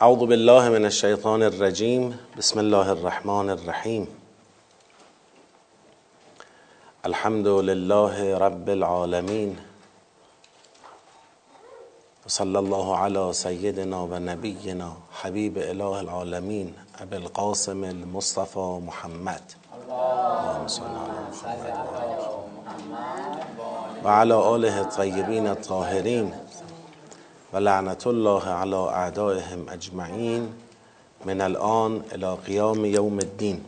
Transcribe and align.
اعوذ 0.00 0.26
بالله 0.26 0.68
من 0.68 0.84
الشیطان 0.84 1.42
الرجیم 1.42 2.14
بسم 2.36 2.58
الله 2.58 2.88
الرحمن 2.90 3.50
الرحیم 3.50 4.06
الحمد 7.04 7.46
لله 7.46 8.38
رب 8.38 8.68
العالمین 8.68 9.56
وصلى 12.26 12.58
الله 12.58 12.96
على 12.96 13.32
سيدنا 13.32 14.02
و 14.04 14.18
نبینا 14.18 14.90
حبیب 15.20 15.58
اله 15.58 15.98
العالمین 15.98 16.74
ابی 17.00 17.16
القاسم 17.16 17.84
المصطفى 17.84 18.80
محمد. 18.86 19.42
اللهم 19.74 20.66
صل 20.66 20.82
على 20.82 21.20
محمد 22.56 24.04
و 24.04 24.08
على 24.08 24.34
آله 24.34 24.78
الطیبین 24.78 25.46
الطاهرین 25.46 26.32
و 27.54 27.58
لعنت 27.58 28.06
الله 28.06 28.48
على 28.48 28.74
اعدائهم 28.74 29.68
اجمعین 29.68 30.48
من 31.24 31.40
الان 31.40 32.04
الى 32.12 32.36
قیام 32.46 32.84
یوم 32.84 33.18
الدین. 33.18 33.64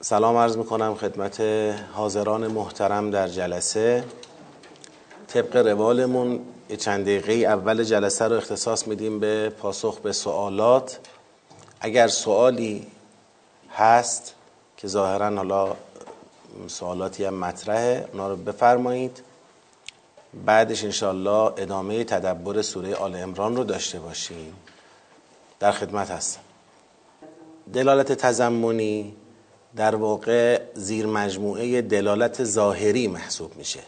سلام 0.00 0.36
عرض 0.36 0.56
می‌کنم 0.56 0.94
خدمت 0.94 1.40
حاضران 1.92 2.46
محترم 2.46 3.10
در 3.10 3.28
جلسه. 3.28 4.04
طبق 5.28 5.56
روالمون 5.56 6.40
چند 6.78 7.02
دقیقه 7.02 7.32
اول 7.32 7.84
جلسه 7.84 8.24
رو 8.24 8.36
اختصاص 8.36 8.86
میدیم 8.86 9.20
به 9.20 9.48
پاسخ 9.48 9.98
به 9.98 10.12
سوالات. 10.12 10.98
اگر 11.80 12.08
سوالی 12.08 12.86
هست 13.74 14.34
که 14.76 14.88
ظاهرا 14.88 15.36
حالا 15.36 15.76
سوالاتی 16.66 17.24
هم 17.24 17.34
مطرحه 17.34 18.08
اونا 18.12 18.28
رو 18.28 18.36
بفرمایید. 18.36 19.22
بعدش 20.44 20.84
انشالله 20.84 21.52
ادامه 21.56 22.04
تدبر 22.04 22.62
سوره 22.62 22.94
آل 22.94 23.16
امران 23.16 23.56
رو 23.56 23.64
داشته 23.64 24.00
باشیم. 24.00 24.54
در 25.60 25.72
خدمت 25.72 26.10
هستم. 26.10 26.40
دلالت 27.72 28.12
تزمونی 28.12 29.16
در 29.76 29.94
واقع 29.94 30.60
زیر 30.74 31.06
مجموعه 31.06 31.82
دلالت 31.82 32.44
ظاهری 32.44 33.08
محسوب 33.08 33.56
میشه. 33.56 33.80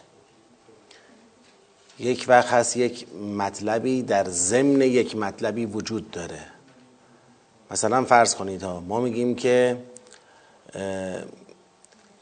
یک 1.99 2.25
وقت 2.27 2.47
هست 2.47 2.77
یک 2.77 3.15
مطلبی 3.37 4.01
در 4.01 4.25
ضمن 4.29 4.81
یک 4.81 5.15
مطلبی 5.15 5.65
وجود 5.65 6.11
داره. 6.11 6.41
مثلا 7.71 8.05
فرض 8.05 8.35
کنید 8.35 8.63
ها 8.63 8.79
ما 8.79 8.99
میگیم 8.99 9.35
که 9.35 9.77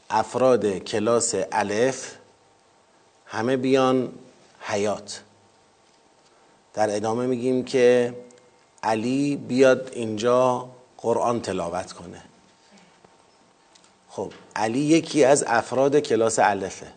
افراد 0.09 0.77
کلاس 0.77 1.35
الف 1.51 2.16
همه 3.27 3.57
بیان 3.57 4.11
حیات. 4.61 5.21
در 6.73 6.95
ادامه 6.95 7.25
میگیم 7.25 7.65
که 7.65 8.13
علی 8.83 9.35
بیاد 9.35 9.89
اینجا 9.93 10.69
قرآن 10.97 11.41
تلاوت 11.41 11.91
کنه. 11.91 12.21
خب 14.09 14.31
علی 14.55 14.79
یکی 14.79 15.23
از 15.23 15.43
افراد 15.47 15.99
کلاس 15.99 16.39
الفه. 16.39 16.87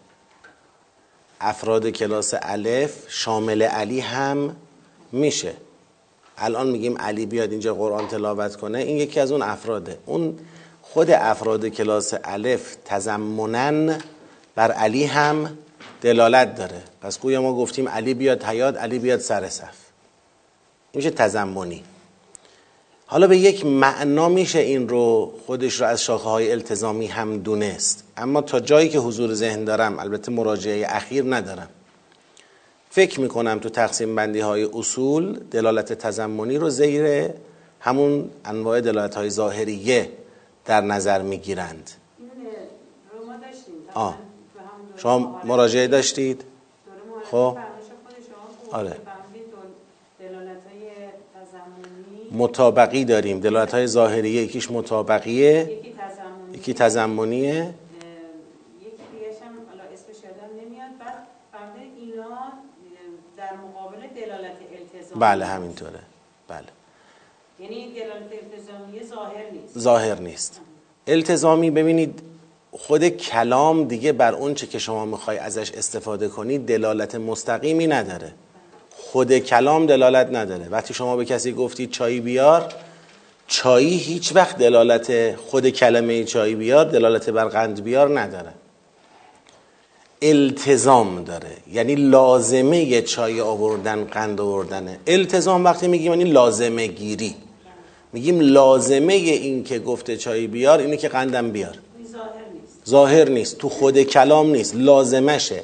افراد 1.41 1.87
کلاس 1.87 2.35
الف 2.43 3.05
شامل 3.09 3.63
علی 3.63 4.01
هم 4.01 4.57
میشه. 5.13 5.55
الان 6.39 6.71
میگیم 6.71 6.99
علی 6.99 7.27
بیاد 7.27 7.51
اینجا 7.51 7.75
قرآن 7.75 8.09
تلاوت 8.09 8.57
کنه 8.57 8.79
این 8.79 8.97
یکی 8.97 9.21
از 9.21 9.33
اون 9.33 9.43
افراده. 9.43 9.99
اون 10.07 10.39
خود 10.83 11.11
افراد 11.11 11.67
کلاس 11.67 12.15
الف 12.25 12.77
تزمنن 12.85 13.99
بر 14.55 14.73
علی 14.73 15.05
هم 15.05 15.59
دلالت 16.01 16.55
داره. 16.55 16.83
پس 17.03 17.21
گویا 17.21 17.43
ما 17.43 17.55
گفتیم 17.55 17.89
علی 17.89 18.15
بیاد 18.15 18.45
حیات 18.45 18.77
علی 18.77 18.99
بیاد 18.99 19.21
سر 19.21 19.49
صف. 19.49 19.77
این 20.93 21.05
میشه 21.05 21.11
تزمنی. 21.11 21.85
حالا 23.07 23.27
به 23.27 23.39
یک 23.39 23.67
معنا 23.67 24.29
میشه 24.29 24.59
این 24.59 24.89
رو 24.89 25.35
خودش 25.47 25.81
رو 25.81 25.87
از 25.87 26.03
شاخه 26.03 26.29
های 26.29 26.53
التزامی 26.53 27.07
هم 27.07 27.39
دونست. 27.39 28.05
اما 28.17 28.41
تا 28.41 28.61
جایی 28.61 28.89
که 28.89 28.99
حضور 28.99 29.35
ذهن 29.35 29.65
دارم 29.65 29.99
البته 29.99 30.33
مراجعه 30.33 30.87
اخیر 30.89 31.25
ندارم. 31.35 31.69
فکر 32.91 33.21
می‌کنم 33.21 33.59
تو 33.59 33.69
تقسیم 33.69 34.17
بندی 34.17 34.41
های 34.41 34.69
اصول 34.75 35.41
دلالت 35.51 35.93
تزمنی 35.93 36.59
رو 36.59 36.71
زیر 36.71 37.31
همون 37.81 38.31
انواع 38.45 38.81
دلالت 38.81 39.15
های 39.15 39.31
ظاهریه 39.31 40.11
در 40.65 40.81
نظر 40.81 41.23
می‌گیرند. 41.23 41.91
آه. 43.95 44.30
شما 45.03 45.41
مراجعه 45.45 45.87
داشتید؟ 45.87 46.45
خب. 47.31 47.57
آره. 48.73 48.97
مطابقی 52.33 53.05
داریم. 53.05 53.41
دلالت 53.41 53.75
های 53.75 53.87
ظاهریه 53.87 54.43
یکیش 54.43 54.71
مطابقیه 54.71 55.81
یکی 56.53 56.75
تزمونیه 56.75 57.75
یکی 58.81 58.91
دیگه 59.13 59.27
هم 59.45 59.53
حالا 59.69 59.83
اسمش 59.93 60.25
یادم 60.25 60.67
نمیاد 60.67 60.91
بعد 61.01 61.27
فهمیده 61.53 61.97
اینا 62.01 62.53
در 63.37 63.57
مقابل 63.57 63.97
دلالت 64.17 64.57
التزامی. 64.73 65.21
بله 65.21 65.45
همینطوره. 65.45 66.01
بله. 66.49 66.67
یعنی 67.61 67.95
دلالت 67.95 68.33
التزامی 68.33 69.05
ظاهر 69.05 69.51
نیست. 69.53 69.79
ظاهر 69.79 70.21
نیست. 70.21 70.61
التزامی 71.07 71.71
ببینید 71.71 72.23
خود 72.87 73.09
کلام 73.09 73.85
دیگه 73.85 74.13
بر 74.13 74.35
اون 74.35 74.55
چه 74.55 74.67
که 74.67 74.79
شما 74.79 75.05
می‌خوای 75.05 75.39
ازش 75.39 75.73
استفاده 75.73 76.29
کنید 76.29 76.67
دلالت 76.67 77.15
مستقیمی 77.15 77.87
نداره. 77.87 78.33
خود 78.97 79.39
کلام 79.39 79.87
دلالت 79.87 80.29
نداره. 80.33 80.69
وقتی 80.69 80.95
شما 80.95 81.17
به 81.17 81.25
کسی 81.25 81.53
گفتید 81.53 81.91
چایی 81.91 82.21
بیار 82.21 82.69
چایی 83.47 83.97
هیچ 83.97 84.35
وقت 84.35 84.59
دلالت 84.59 85.37
خود 85.37 85.69
کلمه 85.69 86.25
چایی 86.25 86.55
بیار 86.55 86.85
دلالت 86.85 87.31
بر 87.31 87.45
قند 87.45 87.83
بیار 87.83 88.21
نداره. 88.21 88.53
التزام 90.23 91.25
داره. 91.25 91.57
یعنی 91.73 91.95
لازمه 91.95 93.03
چای 93.03 93.41
آوردن 93.41 94.05
قند 94.05 94.41
آوردنه 94.41 94.99
التزام 95.07 95.65
وقتی 95.65 95.89
میگیم 95.89 96.13
یعنی 96.13 96.25
لازمه 96.25 96.87
گیری 96.87 97.35
میگیم 98.13 98.41
لازمه 98.41 99.13
این 99.13 99.65
که 99.65 99.79
گفته 99.79 100.17
چای 100.17 100.47
بیار 100.47 100.79
اینه 100.79 100.97
که 100.97 101.09
قندم 101.09 101.51
بیار. 101.51 101.79
ظاهر 102.89 103.29
نیست 103.29 103.59
تو 103.59 103.69
خود 103.69 104.03
کلام 104.03 104.51
نیست 104.51 104.75
لازمشه. 104.77 105.63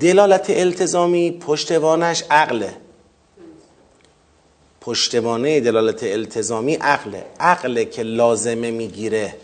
دلالت 0.00 0.50
التزامی 0.50 1.30
پشتوانش 1.30 2.24
عقله. 2.30 2.70
پشتوانه 4.80 5.60
دلالت 5.60 6.02
التزامی 6.02 6.74
عقله. 6.74 7.24
عقله 7.40 7.84
که 7.84 8.02
لازمه 8.02 8.70
می‌گیره. 8.70 9.34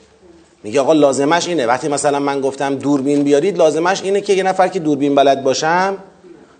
میگه 0.64 0.80
آقا 0.80 0.92
لازمش 0.92 1.48
اینه. 1.48 1.66
وقتی 1.66 1.88
مثلا 1.88 2.18
من 2.18 2.40
گفتم 2.40 2.74
دوربین 2.74 3.22
بیارید 3.22 3.58
لازمش 3.58 4.02
اینه 4.02 4.20
که 4.20 4.32
یه 4.32 4.42
نفر 4.42 4.68
که 4.68 4.78
دوربین 4.78 5.14
بلد 5.14 5.42
باشم 5.42 5.96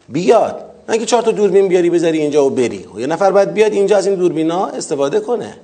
بیاد. 0.09 0.65
نه 0.89 0.99
که 0.99 1.07
چهار 1.07 1.23
تا 1.23 1.31
دوربین 1.31 1.69
بیاری 1.69 1.91
بذاری 1.91 2.19
اینجا 2.19 2.47
و 2.47 2.51
بری. 2.51 2.87
یه 2.99 3.07
نفر 3.07 3.31
باید 3.31 3.53
بیاد 3.53 3.73
اینجا 3.73 3.97
از 3.97 4.07
این 4.07 4.17
دوربینا 4.17 4.67
استفاده 4.67 5.21
کنه. 5.21 5.57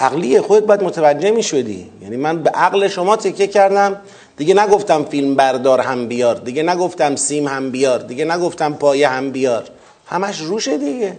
عقلیه 0.00 0.40
خودت 0.40 0.66
باید 0.66 0.82
متوجه 0.82 1.30
می 1.30 1.42
شدی. 1.42 1.90
یعنی 2.02 2.16
من 2.16 2.42
به 2.42 2.50
عقل 2.50 2.88
شما 2.88 3.16
تکیه 3.16 3.46
کردم. 3.46 3.96
دیگه 4.36 4.54
نگفتم 4.54 5.04
فیلم 5.04 5.34
بردار 5.34 5.80
هم 5.80 6.08
بیار. 6.08 6.34
دیگه 6.34 6.62
نگفتم 6.62 7.16
سیم 7.16 7.48
هم 7.48 7.70
بیار. 7.70 7.98
دیگه 7.98 8.24
نگفتم 8.24 8.74
پایه 8.74 9.08
هم 9.08 9.30
بیار. 9.30 9.64
همش 10.06 10.40
روشه 10.40 10.78
دیگه. 10.78 11.18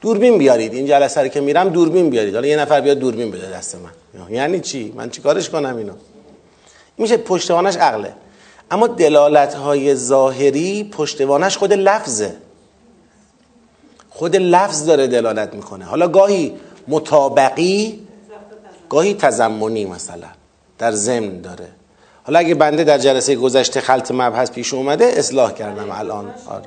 دوربین 0.00 0.38
بیارید. 0.38 0.74
این 0.74 0.86
جلسه 0.86 1.20
رو 1.20 1.28
که 1.28 1.40
میرم 1.40 1.68
دوربین 1.68 2.10
بیارید. 2.10 2.34
حالا 2.34 2.46
یه 2.46 2.56
نفر 2.56 2.80
بیاد 2.80 2.98
دوربین 2.98 3.30
بده 3.30 3.50
دست 3.50 3.74
من. 3.76 3.90
یعنی 4.30 4.60
چی؟ 4.60 4.92
من 4.96 5.10
چی 5.10 5.22
کارش 5.22 5.50
کنم 5.50 5.76
اینو؟ 5.76 5.92
میشه 6.98 7.16
پشتوانش 7.16 7.76
عقله. 7.76 8.12
اما 8.70 8.86
دلالت 8.86 9.54
های 9.54 9.94
ظاهری 9.94 10.84
پشتوانش 10.84 11.56
خود 11.56 11.72
لفظه. 11.72 12.36
خود 14.10 14.36
لفظ 14.36 14.86
داره 14.86 15.06
دلالت 15.06 15.54
می‌کنه. 15.54 15.84
حالا 15.84 16.08
گاهی 16.08 16.52
مطابقی 16.90 18.06
گاهی 18.88 19.14
تزمونی 19.14 19.84
مثلا 19.84 20.28
در 20.78 20.92
ضمن 20.92 21.40
داره. 21.40 21.68
حالا 22.24 22.38
اگه 22.38 22.54
بنده 22.54 22.84
در 22.84 22.98
جلسه 22.98 23.36
گذشته 23.36 23.80
خلط 23.80 24.10
مبحث 24.10 24.50
پیش 24.50 24.74
اومده 24.74 25.04
اصلاح 25.04 25.52
کردم 25.52 25.90
الان. 25.90 26.34
آره. 26.46 26.66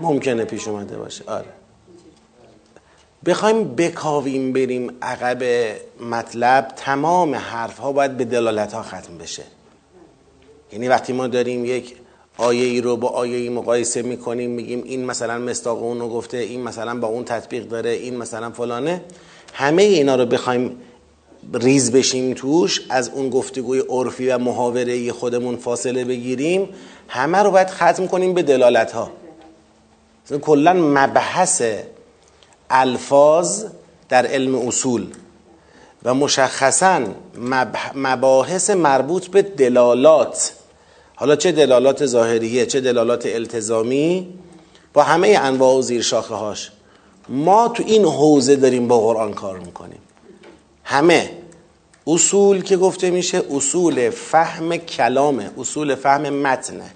ممکنه 0.00 0.44
پیش 0.44 0.68
اومده 0.68 0.96
باشه. 0.96 1.24
آره. 1.26 1.44
بخوایم 3.26 3.74
بکاویم 3.74 4.52
بریم 4.52 4.92
عقب 5.02 5.44
مطلب. 6.00 6.72
تمام 6.76 7.34
حرف 7.34 7.78
ها 7.78 7.92
باید 7.92 8.16
به 8.16 8.24
دلالت 8.24 8.72
ها 8.72 8.82
ختم 8.82 9.18
بشه. 9.18 9.42
یعنی 10.72 10.88
وقتی 10.88 11.12
ما 11.12 11.26
داریم 11.26 11.64
یک 11.64 11.96
آیه 12.38 12.64
ای 12.64 12.80
رو 12.80 12.96
با 12.96 13.08
آیه 13.08 13.36
ای 13.36 13.48
مقایسه 13.48 14.02
می‌کنیم 14.02 14.50
میگیم 14.50 14.82
این 14.84 15.04
مثلا 15.04 15.38
مستاق 15.38 15.82
اون 15.82 16.00
رو 16.00 16.08
گفته 16.08 16.36
این 16.36 16.62
مثلا 16.62 16.98
با 16.98 17.08
اون 17.08 17.24
تطبیق 17.24 17.68
داره 17.68 17.90
این 17.90 18.16
مثلا 18.16 18.50
فلانه. 18.50 19.02
همه 19.52 19.82
اینا 19.82 20.16
رو 20.16 20.26
بخوایم 20.26 20.76
ریز 21.54 21.92
بشیم 21.92 22.34
توش 22.34 22.86
از 22.90 23.10
اون 23.14 23.30
گفتگوی 23.30 23.82
عرفی 23.88 24.28
و 24.28 24.38
محاوره 24.38 25.12
خودمون 25.12 25.56
فاصله 25.56 26.04
بگیریم. 26.04 26.68
همه 27.08 27.38
رو 27.38 27.50
باید 27.50 27.70
ختم 27.70 28.06
کنیم 28.06 28.34
به 28.34 28.42
دلالت 28.42 28.92
ها 28.92 29.10
کلا 30.42 30.72
مبحث 30.72 31.62
الفاظ 32.70 33.64
در 34.08 34.26
علم 34.26 34.54
اصول 34.54 35.06
و 36.02 36.14
مشخصا 36.14 37.00
مباحث 37.94 38.70
مربوط 38.70 39.26
به 39.26 39.42
دلالات. 39.42 40.52
حالا 41.16 41.36
چه 41.36 41.52
دلالات 41.52 42.06
ظاهریه 42.06 42.66
چه 42.66 42.80
دلالات 42.80 43.26
التزامی؟ 43.26 44.28
با 44.92 45.02
همه 45.02 45.38
انواع 45.42 45.78
و 45.78 45.82
زیر 45.82 46.02
شاخه 46.02 46.34
هاش 46.34 46.70
ما 47.28 47.68
تو 47.68 47.82
این 47.86 48.04
حوزه 48.04 48.56
داریم 48.56 48.88
با 48.88 49.00
قرآن 49.00 49.32
کار 49.34 49.58
می‌کنیم. 49.58 49.98
همه. 50.84 51.30
اصول 52.06 52.62
که 52.62 52.76
گفته 52.76 53.10
میشه 53.10 53.42
اصول 53.50 54.10
فهم 54.10 54.76
کلامه 54.76 55.50
اصول 55.58 55.94
فهم 55.94 56.22
متنه. 56.22 56.90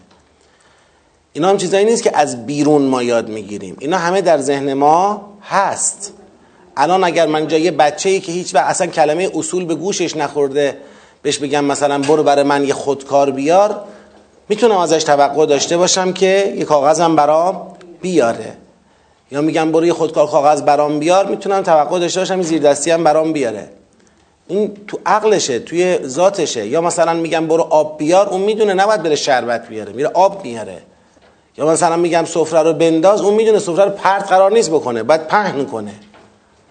اینا 1.33 1.49
هم 1.49 1.57
چیزایی 1.57 1.85
نیست 1.85 2.03
که 2.03 2.17
از 2.17 2.47
بیرون 2.47 2.83
ما 2.83 3.03
یاد 3.03 3.29
می‌گیریم. 3.29 3.77
اینا 3.81 3.99
همه 3.99 4.21
در 4.21 4.39
ذهن 4.39 4.73
ما 4.73 5.33
هست. 5.43 6.13
الان 6.77 7.05
اگر 7.05 7.27
من 7.27 7.49
جای 7.49 7.71
بچه 7.71 8.09
ای 8.09 8.21
که 8.21 8.33
هیچ 8.33 8.55
وقت 8.55 8.67
اصلا 8.67 8.87
کلمه 8.87 9.31
اصول 9.35 9.65
به 9.65 9.75
گوشش 9.75 10.17
نخورده 10.17 10.77
بهش 11.23 11.39
بگم 11.39 11.65
مثلا 11.65 11.99
برو 11.99 12.23
برای 12.23 12.45
من 12.45 12.65
یه 12.65 12.75
خودکار 12.75 13.31
بیار 13.31 13.85
می‌تونم 14.49 14.77
ازش 14.77 15.05
توقع 15.05 15.47
داشته 15.47 15.77
باشم 15.77 16.13
که 16.13 16.55
یه 16.57 16.65
کاغذم 16.65 17.17
برام 17.17 17.67
بیاره. 18.01 18.53
یا 19.31 19.41
میگم 19.41 19.73
برو 19.73 19.87
یه 19.87 19.93
خودکار 19.93 20.27
کاغذ 20.27 20.63
برام 20.63 20.99
بیار 20.99 21.27
می‌تونم 21.27 21.63
توقع 21.63 21.99
داشته 21.99 22.21
باشم 22.21 22.43
زیر 22.43 22.63
دستی 22.63 22.91
هم 22.91 23.05
برام 23.05 23.33
بیاره. 23.33 23.69
این 24.49 24.77
تو 24.87 24.99
عقلشه 25.07 25.59
توی 25.59 25.99
ذاتشه. 26.07 26.67
یا 26.67 26.81
مثلا 26.81 27.15
میگم 27.15 27.47
برو 27.47 27.63
آب 27.63 27.99
بیار 27.99 28.29
اون 28.29 28.41
می‌دونه 28.41 28.75
نباید 28.75 29.03
بره 29.03 29.17
شربت 29.17 29.69
بیاره 29.69 29.93
میره 29.93 30.09
آب 30.09 30.45
میاره. 30.45 30.79
یا 31.59 31.67
مثلا 31.67 31.97
میگم 31.97 32.25
سفره 32.25 32.63
رو 32.63 32.73
بنداز 32.73 33.21
اون 33.21 33.35
می‌دونه 33.35 33.59
سفره 33.59 33.85
رو 33.85 33.91
پرت 33.91 34.29
قرار 34.29 34.53
نیست 34.53 34.71
بکنه 34.71 35.03
باید 35.03 35.27
پهن 35.27 35.65
کنه. 35.65 35.93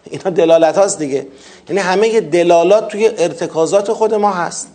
اینا 0.04 0.30
دلالت 0.30 0.78
هاست 0.78 1.00
دیگه. 1.00 1.28
یعنی 1.70 1.82
همه 1.82 2.22
دلالات 2.22 2.88
توی 2.88 3.10
ارتکازات 3.18 3.94
خود 3.94 4.14
ما 4.14 4.32
هست. 4.32 4.68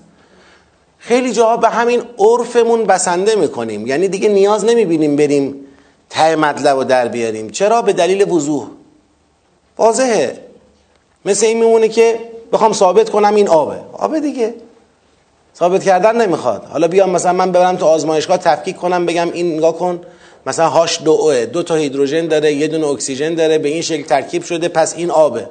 خیلی 1.04 1.32
جاها 1.32 1.56
به 1.56 1.68
همین 1.68 2.02
عرفمون 2.18 2.84
بسنده 2.84 3.34
می‌کنیم. 3.34 3.86
یعنی 3.86 4.08
دیگه 4.08 4.28
نیاز 4.28 4.64
نمی‌بینیم 4.64 5.16
بریم 5.16 5.54
ته 6.10 6.36
مطلب 6.36 6.76
رو 6.76 6.84
در 6.84 7.08
بیاریم. 7.08 7.50
چرا؟ 7.50 7.82
به 7.82 7.92
دلیل 7.92 8.30
وضوح. 8.30 8.66
واضحه. 9.78 10.38
مثل 11.24 11.46
این 11.46 11.64
میمونه 11.64 11.88
که 11.88 12.18
بخوام 12.52 12.72
ثابت 12.72 13.10
کنم 13.10 13.34
این 13.34 13.48
آبه. 13.48 13.76
آبه 13.92 14.20
دیگه. 14.20 14.54
ثابت 15.56 15.84
کردن 15.84 16.20
نمی‌خواد. 16.20 16.64
حالا 16.64 16.88
بیام 16.88 17.10
مثلا 17.10 17.32
من 17.32 17.52
ببرم 17.52 17.76
تو 17.76 17.86
آزمایشگاه 17.86 18.38
تفکیک 18.38 18.76
کنم 18.76 19.06
بگم 19.06 19.32
این 19.32 19.56
نگاه 19.56 19.78
کن. 19.78 20.00
مثلا 20.46 20.68
هاش 20.68 21.02
دو 21.02 21.10
اوه 21.10 21.46
دو 21.46 21.62
تا 21.62 21.74
هیدروژن 21.74 22.26
داره 22.26 22.52
یه 22.52 22.68
دونه 22.68 22.86
اکسیژن 22.86 23.34
داره 23.34 23.58
به 23.58 23.68
این 23.68 23.82
شکل 23.82 24.02
ترکیب 24.02 24.42
شده 24.42 24.68
پس 24.68 24.94
این 24.96 25.10
آبه. 25.10 25.48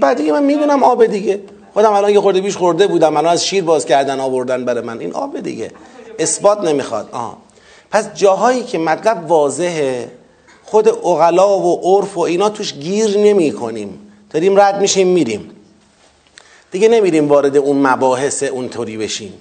بعد 0.00 0.16
دیگه 0.16 0.32
من 0.32 0.42
می‌دونم 0.42 0.82
آبه 0.82 1.06
دیگه. 1.06 1.40
خودم 1.80 1.92
الان 1.92 2.10
یه 2.10 2.20
خورده 2.20 2.40
بیش 2.40 2.56
خورده 2.56 2.86
بودم 2.86 3.16
الان 3.16 3.32
از 3.32 3.46
شیر 3.46 3.64
باز 3.64 3.86
کردن 3.86 4.20
آوردن 4.20 4.64
برای 4.64 4.84
من. 4.84 5.00
این 5.00 5.12
آبه 5.12 5.40
دیگه. 5.40 5.70
اثبات 6.18 6.60
نمی‌خواد. 6.60 7.08
آه. 7.12 7.36
پس 7.90 8.14
جاهایی 8.14 8.62
که 8.62 8.78
مطلب 8.78 9.30
واضحه 9.30 10.10
خود 10.64 10.88
اغلا 10.88 11.58
و 11.58 11.80
عرف 11.82 12.16
و 12.16 12.20
اینا 12.20 12.48
توش 12.48 12.74
گیر 12.74 13.18
نمی 13.18 13.52
کنیم 13.52 13.98
داریم 14.30 14.60
رد 14.60 14.80
میشیم 14.80 15.06
میریم. 15.06 15.50
دیگه 16.70 16.88
نمیریم 16.88 17.28
وارد 17.28 17.56
اون 17.56 17.86
مباحث 17.86 18.42
اونطوری 18.42 18.96
بشیم. 18.96 19.32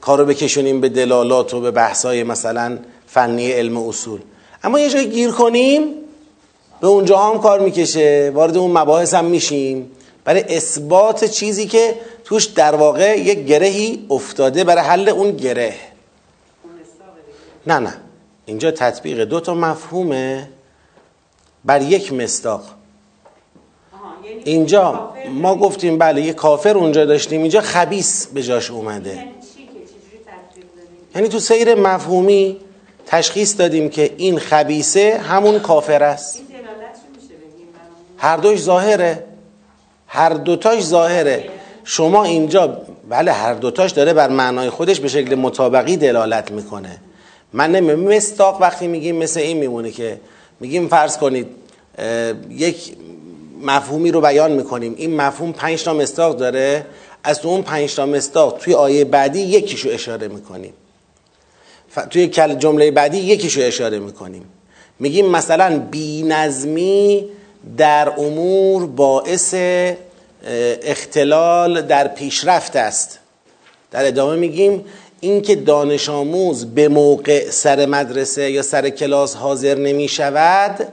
کارو 0.00 0.24
بکشونیم 0.24 0.80
به 0.80 0.88
دلالات 0.88 1.54
و 1.54 1.60
به 1.60 1.70
بحثای 1.70 2.22
مثلا 2.22 2.78
فنی 3.06 3.52
علم 3.52 3.76
اصول. 3.76 4.20
اما 4.64 4.80
یه 4.80 4.90
جای 4.90 5.10
گیر 5.10 5.30
کنیم 5.30 5.82
به 6.80 6.86
اونجا 6.86 7.18
هم 7.18 7.38
کار 7.38 7.60
می‌کشه. 7.60 8.32
وارد 8.34 8.56
اون 8.56 8.78
مباحث 8.78 9.14
هم 9.14 9.24
میشیم. 9.24 9.90
برای 10.26 10.56
اثبات 10.56 11.24
چیزی 11.24 11.66
که 11.66 11.94
توش 12.24 12.44
در 12.44 12.74
واقع 12.74 13.18
یک 13.18 13.46
گرهی 13.46 14.06
افتاده 14.10 14.64
برای 14.64 14.84
حل 14.84 15.08
اون 15.08 15.30
گره. 15.30 15.74
نه 17.66 17.78
نه. 17.78 17.92
اینجا 18.46 18.70
تطبیق 18.70 19.20
دو 19.20 19.40
تا 19.40 19.54
مفهومه 19.54 20.48
بر 21.64 21.82
یک 21.82 22.12
یعنی 22.12 22.42
اینجا 24.44 25.12
ما 25.30 25.56
گفتیم 25.56 25.98
بله 25.98 26.22
یه 26.22 26.32
کافر 26.32 26.76
اونجا 26.76 27.04
داشتیم 27.04 27.42
اینجا 27.42 27.60
خبیس 27.60 28.26
به 28.26 28.42
جاش 28.42 28.70
اومده. 28.70 29.14
یعنی 29.14 29.30
یعنی 31.14 31.28
تو 31.28 31.38
سیر 31.38 31.74
مفهومی 31.74 32.60
تشخیص 33.06 33.58
دادیم 33.58 33.88
که 33.88 34.14
این 34.16 34.38
خبیسه 34.38 35.18
همون 35.18 35.58
کافر 35.58 36.02
است. 36.02 36.42
هر 38.18 38.36
دوش 38.36 38.60
ظاهره. 38.62 39.25
هر 40.06 40.28
دوتاش 40.28 40.82
ظاهره. 40.82 41.44
شما 41.84 42.24
اینجا 42.24 42.80
بله 43.08 43.32
هر 43.32 43.54
دوتاش 43.54 43.90
داره 43.90 44.12
بر 44.12 44.28
معنای 44.28 44.70
خودش 44.70 45.00
به 45.00 45.08
شکل 45.08 45.34
مطابقی 45.34 45.96
دلالت 45.96 46.50
می‌کنه. 46.50 46.96
من 47.52 47.72
نمی 47.72 47.94
مستاق 47.94 48.60
وقتی 48.60 48.86
میگیم 48.86 49.16
مثل 49.16 49.40
این 49.40 49.56
میمونه 49.56 49.90
که 49.90 50.20
میگیم 50.60 50.88
فرض 50.88 51.18
کنید 51.18 51.46
یک 52.50 52.96
مفهومی 53.62 54.10
رو 54.10 54.20
بیان 54.20 54.52
می‌کنیم. 54.52 54.94
این 54.96 55.16
مفهوم 55.16 55.52
پنج 55.52 55.84
تا 55.84 55.94
مستاق 55.94 56.36
داره. 56.36 56.86
از 57.24 57.40
تو 57.40 57.48
اون 57.48 57.62
پنج 57.62 57.94
تا 57.94 58.06
مستاق 58.06 58.58
توی 58.58 58.74
آیه 58.74 59.04
بعدی 59.04 59.40
یکیشو 59.40 59.88
اشاره 59.92 60.28
می‌کنیم. 60.28 60.72
ف... 61.88 61.98
توی 62.10 62.28
جمله 62.58 62.90
بعدی 62.90 63.18
یکیشو 63.18 63.60
اشاره 63.64 63.98
می‌کنیم. 63.98 64.44
میگیم 64.98 65.26
مثلا 65.26 65.78
بینظمی 65.90 67.24
در 67.76 68.12
امور 68.18 68.86
باعث 68.86 69.54
اختلال 70.82 71.82
در 71.82 72.08
پیشرفت 72.08 72.76
است. 72.76 73.18
در 73.90 74.06
ادامه 74.06 74.36
میگیم 74.36 74.84
اینکه 75.20 75.56
دانش 75.56 76.08
آموز 76.08 76.66
به 76.66 76.88
موقع 76.88 77.50
سر 77.50 77.86
مدرسه 77.86 78.50
یا 78.50 78.62
سر 78.62 78.90
کلاس 78.90 79.36
حاضر 79.36 79.74
نمی 79.74 80.08
شود 80.08 80.88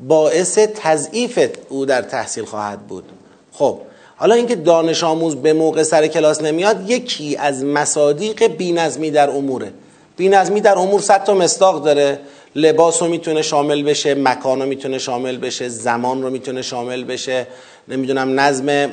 باعث 0.00 0.58
تضعیف 0.58 1.48
او 1.68 1.86
در 1.86 2.02
تحصیل 2.02 2.44
خواهد 2.44 2.86
بود. 2.86 3.04
خب 3.52 3.78
حالا 4.16 4.34
اینکه 4.34 4.56
دانش 4.56 5.04
آموز 5.04 5.36
به 5.36 5.52
موقع 5.52 5.82
سر 5.82 6.06
کلاس 6.06 6.42
نمیاد 6.42 6.90
یکی 6.90 7.36
از 7.36 7.64
مصادیق 7.64 8.46
بینظمی 8.46 9.10
در 9.10 9.30
اموره. 9.30 9.72
بینظمی 10.16 10.60
در 10.60 10.78
امور 10.78 11.00
صد 11.00 11.24
تا 11.24 11.34
مستاق 11.34 11.84
داره. 11.84 12.18
لباس 12.56 13.02
رو 13.02 13.08
می‌تونه 13.08 13.42
شامل 13.42 13.82
بشه 13.82 14.14
مکان 14.14 14.60
رو 14.60 14.66
می‌تونه 14.66 14.98
شامل 14.98 15.36
بشه 15.36 15.68
زمان 15.68 16.22
رو 16.22 16.30
می‌تونه 16.30 16.62
شامل 16.62 17.04
بشه 17.04 17.46
نمی‌دونم 17.88 18.40
نظم 18.40 18.90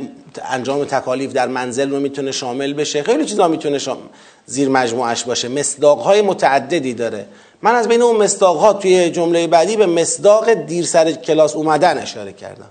انجام 0.51 0.83
تکالیف 0.83 1.33
در 1.33 1.47
منزل 1.47 1.89
رو 1.89 1.99
می‌تونه 1.99 2.31
شامل 2.31 2.73
بشه 2.73 3.03
خیلی 3.03 3.25
چیزا 3.25 3.47
می‌تونه 3.47 3.77
شام... 3.77 3.97
زیر 4.45 4.69
مجموعش 4.69 5.23
باشه. 5.23 5.47
مصداق 5.47 5.99
های 5.99 6.21
متعددی 6.21 6.93
داره. 6.93 7.25
من 7.61 7.75
از 7.75 7.87
بین 7.87 8.01
اون 8.01 8.15
مصداق 8.15 8.57
ها 8.57 8.73
توی 8.73 9.09
جمله 9.09 9.47
بعدی 9.47 9.75
به 9.75 9.85
مصداق 9.85 10.53
دیر 10.53 10.85
سر 10.85 11.11
کلاس 11.11 11.55
اومدن 11.55 11.97
اشاره 11.97 12.33
کردم. 12.33 12.69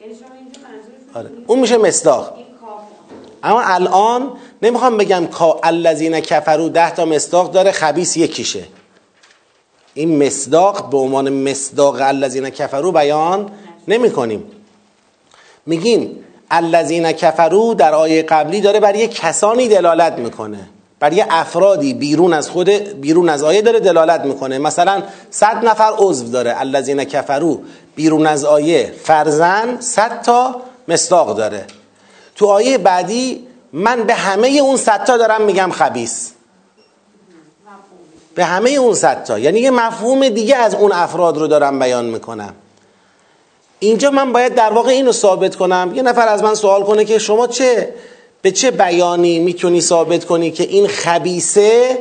یعنی 0.00 0.14
آره. 1.14 1.30
اون 1.46 1.58
میشه 1.58 1.76
مصداق. 1.76 2.38
اما 3.42 3.62
الان 3.62 4.32
نمی‌خوام 4.62 4.96
بگم 4.96 5.26
کا 5.26 5.60
الذین 5.62 6.20
کفرو 6.20 6.68
ده 6.68 6.94
تا 6.94 7.04
مصداق 7.04 7.52
داره 7.52 7.70
خبیس 7.72 8.16
یکیشه. 8.16 8.64
این 9.94 10.26
مصداق 10.26 10.90
به 10.90 10.96
عنوان 10.96 11.50
مصداق 11.50 11.96
الذین 12.00 12.50
کفرو 12.50 12.92
بیان 12.92 13.50
نمی 13.88 14.10
کنیم 14.10 14.44
میگیم 15.66 16.24
الذین 16.50 17.12
کفرو 17.12 17.74
در 17.74 17.94
آیه 17.94 18.22
قبلی 18.22 18.60
داره 18.60 18.80
بر 18.80 18.96
یه 18.96 19.08
کسانی 19.08 19.68
دلالت 19.68 20.12
می‌کنه 20.12 20.58
بر 21.00 21.12
یه 21.12 21.26
افرادی 21.30 21.94
بیرون 21.94 22.32
از 22.32 22.50
خود 22.50 22.68
بیرون 23.00 23.28
از 23.28 23.42
آیه 23.42 23.62
داره 23.62 23.80
دلالت 23.80 24.20
می‌کنه. 24.20 24.58
مثلا 24.58 25.02
صد 25.30 25.64
نفر 25.64 25.92
عضو 25.98 26.30
داره 26.30 26.60
الذین 26.60 27.04
کفرو 27.04 27.60
بیرون 27.96 28.26
از 28.26 28.44
آیه 28.44 28.92
فرزن 29.02 29.80
صد 29.80 30.22
تا 30.22 30.62
مصداق 30.88 31.36
داره. 31.36 31.64
تو 32.36 32.46
آیه 32.46 32.78
بعدی 32.78 33.46
من 33.72 34.02
به 34.02 34.14
همه 34.14 34.48
اون 34.48 34.76
صد 34.76 35.04
تا 35.04 35.16
دارم 35.16 35.42
میگم 35.42 35.70
خبیس 35.72 36.32
به 38.38 38.44
همه 38.44 38.70
اون 38.70 38.94
صد 38.94 39.24
تا. 39.24 39.38
یعنی 39.38 39.60
یه 39.60 39.70
مفهوم 39.70 40.28
دیگه 40.28 40.56
از 40.56 40.74
اون 40.74 40.92
افراد 40.92 41.38
رو 41.38 41.46
دارم 41.46 41.78
بیان 41.78 42.04
می‌کنم. 42.04 42.54
اینجا 43.78 44.10
من 44.10 44.32
باید 44.32 44.54
در 44.54 44.72
واقع 44.72 44.90
اینو 44.90 45.12
ثابت 45.12 45.56
کنم. 45.56 45.92
یه 45.94 46.02
نفر 46.02 46.28
از 46.28 46.42
من 46.42 46.54
سوال 46.54 46.82
کنه 46.82 47.04
که 47.04 47.18
شما 47.18 47.46
چه 47.46 47.94
به 48.42 48.50
چه 48.50 48.70
بیانی 48.70 49.38
می‌تونی 49.38 49.80
ثابت 49.80 50.24
کنی 50.24 50.50
که 50.50 50.64
این 50.64 50.88
خبیسه 50.88 51.98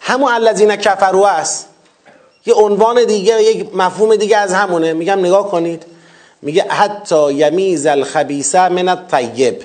همون 0.00 0.32
الذین 0.32 0.76
کفروا 0.76 1.28
است. 1.28 1.66
یه 2.46 2.54
عنوان 2.54 3.04
دیگه 3.04 3.42
یک 3.42 3.74
مفهوم 3.74 4.16
دیگه 4.16 4.36
از 4.36 4.52
همونه. 4.52 4.92
میگم 4.92 5.18
نگاه 5.18 5.50
کنید. 5.50 5.82
میگه 6.42 6.62
حتی 6.68 7.32
یمیز 7.32 7.86
الخبیثه 7.86 8.68
من 8.68 8.88
الطیب. 8.88 9.62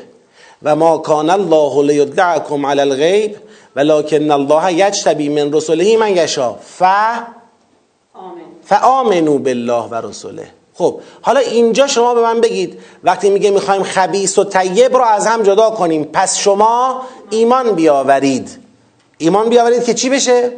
و 0.63 0.75
ما 0.75 0.97
کان 0.97 1.29
الله 1.29 1.83
لیدعکم 1.83 2.65
علی 2.65 2.81
الغیب 2.81 3.37
ولکن 3.75 4.31
الله 4.31 4.73
یجتبی 4.73 5.29
من 5.29 5.53
رسله 5.53 5.97
من 5.97 6.17
یشا 6.17 6.53
ف 6.53 6.81
آمن 8.13 8.41
فآمنوا 8.65 9.37
بالله 9.37 9.83
و 9.83 9.95
رسوله 9.95 10.47
خب 10.77 10.99
حالا 11.21 11.39
اینجا 11.39 11.87
شما 11.87 12.13
به 12.13 12.21
من 12.21 12.41
بگید 12.41 12.79
وقتی 13.03 13.29
میگه 13.29 13.49
می‌خوایم 13.49 13.83
خبیس 13.83 14.37
و 14.37 14.43
طیب 14.43 14.97
رو 14.97 15.03
از 15.03 15.27
هم 15.27 15.43
جدا 15.43 15.69
کنیم 15.69 16.03
پس 16.03 16.37
شما 16.37 17.01
ایمان 17.29 17.71
بیاورید. 17.71 18.57
ایمان 19.17 19.49
بیاورید 19.49 19.83
که 19.83 19.93
چی 19.93 20.09
بشه؟ 20.09 20.51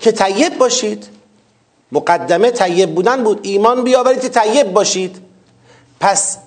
که 0.00 0.12
طیب 0.12 0.58
باشید. 0.58 1.08
مقدمه 1.92 2.50
طیب 2.50 2.94
بودن 2.94 3.24
بود. 3.24 3.40
ایمان 3.42 3.84
بیاورید 3.84 4.20
که 4.20 4.28
طیب 4.28 4.72
باشید. 4.72 5.16
پس 6.00 6.38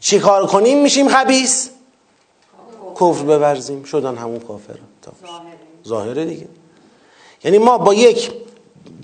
چی 0.00 0.18
کار 0.18 0.46
کنیم؟ 0.46 0.82
میشیم 0.82 1.08
خبیس 1.08 1.70
کفر 3.00 3.22
بورزیم 3.22 3.82
شدن 3.84 4.16
همون 4.16 4.38
کافر 4.38 4.74
ظاهره. 5.88 6.24
دیگه. 6.24 6.46
یعنی 7.44 7.58
ما 7.58 7.78
با 7.78 7.94
یک 7.94 8.32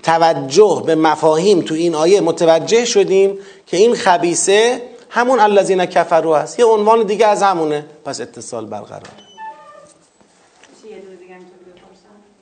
توجه 0.03 0.83
به 0.85 0.95
مفاهیم 0.95 1.61
تو 1.61 1.73
این 1.73 1.95
آیه 1.95 2.21
متوجه 2.21 2.85
شدیم 2.85 3.37
که 3.67 3.77
این 3.77 3.95
خبیسه 3.95 4.81
همون 5.09 5.39
الذین 5.39 5.85
کفروا 5.85 6.37
هست. 6.37 6.59
یه 6.59 6.65
عنوان 6.65 7.03
دیگه 7.03 7.27
از 7.27 7.43
همونه. 7.43 7.85
پس 8.05 8.21
اتصال 8.21 8.65
برقرار. 8.65 9.01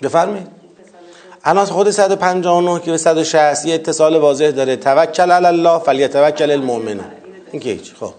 بفرمایید. 0.02 0.48
الان 1.44 1.66
خود 1.66 1.90
159 1.90 2.80
که 2.80 2.92
به 2.92 2.98
160 2.98 3.66
یه 3.66 3.76
اتصال 3.76 4.16
واضح 4.16 4.52
داره. 4.52 4.76
توکل 4.76 5.32
علی 5.32 5.46
الله 5.46 5.80
فلیتوکل 5.80 6.52
المؤمنون. 6.52 7.06
این 7.52 7.62
که 7.62 7.70
هیچ 7.70 7.96
خب. 7.96 8.14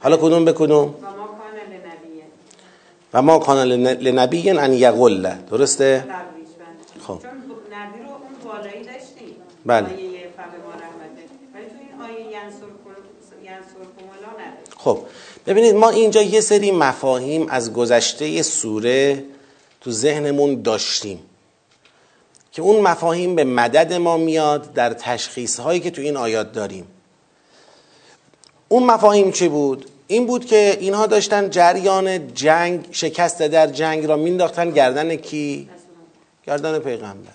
حالا 0.00 0.16
کدوم 0.16 0.44
به 0.44 0.52
کدوم 0.52 0.84
و 0.84 0.86
ما 0.86 1.26
کان 1.26 1.54
لنبیه 1.70 2.24
و 3.18 3.22
ما 3.22 3.38
کان 3.38 3.58
لن- 3.58 3.86
لنبی 4.00 4.50
ان 4.50 4.72
یغل. 4.72 5.34
درسته؟ 5.50 6.04
خب. 7.06 7.06
چون 7.06 7.30
نبی 7.72 8.02
رو 8.02 8.10
اون 8.10 8.20
بالایی 8.44 8.84
داشتیم. 8.84 9.34
بله. 9.66 9.88
خب. 14.78 14.98
ببینید 15.46 15.74
ما 15.74 15.88
اینجا 15.88 16.22
یه 16.22 16.40
سری 16.40 16.70
مفاهیم 16.70 17.46
از 17.48 17.72
گذشته 17.72 18.42
سوره 18.42 19.24
تو 19.80 19.90
ذهنمون 19.90 20.62
داشتیم 20.62 21.18
که 22.52 22.62
اون 22.62 22.80
مفاهیم 22.80 23.34
به 23.34 23.44
مدد 23.44 23.92
ما 23.92 24.16
میاد 24.16 24.72
در 24.72 24.92
تشخیص 24.92 25.60
هایی 25.60 25.80
که 25.80 25.90
تو 25.90 26.02
این 26.02 26.16
آیات 26.16 26.52
داریم. 26.52 26.86
اون 28.68 28.82
مفاهیم 28.82 29.32
چی 29.32 29.48
بود؟ 29.48 29.90
این 30.10 30.26
بود 30.26 30.44
که 30.44 30.76
اینها 30.80 31.06
داشتن 31.06 31.50
جریان 31.50 32.34
جنگ 32.34 32.86
شکست 32.90 33.42
در 33.42 33.66
جنگ 33.66 34.06
را 34.06 34.16
مینداختن 34.16 34.70
گردن 34.70 35.16
کی؟ 35.16 35.68
گردن 36.46 36.78
پیغمبر. 36.78 37.32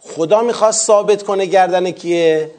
خدا 0.00 0.42
می‌خواست 0.42 0.86
ثابت 0.86 1.22
کنه 1.22 1.46
گردن 1.46 1.90
کیه؟ 1.90 2.50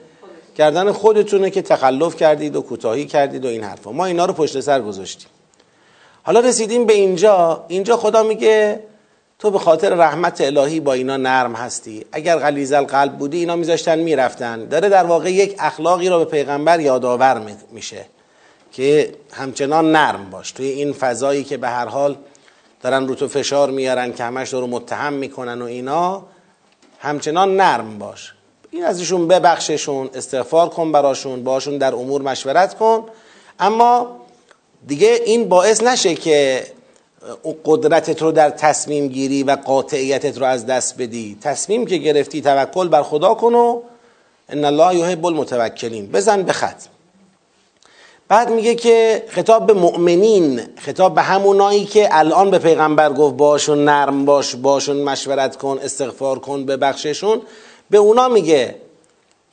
گردن 0.55 0.91
خودتونه 0.91 1.49
که 1.49 1.61
تخلف 1.61 2.15
کردید 2.15 2.55
و 2.55 2.61
کوتاهی 2.61 3.05
کردید 3.05 3.45
و 3.45 3.47
این 3.47 3.63
حرفا. 3.63 3.91
ما 3.91 4.05
اینا 4.05 4.25
رو 4.25 4.33
پشت 4.33 4.59
سر 4.59 4.81
گذاشتیم. 4.81 5.27
حالا 6.23 6.39
رسیدیم 6.39 6.85
به 6.85 6.93
اینجا. 6.93 7.65
اینجا 7.67 7.97
خدا 7.97 8.23
میگه 8.23 8.79
تو 9.39 9.51
به 9.51 9.59
خاطر 9.59 9.89
رحمت 9.89 10.41
الهی 10.41 10.79
با 10.79 10.93
اینا 10.93 11.17
نرم 11.17 11.55
هستی. 11.55 12.05
اگر 12.11 12.37
غلیظ 12.37 12.73
القلب 12.73 13.17
بودی 13.17 13.37
اینا 13.37 13.55
میذاشتن 13.55 13.99
می‌رفتن. 13.99 14.65
داره 14.65 14.89
در 14.89 15.03
واقع 15.03 15.31
یک 15.31 15.55
اخلاقی 15.59 16.09
رو 16.09 16.19
به 16.19 16.25
پیغمبر 16.25 16.79
یادآور 16.79 17.39
می- 17.39 17.55
میشه. 17.71 18.05
که 18.73 19.15
همچنان 19.31 19.91
نرم 19.91 20.29
باش. 20.29 20.51
توی 20.51 20.65
این 20.65 20.93
فضایی 20.93 21.43
که 21.43 21.57
به 21.57 21.69
هر 21.69 21.85
حال 21.85 22.17
دارن 22.81 23.07
رو 23.07 23.15
تو 23.15 23.27
فشار 23.27 23.69
میارن 23.69 24.13
که 24.13 24.23
همش 24.23 24.53
رو 24.53 24.67
متهم 24.67 25.13
می‌کنن 25.13 25.61
و 25.61 25.65
اینا 25.65 26.23
همچنان 26.99 27.55
نرم 27.57 27.99
باش. 27.99 28.33
این 28.71 28.83
ازشون 28.83 29.27
ببخششون 29.27 30.09
استغفار 30.13 30.69
کن 30.69 30.91
براشون 30.91 31.43
باشون 31.43 31.77
در 31.77 31.95
امور 31.95 32.21
مشورت 32.21 32.77
کن. 32.77 33.05
اما 33.59 34.19
دیگه 34.87 35.19
این 35.25 35.49
باعث 35.49 35.83
نشه 35.83 36.15
که 36.15 36.67
قدرتت 37.65 38.21
رو 38.21 38.31
در 38.31 38.49
تصمیم 38.49 39.07
گیری 39.07 39.43
و 39.43 39.55
قاطعیتت 39.55 40.37
رو 40.37 40.45
از 40.45 40.65
دست 40.65 40.97
بدی. 40.97 41.37
تصمیم 41.41 41.85
که 41.85 41.97
گرفتی 41.97 42.41
توکل 42.41 42.87
بر 42.87 43.03
خدا 43.03 43.33
کن 43.33 43.53
و 43.53 43.81
ان 44.49 44.65
الله 44.65 44.95
یحب 44.95 45.25
المتوکلین. 45.25 46.11
بزن 46.11 46.43
به 46.43 46.53
خط. 46.53 46.92
بعد 48.27 48.49
میگه 48.49 48.75
که 48.75 49.23
خطاب 49.29 49.67
به 49.67 49.73
مؤمنین 49.73 50.61
خطاب 50.79 51.15
به 51.15 51.21
همونایی 51.21 51.85
که 51.85 52.09
الان 52.11 52.51
به 52.51 52.59
پیغمبر 52.59 53.13
گفت 53.13 53.35
باشون 53.35 53.85
نرم 53.85 54.25
باش 54.25 54.55
باشون 54.55 54.95
مشورت 54.95 55.55
کن 55.55 55.79
استغفار 55.83 56.39
کن 56.39 56.65
ببخششون 56.65 57.41
به 57.89 57.97
اونا 57.97 58.27
میگه. 58.27 58.75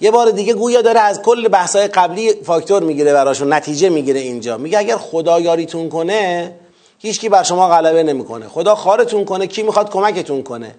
یه 0.01 0.11
بار 0.11 0.31
دیگه 0.31 0.55
گویا 0.55 0.83
داره 0.83 1.01
از 1.01 1.23
کل 1.23 1.49
بحثای 1.49 1.89
قبلی 1.89 2.33
فاکتور 2.45 2.83
می‌گیره 2.83 3.13
براشون 3.13 3.53
نتیجه 3.53 3.89
می‌گیره 3.89 4.21
اینجا. 4.21 4.59
میگه 4.59 4.79
اگر 4.79 4.97
خدا 4.97 5.41
یاریتون 5.41 5.89
کنه 5.89 6.55
هیچکی 6.99 7.29
بر 7.29 7.43
شما 7.43 7.69
غلبه 7.69 8.03
نمی‌کنه. 8.03 8.49
خدا 8.49 8.75
خارتون 8.75 9.25
کنه 9.25 9.47
کی 9.47 9.63
می‌خواد 9.63 9.91
کمکتون 9.91 10.43
کنه. 10.43 10.75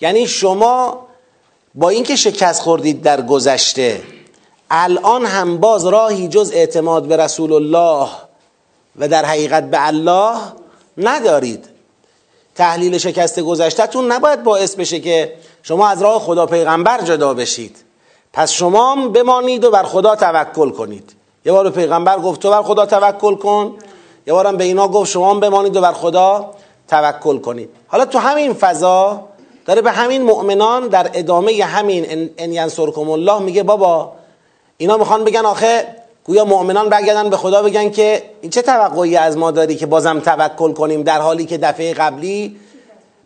یعنی 0.00 0.26
شما 0.26 1.06
با 1.74 1.88
اینکه 1.88 2.16
شکست 2.16 2.62
خوردید 2.62 3.02
در 3.02 3.22
گذشته 3.22 4.00
الان 4.70 5.24
هم 5.24 5.58
باز 5.58 5.86
راهی 5.86 6.28
جز 6.28 6.52
اعتماد 6.54 7.04
به 7.04 7.16
رسول 7.16 7.52
الله 7.52 8.08
و 8.96 9.08
در 9.08 9.24
حقیقت 9.24 9.70
به 9.70 9.86
الله 9.86 10.36
ندارید. 10.98 11.68
تحلیل 12.54 12.98
شکست 12.98 13.40
گذشتهتون 13.40 14.12
نباید 14.12 14.42
باعث 14.42 14.74
بشه 14.74 15.00
که 15.00 15.32
شما 15.62 15.88
از 15.88 16.02
راه 16.02 16.18
خدا 16.18 16.46
پیغمبر 16.46 17.00
جدا 17.00 17.34
بشید. 17.34 17.76
پس 18.32 18.50
شما 18.50 19.08
بمانید 19.08 19.64
و 19.64 19.70
بر 19.70 19.82
خدا 19.82 20.16
توکل 20.16 20.70
کنید. 20.70 21.12
یه 21.46 21.52
بار 21.52 21.70
پیغمبر 21.70 22.18
گفت 22.18 22.40
تو 22.40 22.50
بر 22.50 22.62
خدا 22.62 22.86
توکل 22.86 23.34
کن. 23.34 23.74
یه 24.26 24.32
بارم 24.32 24.56
به 24.56 24.64
اینا 24.64 24.88
گفت 24.88 25.10
شما 25.10 25.34
بمانید 25.34 25.76
و 25.76 25.80
بر 25.80 25.92
خدا 25.92 26.50
توکل 26.88 27.38
کنید. 27.38 27.70
حالا 27.88 28.04
تو 28.04 28.18
همین 28.18 28.52
فضا 28.54 29.24
داره 29.66 29.82
به 29.82 29.90
همین 29.90 30.22
مؤمنان 30.22 30.88
در 30.88 31.10
ادامه 31.14 31.64
همین 31.64 32.30
ان 32.38 32.52
ینصرکم 32.52 33.10
الله 33.10 33.38
میگه 33.38 33.62
بابا 33.62 34.12
اینا 34.78 34.96
می‌خوان 34.96 35.24
بگن 35.24 35.46
آخه 35.46 35.96
گویا 36.24 36.44
مؤمنان 36.44 36.88
برگردن 36.88 37.30
به 37.30 37.36
خدا 37.36 37.62
بگن 37.62 37.90
که 37.90 38.22
این 38.40 38.50
چه 38.50 38.62
توقعی 38.62 39.16
از 39.16 39.36
ما 39.36 39.50
داری 39.50 39.76
که 39.76 39.86
بازم 39.86 40.20
توکل 40.20 40.72
کنیم 40.72 41.02
در 41.02 41.20
حالی 41.20 41.44
که 41.44 41.58
دفعه 41.58 41.94
قبلی 41.94 42.56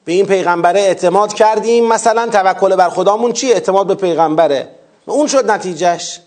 به 0.05 0.13
این 0.13 0.27
پیغمبره 0.27 0.81
اعتماد 0.81 1.35
کردیم؟ 1.35 1.87
مثلا 1.87 2.27
توکل 2.27 2.77
بر 2.77 2.89
خدامون 2.89 3.33
چیه؟ 3.33 3.55
اعتماد 3.55 3.87
به 3.87 3.95
پیغمبره. 3.95 4.69
اون 5.07 5.27
شد 5.27 5.51
نتیجهش. 5.51 6.21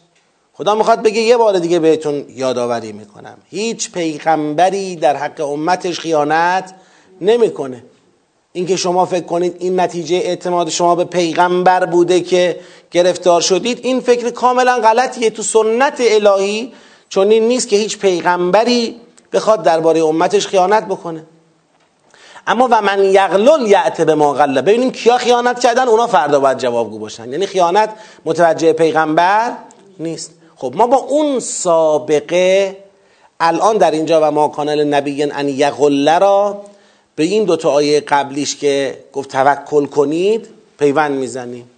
خدا 0.54 0.76
می‌خواد 0.76 1.02
بگه 1.02 1.22
یه 1.22 1.38
بار 1.38 1.60
دیگه 1.60 1.80
بهتون 1.80 2.26
یادآوری 2.30 2.92
می‌کنم. 2.92 3.38
هیچ 3.50 3.92
پیغمبری 3.92 4.96
در 4.96 5.16
حق 5.16 5.42
امتش 5.42 6.00
خیانت 6.00 6.74
نمی‌کنه. 7.22 7.84
اینکه 8.54 8.76
شما 8.76 9.06
فکر 9.06 9.26
کنید 9.26 9.56
این 9.60 9.80
نتیجه 9.80 10.16
اعتماد 10.16 10.70
شما 10.70 10.96
به 10.96 11.04
پیغمبر 11.04 11.86
بوده 11.86 12.22
که 12.22 12.60
گرفتار 12.92 13.42
شدید 13.42 13.80
این 13.84 14.00
فکر 14.00 14.30
کاملا 14.30 14.80
غلطیه. 14.80 15.30
تو 15.30 15.44
سنت 15.44 15.98
الهی 16.00 16.74
چون 17.10 17.32
این 17.32 17.48
نیست 17.48 17.68
که 17.68 17.76
هیچ 17.76 17.98
پیغمبری 17.98 18.96
بخواد 19.34 19.64
درباره 19.64 20.04
امتش 20.04 20.48
خیانت 20.48 20.86
بکنه. 20.86 21.24
اما 22.48 22.68
و 22.72 22.82
من 22.82 23.04
یغلل 23.04 23.68
یعت 23.68 24.02
به 24.02 24.16
ما 24.16 24.34
غله. 24.34 24.62
ببینیم 24.62 24.92
کیا 24.92 25.18
خیانت 25.18 25.60
کردن؟ 25.60 25.88
اونا 25.88 26.08
فردا 26.08 26.40
باید 26.40 26.58
جوابگو 26.58 27.00
باشن. 27.00 27.32
یعنی 27.32 27.46
خیانت 27.46 27.90
متوجه 28.26 28.74
پیغمبر 28.74 29.52
نیست. 30.00 30.32
خب 30.56 30.74
ما 30.76 30.88
با 30.88 30.98
اون 30.98 31.40
سابقه 31.40 32.78
الان 33.40 33.78
در 33.78 33.92
اینجا 33.92 34.22
و 34.24 34.32
ما 34.32 34.48
کانال 34.48 34.84
نبی 34.84 35.24
ان 35.24 35.50
یغله 35.50 36.20
را 36.20 36.62
به 37.16 37.24
این 37.24 37.44
دوتا 37.44 37.70
آیه 37.72 38.00
قبلیش 38.00 38.56
که 38.56 39.04
گفت 39.14 39.30
توکل 39.30 39.86
کنید 39.86 40.48
پیوند 40.80 41.12
می‌زنیم 41.12 41.70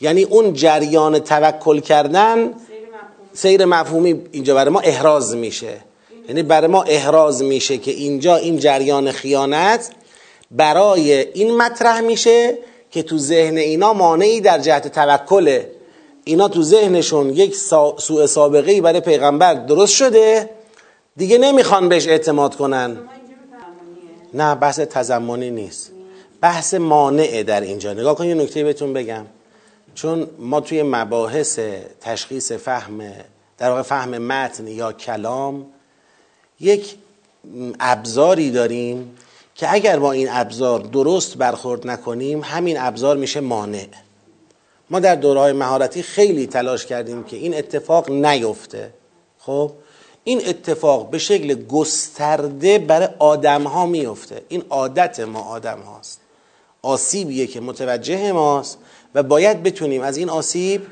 یعنی 0.00 0.22
اون 0.22 0.52
جریان 0.52 1.18
توکل 1.18 1.80
کردن 1.80 2.36
سیر 2.36 2.44
مفهوم 2.44 3.34
سیر 3.34 3.64
مفهومی 3.64 4.20
اینجا 4.32 4.54
برای 4.54 4.72
ما 4.72 4.80
احراز 4.80 5.36
میشه. 5.36 5.76
یعنی 6.28 6.42
برای 6.42 6.66
ما 6.66 6.82
احراز 6.82 7.42
میشه 7.42 7.78
که 7.78 7.90
اینجا 7.90 8.36
این 8.36 8.58
جریان 8.58 9.12
خیانت 9.12 9.90
برای 10.50 11.32
این 11.32 11.56
مطرح 11.56 12.00
میشه 12.00 12.58
که 12.90 13.02
تو 13.02 13.18
ذهن 13.18 13.56
اینا 13.56 13.92
مانعی 13.92 14.40
در 14.40 14.58
جهت 14.58 14.88
توکله. 14.88 15.70
اینا 16.24 16.48
تو 16.48 16.62
ذهنشون 16.62 17.30
یک 17.30 17.56
سوء 17.98 18.26
سابقه 18.26 18.72
ای 18.72 18.80
برای 18.80 19.00
پیغمبر 19.00 19.54
درست 19.54 19.94
شده 19.94 20.50
دیگه 21.16 21.38
نمی‌خوان 21.38 21.88
بهش 21.88 22.08
اعتماد 22.08 22.56
کنن. 22.56 22.96
نه 24.34 24.54
بحث 24.54 24.80
تضمنی 24.80 25.50
نیست. 25.50 25.92
بحث 26.40 26.74
مانعه 26.74 27.42
در 27.42 27.60
اینجا. 27.60 27.92
نگاه 27.92 28.14
کن 28.14 28.24
یه 28.24 28.34
نکته 28.34 28.64
بهتون 28.64 28.92
بگم. 28.92 29.26
چون 29.94 30.30
ما 30.38 30.60
توی 30.60 30.82
مباحث 30.82 31.58
تشخیص 32.00 32.52
فهم 32.52 33.00
در 33.58 33.70
واقع 33.70 33.82
فهم 33.82 34.18
متن 34.18 34.66
یا 34.66 34.92
کلام 34.92 35.66
یک 36.60 36.96
ابزاری 37.80 38.50
داریم 38.50 39.16
که 39.54 39.72
اگر 39.72 39.98
با 39.98 40.12
این 40.12 40.28
ابزار 40.30 40.80
درست 40.80 41.36
برخورد 41.36 41.86
نکنیم 41.86 42.40
همین 42.44 42.76
ابزار 42.80 43.16
میشه 43.16 43.40
مانع. 43.40 43.86
ما 44.90 45.00
در 45.00 45.14
دوره 45.14 45.40
های 45.40 45.52
مهارتی 45.52 46.02
خیلی 46.02 46.46
تلاش 46.46 46.86
کردیم 46.86 47.24
که 47.24 47.36
این 47.36 47.54
اتفاق 47.54 48.10
نیفته. 48.10 48.90
خب؟ 49.38 49.72
این 50.28 50.42
اتفاق 50.46 51.10
به 51.10 51.18
شکل 51.18 51.54
گسترده 51.54 52.78
برای 52.78 53.08
آدم 53.18 53.62
ها 53.62 53.86
میفته 53.86 54.42
این 54.48 54.62
عادت 54.70 55.20
ما 55.20 55.40
آدم 55.40 55.78
هاست 55.78 56.20
آسیبیه 56.82 57.46
که 57.46 57.60
متوجه 57.60 58.32
ماست 58.32 58.78
و 59.14 59.22
باید 59.22 59.62
بتونیم 59.62 60.02
از 60.02 60.16
این 60.16 60.30
آسیب 60.30 60.82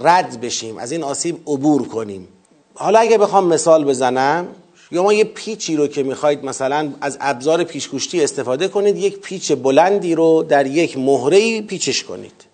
رد 0.00 0.40
بشیم 0.40 0.78
از 0.78 0.92
این 0.92 1.02
آسیب 1.02 1.40
عبور 1.46 1.88
کنیم. 1.88 2.28
حالا 2.74 2.98
اگه 2.98 3.18
بخوام 3.18 3.46
مثال 3.46 3.84
بزنم 3.84 4.48
یا 4.90 5.02
ما 5.02 5.12
یه 5.12 5.24
پیچی 5.24 5.76
رو 5.76 5.86
که 5.86 6.02
می‌خواید 6.02 6.44
مثلا 6.44 6.92
از 7.00 7.18
ابزار 7.20 7.64
پیشگوشتی 7.64 8.24
استفاده 8.24 8.68
کنید 8.68 8.96
یک 8.96 9.18
پیچ 9.18 9.52
بلندی 9.52 10.14
رو 10.14 10.42
در 10.42 10.66
یک 10.66 10.98
مهره 10.98 11.62
پیچش 11.62 12.04
کنید. 12.04 12.51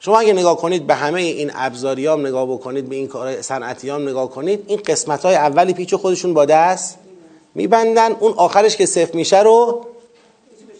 شما 0.00 0.18
اگه 0.18 0.32
نگاه 0.32 0.56
کنید 0.56 0.86
به 0.86 0.94
همه 0.94 1.20
این 1.20 1.50
ابزاریام 1.54 2.26
نگاه 2.26 2.46
بکنید 2.46 2.88
به 2.88 2.96
این 2.96 3.08
کار 3.08 3.42
صنعتیام 3.42 4.08
نگاه 4.08 4.30
کنید 4.30 4.64
این 4.66 4.80
قسمت 4.86 5.22
های 5.22 5.34
اولی 5.34 5.72
پیچ 5.72 5.94
خودشون 5.94 6.34
با 6.34 6.44
دست 6.44 6.98
میبندن 7.54 8.12
اون 8.12 8.32
آخرش 8.36 8.76
که 8.76 8.86
صفر 8.86 9.16
میشه 9.16 9.42
رو 9.42 9.86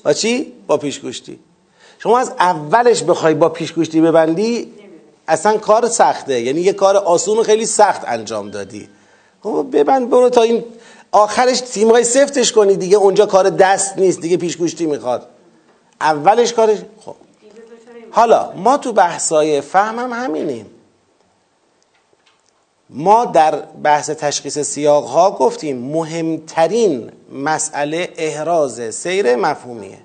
با 0.04 0.12
چی؟ 0.12 0.52
با 0.66 0.76
پیشگوشتی. 0.76 1.38
شما 1.98 2.18
از 2.18 2.32
اولش 2.38 3.02
بخوای 3.02 3.34
با 3.34 3.48
پیشگوشتی 3.48 4.00
ببندی 4.00 4.72
اصلا 5.28 5.58
کار 5.58 5.88
سخته. 5.88 6.40
یعنی 6.40 6.60
یه 6.60 6.72
کار 6.72 6.96
آسون 6.96 7.38
و 7.38 7.42
خیلی 7.42 7.66
سخت 7.66 8.02
انجام 8.06 8.50
دادی. 8.50 8.88
خب 9.42 9.66
ببند 9.72 10.10
برو 10.10 10.28
تا 10.28 10.42
این 10.42 10.64
آخرش 11.12 11.60
تیمای 11.60 12.04
سفتش 12.04 12.52
کنی 12.52 12.76
دیگه 12.76 12.96
اونجا 12.96 13.26
کار 13.26 13.50
دست 13.50 13.98
نیست 13.98 14.20
دیگه 14.20 14.36
پیشگوشتی 14.36 14.86
می‌خواد. 14.86 15.26
اولش 16.00 16.52
کارش 16.52 16.78
خب. 17.04 17.14
حالا 18.10 18.52
ما 18.52 18.76
تو 18.76 18.92
بحثای 18.92 19.60
فهم 19.60 19.98
هم 19.98 20.24
همینیم. 20.24 20.66
ما 22.90 23.24
در 23.24 23.54
بحث 23.60 24.10
تشخیص 24.10 24.58
سیاق 24.58 25.04
ها 25.04 25.30
گفتیم 25.30 25.78
مهمترین 25.78 27.12
مسئله 27.32 28.08
احراز 28.16 28.94
سیر 28.94 29.36
مفهومیه. 29.36 29.98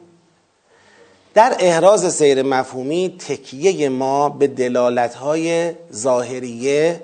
در 1.34 1.56
احراز 1.60 2.14
سیر 2.16 2.44
مفهومی 2.44 3.16
تکیه 3.28 3.90
ما 3.90 4.30
به 4.30 4.48
دلالت 4.48 5.16
های 5.16 5.72
ظاهریه 5.94 7.02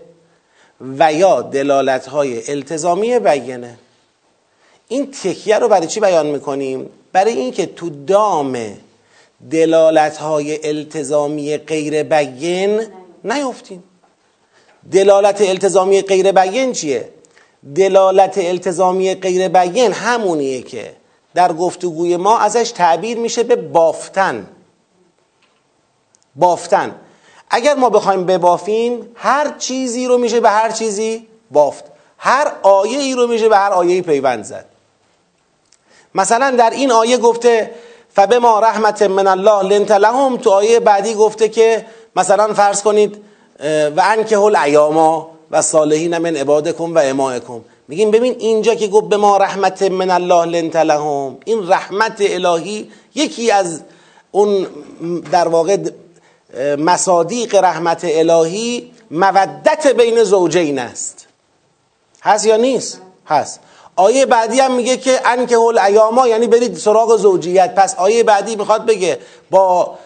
و 0.98 1.14
یا 1.14 1.42
دلالت 1.42 2.08
های 2.08 2.52
التزامی 2.52 3.20
بیانه. 3.20 3.78
این 4.88 5.12
تکیه 5.12 5.60
رو 5.60 5.68
برای 5.68 5.88
چی 5.88 6.00
بیان 6.00 6.26
می‌کنیم؟ 6.26 6.90
برای 7.12 7.34
اینکه 7.34 7.66
تو 7.66 7.90
دام 7.90 8.58
دلالت 9.50 10.18
های 10.18 10.68
التزامی 10.68 11.58
غیر 11.58 12.04
بیان 12.04 12.86
نیفتیم 13.24 13.84
دلالت 14.92 15.42
التزامی 15.42 16.02
غیر 16.02 16.32
بیان 16.32 16.72
چیه؟ 16.72 17.10
دلالت 17.76 18.38
التزامی 18.38 19.16
غیر 19.16 19.48
بیان 19.48 19.92
همونیه 19.92 20.62
که 20.62 20.96
در 21.34 21.54
گفتگوی 21.54 22.18
ما 22.18 22.40
ازش 22.40 22.72
تعبیر 22.72 23.18
میشه 23.18 23.44
به 23.44 23.56
بافتن. 23.56 24.48
بافتن. 26.36 26.96
اگر 27.50 27.76
ما 27.76 27.90
بخوایم 27.90 28.26
ببافیم 28.26 29.12
هر 29.16 29.58
چیزی 29.58 30.08
رو 30.08 30.18
میشه 30.18 30.40
به 30.40 30.50
هر 30.50 30.72
چیزی 30.72 31.28
بافت. 31.52 31.84
هر 32.18 32.52
آیه 32.64 33.00
ای 33.00 33.16
رو 33.16 33.28
میشه 33.28 33.50
به 33.50 33.58
هر 33.58 33.72
آیه 33.72 34.02
پیوند 34.02 34.44
زد. 34.44 34.66
مثلا 36.16 36.52
در 36.52 36.70
این 36.70 36.92
آیه 36.92 37.18
گفته 37.18 37.72
فبما 38.16 38.60
رحمت 38.60 39.02
من 39.02 39.28
الله 39.28 39.64
لنت 39.64 39.92
لهم 39.92 40.38
تو 40.38 40.50
آیه 40.50 40.80
بعدی 40.80 41.14
گفته 41.14 41.50
که 41.50 41.86
مثلا 42.16 42.54
فرض 42.54 42.82
کنید 42.82 43.18
و 43.96 44.02
انکه 44.04 44.40
الایاما 44.40 45.30
و 45.52 45.62
صالحین 45.62 46.18
من 46.18 46.36
عبادکم 46.36 46.96
و 46.96 47.00
امائکم 47.00 47.62
میگیم 47.88 48.12
ببین 48.12 48.36
اینجا 48.40 48.76
که 48.76 48.88
گفت 48.88 49.10
به 49.10 49.18
ما 49.18 49.38
رحمت 49.38 49.82
من 49.82 50.12
الله 50.12 50.46
لنت 50.46 50.76
لهم 50.76 51.38
این 51.46 51.70
رحمت 51.70 52.18
الهی 52.20 52.92
یکی 53.16 53.52
از 53.52 53.82
اون 54.32 54.68
در 55.32 55.48
واقع 55.48 55.78
مصادیق 56.78 57.56
رحمت 57.56 58.02
الهی 58.04 58.92
مودت 59.12 59.88
بین 59.88 60.24
زوجین 60.24 60.80
است. 60.80 61.28
هست 62.22 62.46
یا 62.46 62.56
نیست؟ 62.56 63.02
هست. 63.28 63.60
آیه 63.96 64.26
بعدی 64.26 64.60
هم 64.60 64.72
میگه 64.76 64.98
که 64.98 65.22
انکه 65.26 65.58
هل 65.58 65.78
ایاما 65.78 66.28
یعنی 66.28 66.48
برید 66.48 66.78
سراغ 66.78 67.18
زوجیت. 67.18 67.76
پس 67.76 67.96
آیه 67.96 68.24
بعدی 68.24 68.56
می‌خواد 68.56 68.86
بگه 68.86 69.20
با 69.52 69.98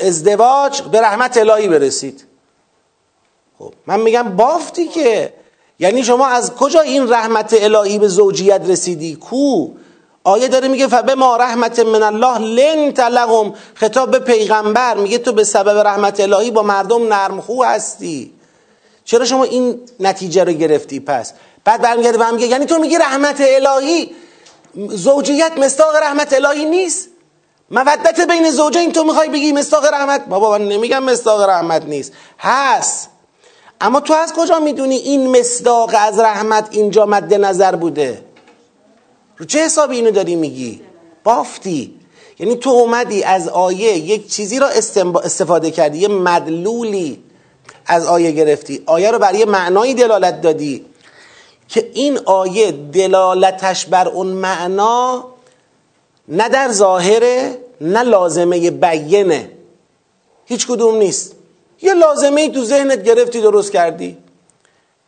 ازدواج 0.00 0.82
به 0.82 1.00
رحمت 1.00 1.36
الهی 1.36 1.68
برسید. 1.68 2.24
خب 3.58 3.72
من 3.86 4.00
میگم 4.00 4.22
بافتی 4.22 4.88
که. 4.88 5.32
یعنی 5.78 6.04
شما 6.04 6.26
از 6.26 6.54
کجا 6.54 6.80
این 6.80 7.12
رحمت 7.12 7.56
الهی 7.60 7.98
به 7.98 8.08
زوجیت 8.08 8.60
رسیدی؟ 8.68 9.14
کو؟ 9.14 9.68
آیه 10.24 10.48
داره 10.48 10.68
میگه 10.68 10.86
فبه 10.86 11.14
ما 11.14 11.36
رحمت 11.36 11.78
من 11.78 12.02
الله 12.02 12.38
لن 12.38 12.92
تلقم. 12.92 13.54
خطاب 13.74 14.10
به 14.10 14.18
پیغمبر 14.18 14.96
میگه 14.96 15.18
تو 15.18 15.32
به 15.32 15.44
سبب 15.44 15.86
رحمت 15.86 16.20
الهی 16.20 16.50
با 16.50 16.62
مردم 16.62 17.12
نرم 17.12 17.40
خو 17.40 17.64
هستی. 17.64 18.32
چرا 19.04 19.24
شما 19.24 19.44
این 19.44 19.80
نتیجه 20.00 20.44
رو 20.44 20.52
گرفتی؟ 20.52 21.00
پس 21.00 21.32
بعد 21.64 21.82
برمیگرده 21.82 22.18
به 22.18 22.30
میگه 22.30 22.46
یعنی 22.46 22.66
تو 22.66 22.78
میگی 22.78 22.98
رحمت 22.98 23.40
الهی 23.40 24.10
زوجیت 24.88 25.58
مستاق 25.58 25.96
رحمت 25.96 26.32
الهی 26.32 26.64
نیست؟ 26.64 27.08
مودت 27.70 28.20
بین 28.20 28.50
زوجین 28.50 28.92
تو 28.92 29.04
می‌خوای 29.04 29.28
بگی 29.28 29.52
مستاق 29.52 29.84
رحمت؟ 29.84 30.26
بابا 30.26 30.50
من 30.50 30.68
نمیگم 30.68 31.02
مستاق 31.02 31.48
رحمت 31.48 31.84
نیست. 31.84 32.12
هست. 32.38 33.08
اما 33.80 34.00
تو 34.00 34.14
از 34.14 34.32
کجا 34.32 34.60
می‌دونی 34.60 34.96
این 34.96 35.38
مصداق 35.38 35.90
از 35.98 36.18
رحمت 36.18 36.68
اینجا 36.70 37.06
مد 37.06 37.34
نظر 37.34 37.76
بوده؟ 37.76 38.24
رو 39.36 39.46
چه 39.46 39.64
حسابی 39.64 39.96
اینو 39.96 40.10
داری 40.10 40.36
میگی؟ 40.36 40.80
بافتی. 41.24 42.00
یعنی 42.38 42.56
تو 42.56 42.70
اومدی 42.70 43.22
از 43.22 43.48
آیه 43.48 43.98
یک 43.98 44.32
چیزی 44.32 44.58
را 44.58 44.68
استفاده 45.24 45.70
کردی 45.70 45.98
یه 45.98 46.08
مدلولی 46.08 47.24
از 47.86 48.06
آیه 48.06 48.30
گرفتی. 48.30 48.82
آیه 48.86 49.10
رو 49.10 49.18
برای 49.18 49.44
معنایی 49.44 49.94
دلالت 49.94 50.40
دادی. 50.40 50.86
که 51.70 51.90
این 51.94 52.18
آیه 52.24 52.72
دلالتش 52.72 53.86
بر 53.86 54.08
اون 54.08 54.26
معنا 54.26 55.24
نه 56.28 56.48
در 56.48 56.72
ظاهره 56.72 57.58
نه 57.80 58.02
لازمه 58.02 58.70
بیینه. 58.70 59.50
هیچ 60.44 60.66
کدوم 60.66 60.96
نیست. 60.96 61.34
یه 61.82 61.94
لازمه 61.94 62.40
ای 62.40 62.50
تو 62.50 62.64
ذهنت 62.64 63.02
گرفتی 63.02 63.40
درست 63.40 63.72
کردی. 63.72 64.18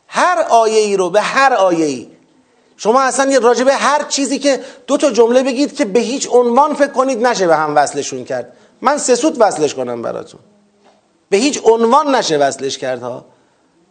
هر 0.07 0.45
آیه 0.49 0.79
ای 0.79 0.97
رو 0.97 1.09
به 1.09 1.21
هر 1.21 1.53
آیه 1.53 1.85
ای 1.85 2.07
شما 2.77 3.01
اصلا 3.01 3.31
یه 3.31 3.39
راجبه 3.39 3.73
هر 3.73 4.03
چیزی 4.03 4.39
که 4.39 4.59
دو 4.87 4.97
تا 4.97 5.11
جمله 5.11 5.43
بگید 5.43 5.75
که 5.75 5.85
به 5.85 5.99
هیچ 5.99 6.27
عنوان 6.31 6.73
فکر 6.73 6.91
کنید 6.91 7.27
نشه 7.27 7.47
به 7.47 7.55
هم 7.55 7.75
وصلشون 7.75 8.25
کرد. 8.25 8.53
من 8.81 8.97
سه 8.97 9.15
سوت 9.15 9.35
وصلش 9.39 9.73
کنم 9.73 10.01
براتون. 10.01 10.39
به 11.29 11.37
هیچ 11.37 11.61
عنوان 11.63 12.15
نشه 12.15 12.37
وصلش 12.37 12.77
کرد 12.77 13.01
ها. 13.01 13.25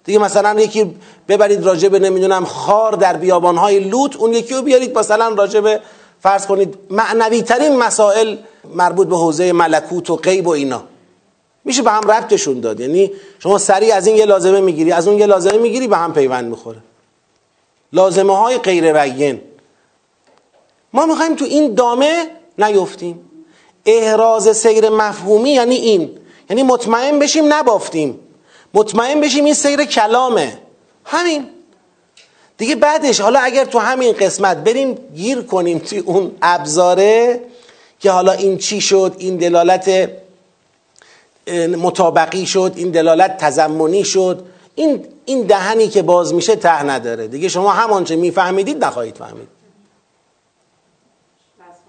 دیگه 0.05 0.19
مثلا 0.19 0.61
یکی 0.61 0.95
ببرید 1.29 1.65
راجبه 1.65 1.99
نمی‌دونم 1.99 2.45
خار 2.45 2.93
در 2.93 3.17
بیابانهای 3.17 3.81
لوت 3.81 4.17
اون 4.17 4.33
یکی 4.33 4.55
رو 4.55 4.63
بیارید 4.63 4.99
مثلا 4.99 5.29
راجبه 5.29 5.81
فرض 6.21 6.47
کنید 6.47 6.79
معنوی 6.91 7.43
ترین 7.43 7.77
مسائل 7.77 8.37
مربوط 8.75 9.09
به 9.09 9.17
حوزه 9.17 9.53
ملکوت 9.53 10.11
و 10.11 10.17
غیب 10.17 10.47
و 10.47 10.51
اینا. 10.51 10.83
میشه 11.65 11.83
به 11.83 11.91
هم 11.91 12.11
ربطشون 12.11 12.61
داد. 12.61 12.81
یعنی 12.81 13.13
شما 13.39 13.59
سریع 13.59 13.95
از 13.95 14.07
این 14.07 14.17
یه 14.17 14.25
لازمه 14.25 14.61
می‌گیری 14.61 14.93
از 14.93 15.09
اون 15.09 15.19
یه 15.19 15.27
لازمه 15.27 15.59
می‌گیری 15.59 15.89
به 15.89 15.97
هم 15.97 16.13
پیوند 16.13 16.49
می‌خوره. 16.49 16.79
لازمه 17.93 18.37
های 18.37 18.59
غیر 18.59 18.93
بیین 18.93 19.41
ما 20.93 21.07
می‌خوایم 21.07 21.35
تو 21.35 21.45
این 21.45 21.75
دامه 21.75 22.27
نیفتیم. 22.59 23.31
احراز 23.87 24.57
سیر 24.57 24.89
مفهومی 24.89 25.51
یعنی 25.51 25.75
این. 25.75 26.11
یعنی 26.51 26.63
مطمئن 26.63 27.19
بشیم 27.19 27.53
نبافتیم. 27.53 28.19
مطمئن 28.75 29.21
بشیم 29.21 29.45
این 29.45 29.55
سیر 29.55 29.85
کلامه. 29.85 30.59
همین. 31.05 31.49
دیگه 32.59 32.75
بعدش 32.75 33.21
حالا 33.21 33.41
اگر 33.41 33.65
تو 33.65 33.79
همین 33.79 34.13
قسمت 34.13 34.57
بریم 34.57 34.95
گیر 35.15 35.43
کنیم 35.43 35.79
توی 35.79 35.99
اون 35.99 36.37
ابزاره 36.43 37.41
که 38.01 38.11
حالا 38.11 38.33
این 38.33 38.59
چی 38.59 38.81
شد 38.81 39.15
این 39.19 39.37
دلالت 39.37 40.11
مطابقی 41.79 42.47
شد 42.47 42.73
این 42.77 42.91
دلالت 42.91 43.37
تزمونی 43.37 44.05
شد 44.05 44.47
این 44.75 45.07
این 45.25 45.43
دهنی 45.43 45.89
که 45.89 46.03
باز 46.03 46.35
میشه 46.35 46.57
ته 46.57 46.83
نداره. 46.83 47.29
دیگه 47.29 47.49
شما 47.49 47.73
همانچه 47.73 48.17
میفهمیدید 48.17 48.85
نخواهید 48.85 49.17
فهمید. 49.17 49.49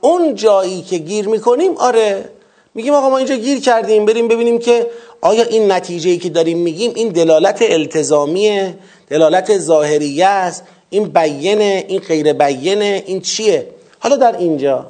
اون 0.01 0.35
جایی 0.35 0.81
که 0.81 0.97
گیر 0.97 1.27
می‌کنیم 1.27 1.77
آره. 1.77 2.29
میگیم 2.75 2.93
آقا 2.93 3.09
ما 3.09 3.17
اینجا 3.17 3.36
گیر 3.36 3.59
کردیم 3.59 4.05
بریم 4.05 4.27
ببینیم 4.27 4.59
که 4.59 4.88
آیا 5.21 5.43
این 5.43 5.71
نتیجه 5.71 6.09
ای 6.09 6.17
که 6.17 6.29
داریم 6.29 6.57
میگیم 6.57 6.91
این 6.95 7.09
دلالت 7.09 7.62
التزامیه 7.62 8.75
دلالت 9.09 9.57
ظاهریه 9.57 10.25
است؟ 10.25 10.63
این 10.89 11.03
بیینه 11.03 11.86
این 11.88 11.99
غیر 11.99 12.33
بیینه 12.33 13.03
این 13.05 13.21
چیه؟ 13.21 13.67
حالا 13.99 14.15
در 14.15 14.38
اینجا. 14.38 14.86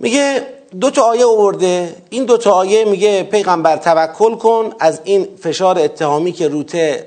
میگه 0.00 0.46
دو 0.80 0.90
تا 0.90 1.02
آیه 1.02 1.24
آورده. 1.24 1.96
این 2.10 2.24
دو 2.24 2.36
تا 2.36 2.50
آیه 2.50 2.84
میگه 2.84 3.22
پیغمبر 3.22 3.76
توکل 3.76 4.34
کن 4.34 4.72
از 4.80 5.00
این 5.04 5.28
فشار 5.42 5.78
اتهامی 5.78 6.32
که 6.32 6.48
روته 6.48 7.06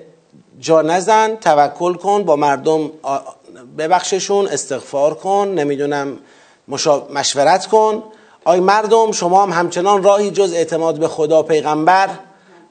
جا 0.60 0.82
نزن 0.82 1.36
توکل 1.36 1.94
کن 1.94 2.24
با 2.24 2.36
مردم 2.36 2.92
ببخششون 3.78 4.48
استغفار 4.48 5.14
کن 5.14 5.48
نمی‌دونم 5.48 6.18
مشورت 7.14 7.66
کن. 7.66 8.04
آی 8.48 8.60
مردم 8.60 9.12
شما 9.12 9.44
هم 9.44 9.52
همچنان 9.52 10.04
راهی 10.04 10.32
جز 10.32 10.54
اعتماد 10.54 11.00
به 11.00 11.08
خدا 11.08 11.44
پیغمبر 11.44 12.10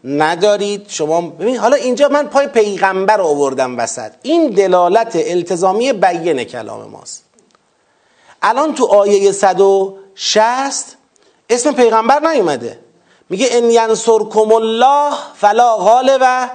ندارید. 0.04 0.84
شما 0.88 1.20
ببین 1.20 1.56
حالا 1.56 1.76
اینجا 1.76 2.08
من 2.08 2.26
پای 2.26 2.46
پیغمبر 2.46 3.20
آوردم 3.20 3.78
وسط. 3.78 4.10
این 4.22 4.50
دلالت 4.50 5.12
التزامی 5.16 5.92
بیان 5.92 6.44
کلام 6.44 6.90
ماست. 6.90 7.24
الان 8.42 8.74
تو 8.74 8.86
آیه 8.86 9.32
160 9.32 10.96
اسم 11.50 11.72
پیغمبر 11.72 12.28
نیومده. 12.28 12.78
میگه 13.30 13.48
ان 13.50 13.70
ینصرکم 13.70 14.52
الله 14.52 15.14
فلا 15.34 15.76
غالب 15.76 16.50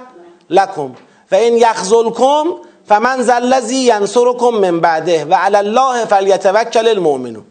لکم 0.50 0.94
و 1.32 1.34
ان 1.34 1.56
یخذلکم 1.56 2.44
فمن 2.88 3.22
ذا 3.22 3.34
الذی 3.34 3.76
ینصرکم 3.76 4.48
من 4.48 4.80
بعده 4.80 5.24
و 5.24 5.34
علی 5.34 5.56
الله 5.56 6.04
فلیتوکل 6.04 6.88
المؤمنون. 6.88 7.44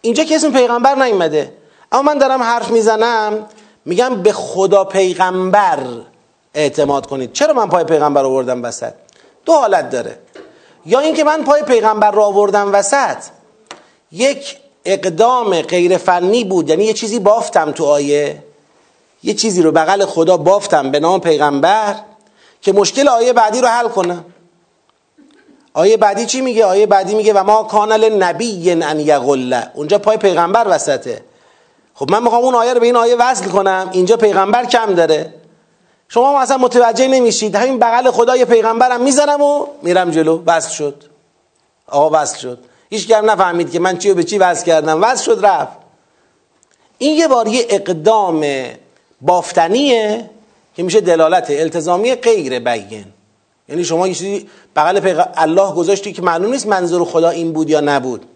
اینجا 0.00 0.24
که 0.24 0.36
اسم 0.36 0.52
پیغمبر 0.52 0.94
نیومده. 0.94 1.52
اما 1.92 2.02
من 2.02 2.18
دارم 2.18 2.42
حرف 2.42 2.70
می‌زنم 2.70 3.46
میگم 3.84 4.22
به 4.22 4.32
خدا 4.32 4.84
پیغمبر 4.84 5.78
اعتماد 6.54 7.06
کنید. 7.06 7.32
چرا 7.32 7.54
من 7.54 7.68
پای 7.68 7.84
پیغمبر 7.84 8.24
آوردم 8.24 8.64
وسط؟ 8.64 8.92
دو 9.44 9.52
حالت 9.52 9.90
داره. 9.90 10.18
یا 10.86 11.00
اینکه 11.00 11.24
من 11.24 11.42
پای 11.42 11.62
پیغمبر 11.62 12.10
رو 12.10 12.22
آوردم 12.22 12.74
وسط 12.74 13.16
یک 14.12 14.56
اقدام 14.84 15.62
غیر 15.62 15.96
فنی 15.96 16.44
بود 16.44 16.68
یعنی 16.68 16.84
یه 16.84 16.92
چیزی 16.92 17.18
بافتم 17.18 17.72
تو 17.72 17.84
آیه. 17.84 18.44
یه 19.22 19.34
چیزی 19.34 19.62
رو 19.62 19.72
بغل 19.72 20.04
خدا 20.04 20.36
بافتم 20.36 20.90
به 20.90 21.00
نام 21.00 21.20
پیغمبر 21.20 21.94
که 22.62 22.72
مشکل 22.72 23.08
آیه 23.08 23.32
بعدی 23.32 23.60
رو 23.60 23.68
حل 23.68 23.88
کنم. 23.88 24.24
آیه 25.74 25.96
بعدی 25.96 26.26
چی 26.26 26.40
میگه؟ 26.40 26.64
آیه 26.64 26.86
بعدی 26.86 27.14
میگه 27.14 27.32
و 27.32 27.44
ما 27.44 27.62
کانل 27.62 28.22
نبی 28.22 28.70
ان 28.70 29.00
یغله 29.00 29.70
اونجا 29.74 29.98
پای 29.98 30.16
پیغمبر 30.16 30.66
وسطه. 30.68 31.22
خب 31.94 32.10
من 32.10 32.22
می‌خوام 32.22 32.44
اون 32.44 32.54
آیه 32.54 32.74
رو 32.74 32.80
به 32.80 32.86
این 32.86 32.96
آیه 32.96 33.16
وصل 33.16 33.44
کنم. 33.44 33.88
اینجا 33.92 34.16
پیغمبر 34.16 34.64
کم 34.64 34.94
داره. 34.94 35.34
شما 36.08 36.40
اصلا 36.40 36.56
متوجه 36.56 37.08
نمیشید. 37.08 37.56
همین 37.56 37.78
بغل 37.78 38.10
خدا 38.10 38.36
یه 38.36 38.44
پیغمبرم 38.44 39.00
می‌زنم 39.00 39.42
و 39.42 39.66
میرم 39.82 40.10
جلو. 40.10 40.42
وصل 40.46 40.70
شد. 40.70 41.04
آقا 41.86 42.20
وصل 42.22 42.38
شد. 42.38 42.58
هیچ 42.90 43.10
هم 43.10 43.30
نفهمید 43.30 43.72
که 43.72 43.80
من 43.80 43.98
چی 43.98 44.10
و 44.10 44.14
به 44.14 44.24
چی 44.24 44.38
وصل 44.38 44.66
کردم. 44.66 45.02
وصل 45.02 45.24
شد 45.24 45.46
رفت. 45.46 45.76
این 46.98 47.16
یه 47.16 47.28
بار 47.28 47.48
یه 47.48 47.66
اقدام 47.68 48.44
بافتنیه 49.20 50.30
که 50.76 50.82
میشه 50.82 51.00
دلالت 51.00 51.50
التزامی 51.50 52.14
غیر 52.14 52.58
بیان 52.58 53.04
یعنی 53.70 53.84
شما 53.84 54.08
یه 54.08 54.14
چیزی 54.14 54.48
بغل. 54.76 55.22
الله 55.36 55.72
گذاشتی 55.72 56.12
که 56.12 56.22
معلوم 56.22 56.50
نیست 56.50 56.66
منظور 56.66 57.04
خدا 57.04 57.28
این 57.28 57.52
بود 57.52 57.70
یا 57.70 57.80
نبود. 57.80 58.26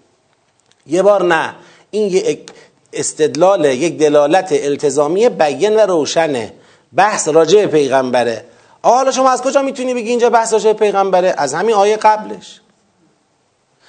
یه 0.87 1.03
بار 1.03 1.23
نه. 1.23 1.55
این 1.91 2.13
یه 2.13 2.45
استدلال 2.93 3.65
یک 3.65 3.99
دلالت 3.99 4.49
التزامی 4.53 5.29
بیان 5.29 5.77
و 5.77 5.81
روشنه. 5.81 6.53
بحث 6.97 7.29
راجع 7.29 7.67
پیغمبره. 7.67 8.45
حالا 8.83 9.11
شما 9.11 9.31
از 9.31 9.43
کجا 9.43 9.63
می‌تونی 9.63 9.95
بگی 9.95 10.11
اینجا 10.11 10.31
بحث 10.31 10.53
راجع 10.53 10.73
پیغمبره؟ 10.73 11.35
از 11.37 11.55
همین 11.55 11.75
آیه 11.75 11.97
قبلش. 11.97 12.61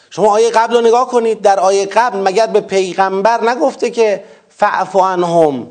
شما 0.10 0.31
آیه 0.31 0.49
قبل 0.49 0.75
رو 0.75 0.81
نگاه 0.81 1.08
کنید. 1.08 1.41
در 1.41 1.60
آیه 1.60 1.86
قبل 1.86 2.19
مگر 2.19 2.47
به 2.47 2.62
پیغمبر 2.62 3.49
نگفته 3.49 3.89
که 3.89 4.23
فعفو 4.49 4.99
عنهم 4.99 5.67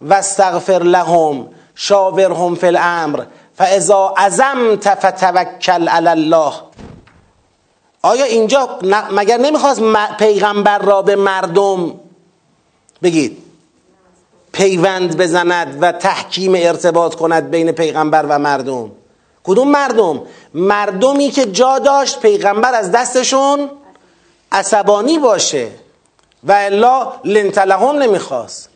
و 0.00 0.14
استغفر 0.14 0.82
لهم 0.82 1.48
شاورهم 1.74 2.54
فی 2.54 2.66
الامر. 2.66 3.24
فاذا 3.58 4.14
عزمت 4.16 4.94
فتوکل 4.94 5.88
علی 5.88 6.08
الله. 6.08 6.52
آیا 8.02 8.24
اینجا 8.24 8.78
مگر 9.10 9.36
نمی‌خواست 9.36 9.82
پیغمبر 10.18 10.78
را 10.78 11.02
به 11.02 11.16
مردم 11.16 11.94
بگید؟ 13.02 13.38
پیوند 14.52 15.16
بزند 15.16 15.78
و 15.80 15.92
تحکیم 15.92 16.54
ارتباط 16.56 17.14
کند 17.14 17.50
بین 17.50 17.72
پیغمبر 17.72 18.26
و 18.28 18.38
مردم. 18.38 18.90
کدوم 19.44 19.68
مردم؟ 19.68 20.22
مردمی 20.54 21.30
که 21.30 21.46
جا 21.46 21.78
داشت 21.78 22.20
پیغمبر 22.20 22.74
از 22.74 22.92
دستشون 22.92 23.70
عصبانی 24.52 25.18
باشه 25.18 25.68
و 26.44 26.52
الا 26.52 27.12
لنتلهم 27.24 27.96
نمی‌خواست. 27.96 28.68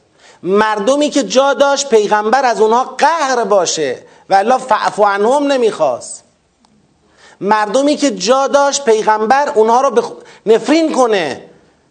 مردمی 0.43 1.11
که 1.11 1.23
جا 1.23 1.55
داشت 1.55 1.89
پیغمبر 1.89 2.45
از 2.45 2.61
اونها 2.61 2.85
قهر 2.85 3.45
باشه 3.45 3.99
و 4.33 4.35
الا 4.35 4.59
فعفو 4.59 5.05
عنهم 5.05 5.53
نمی‌خواست. 5.53 6.25
مردمی 7.41 7.97
که 7.97 8.11
جا 8.11 8.47
داشت 8.47 8.85
پیغمبر 8.85 9.53
اونها 9.55 9.81
رو 9.81 9.91
بخ... 9.91 10.11
نفرین 10.47 10.93
کنه 10.93 11.45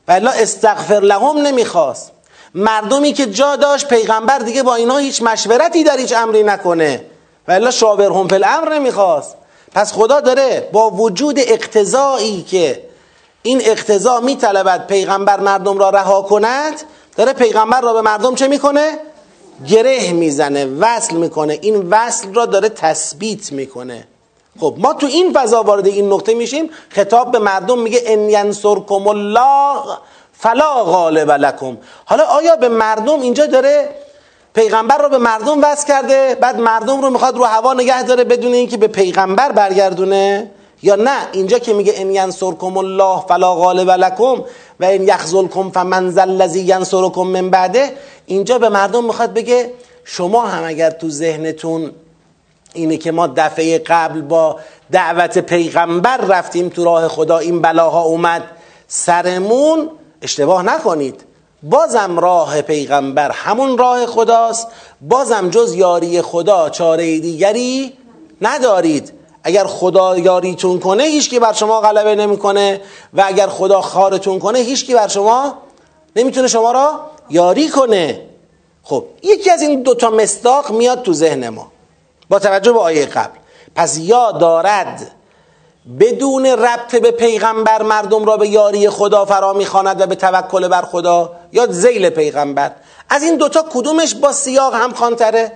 و 0.08 0.12
الا 0.12 0.32
استغفر 0.32 1.00
لهم 1.00 1.38
نمی‌خواست. 1.38 2.12
مردمی 2.56 3.14
که 3.14 3.26
جا 3.26 3.56
داشت 3.56 3.88
پیغمبر 3.88 4.40
دیگه 4.40 4.64
با 4.64 4.76
اینا 4.76 4.98
هیچ 4.98 5.22
مشورتی 5.22 5.84
در 5.84 5.98
هیچ 5.98 6.14
امری 6.14 6.44
نکنه 6.44 7.06
و 7.48 7.52
الا 7.52 7.72
شاورهم 7.72 8.28
فی 8.28 8.36
الامر 8.36 8.74
نمی‌خواست. 8.74 9.36
پس 9.74 9.94
خدا 9.94 10.20
داره 10.20 10.70
با 10.72 10.90
وجود 10.90 11.40
اقتضایی 11.40 12.44
که 12.44 12.84
این 13.44 13.62
اقتضا 13.66 14.20
میطلبد 14.20 14.88
پیغمبر 14.88 15.40
مردم 15.40 15.78
را 15.78 15.90
رها 15.90 16.22
کند 16.22 16.82
داره 17.18 17.34
پیغمبر 17.34 17.82
را 17.82 17.94
به 17.94 18.02
مردم 18.02 18.36
چه 18.36 18.48
می‌کنه؟ 18.48 19.00
گره 19.68 20.14
می‌زنه 20.14 20.66
وصل 20.66 21.16
می‌کنه 21.16 21.60
این 21.62 21.88
وصل 21.90 22.34
را 22.34 22.46
داره 22.46 22.70
تثبیت 22.70 23.52
می‌کنه. 23.52 24.08
خب 24.60 24.76
ما 24.78 24.94
تو 24.94 25.08
این 25.08 25.34
فضا 25.34 25.64
وارد 25.64 25.88
این 25.88 26.14
نقطه 26.14 26.34
میشیم 26.34 26.70
خطاب 26.90 27.32
به 27.32 27.40
مردم 27.40 27.80
میگه 27.80 28.02
ان 28.06 28.30
ینصرکم 28.30 29.08
الله 29.08 29.76
فلا 30.34 30.84
غالب 30.84 31.32
لکم. 31.32 31.78
حالا 32.06 32.24
آیا 32.24 32.56
به 32.56 32.70
مردم 32.70 33.22
اینجا 33.22 33.46
داره 33.46 33.90
پیغمبر 34.54 34.98
رو 34.98 35.10
به 35.10 35.18
مردم 35.18 35.64
وصل 35.64 35.88
کرده 35.88 36.38
بعد 36.42 36.60
مردم 36.60 37.02
رو 37.02 37.10
می‌خواد 37.10 37.38
رو 37.38 37.44
هوا 37.44 37.74
نگه 37.74 38.04
داره 38.04 38.24
بدون 38.24 38.54
اینکه 38.54 38.78
به 38.78 38.88
پیغمبر 38.88 39.52
برگردونه؟ 39.52 40.52
یا 40.84 40.96
نه 40.96 41.18
اینجا 41.32 41.60
که 41.60 41.74
میگه 41.74 41.94
ان 41.96 42.12
ینصرکم 42.12 42.78
الله 42.78 43.22
فلا 43.28 43.56
غالب 43.56 43.90
لکم 43.90 44.44
و 44.80 44.86
ان 44.86 45.08
یخذلکم 45.08 45.70
فمن 45.70 46.12
ذا 46.12 46.22
الذی 46.22 46.60
ینصرکم 46.60 47.22
من 47.22 47.50
بعده 47.50 47.94
اینجا 48.26 48.60
به 48.60 48.70
مردم 48.70 49.06
می‌خواد 49.06 49.34
بگه 49.34 49.72
شما 50.06 50.42
هم 50.42 50.64
اگر 50.64 50.90
تو 50.90 51.10
ذهنتون 51.10 51.92
اینه 52.74 52.98
که 52.98 53.12
ما 53.12 53.28
دفعه 53.28 53.78
قبل 53.78 54.22
با 54.22 54.60
دعوت 54.92 55.38
پیغمبر 55.38 56.18
رفتیم 56.18 56.70
تو 56.70 56.86
راه 56.86 57.08
خدا 57.08 57.38
این 57.38 57.62
بلاها 57.62 58.02
اومد 58.02 58.44
سرمون 58.88 59.90
اشتباه 60.22 60.64
نکنید. 60.64 61.24
بازم 61.64 62.20
راه 62.20 62.62
پیغمبر 62.62 63.32
همون 63.32 63.78
راه 63.78 64.06
خداست 64.06 64.68
بازم 65.02 65.50
جز 65.50 65.76
یاری 65.76 66.22
خدا 66.22 66.70
چاره 66.70 67.20
دیگری 67.20 67.94
ندارید. 68.42 69.21
اگر 69.44 69.66
خدا 69.66 70.18
یاریتون 70.18 70.80
کنه 70.80 71.04
هیچکی 71.04 71.40
بر 71.40 71.54
شما 71.54 71.82
غلبه 71.82 72.16
نمی‌کنه. 72.16 72.82
و 73.14 73.24
اگر 73.26 73.48
خدا 73.48 73.82
خارتون 73.82 74.40
کنه 74.40 74.60
هیچکی 74.60 74.94
بر 74.94 75.08
شما 75.08 75.54
نمی‌تونه 76.16 76.48
شما 76.48 76.72
را 76.72 77.00
یاری 77.30 77.70
کنه. 77.70 78.22
خب 78.84 79.06
یکی 79.24 79.50
از 79.52 79.62
این 79.62 79.82
دوتا 79.82 80.10
مستاق 80.10 80.72
میاد 80.72 81.02
تو 81.02 81.14
ذهن 81.14 81.50
ما. 81.50 81.72
با 82.30 82.40
توجه 82.40 82.72
به 82.72 82.80
آیه 82.80 83.06
قبل. 83.06 83.38
پس 83.76 83.98
یا 83.98 84.32
دارد 84.32 85.12
بدون 86.00 86.46
ربط 86.46 86.96
به 86.96 87.12
پیغمبر 87.12 87.82
مردم 87.82 88.26
را 88.26 88.38
به 88.38 88.48
یاری 88.48 88.90
خدا 88.90 89.26
فرا 89.26 89.54
می‌خواند 89.54 90.02
و 90.02 90.06
به 90.06 90.16
توکل 90.16 90.68
بر 90.68 90.82
خدا 90.82 91.36
یا 91.52 91.68
زیل 91.68 92.10
پیغمبر. 92.10 92.72
از 93.10 93.24
این 93.24 93.36
دوتا 93.36 93.66
کدومش 93.74 94.16
با 94.16 94.32
سیاق 94.32 94.74
هم 94.74 94.94
خانتره؟ 94.94 95.52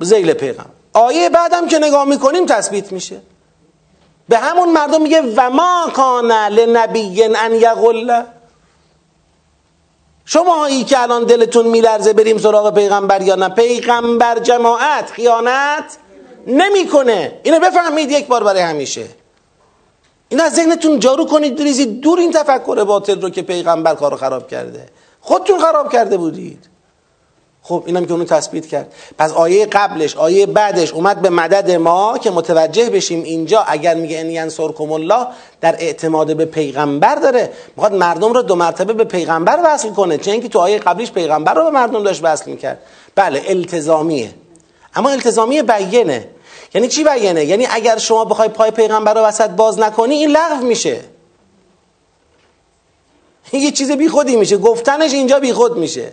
زیل 0.00 0.32
پیغمبر. 0.32 0.79
آیه 0.92 1.28
بعدم 1.28 1.68
که 1.68 1.78
نگاه 1.78 2.04
می‌کنیم 2.04 2.46
تثبیت 2.46 2.92
میشه. 2.92 3.20
به 4.28 4.38
همون 4.38 4.72
مردم 4.72 5.02
میگه 5.02 5.22
و 5.36 5.50
ما 5.50 5.90
کان 5.94 6.32
لنبی 6.32 7.24
ان 7.24 7.54
یغل 7.54 8.22
شما 10.24 10.54
هایی 10.58 10.84
که 10.84 11.02
الان 11.02 11.24
دلتون 11.24 11.66
میلرزه 11.66 12.12
بریم 12.12 12.38
سراغ 12.38 12.74
پیغمبر 12.74 13.22
یا 13.22 13.34
نه؟ 13.34 13.48
پیغمبر 13.48 14.38
جماعت 14.38 15.10
خیانت 15.10 15.96
نمی‌کنه. 16.46 17.40
اینو 17.42 17.60
بفهمید 17.60 18.10
یک 18.10 18.26
بار 18.26 18.44
برای 18.44 18.62
همیشه. 18.62 19.06
این 20.28 20.40
از 20.40 20.54
ذهنتون 20.54 20.98
جارو 20.98 21.24
کنید 21.24 21.56
بریزید 21.56 22.00
دور 22.00 22.18
این 22.18 22.32
تفکر 22.32 22.84
باطل 22.84 23.20
رو 23.20 23.30
که 23.30 23.42
پیغمبر 23.42 23.94
کارو 23.94 24.16
خراب 24.16 24.48
کرده. 24.48 24.88
خودتون 25.20 25.60
خراب 25.60 25.92
کرده 25.92 26.16
بودید. 26.16 26.69
خب 27.62 27.82
اینم 27.86 28.06
که 28.06 28.12
اونو 28.12 28.24
تثبیت 28.24 28.66
کرد. 28.66 28.92
پس 29.18 29.32
آیه 29.32 29.66
قبلش 29.66 30.16
آیه 30.16 30.46
بعدش 30.46 30.92
اومد 30.92 31.22
به 31.22 31.30
مدد 31.30 31.70
ما 31.70 32.18
که 32.18 32.30
متوجه 32.30 32.90
بشیم 32.90 33.22
اینجا 33.22 33.64
اگر 33.68 33.94
میگه 33.94 34.20
ان 34.20 34.30
ینصرکم 34.30 34.92
الله 34.92 35.26
در 35.60 35.76
اعتماد 35.78 36.36
به 36.36 36.44
پیغمبر 36.44 37.14
داره. 37.14 37.50
می‌خواد 37.76 37.94
مردم 37.94 38.32
رو 38.32 38.42
دو 38.42 38.54
مرتبه 38.54 38.92
به 38.92 39.04
پیغمبر 39.04 39.58
وصل 39.64 39.90
کنه 39.90 40.18
چه 40.18 40.30
اینکه 40.30 40.48
تو 40.48 40.58
آیه 40.58 40.78
قبلیش 40.78 41.12
پیغمبر 41.12 41.54
رو 41.54 41.64
به 41.64 41.70
مردم 41.70 42.02
داشت 42.02 42.20
وصل 42.24 42.50
می‌کرد. 42.50 42.78
بله 43.14 43.42
التزامیه. 43.46 44.30
اما 44.94 45.10
التزامی 45.10 45.62
بیینه 45.62 46.28
یعنی 46.74 46.88
چی 46.88 47.04
بیینه 47.04 47.44
یعنی 47.44 47.66
اگر 47.70 47.98
شما 47.98 48.24
بخوای 48.24 48.48
پای 48.48 48.70
پیغمبر 48.70 49.14
رو 49.14 49.20
وسط 49.20 49.50
باز 49.50 49.78
نکنی 49.78 50.14
این 50.14 50.30
لغو 50.30 50.64
میشه. 50.66 51.00
یه 53.52 53.70
چیز 53.70 53.92
بیخودی 53.92 54.36
میشه. 54.36 54.56
گفتنش 54.56 55.12
اینجا 55.12 55.40
بیخود 55.40 55.76
میشه. 55.76 56.12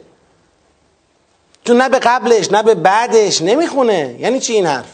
چون 1.68 1.82
نه 1.82 1.90
به 1.90 2.00
قبلش 2.00 2.52
نه 2.52 2.64
به 2.64 2.76
بعدش 2.76 3.42
نمی‌خونه. 3.42 4.16
یعنی 4.20 4.40
چی 4.40 4.54
این 4.54 4.66
حرف؟ 4.66 4.86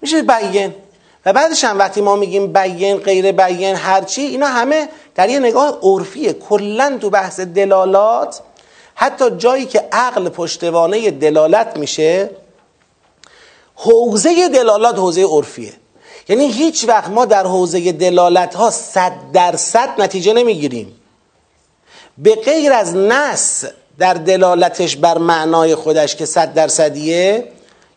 میشه 0.00 0.22
بیین 0.22 0.74
و 1.26 1.32
بعدش 1.32 1.64
هم 1.64 1.78
وقتی 1.78 2.00
ما 2.00 2.16
میگیم 2.16 2.52
بیین 2.52 2.96
غیر 2.96 3.32
بیین 3.32 3.76
هرچی 3.76 4.22
اینا 4.22 4.46
همه 4.46 4.88
در 5.14 5.28
یه 5.28 5.38
نگاه 5.38 5.78
عرفیه. 5.82 6.32
کلا 6.32 6.98
تو 7.00 7.10
بحث 7.10 7.40
دلالات 7.40 8.40
حتی 8.94 9.30
جایی 9.30 9.66
که 9.66 9.88
عقل 9.92 10.28
پشتوانه 10.28 11.10
دلالت 11.10 11.76
میشه 11.76 12.30
حوزه 13.74 14.48
دلالات 14.48 14.98
حوزه 14.98 15.22
عرفیه. 15.22 15.72
یعنی 16.28 16.46
هیچ 16.46 16.88
وقت 16.88 17.08
ما 17.08 17.24
در 17.24 17.46
حوزه 17.46 17.92
دلالت 17.92 18.54
ها 18.54 18.70
صد 18.70 19.12
درصد 19.32 20.00
نتیجه 20.00 20.32
نمی‌گیریم. 20.32 21.00
به 22.18 22.34
غیر 22.34 22.72
از 22.72 22.96
نس 22.96 23.64
در 23.98 24.14
دلالتش 24.14 24.96
بر 24.96 25.18
معنای 25.18 25.74
خودش 25.74 26.16
که 26.16 26.26
صد 26.26 26.54
درصدیه 26.54 27.48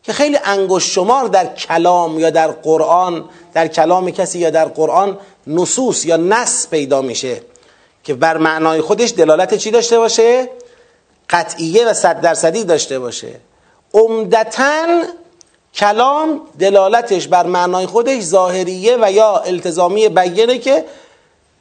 که 0.04 0.14
خیلی 0.14 0.38
انگشت 0.44 0.92
شمار 0.92 1.28
در 1.28 1.46
کلام 1.46 2.20
یا 2.20 2.30
در 2.30 2.48
قرآن 2.48 3.26
در 3.54 3.68
کلام 3.68 4.12
کسی 4.12 4.40
یا 4.40 4.50
در 4.50 4.66
قرآن 4.66 5.18
نصوص 5.48 6.06
یا 6.06 6.18
نص 6.18 6.68
پیدا 6.68 7.02
میشه 7.02 7.42
که 8.04 8.14
بر 8.14 8.38
معنای 8.38 8.82
خودش 8.82 9.14
دلالت 9.18 9.54
چی 9.54 9.72
داشته 9.72 10.00
باشه؟ 10.00 10.50
قطعیه 11.30 11.86
و 11.86 11.94
صد 11.94 12.22
درصدی 12.22 12.64
داشته 12.64 13.00
باشه. 13.00 13.40
عمدتا 13.94 15.04
کلام 15.74 16.42
دلالتش 16.60 17.28
بر 17.28 17.46
معنای 17.46 17.86
خودش 17.86 18.22
ظاهریه 18.22 18.98
و 19.02 19.12
یا 19.12 19.38
التزامی 19.38 20.10
بیانه 20.10 20.58
که 20.58 20.86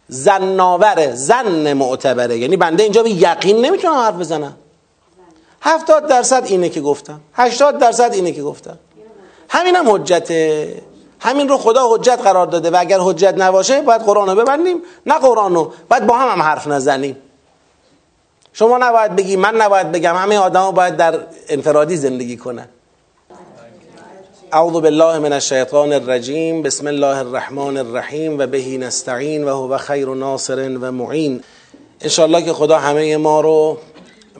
زناوره 0.09 1.15
زن 1.15 1.73
معتبره. 1.73 2.39
یعنی 2.39 2.57
بنده 2.57 2.83
اینجا 2.83 3.03
به 3.03 3.11
یقین 3.11 3.65
نمی‌تونم 3.65 3.95
حرف 3.95 4.15
بزنم. 4.15 4.57
هفتاد 5.61 6.07
درصد 6.07 6.43
اینه 6.47 6.69
که 6.69 6.81
گفتم. 6.81 7.21
هشتاد 7.35 7.79
درصد 7.79 8.11
اینه 8.13 8.33
که 8.33 8.43
گفتم. 8.43 8.79
همینم 9.49 9.91
حجته. 9.91 10.83
همین 11.21 11.49
رو 11.49 11.57
خدا 11.59 11.95
حجت 11.95 12.21
قرار 12.25 12.47
داده 12.47 12.71
و 12.71 12.77
اگر 12.79 12.99
حجت 13.01 13.35
نباشه 13.39 13.81
باید 13.81 14.03
قرآن 14.03 14.29
رو 14.29 14.35
ببندیم. 14.35 14.83
نه 15.07 15.19
قرآن 15.19 15.55
رو 15.55 15.73
باید 15.89 16.07
با 16.07 16.19
هم 16.19 16.29
هم 16.29 16.43
حرف 16.43 16.67
نزنیم. 16.67 17.17
شما 18.53 18.79
نباید 18.79 19.17
بگی 19.17 19.37
من 19.37 19.55
نباید 19.55 19.93
بگم. 19.93 20.17
همه 20.17 20.39
آدم 20.39 20.71
باید 20.71 20.97
در 20.97 21.21
انفرادی 21.49 21.97
زندگی 21.97 22.37
کنن. 22.37 22.69
اعوذ 24.53 24.73
بالله 24.73 25.19
من 25.19 25.33
الشیطان 25.33 25.93
الرجیم 25.93 26.63
بسم 26.63 26.87
الله 26.87 27.19
الرحمن 27.19 27.77
الرحیم 27.77 28.39
و 28.39 28.47
بهی 28.47 28.79
نستعین 28.79 29.45
و 29.45 29.49
هو 29.49 29.77
خیر 29.77 30.09
ناصر 30.09 30.79
و 30.79 30.93
معین. 30.93 31.41
انشاءالله 32.01 32.43
که 32.43 32.53
خدا 32.53 32.79
همه 32.79 33.17
ما 33.17 33.41
رو 33.41 33.79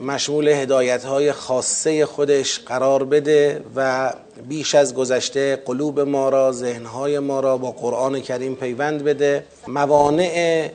مشمول 0.01 0.47
هدایت 0.47 1.05
های 1.05 1.31
خاصه 1.31 2.05
خودش 2.05 2.59
قرار 2.59 3.03
بده 3.03 3.61
و 3.75 4.13
بیش 4.47 4.75
از 4.75 4.95
گذشته 4.95 5.55
قلوب 5.55 5.99
ما 5.99 6.29
را 6.29 6.51
ذهنهای 6.51 7.19
ما 7.19 7.39
را 7.39 7.57
با 7.57 7.71
قرآن 7.71 8.19
کریم 8.19 8.55
پیوند 8.55 9.03
بده. 9.03 9.43
موانع 9.67 10.69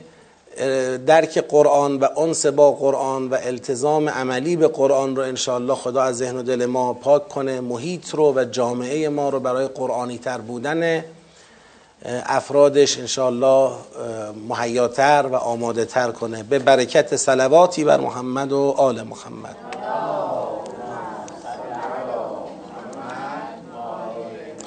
درک 1.05 1.37
قرآن 1.37 1.97
و 1.99 2.19
انس 2.19 2.45
با 2.45 2.71
قرآن 2.71 3.29
و 3.29 3.37
التزام 3.41 4.09
عملی 4.09 4.55
به 4.55 4.67
قرآن 4.67 5.15
رو 5.15 5.23
انشاءالله 5.23 5.75
خدا 5.75 6.01
از 6.03 6.17
ذهن 6.17 6.37
و 6.37 6.43
دل 6.43 6.65
ما 6.65 6.93
پاک 6.93 7.29
کنه 7.29 7.61
محیط 7.61 8.09
رو 8.09 8.33
و 8.35 8.45
جامعه 8.45 9.09
ما 9.09 9.29
رو 9.29 9.39
برای 9.39 9.67
قرآنی 9.67 10.17
تر 10.17 10.37
بودن 10.37 11.03
افرادش 12.25 12.99
انشاءالله 12.99 13.71
محیاتر 14.49 15.25
و 15.31 15.35
آماده 15.35 15.85
تر 15.85 16.11
کنه. 16.11 16.43
به 16.43 16.59
برکت 16.59 17.15
سلواتی 17.15 17.83
بر 17.83 17.99
محمد 17.99 18.51
و 18.51 18.73
آل 18.77 19.01
محمد. 19.01 19.55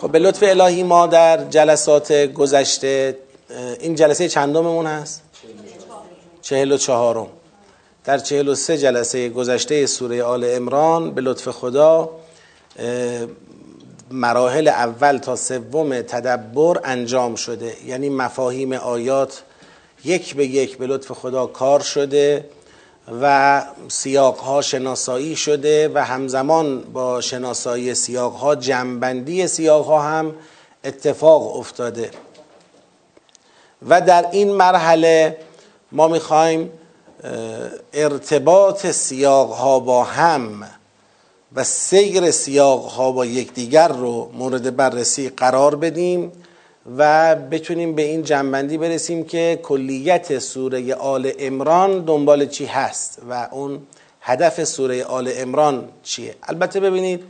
خب 0.01 0.11
به 0.11 0.19
لطف 0.19 0.43
الهی 0.43 0.83
ما 0.83 1.07
در 1.07 1.45
جلسات 1.45 2.13
گذشته 2.13 3.17
این 3.81 3.95
جلسه 3.95 4.29
چندممون 4.29 4.87
هست؟ 4.87 5.23
چهل 6.47 6.73
و 6.73 6.77
چهارم. 6.77 7.27
در 8.05 8.19
چهل 8.19 8.49
و 8.49 8.55
سه 8.55 8.79
جلسه 8.79 9.29
گذشته 9.29 9.87
سوره 9.87 10.23
آل 10.23 10.45
امران 10.45 11.11
به 11.11 11.21
لطف 11.21 11.49
خدا 11.49 12.11
مراحل 14.11 14.69
اول 14.69 15.19
تا 15.19 15.37
سوم 15.37 16.03
تدبر 16.03 16.81
انجام 16.85 17.35
شده. 17.35 17.75
یعنی 17.87 18.09
مفاهیم 18.09 18.73
آیات 18.73 19.43
یک 20.05 20.35
به 20.35 20.47
یک 20.47 20.79
به 20.79 20.87
لطف 20.87 21.13
خدا 21.13 21.47
کار 21.47 21.81
شده 21.81 22.45
و 23.23 23.63
سیاقها 23.89 24.63
شناسایی 24.63 25.37
شده 25.37 25.91
و 25.95 26.05
همزمان 26.05 26.81
با 26.81 27.21
شناسایی 27.21 27.95
سیاقها 27.95 28.55
جمعبندی 28.55 29.47
سیاقها 29.47 30.03
هم 30.03 30.35
اتفاق 30.85 31.57
افتاده. 31.57 32.11
و 33.89 34.01
در 34.01 34.27
این 34.33 34.53
مرحله 34.53 35.37
ما 35.97 36.09
می‌خوایم 36.09 36.71
ارتباط 37.93 38.87
سیاق 38.87 39.51
ها 39.51 39.81
با 39.81 40.05
هم 40.05 40.69
و 41.55 41.65
سیر 41.65 42.31
سیاق 42.31 42.85
ها 42.85 43.13
با 43.13 43.27
یکدیگر 43.27 43.89
رو 43.89 44.31
مورد 44.35 44.77
بررسی 44.77 45.29
قرار 45.29 45.77
بدیم 45.77 46.33
و 46.99 47.35
بتونیم 47.37 47.95
به 47.95 48.03
این 48.03 48.23
جنبندی 48.23 48.79
برسیم 48.79 49.25
که 49.25 49.61
کلیت 49.63 50.39
سوره 50.39 50.95
آل 50.95 51.33
امران 51.39 52.05
دنبال 52.05 52.47
چی 52.47 52.67
هست 52.67 53.19
و 53.31 53.49
اون 53.53 53.87
هدف 54.21 54.65
سوره 54.65 55.05
آل 55.05 55.33
امران 55.37 55.89
چیه. 56.03 56.35
البته 56.43 56.81
ببینید 56.81 57.25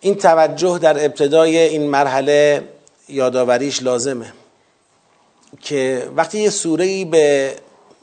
این 0.00 0.14
توجه 0.14 0.78
در 0.78 1.04
ابتدای 1.04 1.58
این 1.58 1.82
مرحله 1.82 2.64
یادآوریش 3.08 3.82
لازمه. 3.82 4.32
که 5.60 6.10
وقتی 6.16 6.38
یه 6.38 6.50
سوره 6.50 7.04
به 7.04 7.56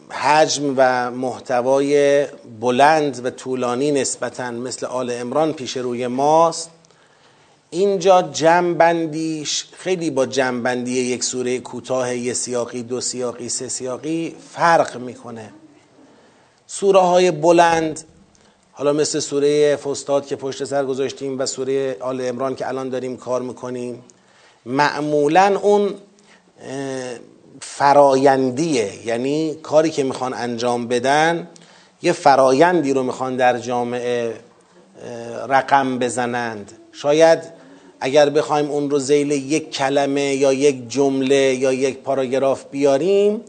حجم 0.09 0.73
و 0.77 1.11
محتوای 1.11 2.25
بلند 2.59 3.25
و 3.25 3.29
طولانی 3.29 3.91
نسبتا 3.91 4.51
مثل 4.51 4.85
آل 4.85 5.11
امران 5.11 5.53
پیش 5.53 5.77
روی 5.77 6.07
ماست 6.07 6.69
اینجا 7.69 8.21
جمعبندیش 8.21 9.65
خیلی 9.71 10.09
با 10.09 10.25
جمعبندی 10.25 10.91
یک 10.91 11.23
سوره 11.23 11.59
کوتاه 11.59 12.15
یه 12.15 12.33
سیاقی 12.33 12.83
دو 12.83 13.01
سیاقی 13.01 13.49
سه 13.49 13.69
سیاقی 13.69 14.35
فرق 14.51 14.97
می‌کنه. 14.97 15.51
سوره 16.67 16.99
های 16.99 17.31
بلند 17.31 18.03
حالا 18.71 18.93
مثل 18.93 19.19
سوره 19.19 19.75
فستاد 19.75 20.25
که 20.25 20.35
پشت 20.35 20.63
سر 20.63 20.85
گذاشتیم 20.85 21.39
و 21.39 21.45
سوره 21.45 21.97
آل 21.99 22.21
امران 22.21 22.55
که 22.55 22.67
الان 22.67 22.89
داریم 22.89 23.17
کار 23.17 23.41
می‌کنیم 23.41 24.03
معمولا 24.65 25.59
اون 25.61 25.93
فرایندیه. 27.61 29.07
یعنی 29.07 29.55
کاری 29.55 29.89
که 29.89 30.03
می‌خوان 30.03 30.33
انجام 30.33 30.87
بدن 30.87 31.47
یه 32.01 32.11
فرایندی 32.11 32.93
رو 32.93 33.03
می‌خوان 33.03 33.35
در 33.35 33.57
جامعه 33.57 34.33
رقم 35.49 35.99
بزنند. 35.99 36.71
شاید 36.91 37.39
اگر 37.99 38.29
بخوایم 38.29 38.69
اون 38.71 38.89
رو 38.89 38.99
زیل 38.99 39.31
یک 39.31 39.71
کلمه 39.71 40.35
یا 40.35 40.53
یک 40.53 40.89
جمله 40.89 41.35
یا 41.35 41.73
یک 41.73 41.97
پاراگراف 41.97 42.63
بیاریم 42.71 43.41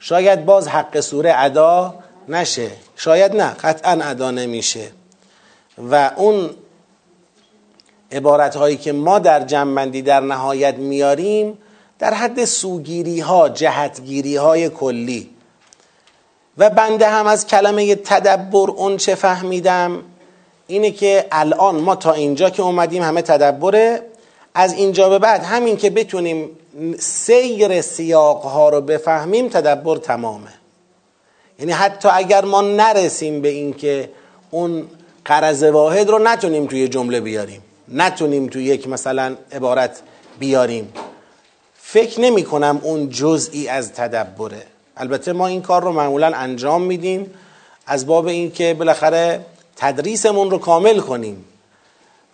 شاید 0.00 0.44
باز 0.44 0.68
حق 0.68 1.00
سوره 1.00 1.34
ادا 1.36 1.94
نشه. 2.28 2.70
شاید 2.96 3.36
نه 3.36 3.54
قطعا 3.54 3.98
ادا 4.02 4.30
نمیشه. 4.30 4.88
و 5.90 6.10
اون 6.16 6.50
عبارت 8.12 8.56
هایی 8.56 8.76
که 8.76 8.92
ما 8.92 9.18
در 9.18 9.40
جنبندی 9.40 10.02
در 10.02 10.20
نهایت 10.20 10.74
میاریم 10.74 11.58
در 12.02 12.14
حد 12.14 12.44
سوگیری 12.44 13.20
ها 13.20 13.48
جهتگیری 13.48 14.36
های 14.36 14.68
کلی. 14.68 15.30
و 16.58 16.70
بنده 16.70 17.08
هم 17.08 17.26
از 17.26 17.46
کلمه 17.46 17.94
تدبر 17.94 18.70
اون 18.70 18.96
چه 18.96 19.14
فهمیدم 19.14 20.02
اینه 20.66 20.90
که 20.90 21.26
الان 21.32 21.74
ما 21.74 21.96
تا 21.96 22.12
اینجا 22.12 22.50
که 22.50 22.62
اومدیم 22.62 23.02
همه 23.02 23.22
تدبره. 23.22 24.02
از 24.54 24.72
اینجا 24.72 25.08
به 25.08 25.18
بعد 25.18 25.42
همین 25.42 25.76
که 25.76 25.90
بتونیم 25.90 26.50
سیر 26.98 27.80
سیاق 27.80 28.42
ها 28.42 28.68
رو 28.68 28.80
بفهمیم 28.80 29.48
تدبر 29.48 29.96
تمامه. 29.96 30.52
یعنی 31.58 31.72
حتی 31.72 32.08
اگر 32.12 32.44
ما 32.44 32.60
نرسیم 32.60 33.40
به 33.40 33.48
اینکه 33.48 34.10
اون 34.50 34.84
قرض 35.24 35.62
واحد 35.62 36.10
رو 36.10 36.18
نتونیم 36.18 36.66
توی 36.66 36.88
جمله 36.88 37.20
بیاریم. 37.20 37.62
نتونیم 37.88 38.46
توی 38.46 38.64
یک 38.64 38.88
مثلا 38.88 39.36
عبارت 39.52 40.00
بیاریم. 40.38 40.92
فکر 41.92 42.20
نمی 42.20 42.44
کنم 42.44 42.80
اون 42.82 43.10
جزئی 43.10 43.68
از 43.68 43.92
تدبره. 43.92 44.62
البته 44.96 45.32
ما 45.32 45.46
این 45.46 45.62
کار 45.62 45.82
رو 45.82 45.92
معمولا 45.92 46.32
انجام 46.34 46.82
میدیم 46.82 47.34
از 47.86 48.06
باب 48.06 48.26
اینکه 48.26 48.74
بالاخره 48.74 49.40
تدریسمون 49.76 50.50
رو 50.50 50.58
کامل 50.58 51.00
کنیم. 51.00 51.44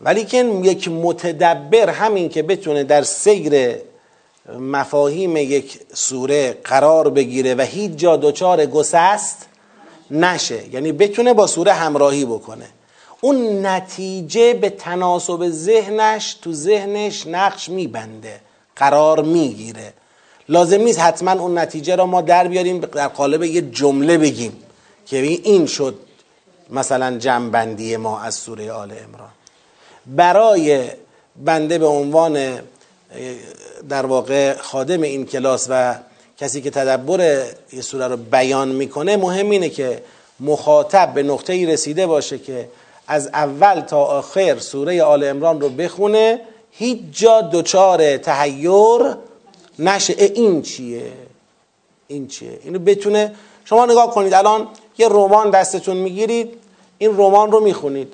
ولی 0.00 0.24
که 0.24 0.44
یک 0.62 0.88
متدبر 0.88 1.90
همین 1.90 2.28
که 2.28 2.42
بتونه 2.42 2.84
در 2.84 3.02
سیر 3.02 3.76
مفاهیم 4.58 5.36
یک 5.36 5.80
سوره 5.94 6.58
قرار 6.64 7.10
بگیره 7.10 7.54
و 7.54 7.60
هیچ 7.60 7.92
جا 7.92 8.16
دچار 8.16 8.66
گسست 8.66 9.48
نشه. 10.10 10.74
یعنی 10.74 10.92
بتونه 10.92 11.34
با 11.34 11.46
سوره 11.46 11.72
همراهی 11.72 12.24
بکنه. 12.24 12.66
اون 13.20 13.66
نتیجه 13.66 14.54
به 14.54 14.70
تناسب 14.70 15.48
ذهنش 15.48 16.34
تو 16.34 16.52
ذهنش 16.52 17.26
نقش 17.26 17.68
میبنده. 17.68 18.47
قرار 18.78 19.22
می‌گیره. 19.22 19.92
لازم 20.48 20.80
نیست 20.80 21.00
حتما 21.00 21.32
اون 21.32 21.58
نتیجه 21.58 21.96
را 21.96 22.06
ما 22.06 22.20
در 22.20 22.48
بیاریم 22.48 22.80
در 22.80 23.08
قالب 23.08 23.42
یه 23.42 23.60
جمله 23.62 24.18
بگیم 24.18 24.52
که 25.06 25.16
این 25.16 25.66
شد 25.66 25.94
مثلا 26.70 27.18
جمعبندی 27.18 27.96
ما 27.96 28.20
از 28.20 28.34
سوره 28.34 28.72
آل 28.72 28.90
امران 28.90 29.30
برای 30.06 30.88
بنده 31.36 31.78
به 31.78 31.86
عنوان 31.86 32.60
در 33.88 34.06
واقع 34.06 34.54
خادم 34.54 35.02
این 35.02 35.26
کلاس 35.26 35.66
و 35.70 35.94
کسی 36.38 36.60
که 36.60 36.70
تدبر 36.70 37.44
این 37.70 37.82
سوره 37.82 38.08
رو 38.08 38.16
بیان 38.16 38.68
می‌کنه 38.68 39.16
مهم 39.16 39.50
اینه 39.50 39.68
که 39.68 40.02
مخاطب 40.40 41.14
به 41.14 41.22
نقطه 41.22 41.52
ای 41.52 41.66
رسیده 41.66 42.06
باشه 42.06 42.38
که 42.38 42.68
از 43.06 43.26
اول 43.26 43.80
تا 43.80 44.04
آخر 44.04 44.58
سوره 44.58 45.02
آل 45.02 45.24
امران 45.24 45.60
رو 45.60 45.68
بخونه 45.68 46.40
هیچ 46.78 46.98
جا 47.12 47.40
دچار 47.40 48.16
تحیر 48.16 49.16
نشه. 49.78 50.14
این 50.18 50.62
چیه؟ 50.62 51.12
این 52.08 52.28
چیه؟ 52.28 52.58
اینو 52.64 52.78
بتونه 52.78 53.34
شما 53.64 53.86
نگاه 53.86 54.10
کنید. 54.10 54.34
الان 54.34 54.68
یه 54.98 55.08
رمان 55.08 55.50
دستتون 55.50 55.96
می‌گیرید. 55.96 56.54
این 56.98 57.16
رمان 57.16 57.52
رو 57.52 57.60
می‌خونید. 57.60 58.12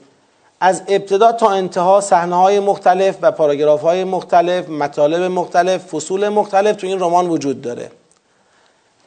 از 0.61 0.83
ابتدا 0.88 1.33
تا 1.33 1.48
انتها 1.48 2.00
صحنه 2.00 2.37
های 2.37 2.61
مختلف 2.61 3.16
و 3.22 3.33
پاراگراف 3.33 3.81
های 3.81 4.05
مختلف 4.05 4.68
مطالب 4.68 5.22
مختلف 5.22 5.85
فصول 5.87 6.29
مختلف 6.29 6.77
تو 6.77 6.87
این 6.87 7.00
رمان 7.00 7.29
وجود 7.29 7.62
داره. 7.62 7.90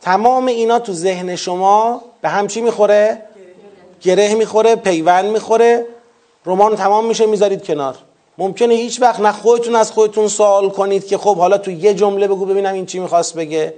تمام 0.02 0.46
اینا 0.46 0.80
تو 0.80 0.94
ذهن 0.94 1.36
شما 1.36 2.02
به 2.22 2.30
هم 2.30 2.48
چی 2.48 2.62
می‌خوره؟ 2.62 3.22
گره 4.02 4.36
می‌خوره 4.36 4.76
پیوند 4.76 5.26
می‌خوره. 5.26 5.86
رمان 6.46 6.76
تمام 6.76 7.06
میشه 7.06 7.26
می‌ذارید 7.26 7.64
کنار. 7.64 7.96
ممکنه 8.38 8.74
هیچ 8.74 9.02
وقت 9.02 9.20
نه 9.20 9.32
خودتون 9.32 9.76
از 9.76 9.92
خودتون 9.92 10.28
سوال 10.28 10.70
کنید 10.70 11.08
که 11.08 11.18
خب 11.18 11.38
حالا 11.38 11.58
تو 11.58 11.72
یه 11.72 11.94
جمله 11.94 12.28
بگو 12.28 12.46
ببینم 12.46 12.74
این 12.74 12.86
چی 12.86 13.00
می‌خواست 13.00 13.36
بگه. 13.36 13.74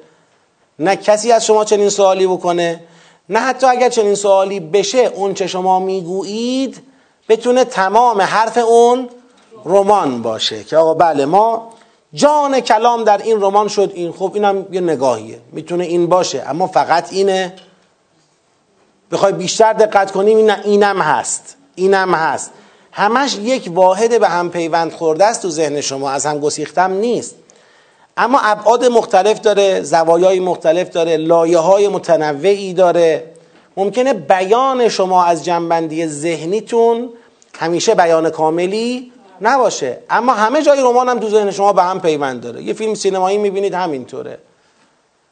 نه 0.80 0.95
کسی 0.95 1.32
از 1.32 1.45
شما 1.45 1.65
چنین 1.65 1.89
سوالی 1.89 2.28
بکنه 2.28 2.84
نه 3.30 3.39
حتی 3.39 3.67
اگر 3.67 3.89
چنین 3.89 4.15
سوالی 4.15 4.60
بشه 4.60 4.98
اون 4.98 5.34
چه 5.34 5.48
شما 5.48 5.80
می‌گویید 5.80 6.82
بتونه 7.30 7.63
تمام 7.63 8.22
حرف 8.22 8.58
اون 8.58 9.10
رمان 9.65 10.22
باشه 10.22 10.63
که 10.63 10.78
آقا 10.78 10.93
بله 10.93 11.26
ما 11.26 11.74
جان 12.13 12.60
کلام 12.60 13.04
در 13.04 13.17
این 13.17 13.41
رمان 13.41 13.67
شد 13.67 13.91
این 13.95 14.12
خب 14.12 14.32
اینم 14.34 14.65
یه 14.72 14.82
نگاهیه 14.82 15.39
می‌تونه 15.52 15.84
این 15.84 16.08
باشه 16.08 16.43
اما 16.48 16.67
فقط 16.67 17.13
اینه 17.13 17.54
بخوای 19.12 19.34
بیشتر 19.34 19.74
دقت 19.74 20.12
کنیم 20.12 20.38
این 20.38 20.52
اینم 20.52 21.02
هست 21.02 21.58
اینم 21.76 22.13
هست. 22.13 22.52
همش 22.91 23.36
یک 23.36 23.69
واحد 23.73 24.19
به 24.19 24.28
هم 24.28 24.49
پیوند 24.49 24.91
خورده 24.91 25.25
است 25.25 25.41
تو 25.41 25.49
ذهن 25.49 25.82
شما 25.82 26.12
از 26.12 26.25
هم 26.25 26.39
گسیختم 26.39 26.93
نیست. 26.93 27.36
اما 28.17 28.39
ابعاد 28.39 28.86
مختلف 28.86 29.39
داره 29.39 29.82
زوایای 29.82 30.39
مختلف 30.39 30.89
داره 30.89 31.17
لایه 31.17 31.58
های 31.58 31.88
متنوعی 31.88 32.73
داره. 32.73 33.23
ممکنه 33.78 34.13
بیان 34.13 34.89
شما 34.89 35.23
از 35.23 35.45
جنبندی 35.45 36.08
ذهنیتون 36.08 37.10
همیشه 37.60 37.95
بیان 37.95 38.30
کاملی 38.30 39.12
نباشه. 39.41 39.97
اما 40.10 40.34
همه 40.34 40.62
جای 40.62 40.82
رمان 40.82 41.10
هم 41.10 41.19
تو 41.19 41.30
ذهن 41.30 41.52
شما 41.52 41.73
به 41.73 41.84
هم 41.84 42.02
پیوند 42.02 42.41
داره. 42.41 42.63
یه 42.63 42.73
فیلم 42.73 42.93
سینمایی 42.93 43.38
می‌بینید 43.38 43.73
همینطوره. 43.73 44.38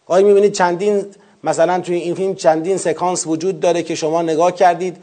گاهی 0.07 0.23
می‌بینید 0.23 0.53
چندین 0.53 1.05
مثلا 1.43 1.79
توی 1.79 1.95
این 1.95 2.15
فیلم 2.15 2.35
چندین 2.35 2.77
سکانس 2.77 3.27
وجود 3.27 3.59
داره 3.59 3.83
که 3.83 3.95
شما 3.95 4.21
نگاه 4.21 4.51
کردید. 4.51 4.97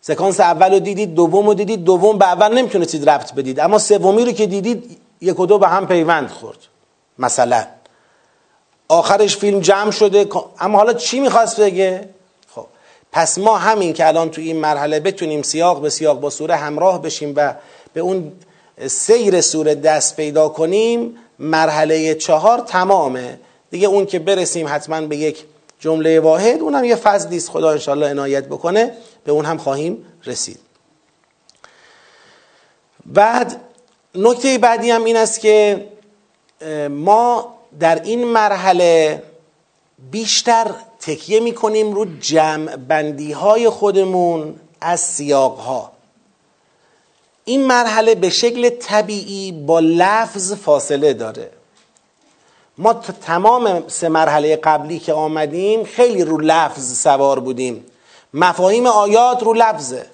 سکانس 0.00 0.40
اول 0.40 0.72
رو 0.72 0.78
دیدید 0.78 1.14
دوم 1.14 1.46
رو 1.46 1.54
دیدید 1.54 1.84
دوم 1.84 2.18
به 2.18 2.26
اول 2.26 2.54
نمی‌تونستید 2.54 3.10
رفت 3.10 3.34
بدید. 3.34 3.60
اما 3.60 3.78
سومی 3.78 4.24
رو 4.24 4.32
که 4.32 4.46
دیدید 4.46 5.00
یک 5.20 5.40
و 5.40 5.46
دو 5.46 5.58
به 5.58 5.68
هم 5.68 5.86
پیوند 5.86 6.28
خورد. 6.28 6.58
مثلا. 7.18 7.64
آخرش 8.88 9.36
فیلم 9.36 9.60
جمع 9.60 9.90
شده 9.90 10.26
اما 10.60 10.78
حالا 10.78 10.92
چی 10.92 11.20
می‌خواست 11.20 11.60
بگه؟ 11.60 12.08
خب 12.54 12.66
پس 13.12 13.38
ما 13.38 13.58
همین 13.58 13.92
که 13.92 14.06
الان 14.06 14.30
تو 14.30 14.40
این 14.40 14.56
مرحله 14.56 15.00
بتونیم 15.00 15.42
سیاق 15.42 15.80
به 15.80 15.90
سیاق 15.90 16.20
با 16.20 16.30
سوره 16.30 16.56
همراه 16.56 17.02
بشیم 17.02 17.32
و 17.36 17.54
به 17.92 18.00
اون 18.00 18.32
سیر 18.86 19.40
سوره 19.40 19.74
دست 19.74 20.16
پیدا 20.16 20.48
کنیم 20.48 21.16
مرحله 21.38 22.14
چهار 22.14 22.58
تمامه. 22.58 23.38
دیگه 23.70 23.88
اون 23.88 24.06
که 24.06 24.18
برسیم 24.18 24.66
حتما 24.68 25.00
به 25.00 25.16
یک 25.16 25.44
جمله 25.80 26.20
واحد 26.20 26.60
اونم 26.60 26.84
یه 26.84 26.94
فضلی 26.94 27.36
است 27.36 27.50
خدا 27.50 27.70
انشالله 27.70 28.10
عنایت 28.10 28.44
بکنه. 28.44 28.92
به 29.28 29.34
اون 29.34 29.44
هم 29.44 29.58
خواهیم 29.58 30.06
رسید. 30.24 30.58
بعد 33.06 33.60
نکته 34.14 34.58
بعدی 34.58 34.90
هم 34.90 35.04
این 35.04 35.16
است 35.16 35.40
که 35.40 35.86
ما 36.90 37.54
در 37.80 38.02
این 38.02 38.24
مرحله 38.24 39.22
بیشتر 40.10 40.74
تکیه 41.00 41.40
می 41.40 41.54
کنیم 41.54 41.92
رو 41.92 42.04
جمع 42.20 42.76
بندی 42.76 43.32
های 43.32 43.68
خودمون 43.68 44.60
از 44.80 45.00
سیاق 45.00 45.58
ها 45.58 45.92
این 47.44 47.66
مرحله 47.66 48.14
به 48.14 48.30
شکل 48.30 48.68
طبیعی 48.68 49.52
با 49.52 49.80
لفظ 49.80 50.52
فاصله 50.52 51.12
داره. 51.12 51.50
ما 52.78 52.94
تمام 52.94 53.88
سه 53.88 54.08
مرحله 54.08 54.56
قبلی 54.56 54.98
که 54.98 55.12
آمدیم 55.12 55.84
خیلی 55.84 56.24
رو 56.24 56.38
لفظ 56.38 57.00
سوار 57.00 57.40
بودیم. 57.40 57.84
مفاهیم 58.34 58.86
آیات 58.86 59.42
رو 59.42 59.54
لفظه. 59.54 60.06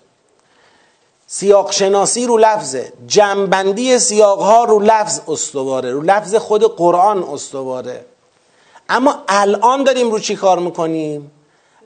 سیاق 1.27 1.73
شناسی 1.73 2.27
رو 2.27 2.37
لفظه. 2.37 2.93
جمعبندی 3.07 3.99
سیاق 3.99 4.41
ها 4.41 4.65
رو 4.65 4.81
لفظ 4.81 5.21
استواره 5.29 5.91
رو 5.91 6.03
لفظ 6.03 6.35
خود 6.35 6.77
قرآن 6.77 7.23
استواره. 7.23 8.05
اما 8.89 9.15
الان 9.29 9.85
داریم 9.85 10.11
رو 10.11 10.19
چی 10.19 10.37
کار 10.37 10.59
می‌کنیم؟ 10.59 11.31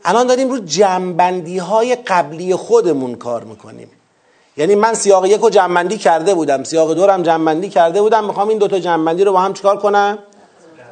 الان 0.04 0.26
داریم 0.26 0.50
رو 0.50 0.58
جمعبندی 0.58 1.58
های 1.58 1.96
قبلی 1.96 2.54
خودمون 2.54 3.14
کار 3.14 3.44
می‌کنیم. 3.44 3.90
یعنی 4.56 4.74
من 4.74 4.94
سیاق 4.94 5.26
یک 5.26 5.40
رو 5.40 5.50
جمعبندی 5.50 5.98
کرده 5.98 6.34
بودم 6.34 6.64
سیاق 6.64 6.94
دو 6.94 7.06
هم 7.06 7.22
جمعبندی 7.22 7.68
کرده 7.68 8.02
بودم 8.02 8.24
می‌خوام 8.24 8.48
این 8.48 8.58
دوتا 8.58 8.78
جمعبندی 8.78 9.24
رو 9.24 9.32
با 9.32 9.40
هم 9.40 9.54
چیکار 9.54 9.76
کنم؟ 9.76 10.18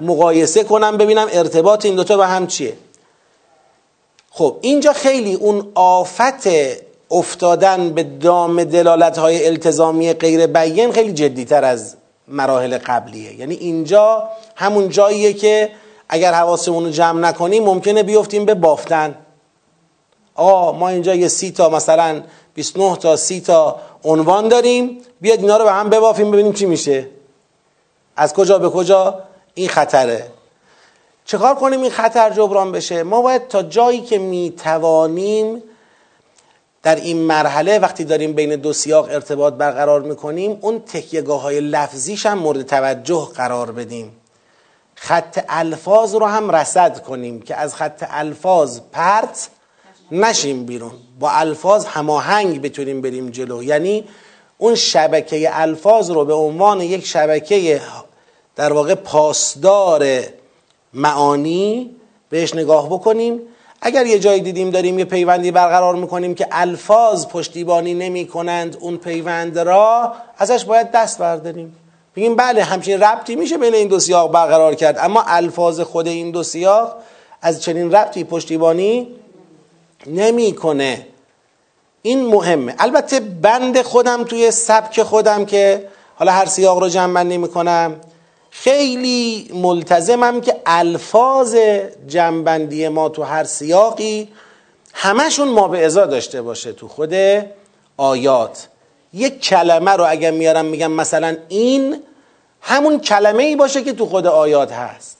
مقایسه 0.00 0.64
کنم 0.64 0.96
ببینم 0.96 1.28
ارتباط 1.32 1.84
این 1.84 1.96
دوتا 1.96 2.16
با 2.16 2.26
هم 2.26 2.46
چیه. 2.46 2.76
خب 4.38 4.56
اینجا 4.60 4.92
خیلی 4.92 5.34
اون 5.34 5.68
آفت 5.74 6.48
افتادن 7.10 7.90
به 7.90 8.02
دام 8.02 8.64
دلالت 8.64 9.18
های 9.18 9.46
التزامی 9.46 10.12
غیر 10.12 10.46
بیین 10.46 10.92
خیلی 10.92 11.12
جدیتر 11.12 11.64
از 11.64 11.96
مراحل 12.28 12.78
قبلیه. 12.78 13.40
یعنی 13.40 13.54
اینجا 13.54 14.28
همون 14.56 14.88
جاییه 14.88 15.32
که 15.32 15.70
اگر 16.08 16.32
حواسمون 16.32 16.84
رو 16.84 16.90
جمع 16.90 17.20
نکنیم 17.20 17.64
ممکنه 17.64 18.02
بیفتیم 18.02 18.44
به 18.44 18.54
بافتن. 18.54 19.14
آقا 20.34 20.72
ما 20.72 20.88
اینجا 20.88 21.14
یه 21.14 21.28
سی 21.28 21.50
تا 21.50 21.68
مثلا 21.68 22.22
29 22.54 22.96
تا 22.96 23.16
سی 23.16 23.40
تا 23.40 23.76
عنوان 24.04 24.48
داریم. 24.48 24.98
بیاد 25.20 25.40
اینا 25.40 25.56
رو 25.56 25.64
به 25.64 25.72
هم 25.72 25.90
ببافیم 25.90 26.30
ببینیم 26.30 26.52
چی 26.52 26.66
میشه. 26.66 27.08
از 28.16 28.34
کجا 28.34 28.58
به 28.58 28.70
کجا؟ 28.70 29.18
این 29.54 29.68
خطره. 29.68 30.35
چکار 31.26 31.54
کنیم 31.54 31.82
این 31.82 31.90
خطر 31.90 32.30
جبران 32.30 32.72
بشه؟ 32.72 33.02
ما 33.02 33.22
باید 33.22 33.48
تا 33.48 33.62
جایی 33.62 34.00
که 34.00 34.18
می‌توانیم 34.18 35.62
در 36.82 36.96
این 36.96 37.16
مرحله 37.16 37.78
وقتی 37.78 38.04
داریم 38.04 38.32
بین 38.32 38.56
دو 38.56 38.72
سیاق 38.72 39.04
ارتباط 39.04 39.54
برقرار 39.54 40.02
می‌کنیم 40.02 40.58
اون 40.60 40.80
تکیهگاه 40.80 41.40
های 41.40 41.60
لفظیش 41.60 42.26
هم 42.26 42.38
مورد 42.38 42.62
توجه 42.62 43.28
قرار 43.34 43.72
بدیم. 43.72 44.12
خط 44.94 45.44
الفاظ 45.48 46.14
رو 46.14 46.26
هم 46.26 46.50
رسد 46.50 47.02
کنیم 47.02 47.42
که 47.42 47.56
از 47.56 47.74
خط 47.74 48.06
الفاظ 48.10 48.80
پرت 48.92 49.48
نشیم 50.12 50.66
بیرون. 50.66 50.92
با 51.20 51.30
الفاظ 51.30 51.84
هماهنگ 51.84 52.62
بتونیم 52.62 53.00
بریم 53.00 53.30
جلو. 53.30 53.62
یعنی 53.62 54.04
اون 54.58 54.74
شبکه 54.74 55.60
الفاظ 55.60 56.10
رو 56.10 56.24
به 56.24 56.34
عنوان 56.34 56.80
یک 56.80 57.06
شبکه 57.06 57.80
در 58.56 58.72
واقع 58.72 58.94
پاسدار 58.94 60.22
معانی 60.94 61.96
بهش 62.30 62.54
نگاه 62.54 62.86
بکنیم. 62.86 63.40
اگر 63.82 64.06
یه 64.06 64.18
جایی 64.18 64.40
دیدیم 64.40 64.70
داریم 64.70 64.98
یه 64.98 65.04
پیوندی 65.04 65.50
برقرار 65.50 65.94
می‌کنیم 65.94 66.34
که 66.34 66.48
الفاظ 66.50 67.26
پشتیبانی 67.26 67.94
نمی 67.94 68.26
کنند 68.26 68.76
اون 68.80 68.96
پیوند 68.96 69.58
را 69.58 70.14
ازش 70.38 70.64
باید 70.64 70.90
دست 70.90 71.18
برداریم. 71.18 71.76
بگیم 72.16 72.36
بله 72.36 72.62
همچین 72.62 73.00
ربطی 73.00 73.36
میشه 73.36 73.58
بین 73.58 73.74
این 73.74 73.88
دو 73.88 74.00
سیاق 74.00 74.32
برقرار 74.32 74.74
کرد 74.74 74.98
اما 74.98 75.24
الفاظ 75.26 75.80
خود 75.80 76.08
این 76.08 76.30
دو 76.30 76.42
سیاق 76.42 76.96
از 77.42 77.62
چنین 77.62 77.92
ربطی 77.92 78.24
پشتیبانی 78.24 79.08
نمی‌کنه. 80.06 81.06
این 82.02 82.26
مهمه. 82.26 82.74
البته 82.78 83.20
بند 83.20 83.82
خودم 83.82 84.24
توی 84.24 84.50
سبک 84.50 85.02
خودم 85.02 85.44
که 85.44 85.88
حالا 86.14 86.32
هر 86.32 86.46
سیاق 86.46 86.78
رو 86.78 86.88
جمع 86.88 87.14
بندی 87.14 87.36
می‌کنم 87.38 87.94
خیلی 88.62 89.50
ملتزمم 89.54 90.40
که 90.40 90.56
الفاظ 90.66 91.56
جنبندی 92.06 92.88
ما 92.88 93.08
تو 93.08 93.22
هر 93.22 93.44
سیاقی 93.44 94.28
همشون 94.92 95.48
ما 95.48 95.68
به 95.68 95.86
ازا 95.86 96.06
داشته 96.06 96.42
باشه 96.42 96.72
تو 96.72 96.88
خود 96.88 97.14
آیات 97.96 98.68
یک 99.12 99.40
کلمه 99.40 99.90
رو 99.90 100.04
اگر 100.08 100.30
میارم 100.30 100.64
میگم 100.64 100.92
مثلا 100.92 101.36
این 101.48 102.02
همون 102.60 103.00
کلمه 103.00 103.42
ای 103.42 103.56
باشه 103.56 103.82
که 103.82 103.92
تو 103.92 104.06
خود 104.06 104.26
آیات 104.26 104.72
هست 104.72 105.16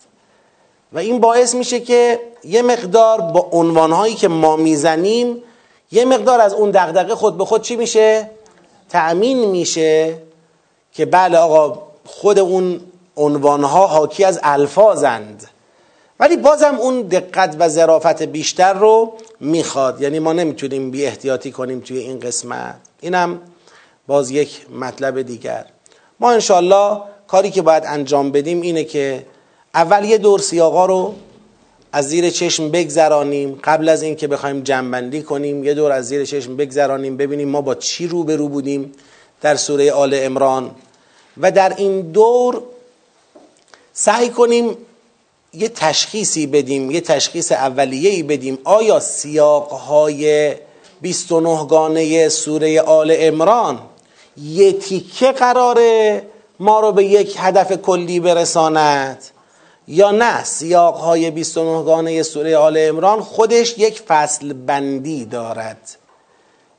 و 0.92 0.98
این 0.98 1.20
باعث 1.20 1.54
میشه 1.54 1.80
که 1.80 2.20
یه 2.44 2.62
مقدار 2.62 3.20
با 3.20 3.48
عنوانهایی 3.52 4.14
که 4.14 4.28
ما 4.28 4.56
می‌زنیم 4.56 5.42
یه 5.92 6.04
مقدار 6.04 6.40
از 6.40 6.54
اون 6.54 6.70
دغدغه 6.70 7.14
خود 7.14 7.38
به 7.38 7.44
خود 7.44 7.62
چی 7.62 7.76
میشه؟ 7.76 8.30
تأمین 8.88 9.50
میشه 9.50 10.18
که 10.92 11.06
بله 11.06 11.38
آقا 11.38 11.82
خود 12.06 12.38
اون 12.38 12.80
عنوانها 13.16 13.86
حاکی 13.86 14.24
از 14.24 14.40
الفاظند. 14.42 15.50
ولی 16.20 16.36
بازم 16.36 16.74
اون 16.80 17.02
دقت 17.02 17.56
و 17.58 17.68
ظرافت 17.68 18.22
بیشتر 18.22 18.72
رو 18.72 19.12
می‌خواد. 19.40 20.00
یعنی 20.00 20.18
ما 20.18 20.32
نمی‌تونیم 20.32 20.90
بی 20.90 21.06
احتیاطی 21.06 21.50
کنیم 21.50 21.80
توی 21.80 21.98
این 21.98 22.20
قسمت. 22.20 22.74
اینم 23.00 23.40
باز 24.06 24.30
یک 24.30 24.66
مطلب 24.80 25.22
دیگر. 25.22 25.64
ما 26.20 26.30
انشالله 26.30 27.00
کاری 27.28 27.50
که 27.50 27.62
باید 27.62 27.82
انجام 27.86 28.32
بدیم 28.32 28.60
اینه 28.60 28.84
که 28.84 29.26
اول 29.74 30.04
یه 30.04 30.18
دور 30.18 30.40
سیاقا 30.40 30.86
رو 30.86 31.14
از 31.92 32.08
زیر 32.08 32.30
چشم 32.30 32.70
بگذرانیم. 32.70 33.60
قبل 33.64 33.88
از 33.88 34.02
اینکه 34.02 34.26
بخوایم 34.26 34.60
جنبندی 34.60 35.22
کنیم 35.22 35.64
یه 35.64 35.74
دور 35.74 35.92
از 35.92 36.06
زیر 36.06 36.24
چشم 36.24 36.56
بگذرانیم 36.56 37.16
ببینیم 37.16 37.48
ما 37.48 37.60
با 37.60 37.74
چی 37.74 38.06
روبرو 38.06 38.48
بودیم 38.48 38.92
در 39.40 39.54
سوره 39.54 39.92
آل 39.92 40.14
امران 40.22 40.70
و 41.40 41.50
در 41.50 41.74
این 41.76 42.00
دور 42.00 42.62
سعی 43.98 44.28
کنیم 44.28 44.76
یه 45.52 45.68
تشخیصی 45.68 46.46
بدیم 46.46 46.90
یه 46.90 47.00
تشخیص 47.00 47.52
اولیه‌ای 47.52 48.22
بدیم. 48.22 48.58
آیا 48.64 49.00
سیاقهای 49.00 50.54
29 51.00 51.66
گانه 51.66 52.28
سوره 52.28 52.80
آل 52.80 53.14
امران 53.18 53.80
یه 54.36 54.72
تیکه 54.72 55.32
قراره 55.32 56.22
ما 56.60 56.80
رو 56.80 56.92
به 56.92 57.04
یک 57.04 57.36
هدف 57.38 57.72
کلی 57.72 58.20
برساند 58.20 59.24
یا 59.88 60.10
نه؟ 60.10 60.44
سیاقهای 60.44 61.30
29 61.30 61.82
گانه 61.84 62.22
سوره 62.22 62.56
آل 62.56 62.76
امران 62.78 63.20
خودش 63.20 63.78
یک 63.78 64.00
فصل 64.00 64.52
بندی 64.52 65.24
دارد. 65.24 65.96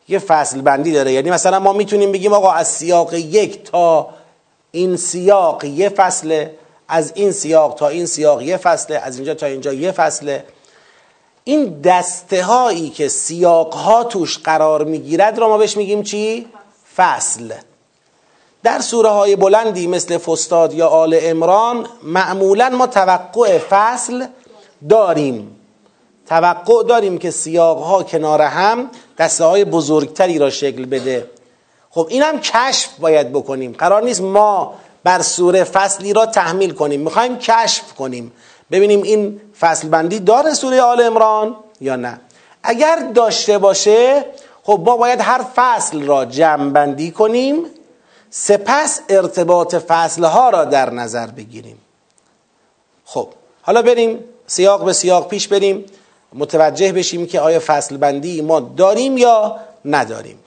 یه 0.07 0.19
فصل 0.19 0.61
بندی 0.61 0.91
داره. 0.91 1.11
یعنی 1.13 1.31
مثلا 1.31 1.59
ما 1.59 1.73
می‌تونیم 1.73 2.11
بگیم 2.11 2.33
آقا 2.33 2.51
از 2.51 2.67
سیاق 2.67 3.13
یک 3.13 3.63
تا 3.63 4.09
این 4.71 4.97
سیاق 4.97 5.65
یه 5.65 5.89
فصله. 5.89 6.55
از 6.87 7.11
این 7.15 7.31
سیاق 7.31 7.75
تا 7.75 7.87
این 7.87 8.05
سیاق 8.05 8.41
یه 8.41 8.57
فصله 8.57 8.97
از 8.97 9.15
اینجا 9.15 9.33
تا 9.33 9.45
اینجا 9.45 9.73
یه 9.73 9.91
فصله. 9.91 10.45
این 11.43 11.81
دسته 11.81 12.43
هایی 12.43 12.89
که 12.89 13.07
سیاق 13.07 13.73
ها 13.73 14.03
توش 14.03 14.37
قرار 14.37 14.83
می‌گیرد 14.83 15.39
را 15.39 15.47
ما 15.47 15.57
بهش 15.57 15.77
میگیم 15.77 16.03
چی؟ 16.03 16.47
فصل. 16.95 17.53
در 18.63 18.79
سوره 18.79 19.09
های 19.09 19.35
بلندی 19.35 19.87
مثل 19.87 20.17
فستاد 20.17 20.73
یا 20.73 20.87
آل 20.87 21.19
امران 21.21 21.87
معمولا 22.03 22.69
ما 22.69 22.87
توقع 22.87 23.57
فصل 23.57 24.25
داریم. 24.89 25.55
توقع 26.27 26.83
داریم 26.83 27.17
که 27.17 27.31
سیاق 27.31 27.77
ها 27.77 28.03
کنار 28.03 28.41
هم 28.41 28.89
دسته 29.17 29.43
های 29.43 29.65
بزرگتری 29.65 30.37
را 30.39 30.49
شکل 30.49 30.85
بده. 30.85 31.29
خب 31.89 32.07
اینم 32.09 32.39
کشف 32.39 32.89
باید 32.99 33.33
بکنیم. 33.33 33.71
قرار 33.71 34.03
نیست 34.03 34.21
ما 34.21 34.73
بر 35.07 35.21
سوره 35.21 35.63
فصلی 35.63 36.13
را 36.13 36.25
تحمیل 36.25 36.73
کنیم. 36.73 37.01
می‌خوایم 37.01 37.37
کشف 37.37 37.93
کنیم. 37.93 38.31
ببینیم 38.71 39.01
این 39.01 39.41
فصل 39.59 39.87
بندی 39.87 40.19
داره 40.19 40.53
سوره 40.53 40.81
آل 40.81 41.01
امران 41.01 41.55
یا 41.81 41.95
نه. 41.95 42.19
اگر 42.63 43.11
داشته 43.15 43.57
باشه 43.57 44.25
خب 44.63 44.81
ما 44.85 44.97
باید 44.97 45.21
هر 45.21 45.45
فصل 45.55 46.03
را 46.03 46.25
جمع 46.25 46.69
بندی 46.69 47.11
کنیم 47.11 47.65
سپس 48.29 49.01
ارتباط 49.09 49.75
فصلها 49.75 50.49
را 50.49 50.65
در 50.65 50.89
نظر 50.89 51.27
بگیریم. 51.27 51.77
خب 53.05 53.27
حالا 53.61 53.81
بریم 53.81 54.19
سیاق 54.47 54.85
به 54.85 54.93
سیاق 54.93 55.27
پیش 55.27 55.47
بریم 55.47 55.85
متوجه 56.33 56.91
بشیم 56.91 57.27
که 57.27 57.39
آیا 57.39 57.59
فصل 57.65 57.97
بندی 57.97 58.41
ما 58.41 58.59
داریم 58.59 59.17
یا 59.17 59.59
نداریم. 59.85 60.39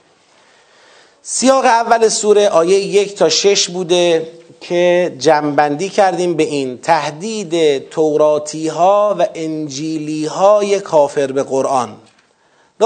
سیاق 1.21 1.65
اول 1.65 2.09
سوره 2.09 2.49
آیه 2.49 2.79
یک 2.79 3.15
تا 3.15 3.29
شش 3.29 3.69
بوده. 3.69 4.40
که 4.61 5.15
جمعبندی 5.19 5.89
کردیم 5.89 6.33
به 6.33 6.43
این 6.43 6.77
تهدید 6.77 7.89
توراتی 7.89 8.67
ها 8.67 9.15
و 9.19 9.27
انجیلی 9.35 10.25
های 10.25 10.79
کافر 10.79 11.31
به 11.31 11.43
قرآن. 11.43 11.95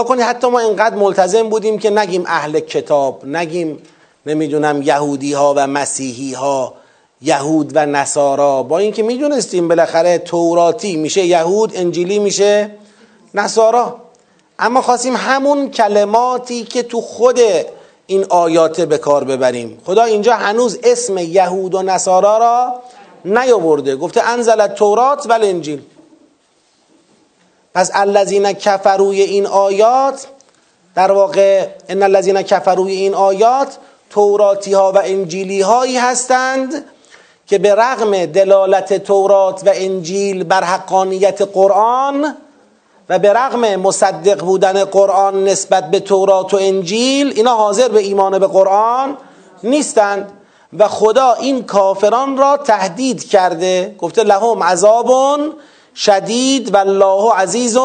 کنید 0.03 0.21
حتی 0.21 0.47
ما 0.47 0.59
اینقدر 0.59 0.95
ملتزم 0.95 1.49
بودیم 1.49 1.79
که 1.79 1.89
نگیم 1.89 2.23
اهل 2.27 2.59
کتاب 2.59 3.25
نگیم 3.25 3.77
نمی‌دونم 4.25 4.81
یهودی 4.81 5.33
ها 5.33 5.53
و 5.57 5.67
مسیحی 5.67 6.33
ها 6.33 6.73
یهود 7.21 7.71
و 7.75 7.85
نصارا. 7.85 8.63
با 8.63 8.77
اینکه 8.77 9.03
می‌دونستیم 9.03 9.67
بالاخره 9.67 10.17
توراتی 10.17 10.95
میشه 10.95 11.25
یهود 11.25 11.71
انجیلی 11.75 12.19
میشه 12.19 12.71
نصارا. 13.33 13.95
اما 14.59 14.81
خواستیم 14.81 15.15
همون 15.15 15.71
کلماتی 15.71 16.63
که 16.63 16.83
تو 16.83 17.01
خود 17.01 17.39
این 18.07 18.25
آیات 18.29 18.81
به 18.81 18.97
کار 18.97 19.23
ببریم. 19.23 19.81
خدا 19.85 20.03
اینجا 20.03 20.35
هنوز 20.35 20.79
اسم 20.83 21.17
یهود 21.17 21.75
و 21.75 21.81
نصارا 21.81 22.37
را 22.37 22.81
نیاورده. 23.25 23.95
گفته 23.95 24.29
انزل 24.29 24.67
تورات 24.67 25.25
و 25.29 25.39
انجیل 25.41 25.81
پس 27.75 27.91
الذین 27.93 28.53
کفروی 28.53 29.21
این 29.21 29.47
آیات 29.47 30.27
در 30.95 31.11
واقع 31.11 31.67
ان 31.89 32.03
الذین 32.03 32.41
کفروی 32.41 32.91
این 32.91 33.13
آیات 33.13 33.77
توراتی 34.09 34.73
ها 34.73 34.91
و 34.91 35.01
انجیلی 35.03 35.61
هایی 35.61 35.97
هستند 35.97 36.85
که 37.47 37.57
به 37.57 37.75
رغم 37.75 38.25
دلالت 38.25 38.93
تورات 38.93 39.61
و 39.65 39.71
انجیل 39.73 40.43
بر 40.43 40.63
حقانیت 40.63 41.41
قرآن 41.41 42.37
و 43.09 43.19
به 43.19 43.33
رغم 43.33 43.75
مصدق 43.75 44.39
بودن 44.39 44.83
قرآن 44.83 45.43
نسبت 45.43 45.91
به 45.91 45.99
تورات 45.99 46.53
و 46.53 46.57
انجیل 46.61 47.33
اینا 47.35 47.55
حاضر 47.55 47.87
به 47.87 47.99
ایمان 47.99 48.39
به 48.39 48.47
قرآن 48.47 49.17
نیستند. 49.63 50.31
و 50.79 50.87
خدا 50.87 51.33
این 51.33 51.63
کافران 51.63 52.37
را 52.37 52.57
تهدید 52.57 53.29
کرده. 53.29 53.95
گفته 53.97 54.23
لهم 54.23 54.63
عذاب 54.63 55.11
شدید 55.95 56.73
و 56.73 56.77
الله 56.77 57.33
عزیز 57.33 57.77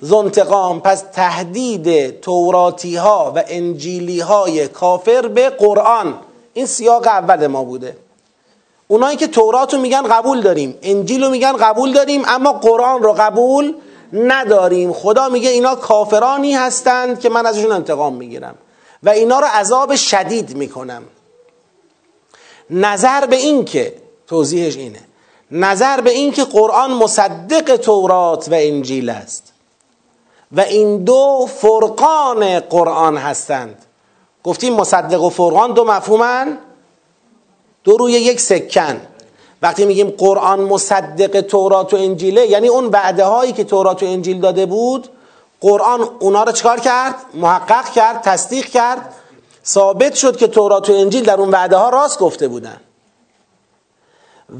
زنتقام 0.00 0.80
پس 0.80 1.04
تهدید 1.12 2.20
توراتی 2.20 2.96
ها 2.96 3.32
و 3.36 3.42
انجیلی 3.48 4.20
های 4.20 4.68
کافر 4.68 5.28
به 5.28 5.50
قرآن. 5.50 6.14
این 6.54 6.66
سیاق 6.66 7.06
اول 7.06 7.46
ما 7.46 7.64
بوده. 7.64 7.96
اونایی 8.88 9.16
که 9.16 9.26
تورات 9.26 9.74
رو 9.74 9.80
میگن 9.80 10.02
قبول 10.02 10.40
داریم 10.40 10.78
انجیل 10.82 11.24
رو 11.24 11.30
میگن 11.30 11.52
قبول 11.52 11.92
داریم 11.92 12.22
اما 12.26 12.52
قرآن 12.52 13.02
رو 13.02 13.12
قبول 13.12 13.74
نداریم. 14.12 14.92
خدا 14.92 15.28
میگه 15.28 15.50
اینا 15.50 15.74
کافرانی 15.74 16.54
هستند 16.54 17.20
که 17.20 17.28
من 17.28 17.46
ازشون 17.46 17.72
انتقام 17.72 18.14
می‌گیرم 18.14 18.54
و 19.02 19.08
اینا 19.08 19.40
رو 19.40 19.46
عذاب 19.46 19.94
شدید 19.94 20.56
می‌کنم. 20.56 21.02
نظر 22.70 23.26
به 23.26 23.36
این 23.36 23.64
که 23.64 23.94
توضیحش 24.26 24.76
اینه. 24.76 25.00
نظر 25.50 26.00
به 26.00 26.10
این 26.10 26.32
که 26.32 26.44
قرآن 26.44 26.90
مصدق 26.90 27.76
تورات 27.76 28.48
و 28.48 28.54
انجیل 28.54 29.10
است 29.10 29.52
و 30.52 30.60
این 30.60 31.04
دو 31.04 31.48
فرقان 31.60 32.60
قرآن 32.60 33.16
هستند. 33.16 33.84
گفتیم 34.44 34.74
مصدق 34.74 35.22
و 35.22 35.30
فرقان 35.30 35.72
دو 35.72 35.84
مفهومن. 35.84 36.58
دو 37.84 37.96
روی 37.96 38.12
یک 38.12 38.40
سکن. 38.40 39.00
وقتی 39.62 39.84
میگیم 39.84 40.10
قرآن 40.10 40.60
مصدق 40.60 41.40
تورات 41.40 41.94
و 41.94 41.96
انجیله 41.96 42.46
یعنی 42.46 42.68
اون 42.68 42.86
وعده 42.86 43.24
هایی 43.24 43.52
که 43.52 43.64
تورات 43.64 44.02
و 44.02 44.06
انجیل 44.06 44.40
داده 44.40 44.66
بود 44.66 45.08
قرآن 45.60 46.08
اونا 46.18 46.42
رو 46.42 46.52
چکار 46.52 46.80
کرد؟ 46.80 47.14
محقق 47.34 47.92
کرد، 47.92 48.22
تصدیق 48.22 48.66
کرد. 48.66 49.14
ثابت 49.66 50.14
شد 50.14 50.36
که 50.36 50.46
تورات 50.46 50.90
و 50.90 50.92
انجیل 50.92 51.24
در 51.24 51.40
اون 51.40 51.50
وعده 51.50 51.76
ها 51.76 51.88
راست 51.88 52.18
گفته 52.18 52.48
بودن. 52.48 52.80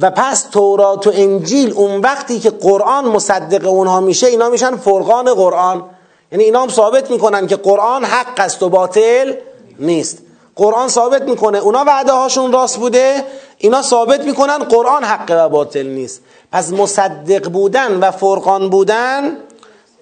و 0.01 0.11
پس 0.11 0.42
تورات 0.42 1.07
و 1.07 1.11
انجیل 1.14 1.72
اون 1.72 2.01
وقتی 2.01 2.40
که 2.40 2.51
قرآن 2.51 3.05
مصدق 3.05 3.68
اونها 3.68 4.01
میشه 4.01 4.26
اینا 4.26 4.49
میشن 4.49 4.76
فرقان 4.76 5.34
قرآن. 5.34 5.84
یعنی 6.32 6.44
اینا 6.44 6.62
هم 6.62 6.68
ثابت 6.68 7.11
می‌کنن 7.11 7.46
که 7.46 7.57
قرآن 7.57 8.05
حق 8.05 8.40
است 8.40 8.62
و 8.62 8.68
باطل 8.68 9.34
نیست. 9.78 10.18
قرآن 10.59 10.88
ثابت 10.88 11.22
می‌کنه. 11.22 11.59
اونا 11.59 11.84
وعده 11.86 12.12
هاشون 12.12 12.52
راست 12.52 12.76
بوده. 12.76 13.24
اینا 13.59 13.82
ثابت 13.82 14.20
می‌کنن 14.20 14.59
قرآن 14.59 15.04
حق 15.04 15.26
و 15.30 15.48
باطل 15.48 15.86
نیست. 15.86 16.22
پس 16.52 16.72
مصدق 16.72 17.48
بودن 17.48 18.00
و 18.00 18.11
فرقان 18.11 18.70
بودن 18.70 19.36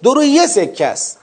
دو 0.03 0.15
روی 0.15 0.27
یه 0.27 0.47
سکه 0.47 0.87
است. 0.87 1.19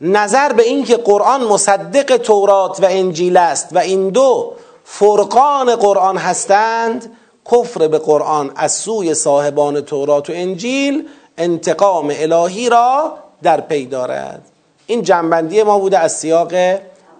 نظر 0.00 0.52
به 0.52 0.62
اینکه 0.62 0.96
قرآن 0.96 1.44
مصدق 1.44 2.16
تورات 2.16 2.80
و 2.80 2.86
انجیل 2.88 3.36
است 3.36 3.68
و 3.72 3.78
این 3.78 4.08
دو 4.08 4.52
فرقان 4.84 5.76
قرآن 5.76 6.16
هستند 6.16 7.16
کفر 7.52 7.88
به 7.88 7.98
قرآن 7.98 8.50
از 8.56 8.72
سوی 8.72 9.14
صاحبان 9.14 9.80
تورات 9.80 10.30
و 10.30 10.32
انجیل 10.36 11.08
انتقام 11.38 12.12
الهی 12.16 12.68
را 12.68 13.18
در 13.42 13.60
پی 13.60 13.86
دارد. 13.86 14.42
این 14.86 15.02
جنبندی 15.02 15.62
ما 15.62 15.78
بوده 15.78 15.98
از 15.98 16.12
سیاق 16.12 16.52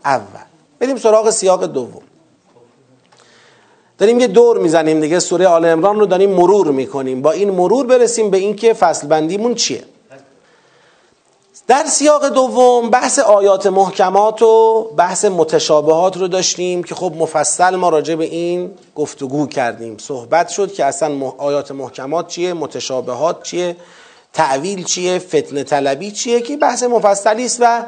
اول. 0.05 0.46
بریم 0.79 0.97
سراغ 0.97 1.31
سیاق 1.31 1.65
دوم. 1.65 2.03
داریم 3.99 4.21
یه 4.21 4.27
دور 4.27 4.59
می‌زنیم 4.59 5.01
دیگه 5.01 5.19
سوره 5.19 5.47
آل 5.47 5.65
عمران 5.65 6.01
رو 6.01 6.07
داریم 6.07 6.31
مرور 6.31 6.71
می‌کنیم. 6.71 7.23
با 7.23 7.33
این 7.33 7.51
مرور 7.51 7.87
برسیم 7.87 8.31
به 8.31 8.37
اینکه 8.37 8.75
فصل 8.75 9.07
بندیمون 9.07 9.55
چیه؟ 9.55 9.85
در 11.69 11.85
سیاق 11.85 12.29
دوم 12.29 12.91
بحث 12.91 13.19
آیات 13.19 13.67
محکمات 13.67 14.43
و 14.43 14.83
بحث 14.97 15.25
متشابهات 15.25 16.17
رو 16.17 16.29
داشتیم 16.29 16.83
که 16.83 16.95
خب 16.95 17.13
مفصل 17.19 17.77
ما 17.77 17.89
راجع 17.89 18.15
به 18.15 18.25
این 18.25 18.71
گفتگو 18.95 19.47
کردیم. 19.47 19.97
صحبت 19.99 20.49
شد 20.49 20.73
که 20.73 20.85
اصلا 20.85 21.33
آیات 21.39 21.71
محکمات 21.71 22.29
چیه 22.29 22.55
متشابهات 22.55 23.43
چیه 23.43 23.77
تعویل 24.33 24.85
چیه 24.85 25.19
فتنه 25.19 25.65
طلبی 25.65 26.11
چیه 26.11 26.41
که 26.41 26.57
بحث 26.57 26.83
مفصلی 26.83 27.45
است 27.45 27.59
و 27.61 27.83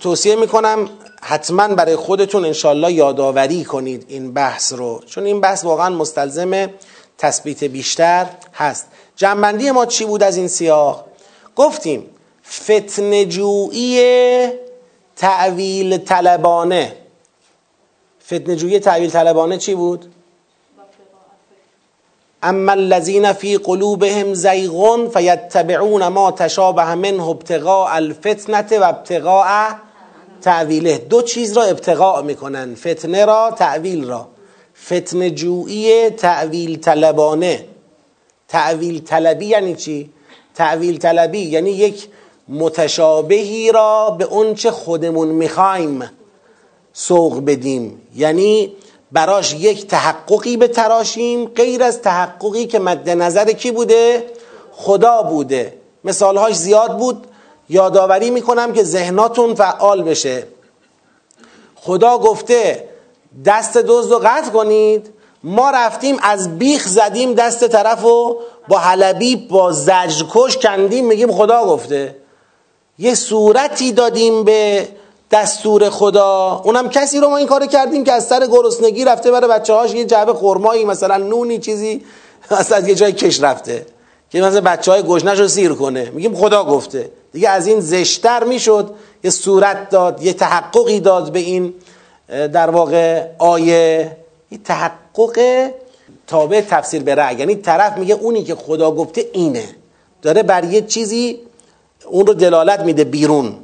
توصیه 0.00 0.36
می‌کنم 0.36 0.88
حتما 1.26 1.68
برای 1.68 1.96
خودتون 1.96 2.44
انشالله 2.44 2.92
یادآوری 2.92 3.64
کنید 3.64 4.04
این 4.08 4.34
بحث 4.34 4.72
رو. 4.72 5.00
چون 5.06 5.24
این 5.24 5.40
بحث 5.40 5.64
واقعا 5.64 5.90
مستلزم 5.90 6.70
تثبیت 7.18 7.64
بیشتر 7.64 8.26
هست. 8.54 8.86
جنبندی 9.16 9.70
ما 9.70 9.86
چی 9.86 10.04
بود 10.04 10.22
از 10.22 10.36
این 10.36 10.48
سیاق؟ 10.48 11.04
گفتیم 11.56 12.06
فتنجویی 12.50 13.98
تعویل 15.16 15.98
طلبانه. 15.98 16.96
فتنجویی 18.26 18.78
تعویل 18.78 19.10
طلبانه 19.10 19.58
چی 19.58 19.74
بود؟ 19.74 20.10
اما 22.42 22.72
الذين 22.72 23.32
في 23.32 23.56
قلوبهم 23.56 24.34
زيغ 24.34 25.08
فيتبعون 25.08 26.06
ما 26.08 26.30
تشابه 26.30 26.94
منه 26.94 27.28
ابتغاء 27.28 27.96
الفتنه 27.96 28.78
و 28.78 28.84
ابتغاء 28.84 29.74
تعویله 30.44 30.98
دو 30.98 31.22
چیز 31.22 31.56
را 31.56 31.62
ابتغاء 31.62 32.22
می‌کنن. 32.22 32.74
فتنه 32.74 33.24
را 33.24 33.54
تعویل 33.58 34.04
را. 34.04 34.28
فتنه 34.86 35.30
جویی 35.30 36.10
تعویل 36.10 36.80
طلبانه. 36.80 37.64
تعویل 38.48 39.04
طلبی 39.04 39.46
یعنی 39.46 39.74
چی؟ 39.74 40.10
تعویل 40.54 40.98
طلبی 40.98 41.38
یعنی 41.38 41.70
یک 41.70 42.08
متشابهی 42.48 43.72
را 43.72 44.10
به 44.18 44.24
اون 44.24 44.54
چه 44.54 44.70
خودمون 44.70 45.28
می‌خوایم 45.28 46.10
سوق 46.92 47.44
بدیم. 47.44 48.00
یعنی 48.16 48.72
براش 49.12 49.54
یک 49.54 49.86
تحققی 49.86 50.56
به 50.56 50.68
تراشیم 50.68 51.44
غیر 51.44 51.82
از 51.82 52.02
تحققی 52.02 52.66
که 52.66 52.78
مد 52.78 53.10
نظر 53.10 53.52
کی 53.52 53.70
بوده؟ 53.70 54.26
خدا 54.72 55.22
بوده. 55.22 55.72
مثالهاش 56.04 56.54
زیاد 56.54 56.98
بود. 56.98 57.26
یادآوری 57.68 58.30
می‌کنم 58.30 58.72
که 58.72 58.84
ذهناتون 58.84 59.54
فعال 59.54 60.02
بشه. 60.02 60.46
خدا 61.74 62.18
گفته 62.18 62.88
دست 63.44 63.78
دزد 63.78 64.12
رو 64.12 64.18
قطع 64.18 64.50
کنید. 64.50 65.10
ما 65.44 65.70
رفتیم 65.70 66.16
از 66.22 66.58
بیخ 66.58 66.88
زدیم 66.88 67.34
دست 67.34 67.68
طرف 67.68 68.04
و 68.04 68.36
با 68.68 68.78
حلبی 68.78 69.36
با 69.36 69.72
زجرکش 69.72 70.56
کندیم 70.56 71.06
میگیم 71.06 71.32
خدا 71.32 71.64
گفته. 71.64 72.16
یه 72.98 73.14
صورتی 73.14 73.92
دادیم 73.92 74.44
به 74.44 74.88
دستور 75.30 75.90
خدا. 75.90 76.62
اونم 76.64 76.88
کسی 76.88 77.20
رو 77.20 77.28
ما 77.28 77.36
این 77.36 77.46
کارو 77.46 77.66
کردیم 77.66 78.04
که 78.04 78.12
از 78.12 78.26
سر 78.26 78.46
گرسنگی 78.46 79.04
رفته 79.04 79.30
برای 79.30 79.50
بچه 79.50 79.72
هاش 79.72 79.94
یه 79.94 80.04
جعبه 80.04 80.34
خرمایی 80.34 80.84
مثلا 80.84 81.16
نونی 81.16 81.58
چیزی 81.58 82.04
از 82.50 82.88
یه 82.88 82.94
جای 82.94 83.12
کش 83.12 83.42
رفته. 83.42 83.86
که 84.30 84.40
مثلا 84.40 84.60
بچه 84.60 84.92
های 84.92 85.02
گشنش 85.02 85.38
رو 85.38 85.48
سیر 85.48 85.72
کنه. 85.72 86.10
میگیم 86.10 86.36
خدا 86.36 86.64
گفته. 86.64 87.10
دیگه 87.34 87.48
از 87.48 87.66
این 87.66 87.80
زشتر 87.80 88.44
می‌شد. 88.44 88.94
یه 89.24 89.30
صورت 89.30 89.90
داد 89.90 90.22
یه 90.22 90.32
تحققی 90.32 91.00
داد 91.00 91.32
به 91.32 91.38
این 91.38 91.74
در 92.28 92.70
واقع 92.70 93.26
آیه. 93.38 94.16
یه 94.50 94.58
تحقق 94.64 95.68
تابع 96.26 96.60
تفسیر 96.60 97.02
به 97.02 97.14
رأی. 97.14 97.36
یعنی 97.36 97.54
طرف 97.54 97.98
میگه 97.98 98.14
اونی 98.14 98.44
که 98.44 98.54
خدا 98.54 98.90
گفته 98.90 99.26
اینه. 99.32 99.64
داره 100.22 100.42
بر 100.42 100.64
یه 100.64 100.80
چیزی 100.80 101.38
اون 102.06 102.26
رو 102.26 102.34
دلالت 102.34 102.80
میده 102.80 103.04
بیرون. 103.04 103.54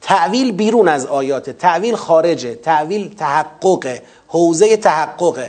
تعویل 0.00 0.52
بیرون 0.52 0.88
از 0.88 1.06
آیات. 1.06 1.50
تعویل 1.50 1.94
خارجه. 1.94 2.54
تعویل 2.54 3.14
تحقق 3.14 3.98
حوزه 4.26 4.76
تحقق 4.76 5.46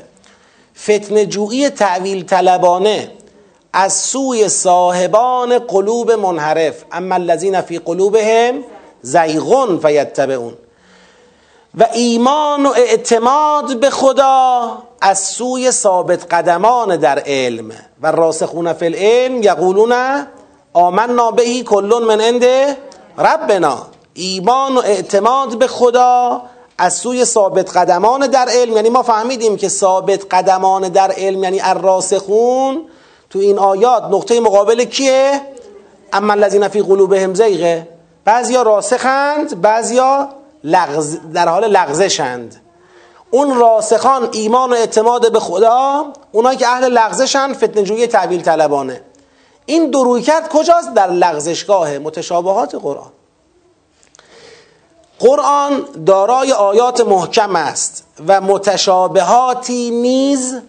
فتن 0.80 1.26
جویی 1.26 1.69
تعویل 1.69 2.26
طلبانه. 2.26 3.11
از 3.74 3.93
سوی 3.93 4.49
صاحبان 4.49 5.59
قلوب 5.59 6.11
منحرف. 6.11 6.84
اما 6.91 7.15
الذین 7.15 7.61
فی 7.61 7.80
قلوبهم 7.80 8.63
زیغون 9.01 9.80
فیتبعون. 9.80 10.53
و 11.78 11.86
ایمان 11.93 12.65
و 12.65 12.69
اعتماد 12.69 13.80
به 13.80 13.89
خدا 13.89 14.78
از 15.01 15.19
سوی 15.19 15.72
ثابت 15.72 16.34
قدمان 16.34 16.97
در 16.97 17.19
علم. 17.19 17.72
و 18.01 18.11
راسخون 18.11 18.74
فی 18.74 18.86
العلم 18.86 19.43
یقولون 19.43 19.93
آمنا 20.74 21.32
بهی 21.32 21.63
کلون 21.63 22.03
من 22.03 22.22
عند 22.22 22.45
ربنا. 23.17 23.78
ایمان 24.13 24.78
و 24.78 24.80
اعتماد 24.80 25.57
به 25.57 25.67
خدا 25.67 26.41
از 26.78 26.93
سوی 26.93 27.26
ثابت 27.26 27.78
قدمان 27.78 28.28
در 28.28 28.49
علم. 28.49 28.76
یعنی 28.76 28.89
ما 28.89 29.03
فهمیدیم 29.03 29.57
که 29.57 29.69
ثابت 29.69 30.34
قدمان 30.34 30.89
در 30.89 31.11
علم 31.11 31.43
یعنی 31.43 31.61
الراسخون 31.61 32.82
تو 33.32 33.40
این 33.40 33.60
آیات 33.60 34.04
نقطه 34.04 34.40
مقابل 34.40 34.84
کیه؟ 34.84 35.42
اما 36.14 36.34
الذین 36.34 36.68
فی 36.68 36.82
قلوبهم 36.82 37.34
زیغه. 37.34 37.88
بعضیا 38.26 38.62
راسخند 38.62 39.62
بعضیا 39.62 40.30
لغز 40.64 41.18
در 41.34 41.50
حال 41.50 41.68
لغزشند. 41.68 42.62
اون 43.32 43.56
راسخان 43.56 44.30
ایمان 44.32 44.70
و 44.70 44.74
اعتماد 44.74 45.32
به 45.32 45.40
خدا 45.40 46.06
اونایی 46.32 46.58
که 46.58 46.68
اهل 46.68 46.90
لغزشند 46.90 47.56
فتنجوی 47.56 48.08
تعبیل 48.08 48.42
طلبانه. 48.42 49.02
این 49.66 50.22
کرد 50.22 50.50
کجاست؟ 50.50 50.94
در 50.94 51.08
لغزشگاه 51.08 51.98
متشابهات 51.98 52.76
قرآن. 52.76 53.12
قرآن 55.20 55.86
دارای 56.06 56.52
آیات 56.52 57.02
محکم 57.02 57.56
است 57.56 58.04
و 58.28 58.42
متشابهاتی 58.42 59.90
نیز 59.92 60.62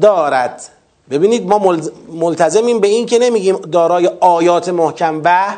دارد. 0.00 0.73
ببینید 1.10 1.48
ما 1.48 1.76
ملتزمیم 2.08 2.80
به 2.80 2.88
این 2.88 3.06
که 3.06 3.18
نمیگیم 3.18 3.56
دارای 3.56 4.10
آیات 4.20 4.68
محکم 4.68 5.20
و 5.24 5.56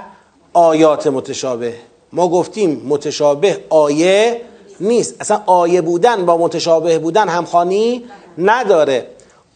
آیات 0.52 1.06
متشابه. 1.06 1.74
ما 2.12 2.28
گفتیم 2.28 2.82
متشابه 2.88 3.64
آیه 3.70 4.40
نیست. 4.80 5.14
اصلا 5.20 5.42
آیه 5.46 5.80
بودن 5.80 6.26
با 6.26 6.36
متشابه 6.36 6.98
بودن 6.98 7.28
همخانی 7.28 8.04
نداره. 8.38 9.06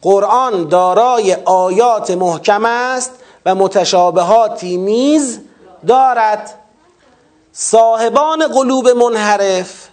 قرآن 0.03 0.69
دارای 0.69 1.37
آیات 1.45 2.11
محکم 2.11 2.65
است 2.65 3.13
و 3.47 3.55
متشابهاتی 3.55 4.77
نیز 4.77 5.41
دارد. 5.87 6.55
صاحبان 7.53 8.47
قلوب 8.47 8.89
منحرف 8.89 9.89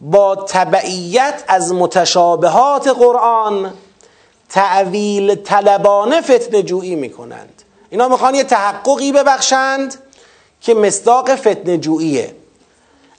با 0.00 0.36
تبعیت 0.36 1.44
از 1.48 1.72
متشابهات 1.72 2.88
قرآن 2.88 3.72
تعویل 4.50 5.34
طلبانه 5.34 6.20
فتن 6.20 6.62
جویی 6.62 6.94
می‌کنند. 6.94 7.62
اینا 7.90 8.08
می‌خوان 8.08 8.34
یه 8.34 8.44
تحققی 8.44 9.12
ببخشند 9.12 9.94
که 10.60 10.74
مصداق 10.74 11.34
فتن 11.34 11.80
جوییه. 11.80 12.34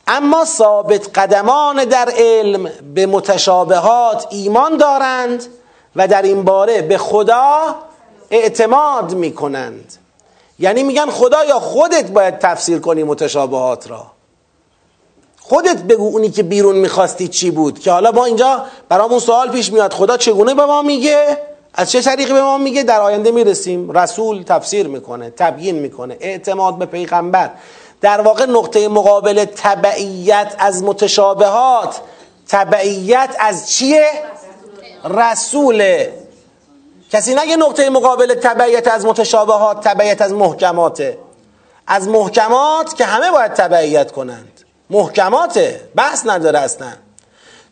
اما 0.08 0.46
ثابت 0.46 1.20
قدمان 1.20 1.86
در 1.86 2.10
علم 2.18 2.72
به 2.94 3.06
متشابهات 3.06 4.28
ایمان 4.30 4.78
دارند 4.78 5.46
و 5.96 6.08
در 6.08 6.22
این 6.22 6.44
باره 6.44 6.82
به 6.82 6.98
خدا 6.98 7.76
اعتماد 8.32 9.14
می‌کنند. 9.14 9.94
یعنی 10.60 10.84
میگن 10.84 11.10
خدا 11.10 11.46
یا 11.46 11.60
خودت 11.60 12.12
باید 12.12 12.40
تفسیر 12.40 12.80
کنی 12.80 13.04
متشابهات 13.04 13.90
را. 13.90 14.06
خودت 15.50 15.84
بگو 15.84 16.08
اونی 16.08 16.30
که 16.30 16.44
بیرون 16.44 16.76
می‌خواستی 16.76 17.28
چی 17.28 17.52
بود. 17.52 17.80
که 17.80 17.92
حالا 17.92 18.12
ما 18.12 18.26
اینجا 18.26 18.66
برامون 18.90 19.20
سوال 19.20 19.50
پیش 19.50 19.74
میاد. 19.74 19.94
خدا 19.94 20.18
چگونه 20.18 20.54
به 20.54 20.66
ما 20.66 20.82
میگه؟ 20.82 21.38
از 21.74 21.92
چه 21.92 22.02
طریقی 22.02 22.34
به 22.34 22.42
ما 22.42 22.58
میگه؟ 22.58 22.84
در 22.84 23.02
آینده 23.02 23.32
می‌رسیم. 23.32 23.92
رسول 23.92 24.44
تفسیر 24.44 24.88
می‌کنه 24.88 25.30
تبیین 25.30 25.76
می‌کنه 25.76 26.18
اعتماد 26.20 26.78
به 26.78 26.86
پیغمبر. 26.86 27.50
در 28.02 28.22
واقع 28.22 28.46
نقطه 28.46 28.88
مقابل 28.88 29.46
تبعیت 29.46 30.56
از 30.60 30.84
متشابهات. 30.84 32.02
تبعیت 32.50 33.36
از 33.40 33.70
چیه؟ 33.72 34.08
رسوله. 35.04 36.14
کسی 37.12 37.36
نگه 37.36 37.56
نقطه 37.56 37.90
مقابل 37.90 38.34
تبعیت 38.34 38.88
از 38.88 39.06
متشابهات 39.06 39.82
تبعیت 39.88 40.22
از 40.22 40.34
محکماته. 40.34 41.18
از 41.88 42.08
محکمات 42.08 42.96
که 42.96 43.06
همه 43.06 43.32
باید 43.32 43.54
تبعیت 43.54 44.12
کنند. 44.12 44.59
محکماته 44.90 45.82
بحث 45.96 46.22
نداره 46.26 46.60
اصلا. 46.60 46.92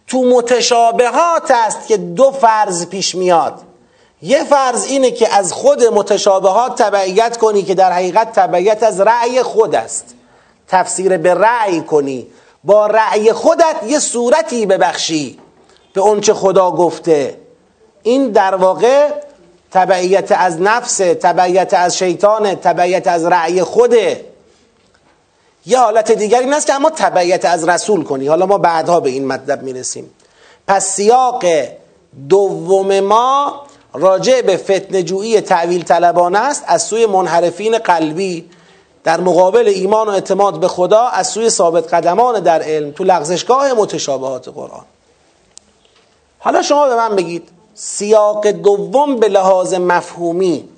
تو 0.08 0.24
متشابهات 0.24 1.52
است 1.52 1.88
که 1.88 1.98
دو 1.98 2.32
فرض 2.32 2.86
پیش 2.86 3.16
میاد. 3.16 3.62
یه 4.22 4.44
فرض 4.44 4.86
اینه 4.86 5.12
که 5.12 5.36
از 5.36 5.54
خود 5.54 5.84
متشابهات 5.84 6.82
تبعیت 6.82 7.38
کنی 7.38 7.64
که 7.64 7.76
در 7.76 7.92
حقیقت 7.92 8.32
تبعیت 8.32 8.84
از 8.84 9.02
رأی 9.02 9.44
خود 9.44 9.76
است. 9.76 10.06
تفسیر 10.68 11.18
به 11.18 11.34
رأی 11.34 11.82
کنی. 11.82 12.28
با 12.64 12.88
رأی 12.88 13.34
خودت 13.34 13.76
یه 13.86 14.00
صورتی 14.00 14.66
ببخشی 14.66 15.40
به 15.94 16.02
اونچه 16.02 16.34
خدا 16.34 16.72
گفته. 16.72 17.38
این 18.04 18.32
در 18.32 18.56
واقع 18.56 19.10
تبعیت 19.72 20.32
از 20.32 20.62
نفس 20.62 20.98
تبعیت 20.98 21.74
از 21.74 21.98
شیطان 21.98 22.56
تبعیت 22.56 23.08
از 23.08 23.26
رأی 23.26 23.64
خوده. 23.64 24.26
یه 25.68 25.80
حالت 25.80 26.12
دیگر 26.12 26.40
این 26.40 26.54
است 26.54 26.68
که 26.68 26.74
اما 26.74 26.90
تبعیت 26.90 27.46
از 27.46 27.70
رسول 27.70 28.04
کنی. 28.04 28.28
حالا 28.28 28.46
ما 28.46 28.58
بعدها 28.58 29.00
به 29.00 29.10
این 29.10 29.28
مطلب 29.28 29.64
می‌رسیم. 29.64 30.10
پس 30.68 30.86
سیاق 30.86 31.46
دوم 32.30 33.00
ما 33.00 33.62
راجع 33.94 34.42
به 34.42 34.58
فتنجویی 34.58 35.42
تعویل 35.42 35.84
طلبانه 35.84 36.40
است. 36.40 36.64
از 36.68 36.84
سوی 36.84 37.06
منحرفین 37.06 37.78
قلبی 37.78 38.50
در 39.04 39.22
مقابل 39.22 39.68
ایمان 39.68 40.08
و 40.08 40.12
اعتماد 40.12 40.60
به 40.60 40.68
خدا 40.68 41.04
از 41.04 41.28
سوی 41.28 41.50
ثابت 41.50 41.94
قدمان 41.94 42.40
در 42.40 42.62
علم 42.62 42.92
تو 42.92 43.04
لغزشگاه 43.04 43.74
متشابهات 43.74 44.48
قرآن. 44.48 44.86
حالا 46.40 46.62
شما 46.62 46.88
به 46.88 46.96
من 46.96 47.16
بگید 47.16 47.50
سیاق 47.76 48.48
دوم 48.48 49.16
به 49.16 49.28
لحاظ 49.28 49.74
مفهومی 49.74 50.70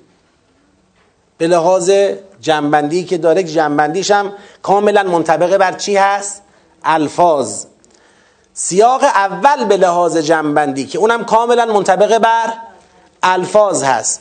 به 1.38 1.46
لحاظ 1.46 1.90
جنبندی 2.40 3.04
که 3.04 3.18
داره 3.18 3.42
جنبندیش 3.42 4.10
هم 4.10 4.32
کاملا 4.62 5.02
منطبقه 5.02 5.58
بر 5.58 5.72
چی 5.72 5.96
هست؟ 5.96 6.42
الفاظ. 6.84 7.64
سیاق 8.52 9.02
اول 9.02 9.64
به 9.64 9.76
لحاظ 9.76 10.16
جنبندی 10.16 10.86
که 10.86 10.98
اونم 10.98 11.24
کاملا 11.24 11.66
منطبقه 11.66 12.18
بر 12.18 12.52
الفاظ 13.22 13.82
هست. 13.82 14.20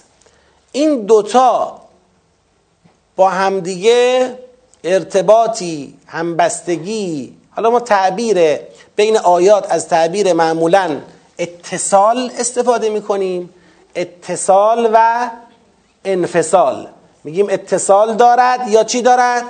این 0.71 1.05
دوتا 1.05 1.81
با 3.15 3.29
همدیگه 3.29 4.35
ارتباطی 4.83 5.97
همبستگی 6.07 7.35
حالا 7.55 7.69
ما 7.69 7.79
تعبیر 7.79 8.59
بین 8.95 9.17
آیات 9.17 9.65
از 9.69 9.87
تعبیر 9.87 10.33
معمولا 10.33 10.97
اتصال 11.39 12.31
استفاده 12.39 12.89
می‌کنیم. 12.89 13.53
اتصال 13.95 14.89
و 14.93 15.29
انفصال. 16.05 16.87
میگیم 17.23 17.47
اتصال 17.49 18.15
دارد 18.15 18.67
یا 18.67 18.83
چی 18.83 19.01
دارد؟ 19.01 19.43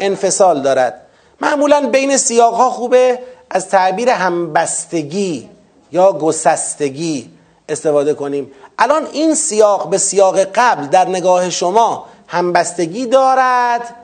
انفصال 0.00 0.62
دارد. 0.62 1.00
معمولا 1.40 1.88
بین 1.92 2.16
سیاق 2.16 2.54
ها 2.54 2.70
خوبه 2.70 3.18
از 3.50 3.68
تعبیر 3.68 4.08
همبستگی 4.08 5.48
یا 5.92 6.12
گسستگی 6.12 7.30
استفاده 7.68 8.14
کنیم. 8.14 8.52
الان 8.78 9.06
این 9.12 9.34
سیاق 9.34 9.90
به 9.90 9.98
سیاق 9.98 10.38
قبل 10.38 10.86
در 10.86 11.08
نگاه 11.08 11.50
شما 11.50 12.06
همبستگی 12.26 13.06
دارد 13.06 13.94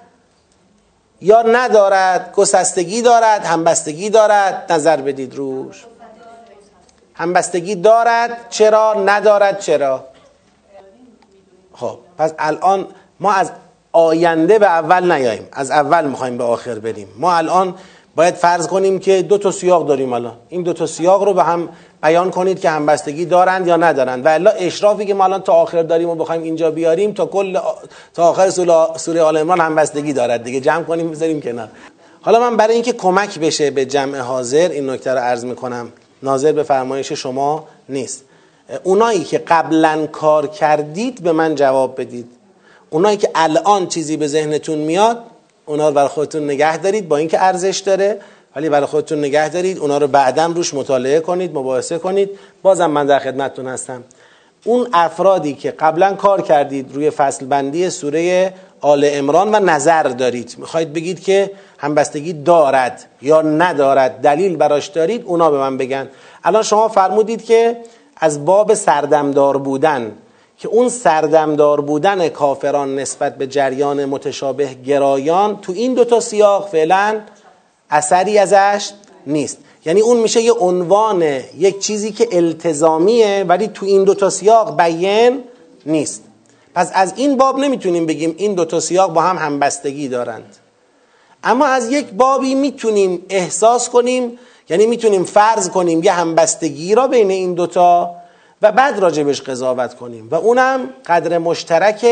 یا 1.20 1.42
ندارد؟ 1.42 2.32
گسستگی 2.32 3.02
دارد 3.02 3.44
همبستگی 3.44 4.10
دارد؟ 4.10 4.72
نظر 4.72 4.96
بدید 4.96 5.34
روش. 5.34 5.84
همبستگی 7.14 7.74
دارد 7.74 8.46
چرا؟ 8.50 8.94
ندارد 8.94 9.60
چرا؟ 9.60 10.04
خب 11.74 11.98
پس 12.18 12.32
الان 12.38 12.88
ما 13.22 13.32
از 13.32 13.50
آینده 13.92 14.58
به 14.58 14.66
اول 14.66 15.12
نیاییم. 15.12 15.48
از 15.52 15.70
اول 15.70 16.06
می‌خوایم 16.06 16.38
به 16.38 16.44
آخر 16.44 16.74
بریم. 16.74 17.08
ما 17.18 17.34
الان 17.34 17.74
باید 18.16 18.34
فرض 18.34 18.66
کنیم 18.66 18.98
که 18.98 19.22
دو 19.22 19.38
تا 19.38 19.50
سیاق 19.50 19.86
داریم 19.86 20.12
الان. 20.12 20.32
این 20.48 20.62
دو 20.62 20.72
تا 20.72 20.86
سیاق 20.86 21.22
رو 21.22 21.34
به 21.34 21.42
هم 21.42 21.68
بیان 22.02 22.30
کنید 22.30 22.60
که 22.60 22.70
همبستگی 22.70 23.24
دارند 23.24 23.66
یا 23.66 23.76
ندارند. 23.76 24.26
و 24.26 24.28
الا 24.28 24.50
اشرافی 24.50 25.06
که 25.06 25.14
ما 25.14 25.24
الان 25.24 25.42
تا 25.42 25.52
آخر 25.52 25.82
داریم 25.82 26.08
و 26.08 26.14
بخوایم 26.14 26.42
اینجا 26.42 26.70
بیاریم 26.70 27.12
تا 27.12 27.26
کل 27.26 27.58
تا 28.14 28.24
آخر 28.24 28.50
سوره 28.96 29.22
آل 29.22 29.36
عمران 29.36 29.60
همبستگی 29.60 30.12
دارد 30.12 30.44
دیگه. 30.44 30.60
جمع 30.60 30.84
کنیم 30.84 31.10
بذاریم 31.10 31.40
کنار. 31.40 31.68
حالا 32.20 32.40
من 32.40 32.56
برای 32.56 32.74
اینکه 32.74 32.92
کمک 32.92 33.38
بشه 33.38 33.70
به 33.70 33.84
جمع 33.84 34.18
حاضر 34.18 34.68
این 34.68 34.90
نکته 34.90 35.12
رو 35.12 35.18
عرض 35.18 35.44
می‌کنم. 35.44 35.92
ناظر 36.22 36.52
به 36.52 36.62
فرمایش 36.62 37.12
شما 37.12 37.64
نیست. 37.88 38.24
اونایی 38.82 39.24
که 39.24 39.38
قبلا 39.38 40.06
کار 40.12 40.46
کردید 40.46 41.22
به 41.22 41.32
من 41.32 41.54
جواب 41.54 42.00
بدید. 42.00 42.26
اونایی 42.92 43.16
که 43.16 43.30
الان 43.34 43.86
چیزی 43.86 44.16
به 44.16 44.26
ذهنتون 44.26 44.78
میاد 44.78 45.18
اونا 45.66 45.88
رو 45.88 45.94
برای 45.94 46.08
خودتون 46.08 46.44
نگه 46.44 46.76
دارید 46.76 47.08
با 47.08 47.16
اینکه 47.16 47.42
ارزش 47.42 47.78
داره. 47.78 48.18
ولی 48.56 48.68
برای 48.68 48.86
خودتون 48.86 49.18
نگه 49.18 49.48
دارید 49.48 49.78
اونا 49.78 49.98
رو 49.98 50.06
بعدا 50.06 50.46
روش 50.46 50.74
مطالعه 50.74 51.20
کنید 51.20 51.58
مباحثه 51.58 51.98
کنید. 51.98 52.30
بازم 52.62 52.90
من 52.90 53.06
در 53.06 53.18
خدمتتون 53.18 53.66
هستم. 53.66 54.04
اون 54.64 54.88
افرادی 54.92 55.54
که 55.54 55.70
قبلا 55.70 56.14
کار 56.14 56.42
کردید 56.42 56.94
روی 56.94 57.10
فصل 57.10 57.46
بندی 57.46 57.90
سوره 57.90 58.54
آل 58.80 59.08
امران 59.12 59.54
و 59.54 59.60
نظر 59.60 60.02
دارید. 60.02 60.54
می‌خواید 60.58 60.92
بگید 60.92 61.20
که 61.20 61.50
همبستگی 61.78 62.32
دارد 62.32 63.04
یا 63.22 63.42
ندارد 63.42 64.20
دلیل 64.20 64.56
براش 64.56 64.86
دارید 64.86 65.22
اونا 65.24 65.50
به 65.50 65.58
من 65.58 65.76
بگن. 65.76 66.08
الان 66.44 66.62
شما 66.62 66.88
فرمودید 66.88 67.44
که 67.44 67.76
از 68.16 68.44
باب 68.44 68.74
سردمدار 68.74 69.56
بودن 69.56 70.12
که 70.62 70.68
اون 70.68 70.88
سردمدار 70.88 71.80
بودن 71.80 72.28
کافران 72.28 72.98
نسبت 72.98 73.36
به 73.36 73.46
جریان 73.46 74.04
متشابه 74.04 74.74
گرایان 74.74 75.60
تو 75.60 75.72
این 75.72 75.94
دوتا 75.94 76.20
سیاق 76.20 76.68
فعلا 76.68 77.20
اثری 77.90 78.38
ازش 78.38 78.90
نیست. 79.26 79.58
یعنی 79.84 80.00
اون 80.00 80.16
میشه 80.16 80.40
یه 80.40 80.52
عنوان 80.52 81.22
یک 81.58 81.78
چیزی 81.78 82.12
که 82.12 82.28
التزامیه 82.32 83.44
ولی 83.48 83.68
تو 83.68 83.86
این 83.86 84.04
دوتا 84.04 84.30
سیاق 84.30 84.76
بیان 84.76 85.42
نیست. 85.86 86.22
پس 86.74 86.90
از 86.94 87.12
این 87.16 87.36
باب 87.36 87.58
نمی‌تونیم 87.58 88.06
بگیم 88.06 88.34
این 88.38 88.54
دوتا 88.54 88.80
سیاق 88.80 89.12
با 89.12 89.20
هم 89.20 89.38
همبستگی 89.38 90.08
دارند. 90.08 90.56
اما 91.44 91.66
از 91.66 91.92
یک 91.92 92.10
بابی 92.10 92.54
می‌تونیم 92.54 93.26
احساس 93.28 93.88
کنیم 93.88 94.38
یعنی 94.68 94.86
می‌تونیم 94.86 95.24
فرض 95.24 95.70
کنیم 95.70 96.02
یه 96.02 96.12
همبستگی 96.12 96.94
را 96.94 97.06
بین 97.06 97.30
این 97.30 97.54
دوتا 97.54 98.21
و 98.62 98.72
بعد 98.72 98.98
راجبش 98.98 99.42
قضاوت 99.42 99.94
کنیم. 99.94 100.28
و 100.30 100.34
اونم 100.34 100.90
قدر 101.06 101.38
مشترک 101.38 102.06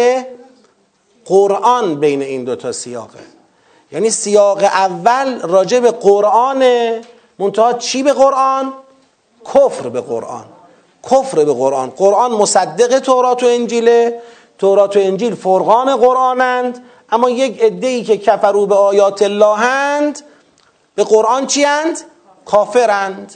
قرآن 1.24 2.00
بین 2.00 2.22
این 2.22 2.44
دوتا 2.44 2.72
سیاقه. 2.72 3.18
یعنی 3.92 4.10
سیاق 4.10 4.64
اول 4.64 5.40
راجع 5.40 5.80
به 5.80 5.90
قرآن 5.90 6.64
منتها 7.38 7.72
چی 7.72 8.02
به 8.02 8.12
قرآن؟ 8.12 8.72
کفر 9.54 9.88
به 9.88 10.00
قرآن. 10.00 10.44
کفر 11.10 11.44
به 11.44 11.54
قرآن. 11.54 11.90
قرآن 11.90 12.32
مصدق 12.32 12.98
تورات 12.98 13.42
و 13.42 13.46
انجیله. 13.46 14.20
تورات 14.58 14.96
و 14.96 15.00
انجیل 15.00 15.34
فرقان 15.34 15.96
قرآنند. 15.96 16.84
اما 17.12 17.30
یک 17.30 17.62
عده‌ای 17.62 18.04
که 18.04 18.18
کفرو 18.18 18.66
به 18.66 18.74
آیات 18.74 19.22
اللهند 19.22 20.20
به 20.94 21.04
قرآن 21.04 21.46
چی 21.46 21.64
اند؟ 21.64 22.00
کافرند. 22.44 23.34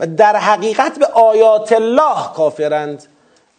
و 0.00 0.06
در 0.06 0.36
حقیقت 0.36 0.98
به 0.98 1.06
آیات 1.06 1.72
الله 1.72 2.32
کافرند. 2.36 3.02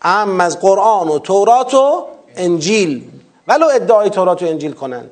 ام 0.02 0.42
از 0.42 0.60
قرآن 0.60 1.08
و 1.08 1.20
تورات 1.20 1.74
و 1.74 2.06
انجیل. 2.36 3.12
ولو 3.48 3.68
ادعای 3.74 4.10
تورات 4.10 4.44
و 4.44 4.46
انجیل 4.46 4.72
کنند 4.72 5.10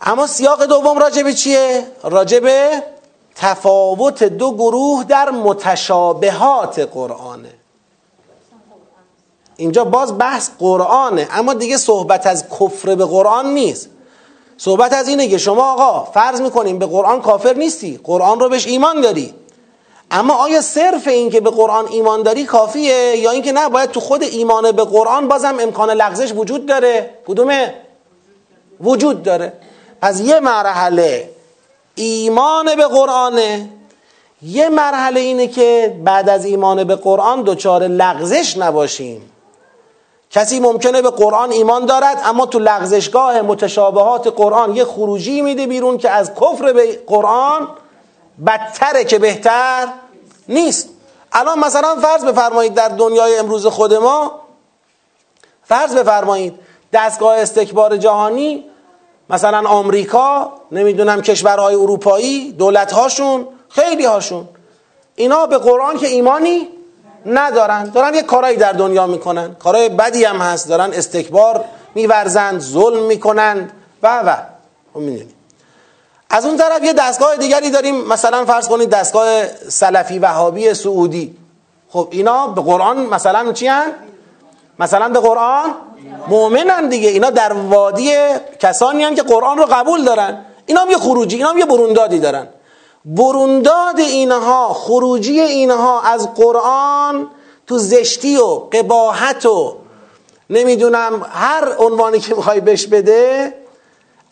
اما 0.00 0.26
سیاق 0.26 0.64
دوم 0.64 0.98
راجبه 0.98 1.32
چیه؟ 1.32 1.86
راجبه 2.02 2.82
تفاوت 3.34 4.24
دو 4.24 4.54
گروه 4.54 5.04
در 5.04 5.30
متشابهات 5.30 6.78
قرآنه. 6.78 7.54
اینجا 9.56 9.84
باز 9.84 10.18
بحث 10.18 10.50
قرآنه 10.58 11.28
اما 11.30 11.54
دیگه 11.54 11.76
صحبت 11.76 12.26
از 12.26 12.44
کفر 12.60 12.94
به 12.94 13.04
قرآن 13.04 13.54
نیست. 13.54 13.88
صحبت 14.56 14.92
از 14.92 15.08
اینه 15.08 15.28
که 15.28 15.38
شما 15.38 15.72
آقا 15.72 16.04
فرض 16.04 16.40
می‌کنیم 16.40 16.78
به 16.78 16.86
قرآن 16.86 17.22
کافر 17.22 17.54
نیستی 17.54 18.00
قرآن 18.04 18.40
رو 18.40 18.48
بهش 18.48 18.66
ایمان 18.66 19.00
داری. 19.00 19.34
اما 20.10 20.34
آیا 20.34 20.60
صرف 20.60 21.08
این 21.08 21.30
که 21.30 21.40
به 21.40 21.50
قرآن 21.50 21.86
ایمان 21.88 22.22
داری 22.22 22.44
کافیه؟ 22.44 23.16
یا 23.16 23.30
اینکه 23.30 23.52
نه 23.52 23.68
باید 23.68 23.90
تو 23.90 24.00
خود 24.00 24.22
ایمان 24.22 24.72
به 24.72 24.84
قرآن 24.84 25.28
بازم 25.28 25.56
امکان 25.60 25.90
لغزش 25.90 26.32
وجود 26.32 26.66
داره؟ 26.66 27.10
کدومه؟ 27.26 27.74
وجود 28.80 29.22
داره. 29.22 29.52
پس 30.02 30.20
یه 30.20 30.40
مرحله 30.40 31.30
ایمان 31.94 32.74
به 32.76 32.86
قرآنه. 32.86 33.68
یه 34.42 34.68
مرحله 34.68 35.20
اینه 35.20 35.46
که 35.46 35.96
بعد 36.04 36.28
از 36.28 36.44
ایمان 36.44 36.84
به 36.84 36.94
قرآن 36.94 37.42
دچار 37.42 37.82
لغزش 37.82 38.56
نباشیم. 38.56 39.32
کسی 40.30 40.60
ممکنه 40.60 41.02
به 41.02 41.10
قرآن 41.10 41.50
ایمان 41.50 41.86
دارد 41.86 42.20
اما 42.24 42.46
تو 42.46 42.58
لغزشگاه 42.58 43.42
متشابهات 43.42 44.26
قرآن 44.26 44.76
یه 44.76 44.84
خروجی 44.84 45.42
میده 45.42 45.66
بیرون 45.66 45.98
که 45.98 46.10
از 46.10 46.34
کفر 46.34 46.72
به 46.72 46.98
قرآن 47.06 47.68
بدتره 48.46 49.04
که 49.04 49.18
بهتر 49.18 49.88
نیست. 50.48 50.88
الان 51.32 51.58
مثلا 51.58 51.96
فرض 51.96 52.24
بفرمایید 52.24 52.74
در 52.74 52.88
دنیای 52.88 53.38
امروز 53.38 53.66
خود 53.66 53.94
ما 53.94 54.40
فرض 55.64 55.96
بفرمایید 55.96 56.54
دستگاه 56.92 57.38
استکبار 57.38 57.96
جهانی 57.96 58.64
مثلا 59.30 59.68
آمریکا 59.68 60.52
نمی‌دونم 60.72 61.22
کشورهای 61.22 61.74
اروپایی 61.74 62.52
دولتهاشون 62.52 63.46
خیلی 63.68 64.04
هاشون 64.04 64.48
اینا 65.14 65.46
به 65.46 65.58
قرآن 65.58 65.96
که 65.96 66.06
ایمانی 66.06 66.68
ندارن. 67.26 67.90
دارن 67.90 68.14
یه 68.14 68.22
کارایی 68.22 68.56
در 68.56 68.72
دنیا 68.72 69.06
می‌کنن. 69.06 69.54
کارهای 69.54 69.88
بدی 69.88 70.24
هم 70.24 70.36
هست. 70.36 70.68
دارن 70.68 70.92
استکبار 70.92 71.64
میورزند 71.94 72.60
ظلم 72.60 73.02
می‌کنند 73.02 73.72
و 74.02 74.22
و. 74.26 74.36
خب 74.94 75.00
از 76.30 76.46
اون 76.46 76.56
طرف 76.56 76.84
یه 76.84 76.92
دستگاه 76.92 77.36
دیگری 77.36 77.70
داریم. 77.70 78.04
مثلا 78.04 78.44
فرض 78.44 78.68
کنید 78.68 78.90
دستگاه 78.90 79.46
سلفی 79.68 80.18
وهابی 80.18 80.74
سعودی. 80.74 81.36
خب 81.88 82.08
اینا 82.10 82.46
به 82.46 82.62
قرآن 82.62 83.06
مثلا 83.06 83.52
چی 83.52 83.66
هن؟ 83.66 83.92
مثلا 84.78 85.08
به 85.08 85.20
قرآن 85.20 85.74
مؤمنن 86.28 86.88
دیگه. 86.88 87.08
اینا 87.08 87.30
در 87.30 87.52
وادی 87.52 88.12
کسانی 88.60 89.04
هن 89.04 89.14
که 89.14 89.22
قرآن 89.22 89.58
رو 89.58 89.66
قبول 89.70 90.04
دارن. 90.04 90.44
اینا 90.66 90.80
هم 90.80 90.90
یه 90.90 90.98
خروجی 90.98 91.36
اینا 91.36 91.48
هم 91.48 91.58
یه 91.58 91.64
بروندادی 91.64 92.18
دارن. 92.18 92.48
برونداد 93.04 93.98
اینها 93.98 94.74
خروجی 94.74 95.40
اینها 95.40 96.02
از 96.02 96.34
قرآن 96.34 97.30
تو 97.66 97.78
زشتی 97.78 98.36
و 98.36 98.44
قباحت 98.44 99.46
و 99.46 99.76
نمی‌دونم 100.50 101.26
هر 101.30 101.76
عنوانی 101.78 102.20
که 102.20 102.34
می‌خوای 102.34 102.60
بش 102.60 102.86
بده 102.86 103.54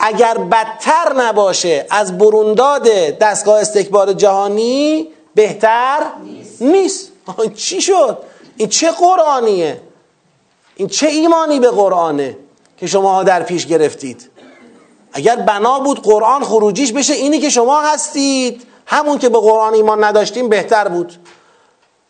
اگر 0.07 0.39
بدتر 0.39 1.13
نباشه 1.17 1.87
از 1.91 2.19
برونداد 2.19 2.89
دستگاه 3.19 3.61
استکبار 3.61 4.13
جهانی 4.13 5.09
بهتر 5.35 6.01
نیست, 6.25 6.63
نیست. 6.63 7.13
چی 7.55 7.81
شد؟ 7.81 8.19
این 8.57 8.69
چه 8.69 8.91
قرآنیه؟ 8.91 9.81
این 10.77 10.89
چه 10.89 11.07
ایمانی 11.07 11.61
به 11.61 11.71
قرآنه 11.71 12.37
که 12.77 12.87
شما 12.87 13.23
در 13.23 13.43
پیش 13.43 13.67
گرفتید 13.67 14.31
اگر 15.13 15.37
بنا 15.37 15.81
بود 15.81 16.03
قرآن 16.03 16.45
خروجیش 16.45 16.93
بشه 16.93 17.15
اینی 17.15 17.39
که 17.39 17.49
شما 17.49 17.81
هستید 17.81 18.67
همون 18.87 19.19
که 19.19 19.29
به 19.29 19.39
قرآن 19.39 19.75
ایمان 19.75 20.05
نداشتیم 20.05 20.49
بهتر 20.49 20.89
بود 20.89 21.13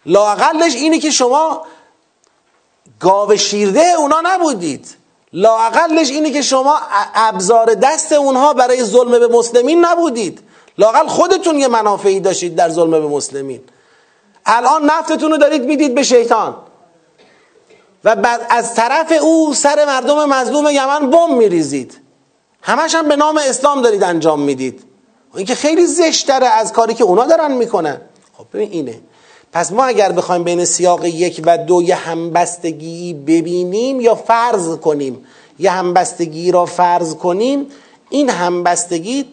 لاقلش 0.07 0.75
اینی 0.75 0.99
که 0.99 1.11
شما 1.11 1.67
گاو 3.01 3.37
شیرده 3.37 3.93
اونا 3.99 4.21
نبودید 4.25 4.97
لاقلش 5.35 6.11
اینی 6.11 6.31
که 6.31 6.43
شما 6.43 6.79
ابزار 7.15 7.75
دست 7.75 8.13
اونها 8.13 8.55
برای 8.55 8.85
ظلم 8.85 9.11
به 9.11 9.29
مسلمین 9.29 9.85
نبودید. 9.85 10.41
لاقل 10.79 11.07
خودتون 11.07 11.59
یه 11.59 11.69
منافعی 11.69 12.21
داشتید 12.21 12.57
در 12.57 12.69
ظلم 12.69 12.91
به 12.91 13.01
مسلمین. 13.01 13.61
الان 14.47 14.85
نفتتون 14.85 15.31
رو 15.31 15.37
دارید 15.37 15.65
می‌دید 15.65 15.95
به 15.95 16.03
شیطان. 16.03 16.57
و 18.05 18.17
بعد 18.17 18.47
از 18.51 18.75
طرف 18.75 19.13
او 19.23 19.55
سر 19.55 19.85
مردم 19.85 20.29
مظلوم 20.29 20.67
یمن 20.71 21.11
بم 21.11 21.35
میریزید. 21.35 22.01
همش 22.63 22.95
هم 22.95 23.09
به 23.09 23.17
نام 23.17 23.41
اسلام 23.49 23.83
دارید 23.83 24.03
انجام 24.03 24.41
می‌دید. 24.41 24.83
این 25.35 25.47
که 25.47 25.55
خیلی 25.55 25.87
زشتره 25.87 26.47
از 26.47 26.73
کاری 26.73 26.95
که 26.95 27.05
اونا 27.05 27.27
دارن 27.27 27.53
می‌کنن. 27.53 28.01
خب 28.39 28.45
ببین 28.55 28.71
اینه. 28.71 29.01
پس 29.55 29.73
ما 29.73 29.85
اگر 29.85 30.13
بخوایم 30.13 30.45
بین 30.45 30.65
سیاق 30.65 31.05
یک 31.05 31.43
و 31.45 31.59
دو 31.59 31.83
یه 31.83 31.95
همبستگی 31.95 33.15
ببینیم 33.15 34.01
یا 34.01 34.15
فرض 34.15 34.77
کنیم 34.77 35.27
یه 35.59 35.71
همبستگی 35.71 36.53
را 36.53 36.67
فرض 36.67 37.15
کنیم 37.15 37.67
این 38.11 38.31
همبستگی 38.31 39.25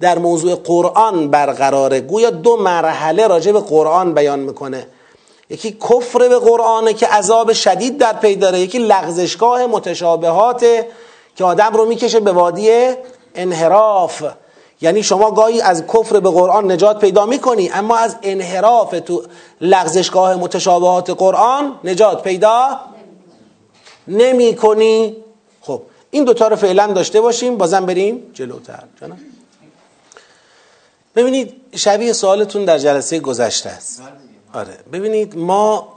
در 0.00 0.18
موضوع 0.18 0.54
قرآن 0.54 1.30
برقراره. 1.30 2.00
گویا 2.00 2.30
دو 2.30 2.56
مرحله 2.56 3.26
راجع 3.26 3.52
به 3.52 3.60
قرآن 3.60 4.14
بیان 4.14 4.38
می‌کنه. 4.38 4.86
یکی 5.50 5.72
کفر 5.72 6.28
به 6.28 6.38
قرآنه 6.38 6.94
که 6.94 7.06
عذاب 7.06 7.52
شدید 7.52 7.98
در 7.98 8.12
پی 8.12 8.36
داره 8.36 8.60
یکی 8.60 8.78
لغزشگاه 8.78 9.66
متشابهات 9.66 10.66
که 11.36 11.44
آدم 11.44 11.72
رو 11.72 11.86
می‌کشه 11.86 12.20
به 12.20 12.32
وادی 12.32 12.70
انحراف. 13.34 14.22
یعنی 14.84 15.02
شما 15.02 15.30
گاهی 15.30 15.60
از 15.60 15.86
کفر 15.86 16.20
به 16.20 16.30
قرآن 16.30 16.72
نجات 16.72 16.98
پیدا 17.00 17.26
می‌کنی 17.26 17.70
اما 17.70 17.96
از 17.96 18.16
انحراف 18.22 19.00
تو 19.06 19.22
لغزشگاه 19.60 20.34
متشابهات 20.34 21.10
قرآن 21.10 21.78
نجات 21.84 22.22
پیدا 22.22 22.80
نمی 24.08 24.56
کنی 24.56 25.16
خب 25.60 25.82
این 26.10 26.24
دوتا 26.24 26.48
رو 26.48 26.56
فعلا 26.56 26.86
داشته 26.92 27.20
باشیم 27.20 27.56
بازم 27.56 27.86
بریم 27.86 28.30
جلوتر. 28.34 28.82
جانم 29.00 29.18
ببینید 31.16 31.54
شبیه 31.76 32.12
سوالتون 32.12 32.64
در 32.64 32.78
جلسه 32.78 33.20
گذشته 33.20 33.70
است. 33.70 34.02
آره. 34.54 34.78
ببینید 34.92 35.38
ما 35.38 35.88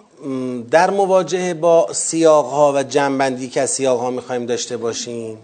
در 0.71 0.89
مواجهه 0.89 1.53
با 1.53 1.93
سیاق 1.93 2.45
ها 2.45 2.73
و 2.75 2.83
جنبندی 2.83 3.49
که 3.49 3.61
از 3.61 3.69
سیاق 3.69 3.99
ها 3.99 4.09
می‌خوایم 4.09 4.45
داشته 4.45 4.77
باشیم 4.77 5.37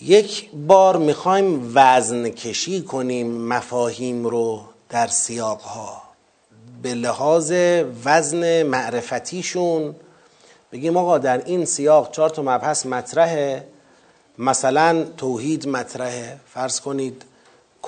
یک 0.00 0.50
بار 0.54 0.96
می‌خوایم 0.96 1.72
وزن 1.74 2.28
کشی 2.28 2.82
کنیم 2.82 3.26
مفاهیم 3.26 4.26
رو 4.26 4.60
در 4.90 5.06
سیاق 5.06 5.60
ها 5.60 6.02
به 6.82 6.94
لحاظ 6.94 7.52
وزن 8.04 8.62
معرفتیشون 8.62 9.94
بگیم 10.72 10.96
آقا 10.96 11.18
در 11.18 11.44
این 11.44 11.64
سیاق 11.64 12.10
چهار 12.10 12.30
تا 12.30 12.42
مبحث 12.42 12.86
مطرحه. 12.86 13.66
مثلا 14.38 15.04
توحید 15.16 15.68
مطرحه. 15.68 16.36
فرض 16.54 16.80
کنید 16.80 17.22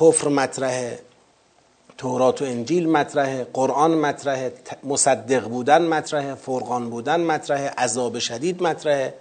کفر 0.01 0.29
مطرحه 0.29 0.99
تورات 1.99 2.43
و 2.43 2.45
انجیل 2.45 2.89
مطرحه 2.89 3.47
قرآن 3.53 3.95
مطرحه 3.95 4.53
مصدق 4.85 5.49
بودن 5.49 5.83
مطرحه 5.83 6.35
فرقان 6.35 6.91
بودن 6.91 7.21
مطرحه 7.21 7.69
عذاب 7.69 8.19
شدید 8.19 8.63
مطرحه. 8.63 9.15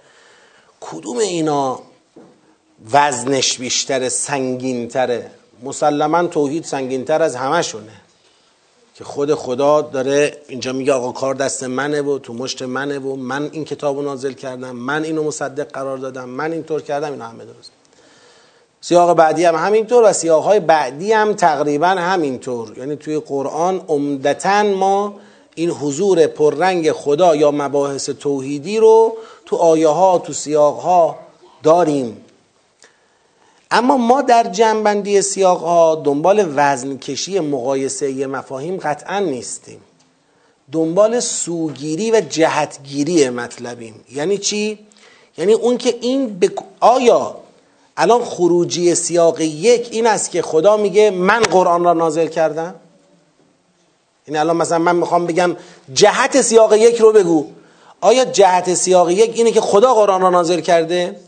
کدوم 0.81 1.17
اینا؟ 1.17 1.79
وزنش 2.91 3.57
بیشتر 3.57 4.09
سنگینتره 4.09 5.31
مسلما 5.63 6.27
توحید 6.27 6.63
سنگینتر 6.63 7.21
از 7.21 7.35
همشونه 7.35 8.01
که 8.95 9.03
خود 9.03 9.33
خدا 9.33 9.81
داره 9.81 10.37
اینجا 10.47 10.73
میگه 10.73 10.93
آقا 10.93 11.11
کار 11.11 11.35
دست 11.35 11.63
منه 11.63 12.01
و 12.01 12.19
تو 12.19 12.33
مشت 12.33 12.61
منه 12.61 12.99
و 12.99 13.15
من 13.15 13.49
این 13.51 13.65
کتاب 13.65 14.03
نازل 14.03 14.33
کردم 14.33 14.75
من 14.75 15.03
اینو 15.03 15.23
مصدق 15.23 15.71
قرار 15.71 15.97
دادم 15.97 16.29
من 16.29 16.51
اینطور 16.51 16.81
کردم 16.81 17.11
اینا 17.11 17.25
همه 17.25 17.45
درست. 17.45 17.71
سیاق 18.81 19.13
بعدی 19.13 19.45
هم 19.45 19.55
همینطور 19.55 20.03
و 20.09 20.13
سیاق 20.13 20.43
های 20.43 20.59
بعدی 20.59 21.13
هم 21.13 21.33
تقریبا 21.33 21.87
همینطور. 21.87 22.77
یعنی 22.77 22.95
توی 22.95 23.19
قرآن 23.19 23.81
عمدتا 23.87 24.63
ما 24.63 25.13
این 25.55 25.69
حضور 25.69 26.27
پررنگ 26.27 26.91
خدا 26.91 27.35
یا 27.35 27.51
مباحث 27.51 28.09
توحیدی 28.09 28.77
رو 28.77 29.17
تو 29.45 29.55
آیه 29.55 29.87
ها 29.87 30.19
تو 30.19 30.33
سیاق 30.33 30.79
ها 30.79 31.19
داریم. 31.63 32.24
اما 33.71 33.97
ما 33.97 34.21
در 34.21 34.43
جنبندی 34.43 35.21
سیاق 35.21 35.59
ها 35.59 35.95
دنبال 35.95 36.53
وزن 36.55 36.97
کشی 36.97 37.39
مقایسه 37.39 38.27
مفاهیم 38.27 38.77
قطعا 38.77 39.19
نیستیم. 39.19 39.79
دنبال 40.71 41.19
سوگیری 41.19 42.11
و 42.11 42.21
جهتگیری 42.29 43.29
مطلبیم. 43.29 44.05
یعنی 44.11 44.37
چی؟ 44.37 44.79
یعنی 45.37 45.53
اون 45.53 45.77
که 45.77 45.97
این 46.01 46.39
بک... 46.39 46.53
آیا 46.79 47.37
الان 47.97 48.23
خروجی 48.23 48.95
سیاق 48.95 49.41
یک 49.41 49.87
این 49.91 50.07
است 50.07 50.31
که 50.31 50.41
خدا 50.41 50.77
میگه 50.77 51.11
من 51.11 51.39
قرآن 51.39 51.83
را 51.83 51.93
نازل 51.93 52.27
کردم؟ 52.27 52.75
این 54.25 54.37
الان 54.37 54.57
مثلا 54.57 54.79
من 54.79 54.95
می‌خوام 54.95 55.25
بگم 55.25 55.55
جهت 55.93 56.41
سیاق 56.41 56.73
یک 56.73 56.97
رو 56.97 57.11
بگو. 57.11 57.45
آیا 58.01 58.25
جهت 58.25 58.73
سیاق 58.73 59.09
یک 59.09 59.31
اینه 59.35 59.51
که 59.51 59.61
خدا 59.61 59.93
قرآن 59.93 60.21
را 60.21 60.29
نازل 60.29 60.59
کرده؟ 60.59 61.19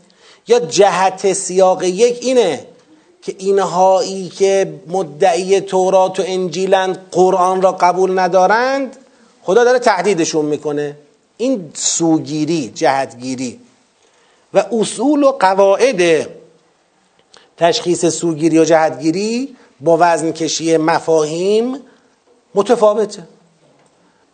یا 0.48 0.58
جهت 0.58 1.32
سیاق 1.32 1.82
یک 1.82 2.18
اینه 2.20 2.66
که 3.22 3.34
اینهایی 3.38 4.28
که 4.28 4.80
مدعی 4.86 5.60
تورات 5.60 6.20
و 6.20 6.22
انجیلند 6.26 7.06
قرآن 7.10 7.62
را 7.62 7.72
قبول 7.72 8.18
ندارند 8.18 8.96
خدا 9.42 9.64
داره 9.64 9.78
تهدیدشون 9.78 10.44
می‌کنه. 10.44 10.96
این 11.36 11.70
سوگیری 11.74 12.72
جهتگیری. 12.74 13.60
و 14.54 14.64
اصول 14.72 15.22
و 15.22 15.32
قواعد 15.32 16.28
تشخیص 17.56 18.06
سوگیری 18.06 18.58
و 18.58 18.64
جهتگیری 18.64 19.56
با 19.80 19.96
وزن 20.00 20.32
کشی 20.32 20.76
مفاهیم 20.76 21.80
متفاوته. 22.54 23.22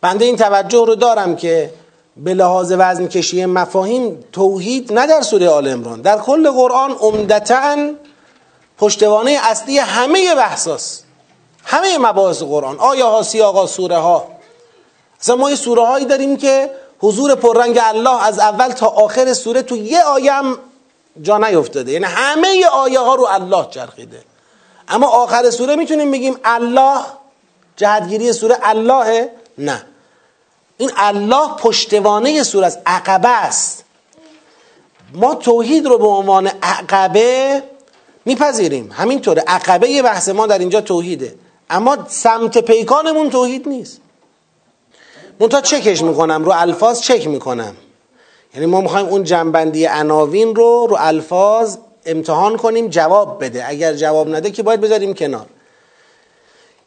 بنده 0.01 0.25
این 0.25 0.35
توجه 0.35 0.85
رو 0.85 0.95
دارم 0.95 1.35
که 1.35 1.73
به 2.17 2.33
لحاظ 2.33 2.73
وزن 2.77 3.07
کشی 3.07 3.45
مفاهیم 3.45 4.23
توحید 4.31 4.93
نه 4.93 5.07
در 5.07 5.21
سوره 5.21 5.49
آل 5.49 5.67
امران 5.67 6.01
در 6.01 6.17
کل 6.17 6.51
قرآن 6.51 6.91
عمدتا 6.91 7.77
پشتوانه 8.77 9.39
اصلی 9.43 9.77
همه 9.77 10.35
بحثاست 10.35 11.05
همه 11.63 11.97
مباحث 11.97 12.43
قرآن. 12.43 12.79
آیه 12.79 13.05
ها 13.05 13.23
سیاقا 13.23 13.67
سوره 13.67 13.97
ها 13.97 14.27
اصلا 15.21 15.35
ما 15.35 15.49
یه 15.49 15.55
سوره 15.55 15.85
هایی 15.85 16.05
داریم 16.05 16.37
که 16.37 16.69
حضور 16.99 17.35
پررنگ 17.35 17.79
الله 17.83 18.23
از 18.23 18.39
اول 18.39 18.69
تا 18.69 18.87
آخر 18.87 19.33
سوره 19.33 19.61
تو 19.61 19.77
یه 19.77 20.01
آیه 20.01 20.33
هم 20.33 20.57
جا 21.21 21.37
نیفتاده. 21.37 21.91
یعنی 21.91 22.05
همه 22.05 22.65
آیه 22.65 22.99
ها 22.99 23.15
رو 23.15 23.25
الله 23.25 23.67
چرخیده. 23.71 24.23
اما 24.87 25.07
آخر 25.07 25.49
سوره 25.49 25.75
می‌تونیم 25.75 26.11
بگیم 26.11 26.37
الله 26.43 26.99
جهتگیری 27.75 28.33
سوره 28.33 28.57
الله 28.63 29.29
نه. 29.57 29.85
این 30.77 30.91
الله 30.97 31.47
پشتوانه 31.59 32.43
سوره 32.43 32.67
است 32.67 32.79
عقبه 32.85 33.29
است. 33.29 33.83
ما 35.13 35.35
توحید 35.35 35.85
رو 35.85 35.97
به 35.97 36.07
عنوان 36.07 36.47
عقبه 36.63 37.63
میپذیریم. 38.25 38.91
همینطوره. 38.91 39.43
عقبه 39.47 39.89
یه 39.89 40.01
بحث 40.01 40.29
ما 40.29 40.47
در 40.47 40.59
اینجا 40.59 40.81
توحیده. 40.81 41.35
اما 41.69 41.97
سمت 42.07 42.57
پیکانمون 42.57 43.29
توحید 43.29 43.69
نیست. 43.69 44.01
منتها 45.39 45.61
چکش 45.61 46.01
می‌کنم؟ 46.01 46.43
رو 46.43 46.51
الفاظ 46.55 47.01
چک 47.01 47.27
می‌کنم. 47.27 47.75
یعنی 48.53 48.65
ما 48.65 48.81
می‌خوایم 48.81 49.05
اون 49.05 49.23
جنبندی 49.23 49.85
عناوین 49.85 50.55
رو 50.55 50.87
رو 50.89 50.95
الفاظ 50.99 51.77
امتحان 52.05 52.57
کنیم 52.57 52.87
جواب 52.87 53.43
بده. 53.43 53.67
اگر 53.67 53.93
جواب 53.93 54.35
نده 54.35 54.51
که 54.51 54.63
باید 54.63 54.81
بذاریم 54.81 55.13
کنار. 55.13 55.45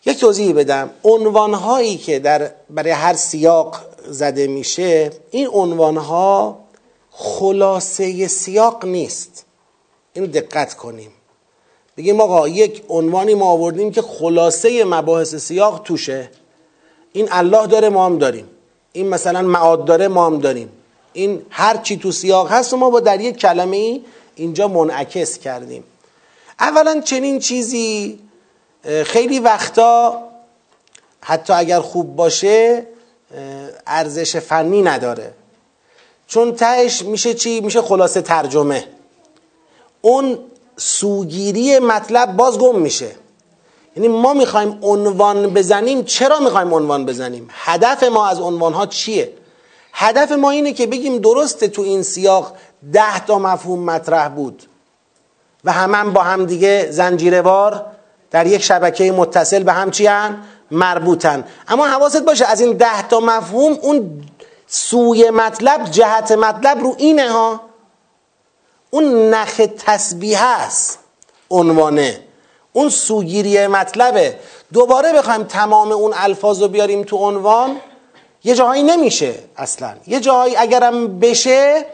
یک 0.06 0.20
توضیح 0.20 0.52
بدم. 0.54 0.90
عنوان 1.04 1.54
هایی 1.54 1.96
که 1.96 2.18
در 2.18 2.50
برای 2.70 2.90
هر 2.90 3.14
سیاق 3.14 3.76
زده 4.06 4.46
میشه 4.46 5.10
این 5.30 5.48
عنوان 5.52 5.96
ها 5.96 6.58
خلاصه 7.10 8.28
سیاق 8.28 8.84
نیست. 8.84 9.44
اینو 10.12 10.26
دقت 10.26 10.74
کنیم. 10.74 11.10
بگیم 11.96 12.20
آقا 12.20 12.48
یک 12.48 12.82
عنوانی 12.88 13.34
ما 13.34 13.46
آوردیم 13.46 13.90
که 13.90 14.02
خلاصه 14.02 14.84
مباحث 14.84 15.34
سیاق 15.34 15.82
توشه. 15.84 16.30
این 17.12 17.28
الله 17.30 17.66
داره 17.66 17.88
ما 17.88 18.06
هم 18.06 18.18
داریم. 18.18 18.48
این 18.92 19.08
مثلا 19.08 19.42
معاد 19.42 19.84
داره 19.84 20.08
ما 20.08 20.26
هم 20.26 20.38
داریم. 20.38 20.68
این 21.12 21.46
هر 21.50 21.76
چی 21.76 21.96
تو 21.96 22.12
سیاق 22.12 22.52
هست 22.52 22.72
و 22.72 22.76
ما 22.76 22.90
با 22.90 23.00
در 23.00 23.20
یک 23.20 23.36
کلمه 23.36 23.76
ای 23.76 24.04
اینجا 24.34 24.68
منعکس 24.68 25.38
کردیم. 25.38 25.84
اولا 26.60 27.00
چنین 27.00 27.38
چیزی 27.38 28.18
خیلی 28.84 29.38
وقتا 29.38 30.22
حتی 31.20 31.52
اگر 31.52 31.80
خوب 31.80 32.16
باشه 32.16 32.86
ارزش 33.86 34.36
فنی 34.36 34.82
نداره. 34.82 35.34
چون 36.26 36.54
تهش 36.54 37.02
میشه 37.02 37.34
چی؟ 37.34 37.60
میشه 37.60 37.82
خلاصه 37.82 38.20
ترجمه. 38.20 38.84
اون 40.00 40.38
سوگیری 40.76 41.78
مطلب 41.78 42.36
باز 42.36 42.58
گم 42.58 42.78
میشه. 42.78 43.10
یعنی 43.96 44.08
ما 44.08 44.34
می‌خوایم 44.34 44.78
عنوان 44.82 45.54
بزنیم 45.54 46.04
چرا 46.04 46.40
می‌خوایم 46.40 46.74
عنوان 46.74 47.06
بزنیم؟ 47.06 47.48
هدف 47.50 48.02
ما 48.02 48.28
از 48.28 48.40
عنوان 48.40 48.72
ها 48.72 48.86
چیه؟ 48.86 49.32
هدف 49.92 50.32
ما 50.32 50.50
اینه 50.50 50.72
که 50.72 50.86
بگیم 50.86 51.18
درسته 51.18 51.68
تو 51.68 51.82
این 51.82 52.02
سیاق 52.02 52.56
ده 52.92 53.26
تا 53.26 53.38
مفهوم 53.38 53.84
مطرح 53.84 54.28
بود 54.28 54.62
و 55.64 55.72
همه 55.72 55.96
هم 55.96 56.12
با 56.12 56.22
هم 56.22 56.46
دیگه 56.46 56.88
زنجیروار 56.90 57.86
در 58.30 58.46
یک 58.46 58.62
شبکه 58.62 59.12
متصل 59.12 59.62
به 59.62 59.72
هم 59.72 59.90
چی 59.90 60.08
مربوطن. 60.70 61.44
اما 61.68 61.86
حواست 61.86 62.22
باشه 62.22 62.46
از 62.46 62.60
این 62.60 62.76
ده 62.76 63.08
تا 63.08 63.20
مفهوم 63.20 63.78
اون 63.82 64.24
سوی 64.66 65.30
مطلب 65.30 65.84
جهت 65.84 66.32
مطلب 66.32 66.80
رو 66.80 66.94
اینه 66.98 67.30
ها. 67.30 67.60
اون 68.90 69.30
نخ 69.30 69.60
تسبیح 69.86 70.44
است 70.44 70.98
عنوانه. 71.50 72.20
اون 72.72 72.88
سوگیری 72.88 73.66
مطلبه. 73.66 74.38
دوباره 74.72 75.12
بخوایم 75.12 75.42
تمام 75.42 75.92
اون 75.92 76.14
الفاظ 76.16 76.62
رو 76.62 76.68
بیاریم 76.68 77.02
تو 77.02 77.16
عنوان. 77.16 77.76
یه 78.44 78.54
جاهایی 78.54 78.82
نمیشه 78.82 79.34
اصلا. 79.56 79.94
یه 80.06 80.20
جاهایی 80.20 80.56
اگرم 80.56 81.18
بشه 81.18 81.86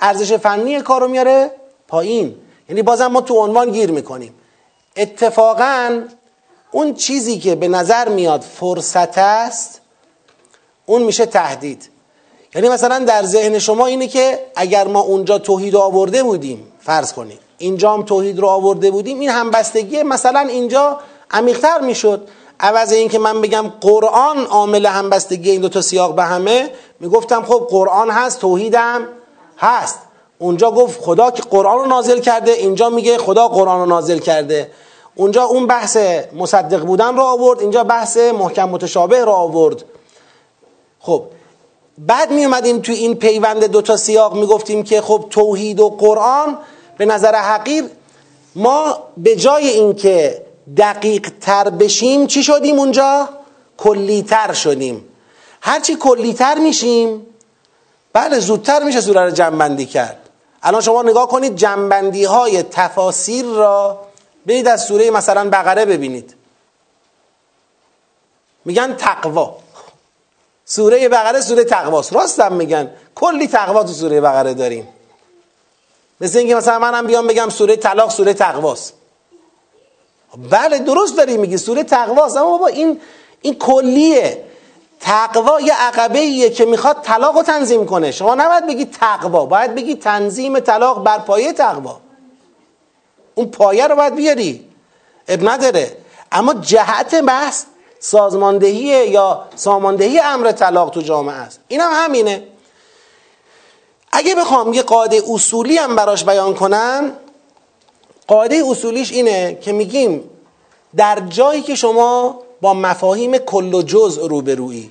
ارزش 0.00 0.32
فنی 0.32 0.80
کار 0.80 1.00
رو 1.00 1.08
میاره 1.08 1.50
پایین. 1.88 2.36
یعنی 2.68 2.82
بازم 2.82 3.06
ما 3.06 3.20
تو 3.20 3.34
عنوان 3.34 3.70
گیر 3.70 3.90
می‌کنیم. 3.90 4.34
اتفاقا 4.96 6.00
اون 6.70 6.94
چیزی 6.94 7.38
که 7.38 7.54
به 7.54 7.68
نظر 7.68 8.08
میاد 8.08 8.40
فرصت 8.40 9.18
است 9.18 9.80
اون 10.86 11.02
میشه 11.02 11.26
تهدید. 11.26 11.90
یعنی 12.54 12.68
مثلا 12.68 12.98
در 12.98 13.24
ذهن 13.24 13.58
شما 13.58 13.86
اینه 13.86 14.06
که 14.06 14.46
اگر 14.56 14.86
ما 14.86 15.00
اونجا 15.00 15.38
توحید 15.38 15.76
آورده 15.76 16.22
بودیم 16.22 16.72
فرض 16.80 17.12
کنیم 17.12 17.38
اینجا 17.58 17.92
هم 17.92 18.02
توحید 18.02 18.38
رو 18.38 18.48
آورده 18.48 18.90
بودیم 18.90 19.20
این 19.20 19.30
همبستگی 19.30 20.02
مثلا 20.02 20.40
اینجا 20.40 21.00
عمیقتر 21.30 21.80
می‌شد. 21.80 22.28
عوض 22.60 22.92
این 22.92 23.08
که 23.08 23.18
من 23.18 23.40
بگم 23.40 23.72
قرآن 23.80 24.46
عامل 24.46 24.86
همبستگی 24.86 25.50
این 25.50 25.60
دو 25.60 25.68
تا 25.68 25.80
سیاق 25.80 26.14
به 26.14 26.22
همه 26.22 26.70
می‌گفتم 27.00 27.42
خب 27.42 27.66
قرآن 27.70 28.10
هست 28.10 28.40
توحیدم 28.40 29.08
هست. 29.58 29.98
اونجا 30.40 30.70
گفت 30.70 31.00
خدا 31.00 31.30
که 31.30 31.42
قرآن 31.42 31.78
رو 31.78 31.86
نازل 31.86 32.20
کرده 32.20 32.50
اینجا 32.50 32.88
میگه 32.88 33.18
خدا 33.18 33.48
قرآن 33.48 33.80
رو 33.80 33.86
نازل 33.86 34.18
کرده. 34.18 34.70
اونجا 35.14 35.44
اون 35.44 35.66
بحث 35.66 35.96
مصدق 36.32 36.80
بودن 36.84 37.16
رو 37.16 37.22
آورد 37.22 37.60
اینجا 37.60 37.84
بحث 37.84 38.16
محکم 38.16 38.68
متشابه 38.68 39.24
رو 39.24 39.32
آورد. 39.32 39.84
خب 41.00 41.22
بعد 41.98 42.30
می 42.30 42.44
اومدیم 42.44 42.80
تو 42.80 42.92
این 42.92 43.14
پیوند 43.14 43.64
دوتا 43.64 43.96
سیاق 43.96 44.34
می‌گفتیم 44.34 44.82
که 44.82 45.00
خب 45.00 45.24
توحید 45.30 45.80
و 45.80 45.88
قرآن 45.88 46.58
به 46.98 47.06
نظر 47.06 47.34
حقیر. 47.34 47.84
ما 48.54 48.98
به 49.16 49.36
جای 49.36 49.68
اینکه 49.68 50.42
دقیق 50.76 51.32
تر 51.40 51.70
بشیم 51.70 52.26
چی 52.26 52.42
شدیم 52.42 52.78
اونجا؟ 52.78 53.28
کلی 53.76 54.22
تر 54.22 54.52
شدیم. 54.52 55.04
هرچی 55.60 55.96
کلی 55.96 56.32
تر 56.32 56.58
میشیم 56.58 57.26
بله 58.12 58.38
زودتر 58.38 58.82
میشه 58.82 59.00
سوره 59.00 59.24
رو 59.24 59.30
جنبندی 59.30 59.86
کرد. 59.86 60.19
الان 60.62 60.80
شما 60.80 61.02
نگاه 61.02 61.28
کنید 61.28 61.56
جنبندی 61.56 62.24
های 62.24 62.62
تفاسیر 62.62 63.44
را 63.44 64.06
برید 64.46 64.68
از 64.68 64.84
سوره 64.84 65.10
مثلا 65.10 65.50
بقره 65.50 65.84
ببینید. 65.84 66.34
میگن 68.64 68.94
تقوا. 68.96 69.56
سوره 70.64 71.08
بقره 71.08 71.40
سوره 71.40 71.64
تقواست. 71.64 72.12
راستم 72.12 72.52
میگن. 72.52 72.90
کلی 73.14 73.48
تقوا 73.48 73.82
تو 73.82 73.92
سوره 73.92 74.20
بقره 74.20 74.54
داریم. 74.54 74.88
مثل 76.20 76.38
اینکه 76.38 76.54
مثلا 76.54 76.78
منم 76.78 77.06
بیام 77.06 77.26
بگم 77.26 77.48
سوره 77.48 77.76
طلاق 77.76 78.10
سوره 78.10 78.34
تقواست. 78.34 78.94
بله 80.50 80.78
درست 80.78 81.16
داری 81.16 81.36
میگی. 81.36 81.56
سوره 81.56 81.84
تقواست. 81.84 82.36
اما 82.36 82.50
بابا 82.50 82.66
این 82.66 83.00
این 83.42 83.58
کلیه. 83.58 84.49
تقوا 85.00 85.60
یه 85.60 85.74
عقبه 85.74 86.18
ایه 86.18 86.50
که 86.50 86.64
می‌خواد 86.64 87.02
طلاق 87.02 87.36
رو 87.36 87.42
تنظیم 87.42 87.86
کنه. 87.86 88.10
شما 88.10 88.34
نباید 88.34 88.66
بگی 88.66 88.84
تقوا 88.84 89.46
باید 89.46 89.74
بگی 89.74 89.94
تنظیم 89.94 90.60
طلاق 90.60 91.04
بر 91.04 91.18
پایه 91.18 91.52
تقوا. 91.52 92.00
اون 93.34 93.50
پایه 93.50 93.86
رو 93.86 93.96
باید 93.96 94.14
بیاری. 94.14 94.68
اب 95.28 95.48
نداره. 95.48 95.96
اما 96.32 96.54
جهت 96.54 97.14
بحث 97.14 97.64
سازماندهی 98.00 99.08
یا 99.08 99.44
ساماندهی 99.56 100.20
امر 100.20 100.52
طلاق 100.52 100.90
تو 100.90 101.00
جامعه 101.00 101.34
است. 101.34 101.60
این 101.68 101.80
هم 101.80 101.90
همینه. 101.94 102.42
اگه 104.12 104.34
بخوام 104.34 104.72
یه 104.72 104.82
قاعده 104.82 105.22
اصولی 105.28 105.76
هم 105.78 105.96
براش 105.96 106.24
بیان 106.24 106.54
کنم 106.54 107.12
قاعده 108.26 108.62
اصولیش 108.66 109.12
اینه 109.12 109.58
که 109.60 109.72
میگیم 109.72 110.30
در 110.96 111.20
جایی 111.20 111.62
که 111.62 111.74
شما 111.74 112.42
با 112.60 112.74
مفاهیم 112.74 113.38
کل 113.38 113.74
و 113.74 113.82
جزء 113.82 114.26
روبرویی. 114.26 114.90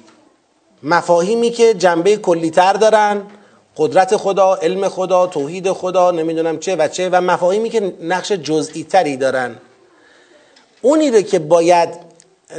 مفاهیمی 0.84 1.50
که 1.50 1.74
جنبه 1.74 2.18
کلیتر 2.18 2.74
دارن 2.74 3.22
قدرت 3.78 4.18
خدا، 4.18 4.56
علم 4.56 4.90
خدا، 4.90 5.28
توحید 5.28 5.72
خدا، 5.72 6.12
نمی‌دونم 6.12 6.60
چه 6.60 6.76
و 6.76 6.88
چه 6.88 7.10
و 7.10 7.22
مفاهیمی 7.22 7.70
که 7.70 7.96
نقش 8.02 8.32
جزئی 8.32 8.84
تری 8.84 9.18
دارن. 9.18 9.56
اونی 10.82 11.12
رو 11.12 11.22
که 11.22 11.40
باید 11.40 11.90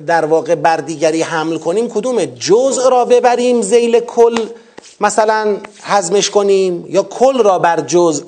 در 0.07 0.25
واقع 0.25 0.55
بر 0.55 0.77
دیگری 0.77 1.23
حمل 1.23 1.59
کنیم 1.59 1.89
کدوم؟ 1.89 2.25
جزء 2.25 2.89
را 2.89 3.05
ببریم 3.05 3.63
زیل 3.63 4.01
کل 4.01 4.47
مثلا 5.01 5.57
حزمش 5.83 6.31
کنیم 6.31 6.85
یا 6.89 7.03
کل 7.03 7.43
را 7.43 7.59
بر 7.59 7.81
جزء 7.81 8.25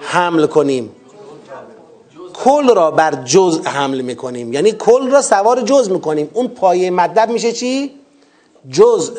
حمل 0.00 0.46
کنیم. 0.46 0.90
کل 2.44 2.74
را 2.74 2.90
بر 2.90 3.14
جزء 3.14 3.62
حمل 3.62 4.00
می‌کنیم. 4.00 4.52
یعنی 4.52 4.72
کل 4.72 5.10
را 5.10 5.22
سوار 5.22 5.60
جزء 5.60 5.92
می‌کنیم. 5.92 6.30
اون 6.32 6.48
پایه 6.48 6.90
مطلب 6.90 7.30
میشه 7.30 7.52
چی؟ 7.52 7.94
جزء 8.70 9.12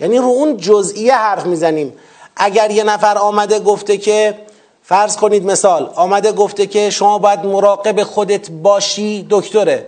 یعنی 0.00 0.18
رو 0.18 0.24
اون 0.24 0.56
جزئیه 0.56 1.14
حرف 1.14 1.46
می‌زنیم. 1.46 1.92
اگر 2.36 2.70
یه 2.70 2.84
نفر 2.84 3.18
آمده 3.18 3.60
گفته 3.60 3.96
که 3.96 4.38
فرض 4.82 5.16
کنید 5.16 5.46
مثال 5.46 5.90
آمده 5.94 6.32
گفته 6.32 6.66
که 6.66 6.90
شما 6.90 7.18
باید 7.18 7.44
مراقب 7.44 8.02
خودت 8.02 8.50
باشی 8.50 9.26
دکتره. 9.30 9.86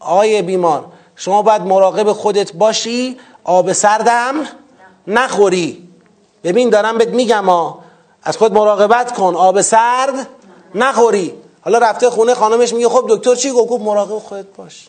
آقای 0.00 0.42
بیمار 0.42 0.84
شما 1.16 1.42
باید 1.42 1.62
مراقب 1.62 2.12
خودت 2.12 2.52
باشی 2.52 3.16
آب 3.44 3.72
سردم 3.72 4.34
نخوری. 5.06 5.88
ببین 6.44 6.70
دارم 6.70 6.98
بهت 6.98 7.08
میگم 7.08 7.44
ها. 7.44 7.78
از 8.22 8.36
خود 8.36 8.52
مراقبت 8.52 9.12
کن. 9.12 9.34
آب 9.34 9.60
سرد 9.60 10.28
نخوری. 10.74 11.34
حالا 11.66 11.78
رفته 11.78 12.10
خونه 12.10 12.34
خانمش 12.34 12.72
میگه 12.72 12.88
خب 12.88 13.06
دکتر 13.08 13.34
چی؟ 13.34 13.50
گفت 13.50 13.82
مراقب 13.82 14.18
خودت 14.18 14.46
باش. 14.56 14.88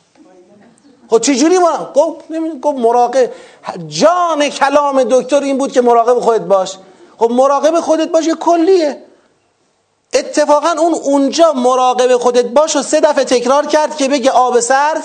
خب 1.09 1.19
چجوری 1.19 1.57
مراقب؟ 1.57 1.93
گفت 1.93 2.19
گفت 2.61 2.77
مراقب. 2.77 3.29
جان 3.87 4.49
کلام 4.49 5.03
دکتر 5.03 5.41
این 5.41 5.57
بود 5.57 5.71
که 5.71 5.81
مراقب 5.81 6.19
خودت 6.19 6.41
باش. 6.41 6.77
خب 7.17 7.31
مراقب 7.31 7.79
خودت 7.79 8.07
باش 8.07 8.27
یه 8.27 8.35
کلیه. 8.35 9.03
اتفاقا 10.13 10.75
اون 10.79 10.93
اونجا 10.93 11.53
مراقب 11.53 12.17
خودت 12.17 12.45
باش 12.45 12.75
و 12.75 12.81
سه 12.81 12.99
دفعه 12.99 13.23
تکرار 13.23 13.65
کرد 13.65 13.97
که 13.97 14.07
بگه 14.07 14.31
آب 14.31 14.59
سرد 14.59 15.03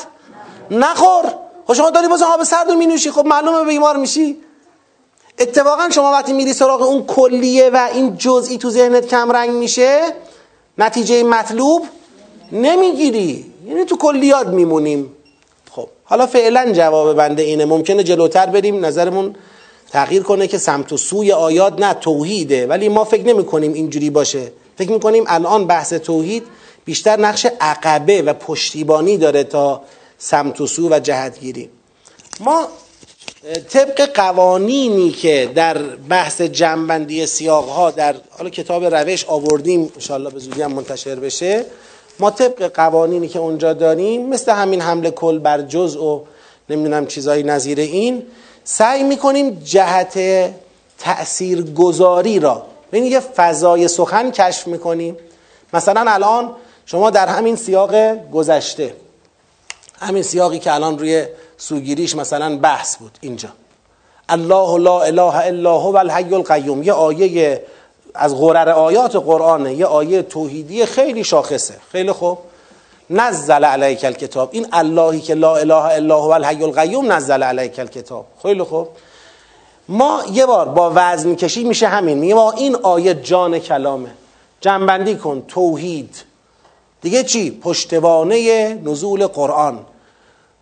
نخور. 0.71 1.35
خب 1.67 1.75
شما 1.75 1.91
داری 1.91 2.09
باز 2.09 2.23
آب 2.23 2.43
سرد 2.43 2.71
رو 2.71 2.75
مینوشی. 2.75 3.11
خب 3.11 3.27
معلومه 3.27 3.65
بیمار 3.65 3.97
میشی. 3.97 4.37
اتفاقا 5.39 5.91
شما 5.91 6.13
وقتی 6.13 6.33
میری 6.33 6.53
سراغ 6.53 6.83
اون 6.83 7.07
کلیه 7.07 7.71
و 7.71 7.89
این 7.93 8.17
جزئی 8.19 8.59
تو 8.59 8.71
ذهنت 8.71 9.07
کم 9.07 9.33
رنگ 9.33 9.51
میشه 9.51 10.15
نتیجه 10.79 11.23
مطلوب 11.23 11.83
نمی‌گیری. 12.53 13.45
یعنی 13.67 13.85
تو 13.85 13.97
کلیات 13.97 14.47
میمونیم. 14.47 15.13
خب 15.71 15.89
حالا 16.05 16.27
فعلا 16.27 16.73
جواب 16.73 17.17
بنده 17.17 17.43
اینه. 17.43 17.65
ممکنه 17.65 18.03
جلوتر 18.03 18.47
بریم 18.47 18.85
نظرمون 18.85 19.37
تغییر 19.91 20.23
کنه 20.23 20.47
که 20.47 20.59
سمت 20.59 20.93
و 20.93 20.97
سوی 20.97 21.33
آیات 21.33 21.81
نه 21.81 21.95
توحیده. 21.95 22.67
ولی 22.67 22.89
ما 22.89 23.05
فکر 23.05 23.23
نمی 23.23 23.45
کنیم 23.45 23.73
اینجوری 23.73 24.11
باشه. 24.11 24.53
فکر 24.79 24.91
می 24.91 25.01
کنیم 25.01 25.25
الان 25.27 25.67
بحث 25.67 25.93
توحید 25.93 26.43
بیشتر 26.85 27.21
نقش 27.21 27.47
عقبه 27.61 28.23
و 28.23 28.33
پشتیبانی 28.33 29.17
داره 29.17 29.45
تا 29.45 29.83
سمت 30.19 30.61
و 30.61 30.67
سو 30.67 30.89
و 30.89 30.99
جهتگیری. 30.99 31.71
ما 32.41 32.69
طبق 33.43 34.11
قوانینی 34.15 35.11
که 35.11 35.51
در 35.55 35.79
بحث 36.09 36.41
جنبندی 36.41 37.27
سیاق 37.27 37.69
ها 37.69 37.91
در 37.91 38.15
حالا 38.31 38.51
کتاب 38.51 38.85
روش 38.85 39.25
آوردیم 39.25 39.93
انشاءالله 39.95 40.31
به 40.31 40.39
زودی 40.39 40.63
هم 40.63 40.73
منتشر 40.73 41.15
بشه 41.15 41.65
ما 42.19 42.31
طبق 42.31 42.73
قوانینی 42.75 43.29
که 43.29 43.39
اونجا 43.39 43.73
داریم 43.73 44.29
مثل 44.29 44.53
همین 44.53 44.81
حمله 44.81 45.11
کل 45.11 45.39
بر 45.39 45.63
جزء 45.63 46.01
و 46.01 46.25
نمی‌دونم 46.71 47.07
چیزایی 47.07 47.43
نظیر 47.43 47.81
این 47.81 48.23
سعی 48.65 49.03
می‌کنیم 49.03 49.61
جهت 49.65 50.19
تأثیر 50.99 51.63
گذاری 51.63 52.39
را 52.39 52.63
ببینید 52.93 53.13
یه 53.13 53.21
فضای 53.21 53.89
سخن 53.89 54.31
کشف 54.31 54.67
می‌کنیم. 54.67 55.17
مثلا 55.73 56.11
الان 56.11 56.51
شما 56.87 57.11
در 57.11 57.27
همین 57.27 57.57
سیاق 57.57 57.95
گذشته 58.31 58.95
همین 60.01 60.23
سیاقی 60.23 60.59
که 60.59 60.75
الان 60.75 60.99
روی 60.99 61.27
سوگیریش 61.63 62.17
مثلا 62.17 62.57
بحث 62.57 62.97
بود 62.97 63.19
اینجا. 63.21 63.49
الله 64.29 64.79
لا 64.79 65.03
اله 65.03 65.37
الا 65.37 65.79
هو 65.79 65.97
الحی 65.97 66.35
القیوم. 66.35 66.83
یه 66.83 66.93
آیه 66.93 67.63
از 68.15 68.37
غرر 68.37 68.69
آیات 68.69 69.17
قرآنه. 69.17 69.75
یه 69.75 69.87
آیه 69.87 70.23
توحیدی 70.23 70.87
خیلی 70.87 71.25
شاخصه. 71.25 71.75
خیلی 71.93 72.13
خوب. 72.13 72.39
نزل 73.11 73.65
علیک 73.65 74.05
الکتاب. 74.05 74.49
این 74.53 74.67
اللهی 74.73 75.21
که 75.21 75.35
لا 75.35 75.57
اله 75.57 75.75
الا 75.75 76.21
هو 76.21 76.31
الحی 76.31 76.65
القیوم 76.65 77.13
نزل 77.13 77.43
علیک 77.43 77.79
الکتاب. 77.79 78.27
خیلی 78.43 78.63
خوب. 78.63 78.89
ما 79.89 80.23
یه 80.33 80.47
بار 80.47 80.69
با 80.69 80.93
وزن 80.95 81.35
کشی 81.35 81.65
میشه 81.65 81.89
همین. 81.89 82.19
میگه 82.19 82.35
ما 82.35 82.53
این 82.53 82.77
آیه 82.77 83.15
جان 83.15 83.59
کلامه. 83.59 84.11
جنبندی 84.61 85.17
کن. 85.17 85.43
توحید. 85.49 86.17
دیگه 87.03 87.25
چی؟ 87.25 87.51
پشتوانه 87.51 88.75
نزول 88.85 89.27
قرآن. 89.27 89.79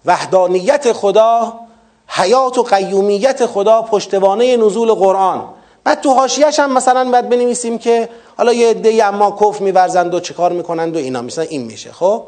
وحدانیت 0.05 0.93
خدا 0.93 1.61
حیات 2.09 2.59
و 2.59 2.63
قیومیت 2.63 3.47
خدا 3.47 3.83
پشتوانه 3.83 4.57
نزول 4.57 4.93
قرآن. 4.93 5.49
بعد 5.85 6.01
تو 6.01 6.15
حاشیهش 6.15 6.59
هم 6.59 6.73
مثلا 6.73 7.11
باید 7.11 7.29
بنویسیم 7.29 7.79
که 7.79 8.09
حالا 8.37 8.53
یه 8.53 8.71
عده 8.71 9.05
اما 9.05 9.39
کف 9.41 9.61
میورزند 9.61 10.15
و 10.15 10.21
چیکار 10.21 10.53
می‌کنند 10.53 10.97
و 10.97 10.99
اینا. 10.99 11.23
مثلا 11.23 11.45
این 11.45 11.63
میشه 11.63 11.93
خب؟ 11.93 12.23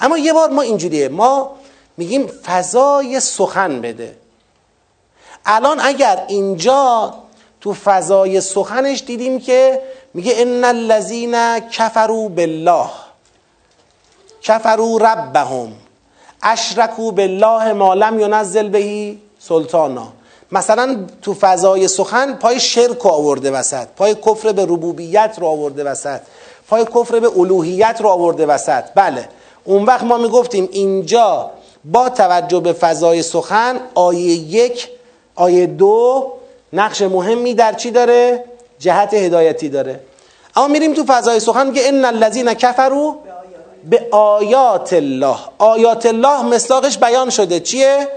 اما 0.00 0.18
یه 0.18 0.32
بار 0.32 0.50
ما 0.50 0.62
اینجوریه. 0.62 1.08
ما 1.08 1.50
میگیم 1.96 2.26
فضای 2.26 3.20
سخن 3.20 3.80
بده. 3.80 4.16
الان 5.46 5.80
اگر 5.80 6.24
اینجا 6.28 7.14
تو 7.60 7.74
فضای 7.74 8.40
سخنش 8.40 9.02
دیدیم 9.06 9.40
که 9.40 9.82
میگه 10.14 10.34
ان 10.36 10.64
الذین 10.64 11.60
کفروا 11.60 12.28
بالله 12.28 12.88
کفروا 14.42 14.96
ربهم. 14.96 15.72
اشرکوا 16.42 17.10
بالله 17.10 17.72
ما 17.72 17.94
لم 17.94 18.20
ینزل 18.20 18.68
بهی 18.68 19.18
سلطانا. 19.38 20.08
مثلا 20.52 20.96
تو 21.22 21.34
فضای 21.34 21.88
سخن 21.88 22.32
پای 22.34 22.60
شرک 22.60 22.98
رو 22.98 23.10
آورده 23.10 23.50
وسط 23.50 23.86
پای 23.96 24.14
کفر 24.14 24.52
به 24.52 24.62
ربوبیت 24.62 25.36
رو 25.40 25.46
آورده 25.46 25.84
وسط 25.84 26.20
پای 26.68 26.84
کفر 26.84 27.20
به 27.20 27.38
الوهیت 27.38 27.98
رو 28.00 28.08
آورده 28.08 28.46
وسط. 28.46 28.84
بله 28.94 29.28
اون 29.64 29.84
وقت 29.84 30.02
ما 30.02 30.16
می‌گفتیم 30.16 30.68
اینجا 30.72 31.50
با 31.84 32.08
توجه 32.08 32.60
به 32.60 32.72
فضای 32.72 33.22
سخن 33.22 33.80
آیه 33.94 34.32
یک 34.34 34.88
آیه 35.34 35.66
دو 35.66 36.32
نقش 36.72 37.02
مهمی 37.02 37.54
در 37.54 37.72
چی 37.72 37.90
داره؟ 37.90 38.44
جهت 38.78 39.14
هدایتی 39.14 39.68
داره. 39.68 40.00
اما 40.56 40.68
میریم 40.68 40.94
تو 40.94 41.04
فضای 41.04 41.40
سخن 41.40 41.66
میگه 41.66 41.82
ان 41.84 42.04
الذین 42.04 42.54
کفروا 42.54 43.14
به 43.84 44.08
آیات 44.10 44.92
الله 44.92 45.36
آیات 45.58 46.06
الله 46.06 46.42
مصداقش 46.42 46.98
بیان 46.98 47.30
شده 47.30 47.60
چیه؟ 47.60 48.08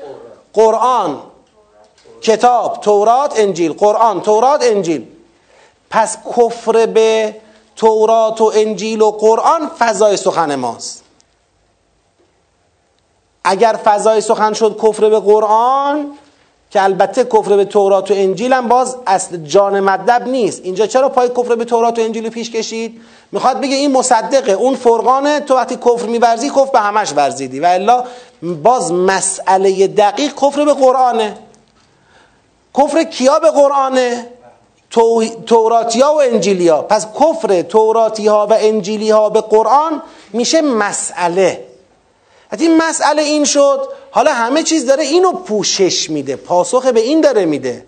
قرآن 0.53 1.21
کتاب 2.21 2.81
تورات 2.81 3.39
انجیل. 3.39 3.73
قرآن 3.73 4.21
تورات 4.21 4.63
انجیل. 4.63 5.07
پس 5.89 6.17
کفر 6.37 6.85
به 6.85 7.35
تورات 7.75 8.41
و 8.41 8.51
انجیل 8.55 9.01
و 9.01 9.11
قرآن 9.11 9.71
فضای 9.79 10.17
سخن 10.17 10.55
ماست. 10.55 11.03
اگر 13.43 13.79
فضای 13.83 14.21
سخن 14.21 14.53
شد 14.53 14.79
کفر 14.81 15.09
به 15.09 15.19
قرآن 15.19 16.17
که 16.75 16.83
البته 16.83 17.23
کفر 17.23 17.55
به 17.55 17.65
تورات 17.65 18.11
و 18.11 18.13
انجیل 18.13 18.53
هم 18.53 18.67
باز 18.67 18.97
اصل 19.07 19.37
جان 19.37 19.79
مدب 19.79 20.27
نیست. 20.27 20.61
اینجا 20.63 20.87
چرا 20.87 21.09
پای 21.09 21.29
کفر 21.29 21.55
به 21.55 21.65
تورات 21.65 21.99
و 21.99 22.01
انجیل 22.01 22.29
پیش 22.29 22.51
کشید؟ 22.51 23.01
می‌خواد 23.31 23.61
بگه 23.61 23.75
این 23.75 23.91
مصدقه 23.91 24.51
اون 24.51 24.75
فرقانه. 24.75 25.39
تو 25.39 25.55
وقتی 25.55 25.75
کفر 25.75 26.05
میورزی 26.05 26.49
کفر 26.49 26.71
به 26.73 26.79
همش 26.79 27.13
ورزیدی. 27.15 27.59
و 27.59 27.65
الا 27.65 28.03
باز 28.63 28.93
مسئله 28.93 29.87
دقیق 29.87 30.33
کفر 30.33 30.65
به 30.65 30.73
قرآنه. 30.73 31.37
کفر 32.77 33.03
کیا 33.03 33.39
به 33.39 33.51
قرآنه؟ 33.51 34.27
توراتیا 35.45 36.13
و 36.13 36.21
انجیلیا. 36.21 36.81
پس 36.81 37.07
کفر 37.19 37.61
توراتی 37.61 38.27
ها 38.27 38.47
و 38.47 38.53
انجیلی 38.59 39.09
ها 39.09 39.29
به 39.29 39.41
قرآن 39.41 40.01
میشه 40.33 40.61
مسئله. 40.61 41.65
این 42.61 42.77
مسئله 42.77 43.21
این 43.21 43.45
شد. 43.45 43.87
حالا 44.11 44.33
همه 44.33 44.63
چیز 44.63 44.85
داره 44.85 45.03
اینو 45.03 45.31
پوشش 45.31 46.09
میده 46.09 46.35
پاسخ 46.35 46.85
به 46.85 46.99
این 46.99 47.21
داره 47.21 47.45
میده. 47.45 47.85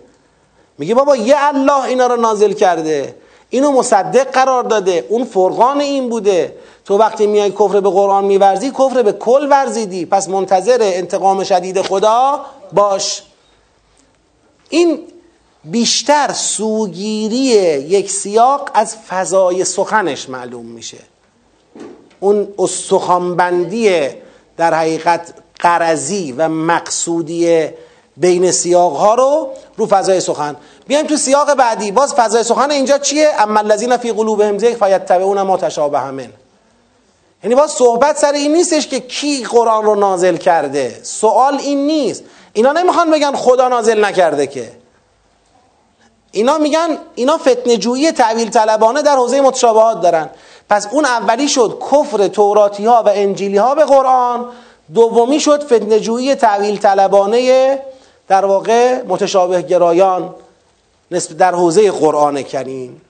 میگه 0.78 0.95
بابا 0.95 1.15
یه 1.15 1.36
الله 1.38 1.84
اینا 1.84 2.07
رو 2.07 2.15
نازل 2.15 2.53
کرده 2.53 3.15
اینو 3.49 3.72
مصدق 3.72 4.32
قرار 4.32 4.63
داده 4.63 5.05
اون 5.09 5.26
فرقان 5.26 5.82
این 5.82 6.09
بوده. 6.09 6.57
تو 6.86 6.97
وقتی 6.97 7.28
میای 7.28 7.51
کفر 7.51 7.80
به 7.80 7.89
قرآن 7.89 8.26
میورزی 8.26 8.72
کفر 8.72 9.01
به 9.01 9.11
کل 9.11 9.47
ورزیدی. 9.49 10.05
پس 10.05 10.30
منتظر 10.30 10.78
انتقام 10.82 11.43
شدید 11.43 11.82
خدا 11.82 12.45
باش. 12.74 13.24
این 14.70 14.99
بیشتر 15.63 16.34
سوگیری 16.34 17.38
یک 17.38 18.11
سیاق 18.11 18.70
از 18.74 18.95
فضای 18.95 19.63
سخنش 19.63 20.30
معلوم 20.30 20.65
میشه. 20.65 20.97
اون 22.20 22.47
استخوانبندی 22.59 24.09
در 24.58 24.74
حقیقت 24.74 25.34
قرضی 25.60 26.32
و 26.32 26.49
مقصودی 26.49 27.68
بین 28.18 28.51
سیاق 28.51 28.93
ها 28.93 29.16
رو 29.16 29.49
رو 29.78 29.88
فضای 29.88 30.22
سخن. 30.22 30.55
بیایم 30.88 31.08
تو 31.08 31.18
سیاق 31.18 31.53
بعدی. 31.53 31.91
باز 31.91 32.14
فضای 32.14 32.43
سخن 32.43 32.72
اینجا 32.72 32.97
چیه؟ 32.97 33.32
اما 33.39 33.60
الذین 33.60 33.97
فی 33.97 34.12
قلوبهم 34.12 34.58
زیغ 34.58 34.74
فیتبعون 34.74 35.41
ما 35.41 35.58
تشابه 35.58 36.12
من. 36.12 36.30
یعنی 37.43 37.55
باز 37.55 37.72
صحبت 37.72 38.18
سر 38.18 38.32
این 38.32 38.53
نیستش 38.53 38.88
که 38.88 38.99
کی 38.99 39.43
قرآن 39.43 39.86
رو 39.86 39.95
نازل 39.95 40.38
کرده. 40.38 40.99
سوال 41.03 41.58
این 41.58 41.88
نیست. 41.88 42.24
اینا 42.53 42.72
نمی‌خوان 42.72 43.12
بگن 43.12 43.36
خدا 43.36 43.68
نازل 43.68 44.05
نکرده 44.05 44.47
که. 44.47 44.72
اینا 46.32 46.58
میگن 46.58 46.97
اینا 47.16 47.38
فتنه 47.38 47.78
جویی 47.78 48.12
تعویل 48.12 48.49
طلبانه 48.49 49.01
در 49.01 49.16
حوزه 49.16 49.41
متشابهات 49.41 50.01
دارن. 50.01 50.30
پس 50.70 50.88
اون 50.91 51.05
اولی 51.05 51.47
شد 51.47 51.80
کفر 51.91 52.28
توراتی 52.28 52.86
ها 52.86 53.03
و 53.05 53.09
انجیلی 53.13 53.57
ها 53.57 53.76
به 53.76 53.86
قرآن. 53.86 54.45
دومی 54.93 55.39
شد 55.39 55.63
فتنه 55.63 55.99
جویی 55.99 56.36
تعویل 56.36 56.78
طلبانه 56.78 57.80
در 58.28 58.45
واقع 58.45 59.01
متشابه 59.07 59.61
گرایان 59.61 60.36
در 61.38 61.55
حوزه 61.55 61.91
قرآن 61.91 62.41
کریم. 62.41 63.01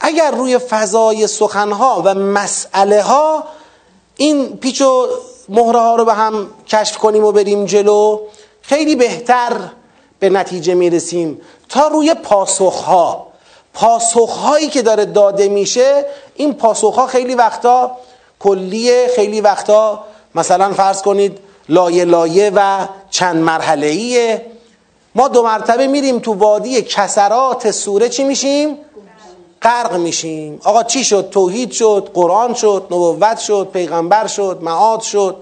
اگر 0.00 0.30
روی 0.30 0.58
فضای 0.58 1.26
سخنها 1.26 2.02
و 2.04 2.14
مسئله 2.14 3.02
ها 3.02 3.44
این 4.16 4.56
پیچ 4.56 4.82
و 4.82 5.06
مهره 5.48 5.78
ها 5.78 5.96
رو 5.96 6.04
به 6.04 6.14
هم 6.14 6.50
کشف 6.68 6.98
کنیم 6.98 7.24
و 7.24 7.32
بریم 7.32 7.64
جلو 7.64 8.20
خیلی 8.62 8.96
بهتر 8.96 9.52
به 10.18 10.28
نتیجه 10.28 10.74
می‌رسیم. 10.74 11.40
تا 11.68 11.88
روی 11.88 12.14
پاسخها. 12.14 13.29
پاسخهایی 13.80 14.68
که 14.68 14.82
داره 14.82 15.04
داده 15.04 15.48
میشه 15.48 16.04
این 16.34 16.54
پاسخها 16.54 17.06
خیلی 17.06 17.34
وقتا 17.34 17.90
کلیه 18.40 19.06
خیلی 19.16 19.40
وقتا 19.40 20.04
مثلا 20.34 20.72
فرض 20.72 21.02
کنید 21.02 21.38
لایه 21.68 22.04
لایه 22.04 22.52
و 22.54 22.86
چند 23.10 23.36
مرحله 23.36 23.86
ایه 23.86 24.46
ما 25.14 25.28
دو 25.28 25.42
مرتبه 25.42 25.86
میریم 25.86 26.18
تو 26.18 26.34
وادی 26.34 26.82
کسرات 26.82 27.70
سوره 27.70 28.08
چی 28.08 28.24
میشیم؟ 28.24 28.76
غرق 29.62 29.96
میشیم 29.96 30.60
آقا 30.64 30.82
چی 30.82 31.04
شد؟ 31.04 31.30
توحید 31.30 31.72
شد 31.72 32.10
قرآن 32.14 32.54
شد 32.54 32.86
نبوت 32.90 33.38
شد 33.38 33.68
پیغمبر 33.72 34.26
شد 34.26 34.58
معاد 34.62 35.00
شد 35.00 35.36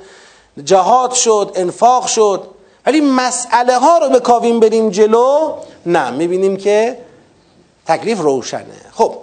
جهاد 0.64 1.12
شد 1.12 1.52
انفاق 1.54 2.06
شد 2.06 2.42
ولی 2.86 3.00
مسئله 3.00 3.78
ها 3.78 3.98
رو 3.98 4.08
بکاویم 4.08 4.60
بریم 4.60 4.90
جلو 4.90 5.52
نه 5.86 6.10
می‌بینیم 6.10 6.56
که 6.56 7.07
تکلیف 7.88 8.20
روشنه. 8.20 8.80
خب. 8.92 9.14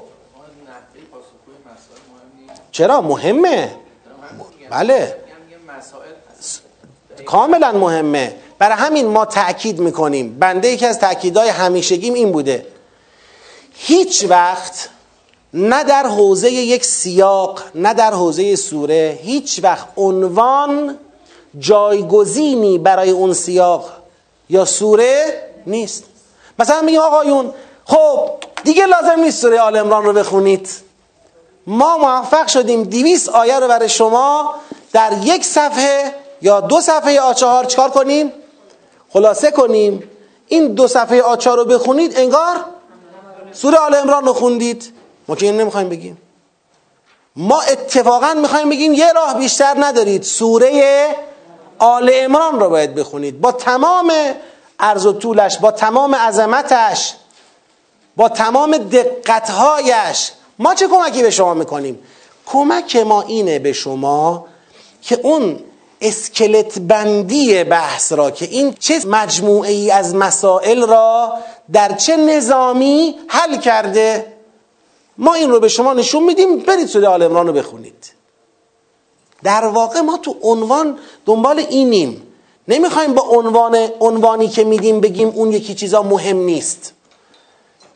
چرا؟ 2.71 3.01
مهمه. 3.01 3.75
بله. 4.69 5.17
کاملا 7.25 7.71
مهمه. 7.71 8.35
برای 8.59 8.77
همین 8.77 9.07
ما 9.07 9.25
تأکید 9.25 9.79
می‌کنیم. 9.79 10.39
بنده 10.39 10.67
یکی 10.67 10.85
از 10.85 10.99
تأکیدهای 10.99 11.49
همیشگیم 11.49 12.13
این 12.13 12.31
بوده. 12.31 12.65
هیچ 13.73 14.25
وقت 14.29 14.89
نه 15.53 15.83
در 15.83 16.07
حوزه 16.07 16.51
یک 16.51 16.85
سیاق 16.85 17.61
نه 17.75 17.93
در 17.93 18.13
حوزه 18.13 18.55
سوره 18.55 19.19
هیچ 19.21 19.59
وقت 19.63 19.87
عنوان 19.97 20.97
جایگزینی 21.59 22.77
برای 22.77 23.09
اون 23.09 23.33
سیاق 23.33 23.91
یا 24.49 24.65
سوره 24.65 25.43
نیست. 25.67 26.03
مثلا 26.59 26.81
میگیم 26.81 27.01
آقایون 27.01 27.53
خب 27.85 28.29
دیگه 28.65 28.85
لازم 28.85 29.19
نیست 29.19 29.41
سوره 29.41 29.59
آل 29.59 29.77
امران 29.77 30.03
رو 30.03 30.13
بخونید. 30.13 30.69
ما 31.67 31.97
موفق 31.97 32.47
شدیم 32.47 32.83
دیویس 32.83 33.29
آیه 33.29 33.59
رو 33.59 33.67
برای 33.67 33.89
شما 33.89 34.55
در 34.93 35.11
یک 35.23 35.45
صفحه 35.45 36.15
یا 36.41 36.61
دو 36.61 36.81
صفحه 36.81 37.19
آچهار 37.19 37.65
چکار 37.65 37.89
کنیم؟ 37.89 38.33
خلاصه 39.13 39.51
کنیم. 39.51 40.03
این 40.47 40.73
دو 40.73 40.87
صفحه 40.87 41.21
آچار 41.21 41.57
رو 41.57 41.65
بخونید 41.65 42.17
انگار 42.17 42.55
سوره 43.51 43.77
آل 43.77 43.95
امران 43.95 44.25
رو 44.25 44.33
خوندید. 44.33 44.93
ما 45.27 45.35
که 45.35 45.45
این 45.45 45.57
نمی‌خوایم 45.57 45.89
بگیم. 45.89 46.17
ما 47.35 47.61
اتفاقا 47.61 48.33
می‌خوایم 48.33 48.69
بگیم 48.69 48.93
یه 48.93 49.13
راه 49.13 49.37
بیشتر 49.37 49.75
ندارید. 49.77 50.23
سوره 50.23 51.07
آل 51.79 52.11
امران 52.13 52.59
رو 52.59 52.69
باید 52.69 52.95
بخونید. 52.95 53.41
با 53.41 53.51
تمام 53.51 54.13
عرض 54.79 55.05
و 55.05 55.13
طولش 55.13 55.57
با 55.57 55.71
تمام 55.71 56.15
عظمتش 56.15 57.15
با 58.17 58.29
تمام 58.29 58.77
دقتهایش. 58.77 60.31
ما 60.59 60.75
چه 60.75 60.87
کمکی 60.87 61.23
به 61.23 61.29
شما 61.29 61.53
می‌کنیم؟ 61.53 61.99
کمک 62.45 62.95
ما 62.95 63.21
اینه 63.21 63.59
به 63.59 63.73
شما 63.73 64.45
که 65.01 65.19
اون 65.23 65.59
اسکلت 66.01 66.79
بندی 66.79 67.63
بحث 67.63 68.11
را 68.11 68.31
که 68.31 68.45
این 68.45 68.75
چه 68.79 69.07
مجموعه 69.07 69.71
ای 69.71 69.91
از 69.91 70.15
مسائل 70.15 70.87
را 70.87 71.33
در 71.71 71.95
چه 71.95 72.17
نظامی 72.17 73.15
حل 73.27 73.57
کرده 73.57 74.33
ما 75.17 75.33
این 75.33 75.49
رو 75.49 75.59
به 75.59 75.67
شما 75.67 75.93
نشون 75.93 76.23
میدیم. 76.23 76.57
برید 76.57 76.87
سوره 76.87 77.07
آل 77.07 77.23
عمران 77.23 77.47
رو 77.47 77.53
بخونید. 77.53 78.13
در 79.43 79.65
واقع 79.65 79.99
ما 79.99 80.17
تو 80.17 80.35
عنوان 80.41 80.97
دنبال 81.25 81.59
اینیم. 81.59 82.21
نمی‌خوایم 82.67 83.13
با 83.13 83.21
عنوان 83.21 83.87
عنوانی 83.99 84.47
که 84.47 84.63
میدیم 84.63 84.99
بگیم 84.99 85.27
اون 85.27 85.51
یکی 85.51 85.75
چیزا 85.75 86.03
مهم 86.03 86.37
نیست. 86.37 86.94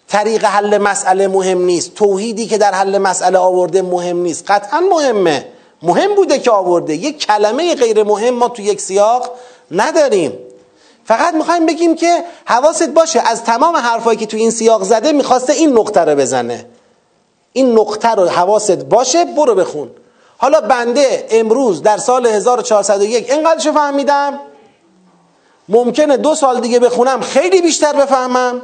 طریق 0.09 0.45
حل 0.45 0.77
مسئله 0.77 1.27
مهم 1.27 1.61
نیست. 1.61 1.95
توحیدی 1.95 2.47
که 2.47 2.57
در 2.57 2.71
حل 2.71 2.97
مسئله 2.97 3.37
آورده 3.37 3.81
مهم 3.81 4.17
نیست. 4.17 4.51
قطعا 4.51 4.79
مهمه. 4.79 5.45
مهم 5.83 6.15
بوده 6.15 6.39
که 6.39 6.51
آورده. 6.51 6.95
یک 6.95 7.25
کلمه 7.25 7.75
غیر 7.75 8.03
مهم 8.03 8.33
ما 8.33 8.49
تو 8.49 8.61
یک 8.61 8.81
سیاق 8.81 9.31
نداریم. 9.71 10.33
فقط 11.05 11.33
می‌خوایم 11.33 11.65
بگیم 11.65 11.95
که 11.95 12.23
حواست 12.45 12.89
باشه 12.89 13.21
از 13.25 13.43
تمام 13.43 13.75
حرفایی 13.75 14.17
که 14.17 14.25
تو 14.25 14.37
این 14.37 14.51
سیاق 14.51 14.83
زده 14.83 15.11
می‌خواسته 15.11 15.53
این 15.53 15.77
نقطه 15.77 16.01
رو 16.01 16.15
بزنه. 16.15 16.65
این 17.53 17.79
نقطه 17.79 18.09
رو 18.09 18.27
حواست 18.27 18.71
باشه 18.71 19.25
برو 19.25 19.55
بخون. 19.55 19.89
حالا 20.37 20.61
بنده 20.61 21.27
امروز 21.29 21.81
در 21.81 21.97
سال 21.97 22.27
1401 22.27 23.31
اینقدرشو 23.31 23.71
فهمیدم؟ 23.71 24.39
ممکنه 25.69 26.17
دو 26.17 26.35
سال 26.35 26.59
دیگه 26.59 26.79
بخونم 26.79 27.21
خیلی 27.21 27.61
بیشتر 27.61 27.93
بفهمم. 27.93 28.61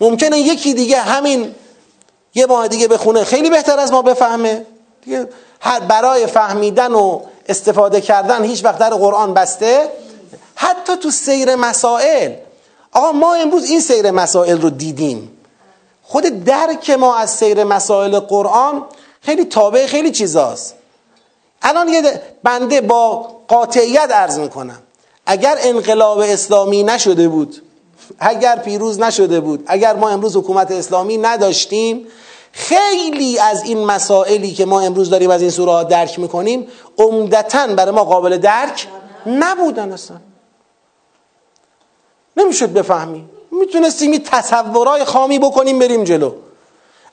ممکنه 0.00 0.38
یکی 0.38 0.74
دیگه 0.74 1.00
همین 1.00 1.54
یه 2.34 2.46
ماه 2.46 2.68
دیگه 2.68 2.88
بخونه. 2.88 3.24
خیلی 3.24 3.50
بهتر 3.50 3.78
از 3.78 3.92
ما 3.92 4.02
بفهمه. 4.02 4.66
دیگه 5.04 5.28
هر 5.60 5.80
برای 5.80 6.26
فهمیدن 6.26 6.92
و 6.92 7.20
استفاده 7.48 8.00
کردن 8.00 8.44
هیچ 8.44 8.64
وقت 8.64 8.78
در 8.78 8.90
قرآن 8.90 9.34
بسته. 9.34 9.88
حتی 10.54 10.96
تو 10.96 11.10
سیر 11.10 11.54
مسائل. 11.54 12.32
آقا 12.92 13.12
ما 13.12 13.34
امروز 13.34 13.64
این 13.64 13.80
سیر 13.80 14.10
مسائل 14.10 14.60
رو 14.60 14.70
دیدیم. 14.70 15.30
خود 16.02 16.44
درک 16.44 16.90
ما 16.90 17.16
از 17.16 17.30
سیر 17.30 17.64
مسائل 17.64 18.18
قرآن 18.18 18.84
خیلی 19.20 19.44
تابع 19.44 19.86
خیلی 19.86 20.10
چیزاست. 20.10 20.74
الان 21.62 21.88
یه 21.88 22.22
بنده 22.42 22.80
با 22.80 23.28
قاطعیت 23.48 24.10
عرض 24.12 24.38
می‌کنم. 24.38 24.78
اگر 25.26 25.56
انقلاب 25.60 26.18
اسلامی 26.18 26.82
نشده 26.82 27.28
بود 27.28 27.62
اگر 28.18 28.56
پیروز 28.56 29.00
نشده 29.00 29.40
بود 29.40 29.64
اگر 29.66 29.96
ما 29.96 30.08
امروز 30.08 30.36
حکومت 30.36 30.70
اسلامی 30.70 31.18
نداشتیم 31.18 32.06
خیلی 32.52 33.38
از 33.38 33.64
این 33.64 33.84
مسائلی 33.84 34.52
که 34.52 34.64
ما 34.64 34.80
امروز 34.80 35.10
داریم 35.10 35.30
از 35.30 35.40
این 35.42 35.50
سوره 35.50 35.72
ها 35.72 35.82
درک 35.82 36.18
می‌کنیم 36.18 36.66
عمدتا 36.98 37.66
برای 37.66 37.94
ما 37.94 38.04
قابل 38.04 38.36
درک 38.36 38.86
نبودن 39.26 39.92
اصلا. 39.92 40.16
نمی‌شد 42.36 42.72
بفهمیم. 42.72 43.30
می‌تونستیم 43.60 44.10
این 44.10 44.22
تصورای 44.22 45.04
خامی 45.04 45.38
بکنیم 45.38 45.78
بریم 45.78 46.04
جلو. 46.04 46.32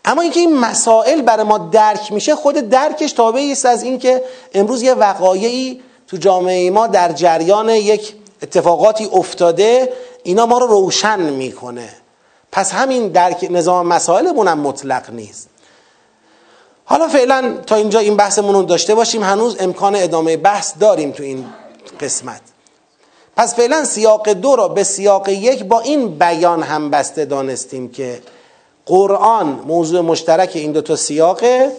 اما 0.06 0.22
اینکه 0.22 0.40
این 0.40 0.58
مسائل 0.58 1.22
برای 1.22 1.44
ما 1.44 1.58
درک 1.58 2.12
میشه 2.12 2.36
خود 2.36 2.56
درکش 2.56 3.12
تابعی 3.12 3.52
است 3.52 3.66
از 3.66 3.84
اینکه 3.84 4.24
امروز 4.54 4.82
یه 4.82 4.94
وقایعی 4.94 5.82
تو 6.08 6.18
جامعه 6.18 6.70
ما 6.70 6.88
در 6.88 7.12
جریان 7.12 7.70
یک 7.70 8.16
اتفاقاتی 8.44 9.10
افتاده 9.14 9.94
اینا 10.24 10.46
ما 10.46 10.58
رو 10.58 10.68
روشن 10.68 11.20
می‌کنه. 11.20 11.90
پس 12.52 12.72
همین 12.72 13.08
درک 13.08 13.48
نظام 13.50 13.88
مسائلمون 13.88 14.48
هم 14.48 14.60
مطلق 14.60 15.10
نیست. 15.10 15.50
حالا 16.86 17.08
فعلا 17.08 17.58
تا 17.68 17.76
اینجا 17.76 18.00
این 18.00 18.18
بحثمون 18.18 18.56
رو 18.56 18.64
داشته 18.64 18.96
باشیم 18.96 19.24
هنوز 19.24 19.58
امکان 19.60 19.96
ادامه 19.96 20.38
بحث 20.38 20.74
داریم 20.80 21.12
تو 21.12 21.24
این 21.24 21.46
قسمت. 22.00 22.42
پس 23.36 23.56
فعلا 23.56 23.86
سیاق 23.86 24.30
دو 24.30 24.56
را 24.56 24.68
به 24.68 24.84
سیاق 24.84 25.30
یک 25.30 25.64
با 25.64 25.80
این 25.80 26.18
بیان 26.18 26.64
هم 26.64 26.90
بسته 26.90 27.26
دانستیم 27.26 27.92
که 27.92 28.22
قرآن 28.86 29.48
موضوع 29.68 30.02
مشترک 30.02 30.52
این 30.54 30.72
دو 30.72 30.82
تا 30.82 30.96
سیاقه. 30.96 31.72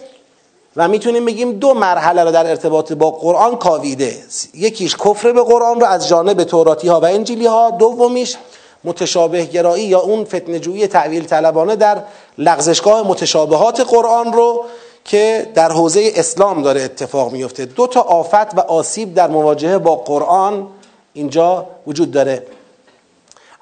و 0.77 0.89
می‌تونیم 0.89 1.25
بگیم 1.25 1.53
دو 1.53 1.75
مرحله 1.75 2.25
رو 2.25 2.31
در 2.31 2.47
ارتباط 2.47 2.93
با 2.93 3.11
قرآن 3.11 3.57
کاویده. 3.57 4.19
یکیش 4.55 4.97
کفر 4.97 5.33
به 5.33 5.43
قرآن 5.43 5.81
رو 5.81 5.87
از 5.87 6.09
جانب 6.09 6.45
توراتی 6.45 6.89
ها 6.89 7.01
و 7.01 7.05
انجیلی 7.05 7.47
ها 7.47 7.71
دومیش 7.71 8.37
متشابه 8.85 9.45
گرایی 9.45 9.85
یا 9.85 10.01
اون 10.01 10.25
فتنجویی 10.25 10.87
تعویل 10.87 11.25
طلبانه 11.25 11.77
در 11.77 12.03
لغزشگاه 12.39 13.09
متشابهات 13.09 13.81
قرآن 13.81 14.33
رو 14.33 14.65
که 15.05 15.51
در 15.55 15.73
حوزه 15.73 16.13
اسلام 16.15 16.63
داره 16.63 16.83
اتفاق 16.83 17.33
میفته. 17.33 17.65
دو 17.65 17.87
تا 17.87 18.01
آفت 18.01 18.59
و 18.59 18.61
آسیب 18.61 19.15
در 19.15 19.29
مواجهه 19.29 19.79
با 19.79 19.97
قرآن 19.97 20.67
اینجا 21.13 21.67
وجود 21.87 22.11
داره. 22.11 22.47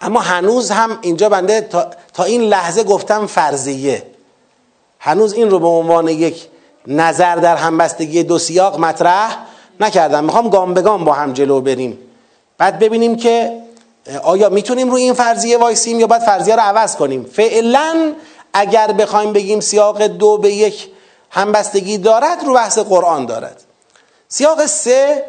اما 0.00 0.20
هنوز 0.20 0.70
هم 0.70 0.98
اینجا 1.02 1.28
بنده 1.28 1.60
تا, 1.60 1.86
تا 2.14 2.24
این 2.24 2.42
لحظه 2.42 2.84
گفتم 2.84 3.26
فرضیه. 3.26 4.02
هنوز 4.98 5.32
این 5.32 5.50
رو 5.50 5.58
به 5.58 5.66
عنوان 5.66 6.08
یک 6.08 6.48
نظر 6.86 7.36
در 7.36 7.56
همبستگی 7.56 8.22
دو 8.22 8.38
سیاق 8.38 8.78
مطرح 8.78 9.38
نکردم. 9.80 10.24
می‌خوام 10.24 10.48
گام 10.48 10.74
به 10.74 10.82
گام 10.82 11.04
با 11.04 11.12
هم 11.12 11.32
جلو 11.32 11.60
بریم. 11.60 11.98
بعد 12.58 12.78
ببینیم 12.78 13.16
که 13.16 13.62
آیا 14.22 14.48
می‌تونیم 14.48 14.90
روی 14.90 15.02
این 15.02 15.14
فرضیه 15.14 15.58
وایسیم 15.58 16.00
یا 16.00 16.06
باید 16.06 16.22
فرضیه 16.22 16.56
رو 16.56 16.62
عوض 16.62 16.96
کنیم. 16.96 17.24
فعلا 17.24 18.12
اگر 18.52 18.92
بخوایم 18.92 19.32
بگیم 19.32 19.60
سیاق 19.60 20.02
دو 20.02 20.38
به 20.38 20.52
یک 20.52 20.88
همبستگی 21.30 21.98
دارد 21.98 22.44
رو 22.44 22.54
بحث 22.54 22.78
قرآن 22.78 23.26
دارد. 23.26 23.62
سیاق 24.28 24.66
سه 24.66 25.24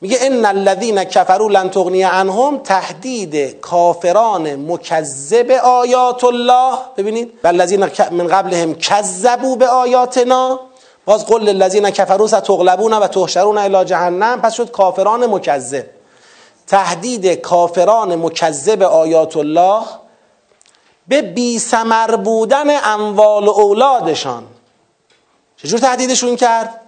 میگه 0.00 0.18
ان 0.20 0.44
الذين 0.44 1.04
كفروا 1.04 1.48
لن 1.48 1.70
تغنی 1.70 2.02
عنهم 2.02 2.58
تهدید 2.58 3.60
کافران 3.60 4.54
مکذب 4.54 5.50
آیات 5.50 6.24
الله. 6.24 6.78
ببینید. 6.96 7.32
والذین 7.44 7.88
من 8.10 8.26
قبلهم 8.26 8.74
کذبوا 8.74 9.56
به 9.56 9.66
آیاتنا 9.66 10.60
باز 11.04 11.26
قل 11.26 11.40
للذین 11.42 11.90
کفروا 11.90 12.26
ستغلبون 12.26 12.92
و 12.92 13.06
تحشرون 13.06 13.58
الی 13.58 13.84
جهنم. 13.84 14.40
پس 14.40 14.54
شد 14.54 14.70
کافران 14.70 15.26
مکذب. 15.26 15.84
تهدید 16.66 17.34
کافران 17.34 18.16
مکذب 18.16 18.82
آیات 18.82 19.36
الله 19.36 19.82
به 21.08 21.22
بی 21.22 21.58
سمر 21.58 22.16
بودن 22.16 22.84
اموال 22.84 23.48
و 23.48 23.50
اولادشان. 23.50 24.44
چجور 25.56 25.80
تهدیدشون 25.80 26.36
کرد؟ 26.36 26.80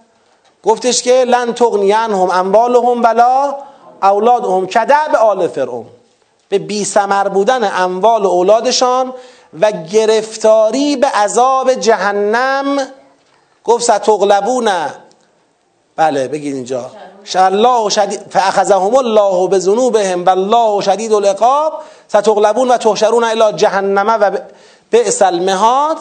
گفتش 0.63 1.03
که 1.03 1.25
لن 1.27 1.53
تغنی 1.53 1.91
عنهم 1.91 2.31
اموالهم 2.31 3.03
ولا 3.03 3.55
اولادهم. 4.03 4.67
کدب 4.67 5.15
آل 5.15 5.47
فرعون. 5.47 5.85
به 6.49 6.59
بی 6.59 6.85
سمر 6.85 7.27
بودن 7.27 7.71
اموال 7.73 8.25
و 8.25 8.29
اولادشان 8.29 9.13
و 9.61 9.71
گرفتاری 9.71 10.95
به 10.95 11.07
عذاب 11.07 11.73
جهنم 11.73 12.87
گفت 13.65 13.83
ستغلبون. 13.83 14.69
بله 15.95 16.27
بگید 16.27 16.55
اینجا. 16.55 16.91
الله 17.35 17.89
شدید 17.89 18.19
فاخذهم 18.29 18.95
الله 18.95 19.47
بذنوبهم 19.47 20.25
والله 20.25 20.81
شدید 20.81 21.13
العقاب. 21.13 21.73
ستغلبون 22.07 22.71
و 22.71 22.77
تحشرون 22.77 23.23
الی 23.23 23.57
جهنم 23.57 24.17
و 24.21 24.31
بئس 24.91 25.21
المهاد. 25.21 25.97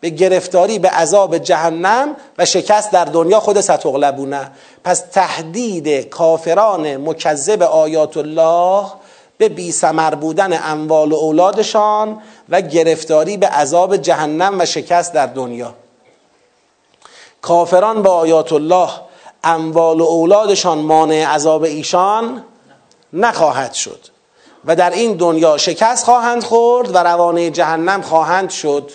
به 0.00 0.10
گرفتاری 0.10 0.78
به 0.78 0.88
عذاب 0.88 1.38
جهنم 1.38 2.16
و 2.38 2.44
شکست 2.44 2.90
در 2.90 3.04
دنیا 3.04 3.40
خود 3.40 3.60
ستغلبونه 3.60 4.50
پس 4.84 5.00
تهدید 5.00 6.08
کافران 6.08 6.96
مکذب 6.96 7.62
آیات 7.62 8.16
الله 8.16 8.86
به 9.38 9.48
بی 9.48 9.72
سمر 9.72 10.14
بودن 10.14 10.60
اموال 10.62 11.12
و 11.12 11.16
اولادشان 11.16 12.22
و 12.48 12.60
گرفتاری 12.60 13.36
به 13.36 13.46
عذاب 13.46 13.96
جهنم 13.96 14.60
و 14.60 14.64
شکست 14.64 15.14
در 15.14 15.26
دنیا. 15.26 15.74
کافران 17.42 18.02
با 18.02 18.10
آیات 18.14 18.52
الله 18.52 18.90
اموال 19.44 20.00
و 20.00 20.04
اولادشان 20.04 20.78
مانع 20.78 21.26
عذاب 21.26 21.62
ایشان 21.62 22.44
نخواهد 23.12 23.72
شد 23.72 24.00
و 24.64 24.76
در 24.76 24.90
این 24.90 25.12
دنیا 25.12 25.56
شکست 25.56 26.04
خواهند 26.04 26.44
خورد 26.44 26.94
و 26.94 26.98
روانه 26.98 27.50
جهنم 27.50 28.02
خواهند 28.02 28.50
شد. 28.50 28.90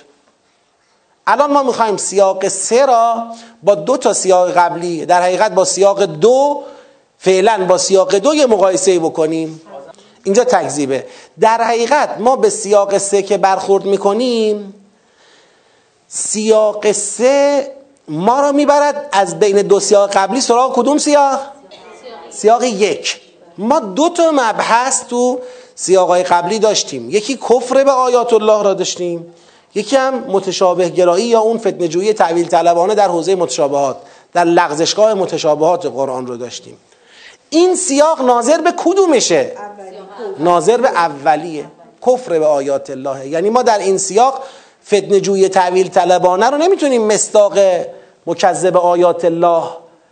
الان 1.28 1.52
ما 1.52 1.64
می‌خوایم 1.64 1.98
سیاق 1.98 2.48
سه 2.48 2.86
را 2.86 3.28
با 3.64 3.76
دو 3.76 3.98
تا 3.98 4.14
سیاق 4.14 4.52
قبلی 4.52 5.06
در 5.06 5.22
حقیقت 5.22 5.52
با 5.52 5.66
سیاق 5.66 6.04
دو 6.04 6.64
فعلا 7.18 7.66
با 7.66 7.78
سیاق 7.78 8.16
دو 8.16 8.36
یه 8.36 8.46
مقایسه 8.46 9.00
بکنیم. 9.00 9.62
اینجا 10.24 10.44
تکذیبه. 10.44 11.06
در 11.40 11.64
حقیقت 11.64 12.16
ما 12.20 12.36
به 12.36 12.50
سیاق 12.50 12.98
سه 12.98 13.22
که 13.22 13.38
برخورد 13.38 13.86
می‌کنیم 13.86 14.74
سیاق 16.08 16.92
سه 16.92 17.72
ما 18.08 18.42
را 18.42 18.52
می‌برد 18.52 19.10
از 19.12 19.40
بین 19.40 19.62
دو 19.62 19.80
سیاق 19.80 20.12
قبلی 20.12 20.42
سراغ 20.42 20.76
کدوم 20.76 20.98
سیاق؟ 20.98 21.40
سیاق 22.30 22.64
یک. 22.64 23.22
ما 23.58 23.80
دو 23.80 24.10
تا 24.10 24.32
مبحث 24.32 25.08
تو 25.08 25.40
سیاقای 25.76 26.24
قبلی 26.24 26.60
داشتیم. 26.60 27.10
یکی 27.10 27.38
کفر 27.38 27.84
به 27.84 27.92
آیات 27.92 28.34
الله 28.34 28.64
را 28.64 28.74
داشتیم. 28.74 29.34
یکی 29.76 29.96
هم 29.96 30.14
متشابه 30.14 30.90
گرایی 30.90 31.26
یا 31.26 31.40
اون 31.40 31.58
فتنجویی 31.58 32.14
تعویل 32.14 32.48
طلبانه 32.48 32.96
در 32.96 33.08
حوزه 33.08 33.36
متشابهات 33.36 33.98
در 34.34 34.44
لغزشگاه 34.44 35.14
متشابهات 35.14 35.86
قرآن 35.86 36.28
رو 36.28 36.38
داشتیم. 36.38 36.78
این 37.50 37.76
سیاق 37.76 38.22
ناظر 38.22 38.62
به 38.62 38.74
کدومشه؟ 38.78 39.52
ناظر 40.40 40.78
به 40.78 40.90
اولیه. 40.90 41.66
کفر 42.08 42.40
به 42.40 42.46
آیات 42.46 42.90
الله 42.90 43.28
یعنی 43.28 43.50
ما 43.50 43.64
در 43.64 43.78
این 43.80 43.98
سیاق 43.98 44.44
فتنجوی 44.88 45.50
تعویل 45.50 45.90
طلبانه 45.90 46.50
رو 46.50 46.58
نمی‌تونیم 46.58 47.08
مستاق 47.08 47.60
مکذب 48.28 48.78
آیات 48.78 49.26
الله 49.26 49.64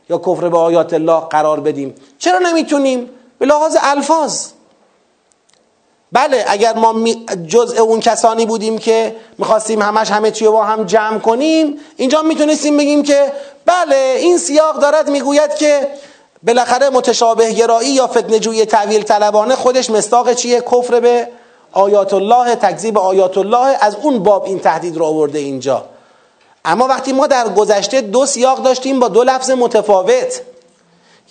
یا 0.09 0.17
کفر 0.17 0.49
به 0.49 0.57
آیات 0.57 0.93
الله 0.93 1.19
قرار 1.19 1.59
بدیم. 1.59 1.95
چرا 2.19 2.39
نمی‌تونیم؟ 2.39 3.09
به 3.39 3.45
لحاظ 3.45 3.77
الفاظ. 3.81 4.47
بله 6.11 6.45
اگر 6.47 6.73
ما 6.73 6.95
جزء 7.47 7.81
اون 7.81 7.99
کسانی 7.99 8.45
بودیم 8.45 8.77
که 8.77 9.15
می‌خواستیم 9.37 9.81
همش 9.81 10.11
همه 10.11 10.31
چی 10.31 10.47
با 10.47 10.63
هم 10.63 10.83
جمع 10.83 11.19
کنیم 11.19 11.79
اینجا 11.97 12.21
می‌تونستیم 12.21 12.77
بگیم 12.77 13.03
که 13.03 13.31
بله 13.65 14.15
این 14.19 14.37
سیاق 14.37 14.79
دارد 14.79 15.09
می‌گوید 15.09 15.55
که 15.55 15.87
بالاخره 16.43 16.89
متشابه 16.89 17.51
گرایی 17.51 17.89
یا 17.89 18.07
فتنجوی 18.07 18.65
تعویل 18.65 19.03
طلبانه 19.03 19.55
خودش 19.55 19.89
مستاق 19.89 20.33
چیه؟ 20.33 20.61
کفر 20.61 20.99
به 20.99 21.27
آیات 21.71 22.13
الله 22.13 22.55
تکذیب 22.55 22.97
آیات 22.97 23.37
الله 23.37 23.77
از 23.81 23.95
اون 23.95 24.23
باب 24.23 24.43
این 24.43 24.59
تهدید 24.59 24.97
رو 24.97 25.05
آورده 25.05 25.39
اینجا. 25.39 25.85
اما 26.65 26.87
وقتی 26.87 27.13
ما 27.13 27.27
در 27.27 27.49
گذشته 27.49 28.01
دو 28.01 28.25
سیاق 28.25 28.63
داشتیم 28.63 28.99
با 28.99 29.07
دو 29.07 29.23
لفظ 29.23 29.51
متفاوت 29.51 30.41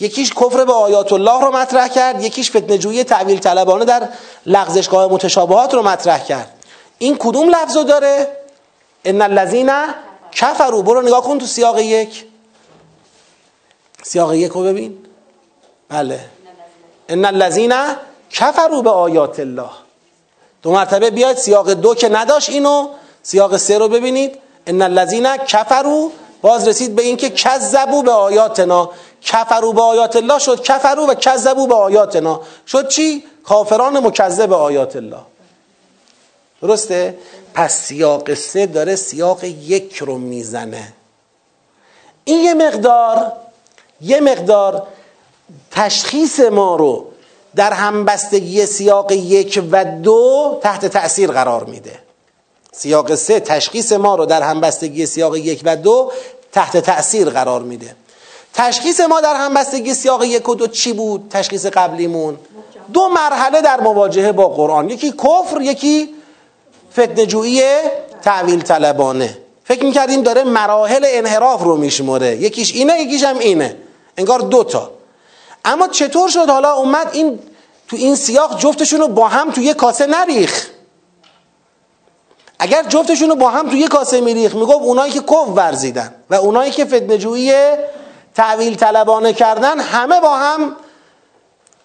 یکیش 0.01 0.35
کفر 0.35 0.65
به 0.65 0.73
آیات 0.73 1.13
الله 1.13 1.41
رو 1.41 1.57
مطرح 1.57 1.89
کرد 1.89 2.23
یکیش 2.23 2.51
فتنجوی 2.51 3.05
تعویل 3.05 3.39
طلبانه 3.39 3.85
در 3.85 4.09
لغزشگاه 4.47 5.13
متشابهات 5.13 5.75
رو 5.75 5.83
مطرح 5.83 6.25
کرد. 6.25 6.65
این 6.99 7.17
کدوم 7.19 7.49
لفظ 7.49 7.77
رو 7.77 7.83
داره؟ 7.83 8.37
ان 9.05 9.23
الذین 9.23 9.71
کفروا. 10.33 10.83
برو 10.83 11.03
نگاه 11.03 11.23
کن 11.23 11.39
تو 11.39 11.47
سیاق 11.47 11.79
یک. 11.79 12.25
سیاق 14.03 14.35
یک 14.35 14.53
رو 14.53 14.63
ببین. 14.63 14.99
بله. 15.89 16.21
ان 17.09 17.25
الذین 17.25 17.75
کفروا 18.31 18.83
به 18.83 18.91
آیات 18.91 19.41
الله. 19.41 19.71
دو 20.63 20.71
مرتبه 20.71 21.11
بیاید 21.11 21.37
سیاق 21.37 21.71
دو 21.71 21.95
که 21.95 22.09
نداشت 22.09 22.51
اینو 22.51 22.89
سیاق 23.23 23.57
سه 23.57 23.79
رو 23.79 23.89
ببینید. 23.89 24.39
ان 24.67 24.83
الذین 24.83 25.37
کفروا 25.37 26.11
باز 26.43 26.69
رسید 26.69 26.95
به 26.95 27.03
اینکه 27.03 27.31
کذبوا 27.31 28.03
به 28.03 28.13
آیاتنا. 28.13 28.91
کفروا 29.23 29.73
به 29.73 29.83
آیات 29.83 30.17
الله 30.17 30.39
شد 30.39 30.63
کفروا 30.63 31.07
و 31.07 31.15
کذبوا 31.15 31.67
به 31.67 31.75
آیاتنا. 31.75 32.41
شد 32.67 32.89
چی؟ 32.89 33.25
کافران 33.45 34.07
مکذب 34.07 34.53
آیات 34.53 34.97
الله. 34.97 35.21
درسته؟ 36.63 37.19
پس 37.55 37.75
سیاق 37.75 38.35
سه 38.35 38.67
داره 38.67 38.97
سیاق 38.97 39.45
یک 39.45 39.97
رو 39.97 40.19
می‌زنه. 40.19 40.93
این 42.25 42.45
یه 42.45 42.55
مقدار 42.55 43.33
یه 44.01 44.21
مقدار 44.21 44.87
تشخیص 45.71 46.41
ما 46.41 46.77
رو 46.77 47.07
در 47.57 47.73
همبستگی 47.73 48.67
سیاق 48.67 49.13
یک 49.13 49.63
و 49.73 49.85
دو 49.85 50.59
تحت 50.63 50.87
تأثیر 50.87 51.31
قرار 51.31 51.65
میده. 51.65 51.99
سیاق 52.73 53.15
سه 53.15 53.41
تشخیص 53.41 53.93
ما 53.93 54.15
رو 54.15 54.27
در 54.27 54.43
همبستگی 54.43 55.07
سیاق 55.07 55.37
یک 55.37 55.61
و 55.65 55.77
دو 55.77 56.13
تحت 56.53 56.77
تأثیر 56.77 57.31
قرار 57.31 57.63
میده. 57.63 57.97
تشخیص 58.55 59.01
ما 59.01 59.21
در 59.21 59.35
همبستگی 59.35 59.95
سیاق 59.95 60.25
یک 60.25 60.49
و 60.49 60.55
دو 60.55 60.67
چی 60.67 60.93
بود؟ 60.93 61.29
تشخیص 61.31 61.67
قبلیمون. 61.67 62.39
دو 62.93 63.09
مرحله 63.09 63.61
در 63.61 63.81
مواجهه 63.81 64.33
با 64.33 64.49
قرآن. 64.49 64.91
یکی 64.91 65.13
کفر 65.13 65.61
یکی 65.61 66.15
فتنجویی 66.93 67.63
تعویل 68.23 68.61
طلبانه. 68.61 69.39
فکر 69.65 69.85
می‌کردیم 69.85 70.23
داره 70.23 70.45
مراحل 70.45 71.07
انحراف 71.07 71.63
رو 71.63 71.77
میشمره 71.77 72.37
یکیش 72.37 72.75
اینه 72.75 73.01
یکیش 73.01 73.23
هم 73.25 73.39
اینه. 73.39 73.77
انگار 74.17 74.39
دوتا 74.39 74.91
اما 75.65 75.89
چطور 75.89 76.29
شد 76.29 76.49
حالا 76.49 76.73
اومد 76.73 77.11
این 77.13 77.39
تو 77.89 77.97
این 77.97 78.17
سیاق 78.17 78.59
جفتشون 78.59 79.01
رو 79.01 79.09
با 79.09 79.29
هم 79.29 79.51
تو 79.51 79.61
یه 79.61 79.75
کاسه 79.75 80.07
نریخ؟ 80.07 80.67
اگر 82.59 82.83
جفتشون 82.83 83.29
رو 83.29 83.35
با 83.35 83.51
هم 83.51 83.71
تو 83.71 83.77
یه 83.77 83.89
کاسه 83.89 84.21
میریخ 84.21 84.55
می‌گفت 84.55 84.83
اونایی 84.83 85.13
که 85.13 85.21
کف 85.21 85.49
ورزیدن 85.49 86.15
و 86.31 86.35
اونایی 86.35 86.71
که 86.71 86.85
فتنجویی 86.85 87.53
تعویل 88.35 88.77
طلبانه 88.77 89.33
کردن 89.33 89.81
همه 89.81 90.21
با 90.21 90.37
هم 90.37 90.77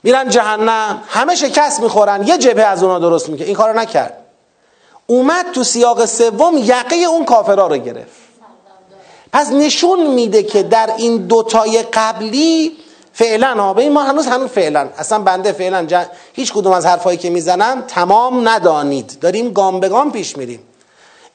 میرن 0.03 0.29
جهنم 0.29 1.03
همه 1.07 1.35
شکست 1.35 1.81
می‌خورن. 1.81 2.27
یه 2.27 2.37
جبهه 2.37 2.65
از 2.65 2.83
اونا 2.83 2.99
درست 2.99 3.29
می‌کنه 3.29 3.47
این 3.47 3.55
کارو 3.55 3.79
نکرد. 3.79 4.17
اومد 5.07 5.45
تو 5.53 5.63
سیاق 5.63 6.05
سوم 6.05 6.57
یقه 6.57 6.95
اون 6.95 7.25
کافرا 7.25 7.67
رو 7.67 7.77
گرفت. 7.77 8.25
پس 9.33 9.51
نشون 9.51 10.07
میده 10.07 10.43
که 10.43 10.63
در 10.63 10.93
این 10.97 11.17
دوتای 11.17 11.83
قبلی 11.83 12.77
فعلا 13.15 13.53
ها. 13.53 13.73
به 13.73 13.81
این 13.81 13.91
ما 13.91 14.03
هنوز 14.03 14.27
هنوز 14.27 14.49
فعلا. 14.49 14.89
اصلا 14.97 15.19
بنده 15.19 15.51
فعلا 15.51 16.07
هیچ 16.33 16.53
کدوم 16.53 16.71
از 16.71 16.85
حرفایی 16.85 17.17
که 17.17 17.29
می‌زنم 17.29 17.81
تمام 17.81 18.49
ندانید. 18.49 19.19
داریم 19.21 19.51
گام 19.51 19.79
به 19.79 19.89
گام 19.89 20.11
پیش 20.11 20.37
میریم. 20.37 20.59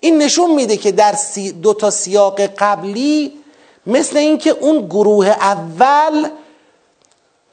این 0.00 0.18
نشون 0.18 0.54
میده 0.54 0.76
که 0.76 0.92
در 0.92 1.12
سی 1.12 1.52
دو 1.52 1.74
تا 1.74 1.90
سیاق 1.90 2.40
قبلی 2.40 3.32
مثل 3.86 4.16
اینکه 4.16 4.50
اون 4.50 4.86
گروه 4.86 5.26
اول 5.26 6.28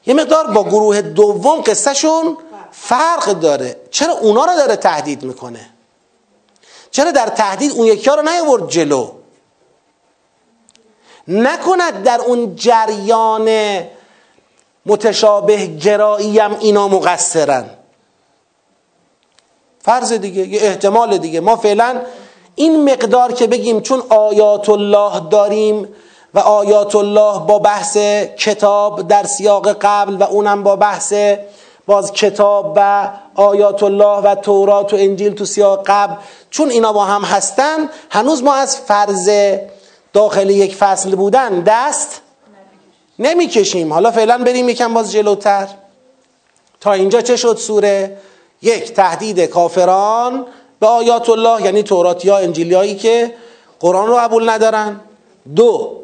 یه 0.06 0.14
مقدار 0.14 0.46
با 0.46 0.64
گروه 0.64 1.02
دوم 1.02 1.60
قصهشون 1.60 2.36
فرق 2.72 3.30
داره. 3.30 3.76
چرا 3.90 4.12
اونا 4.12 4.44
رو 4.44 4.56
داره 4.56 4.76
تهدید 4.76 5.22
می‌کنه؟ 5.22 5.70
چرا 6.90 7.10
در 7.10 7.26
تهدید 7.26 7.72
اون 7.72 7.86
یکی 7.86 8.10
ها 8.10 8.16
رو 8.16 8.22
نیورد 8.22 8.68
جلو؟ 8.68 9.10
نکند 11.28 12.02
در 12.02 12.20
اون 12.20 12.56
جریان 12.56 13.48
متشابه 14.88 15.66
گرایی 15.66 16.38
هم 16.38 16.56
اینا 16.60 16.88
مقصرن. 16.88 17.64
فرض 19.80 20.12
دیگه 20.12 20.46
یه 20.46 20.62
احتمال 20.62 21.18
دیگه. 21.18 21.40
ما 21.40 21.56
فعلا 21.56 22.00
این 22.54 22.92
مقدار 22.92 23.32
که 23.32 23.46
بگیم 23.46 23.80
چون 23.80 24.02
آیات 24.08 24.68
الله 24.68 25.20
داریم 25.30 25.88
و 26.34 26.38
آیات 26.38 26.96
الله 26.96 27.38
با 27.38 27.58
بحث 27.58 27.96
کتاب 28.38 29.08
در 29.08 29.24
سیاق 29.24 29.72
قبل 29.80 30.14
و 30.14 30.22
اونم 30.22 30.62
با 30.62 30.76
بحث 30.76 31.14
باز 31.86 32.12
کتاب 32.12 32.72
و 32.76 33.10
آیات 33.34 33.82
الله 33.82 34.18
و 34.18 34.34
تورات 34.34 34.92
و 34.92 34.96
انجیل 34.96 35.34
تو 35.34 35.44
سیاق 35.44 35.82
قبل 35.86 36.14
چون 36.50 36.70
اینا 36.70 36.92
با 36.92 37.04
هم 37.04 37.22
هستن 37.22 37.88
هنوز 38.10 38.42
ما 38.42 38.54
از 38.54 38.76
فرض 38.76 39.30
داخل 40.12 40.50
یک 40.50 40.74
فصل 40.74 41.14
بودن 41.14 41.60
دست 41.60 42.20
نمی‌کشیم. 43.18 43.92
حالا 43.92 44.10
فعلا 44.10 44.38
بریم 44.38 44.68
یکم 44.68 44.94
باز 44.94 45.12
جلوتر. 45.12 45.68
تا 46.80 46.92
اینجا 46.92 47.20
چه 47.20 47.36
شد 47.36 47.56
سوره؟ 47.56 48.16
یک 48.62 48.92
تهدید 48.92 49.40
کافران 49.40 50.46
به 50.80 50.86
آیات 50.86 51.30
الله 51.30 51.62
یعنی 51.62 51.82
تورات 51.82 52.26
ها 52.26 52.38
انجیلیایی 52.38 52.96
که 52.96 53.34
قرآن 53.80 54.06
رو 54.06 54.16
قبول 54.16 54.48
ندارن. 54.48 55.00
دو 55.56 55.96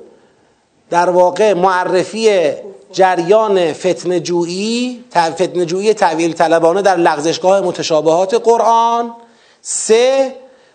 در 0.90 1.10
واقع 1.10 1.54
معرفی 1.54 2.50
جریان 2.92 3.72
فتن 3.72 4.18
جویی 4.18 5.04
فتن 5.14 5.66
جویی 5.66 5.94
تعویل 5.94 6.32
طلبانه 6.32 6.82
در 6.82 6.96
لغزشگاه 6.96 7.60
متشابهات 7.60 8.34
قرآن. 8.34 9.14
سه 9.62 10.34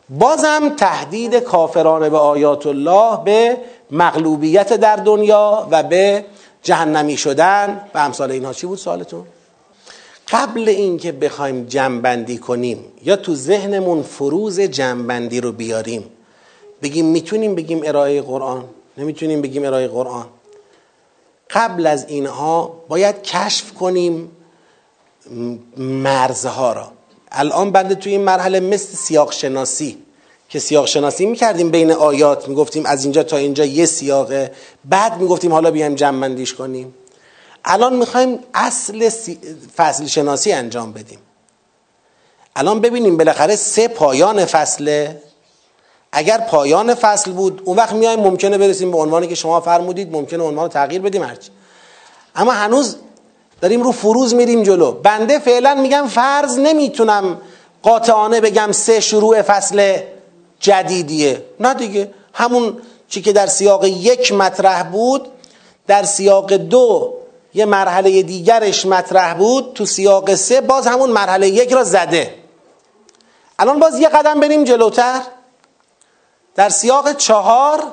بازم 0.10 0.76
تهدید 0.78 1.36
کافرانه 1.36 2.10
به 2.10 2.18
آیات 2.18 2.68
الله 2.68 3.18
به 3.26 3.58
مغلوبیت 3.92 4.74
در 4.74 4.96
دنیا 4.96 5.68
و 5.72 5.84
به 5.84 6.26
جهنمی 6.64 7.18
شدن 7.18 7.82
و 7.94 7.98
امثال 7.98 8.32
اینها. 8.32 8.54
چی 8.54 8.68
بود 8.68 8.78
سوالتون؟ 8.78 9.26
قبل 10.28 10.70
اینکه 10.70 11.12
بخوایم 11.12 11.66
جمعبندی 11.66 12.38
کنیم 12.38 12.86
یا 13.04 13.16
تو 13.16 13.36
ذهنمون 13.36 14.04
فروز 14.04 14.60
جمعبندی 14.60 15.42
رو 15.42 15.52
بیاریم 15.52 16.04
بگیم 16.82 17.06
می‌تونیم 17.06 17.56
بگیم 17.56 17.82
ارائه 17.84 18.22
قرآن؟ 18.22 18.64
نمی‌تونیم 18.98 19.42
بگیم 19.42 19.66
ارائه 19.66 19.88
قرآن. 19.88 20.26
قبل 21.50 21.88
از 21.88 22.06
اینها 22.08 22.84
باید 22.88 23.24
کشف 23.24 23.74
کنیم 23.74 24.32
مرزها 25.78 26.74
را. 26.74 26.92
الان 27.32 27.72
بنده 27.72 27.96
توی 27.96 28.12
این 28.12 28.22
مرحله 28.22 28.60
مثل 28.60 28.96
سیاق 28.96 29.32
شناسی 29.32 29.98
که 30.50 30.60
سیاق 30.60 30.86
شناسی 30.86 31.26
می‌کردیم 31.26 31.70
بین 31.70 31.92
آیات 31.92 32.48
می‌گفتیم 32.48 32.86
از 32.86 33.04
اینجا 33.04 33.24
تا 33.24 33.38
اینجا 33.38 33.66
یه 33.66 33.86
سیاقه 33.86 34.52
بعد 34.86 35.18
می‌گفتیم 35.18 35.54
حالا 35.54 35.72
بیایم 35.72 35.96
جمع 35.96 36.46
کنیم. 36.46 36.94
الان 37.66 37.96
می‌خوایم 37.96 38.40
اصل 38.54 39.10
فصل 39.78 40.06
شناسی 40.06 40.52
انجام 40.52 40.94
بدیم. 40.94 41.20
الان 42.56 42.82
ببینیم 42.82 43.18
بالاخره 43.18 43.56
سه 43.56 43.88
پایان 43.88 44.46
فصله. 44.46 45.22
اگر 46.12 46.38
پایان 46.38 46.96
فصل 46.96 47.32
بود 47.32 47.62
اون 47.66 47.78
وقت 47.78 47.94
میایم 47.94 48.20
ممکنه 48.20 48.58
برسیم 48.58 48.92
به 48.92 48.98
عنوانی 48.98 49.28
که 49.28 49.36
شما 49.36 49.62
فرمودید 49.62 50.12
ممکنه 50.12 50.44
عنوان 50.44 50.66
رو 50.66 50.72
تغییر 50.72 51.02
بدیم 51.02 51.24
هرچی. 51.24 51.50
اما 52.36 52.52
هنوز 52.52 52.96
داریم 53.62 53.82
رو 53.82 53.92
فروز 53.92 54.34
میریم 54.34 54.64
جلو. 54.64 54.92
بنده 54.92 55.40
فعلا 55.40 55.76
میگم 55.76 56.08
فرض 56.08 56.60
نمی‌تونم 56.60 57.42
قاطعانه 57.82 58.42
بگم 58.42 58.72
سه 58.72 59.00
شروع 59.00 59.42
فصل 59.42 59.98
جدیدیه. 60.60 61.46
نه 61.60 61.74
دیگه. 61.74 62.12
همون 62.34 62.78
چی 63.10 63.22
که 63.22 63.34
در 63.34 63.48
سیاق 63.48 63.86
یک 63.86 64.34
مطرح 64.34 64.84
بود 64.84 65.28
در 65.88 66.04
سیاق 66.04 66.54
دو 66.54 67.14
یه 67.54 67.66
مرحله 67.66 68.22
دیگرش 68.22 68.86
مطرح 68.86 69.34
بود 69.34 69.72
تو 69.74 69.86
سیاق 69.86 70.36
سه 70.36 70.62
باز 70.62 70.88
همون 70.88 71.10
مرحله 71.10 71.48
یک 71.50 71.74
را 71.74 71.84
زده. 71.84 72.34
الان 73.60 73.80
باز 73.80 74.00
یه 74.00 74.10
قدم 74.10 74.40
بریم 74.40 74.64
جلوتر. 74.64 75.22
در 76.56 76.70
سیاق 76.70 77.18
چهار 77.18 77.84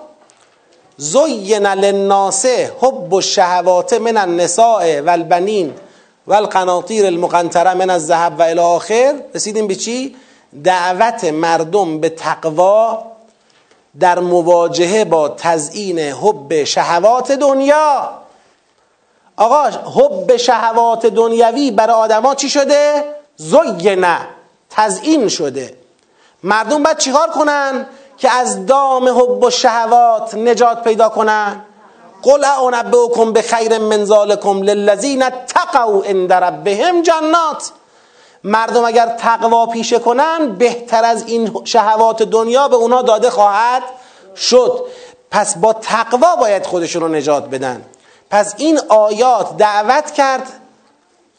زین 0.97 1.67
للناس 1.67 2.47
حب 2.81 3.15
الشهوات 3.15 3.93
من 3.93 4.17
النساء 4.17 5.01
والبنین 5.03 5.75
والقناطیر 6.27 7.07
المقنطره 7.07 7.75
من 7.75 7.91
الذهب 7.91 8.39
و 8.39 8.43
الی 8.43 8.61
آخر 8.61 9.15
رسیدیم 9.35 9.67
به 9.67 9.75
چی؟ 9.75 10.17
دعوت 10.65 11.25
مردم 11.25 12.01
به 12.01 12.09
تقوا 12.09 13.03
در 14.01 14.19
مواجهه 14.19 15.05
با 15.05 15.29
تزیین 15.29 15.99
حب 15.99 16.65
شهوات 16.65 17.33
دنیا. 17.33 18.11
آقا 19.37 19.63
حب 19.69 20.37
شهوات 20.37 21.07
دنیوی 21.07 21.71
برای 21.71 21.95
آدما 21.95 22.35
چی 22.35 22.49
شده؟ 22.49 23.05
زینه 23.37 24.19
تزیین 24.71 25.29
شده. 25.29 25.77
مردم 26.43 26.83
باید 26.83 26.99
چیکار 26.99 27.31
کنن 27.31 27.87
که 28.19 28.31
از 28.31 28.67
دام 28.67 29.09
حب 29.09 29.43
و 29.43 29.51
شهوات 29.51 30.35
نجات 30.35 30.85
پیدا 30.85 31.09
کنن؟ 31.09 31.65
قل 32.23 32.45
اعنبئکم 32.45 33.33
به 33.33 33.43
خیر 33.43 33.79
من 33.79 34.05
ذالکم 34.05 34.63
للذین 34.63 35.31
تقوا 35.31 36.03
عند 36.03 36.33
ربهم 36.33 37.03
جنات. 37.03 37.73
مردم 38.47 38.85
اگر 38.85 39.07
تقوا 39.07 39.67
پیشه 39.67 39.99
کنن 39.99 40.57
بهتر 40.59 41.05
از 41.05 41.25
این 41.27 41.61
شهوات 41.65 42.23
دنیا 42.23 42.69
به 42.69 42.77
اونا 42.77 43.03
داده 43.03 43.31
خواهد 43.31 43.83
شد. 44.37 44.85
پس 45.31 45.59
با 45.59 45.73
تقوا 45.73 46.37
باید 46.37 46.67
خودشون 46.67 47.03
رو 47.03 47.09
نجات 47.09 47.45
بدن. 47.45 47.83
پس 48.31 48.55
این 48.57 48.81
آیات 48.89 49.57
دعوت 49.57 50.11
کرد 50.11 50.53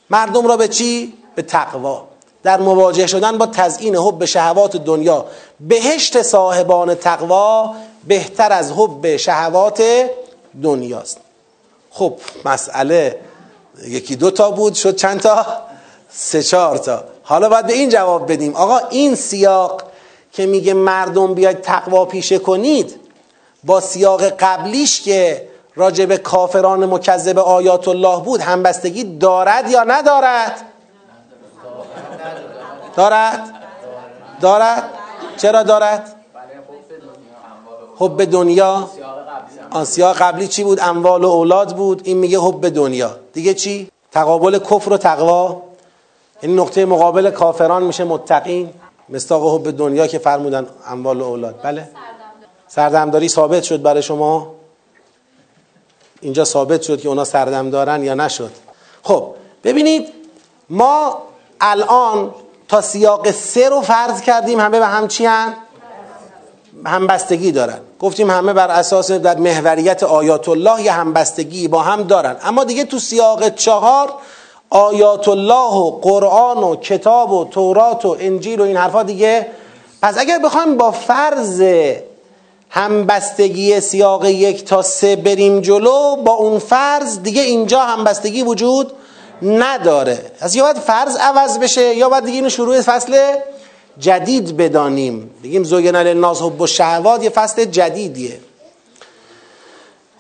مردم 0.10 0.48
را 0.48 0.58
به 0.58 0.68
چی؟ 0.68 1.14
به 1.36 1.42
تقوا. 1.42 2.04
در 2.44 2.60
مواجه 2.60 3.08
شدن 3.08 3.38
با 3.38 3.48
تزیین 3.48 3.96
حب 3.96 4.26
شهوات 4.26 4.78
دنیا. 4.78 5.26
بهشت 5.60 6.22
صاحبان 6.22 6.96
تقوا 6.96 7.76
بهتر 8.08 8.52
از 8.52 8.72
حب 8.72 9.18
شهوات 9.18 9.84
دنیاست. 10.64 11.18
خب 11.92 12.14
مسئله 12.46 13.20
یکی 13.88 14.16
دو 14.16 14.32
تا 14.32 14.52
بود 14.52 14.74
شد 14.74 14.96
چند 14.96 15.20
تا؟ 15.20 15.46
سه 16.10 16.44
چهار 16.44 16.78
تا. 16.78 17.04
حالا 17.24 17.50
باید 17.50 17.68
به 17.68 17.74
این 17.74 17.90
جواب 17.90 18.32
بدیم. 18.32 18.56
آقا 18.56 18.78
این 18.90 19.16
سیاق 19.16 19.84
که 20.34 20.46
میگه 20.46 20.74
مردم 20.74 21.34
بیاید 21.34 21.62
تقوا 21.62 22.06
پیشه 22.06 22.40
کنید 22.40 23.00
با 23.64 23.80
سیاق 23.80 24.24
قبلیش 24.24 25.02
که 25.02 25.48
راجب 25.76 26.16
کافران 26.16 26.86
مکذب 26.86 27.40
آیات 27.40 27.88
الله 27.88 28.22
بود 28.22 28.42
همبستگی 28.42 29.04
دارد 29.04 29.72
یا 29.72 29.84
ندارد؟ 29.84 30.62
دارد. 32.96 33.54
دارد. 34.42 34.84
چرا 35.38 35.64
دارد؟ 35.64 36.16
حب 38.00 38.26
دنیا. 38.26 38.90
آن 39.72 39.86
سیاق 39.86 40.18
قبلی 40.18 40.48
چی 40.48 40.64
بود؟ 40.64 40.80
اموال 40.80 41.24
و 41.24 41.28
اولاد 41.28 41.76
بود. 41.76 42.02
این 42.04 42.18
میگه 42.18 42.40
حب 42.40 42.70
دنیا. 42.70 43.16
دیگه 43.34 43.54
چی؟ 43.54 43.90
تقابل 44.12 44.60
کفر 44.60 44.94
و 44.94 44.98
تقوا. 44.98 45.67
این 46.42 46.60
نقطه 46.60 46.86
مقابل 46.86 47.32
کافران 47.32 47.84
میشه 47.84 48.04
متقین. 48.04 48.70
مستاق 49.10 49.56
حب 49.56 49.78
دنیا 49.78 50.08
که 50.08 50.20
فرمودن 50.20 50.68
اموال 50.88 51.22
و 51.22 51.24
اولاد. 51.24 51.60
بله. 51.64 51.90
سردمداری 52.68 53.30
ثابت 53.30 53.64
شد 53.64 53.82
برای 53.82 54.02
شما؟ 54.02 54.56
اینجا 56.22 56.46
ثابت 56.46 56.82
شد 56.82 57.02
که 57.02 57.10
اونا 57.10 57.24
سردم 57.24 57.70
دارن 57.70 58.04
یا 58.04 58.14
نشد. 58.14 58.52
خب 59.04 59.34
ببینید 59.64 60.08
ما 60.70 61.18
الان 61.62 62.34
تا 62.68 62.82
سیاق 62.82 63.32
سه 63.32 63.70
رو 63.70 63.82
فرض 63.82 64.22
کردیم 64.22 64.60
همه 64.60 64.80
به 64.80 64.88
هم 64.88 65.08
چی 65.08 65.26
هم؟ 65.26 65.54
همبستگی 66.86 67.52
دارن. 67.52 67.80
گفتیم 68.00 68.30
همه 68.30 68.54
بر 68.54 68.72
اساس 68.72 69.12
در 69.12 69.38
محوریت 69.38 70.04
آیات 70.04 70.50
الله 70.50 70.82
یه 70.82 70.92
همبستگی 70.92 71.68
با 71.68 71.82
هم 71.82 72.04
دارن. 72.04 72.38
اما 72.44 72.64
دیگه 72.64 72.84
تو 72.84 73.00
سیاق 73.00 73.56
چهار 73.56 74.14
آیات 74.70 75.28
الله 75.28 75.74
و 75.74 75.92
قرآن 75.92 76.58
و 76.58 76.76
کتاب 76.76 77.32
و 77.32 77.46
تورات 77.46 78.06
و 78.06 78.16
انجیل 78.20 78.60
و 78.60 78.64
این 78.64 78.78
حرفا 78.78 79.04
دیگه. 79.04 79.48
پس 80.02 80.18
اگر 80.18 80.40
بخوایم 80.40 80.78
با 80.78 80.92
فرض 80.92 81.64
همبستگی 82.70 83.80
سیاق 83.80 84.26
یک 84.26 84.66
تا 84.66 84.82
سه 84.82 85.16
بریم 85.16 85.60
جلو 85.60 86.16
با 86.16 86.32
اون 86.32 86.60
فرض 86.60 87.20
دیگه 87.20 87.42
اینجا 87.42 87.82
همبستگی 87.82 88.44
وجود 88.44 88.92
نداره. 89.42 90.32
از 90.40 90.56
یا 90.56 90.64
باید 90.64 90.78
فرض 90.78 91.16
عوض 91.16 91.60
بشه 91.60 91.96
یا 91.96 92.10
باید 92.10 92.26
دیگه 92.26 92.36
اینو 92.36 92.50
شروع 92.50 92.82
فصل 92.82 93.36
جدید 94.00 94.58
بدانیم. 94.58 95.30
بگیم 95.44 95.64
زوگن 95.64 95.96
للناس 95.96 96.42
حب 96.42 96.62
و 96.62 96.68
شهوات 96.68 97.24
یه 97.24 97.30
فصل 97.30 97.66
جدیدیه. 97.66 98.40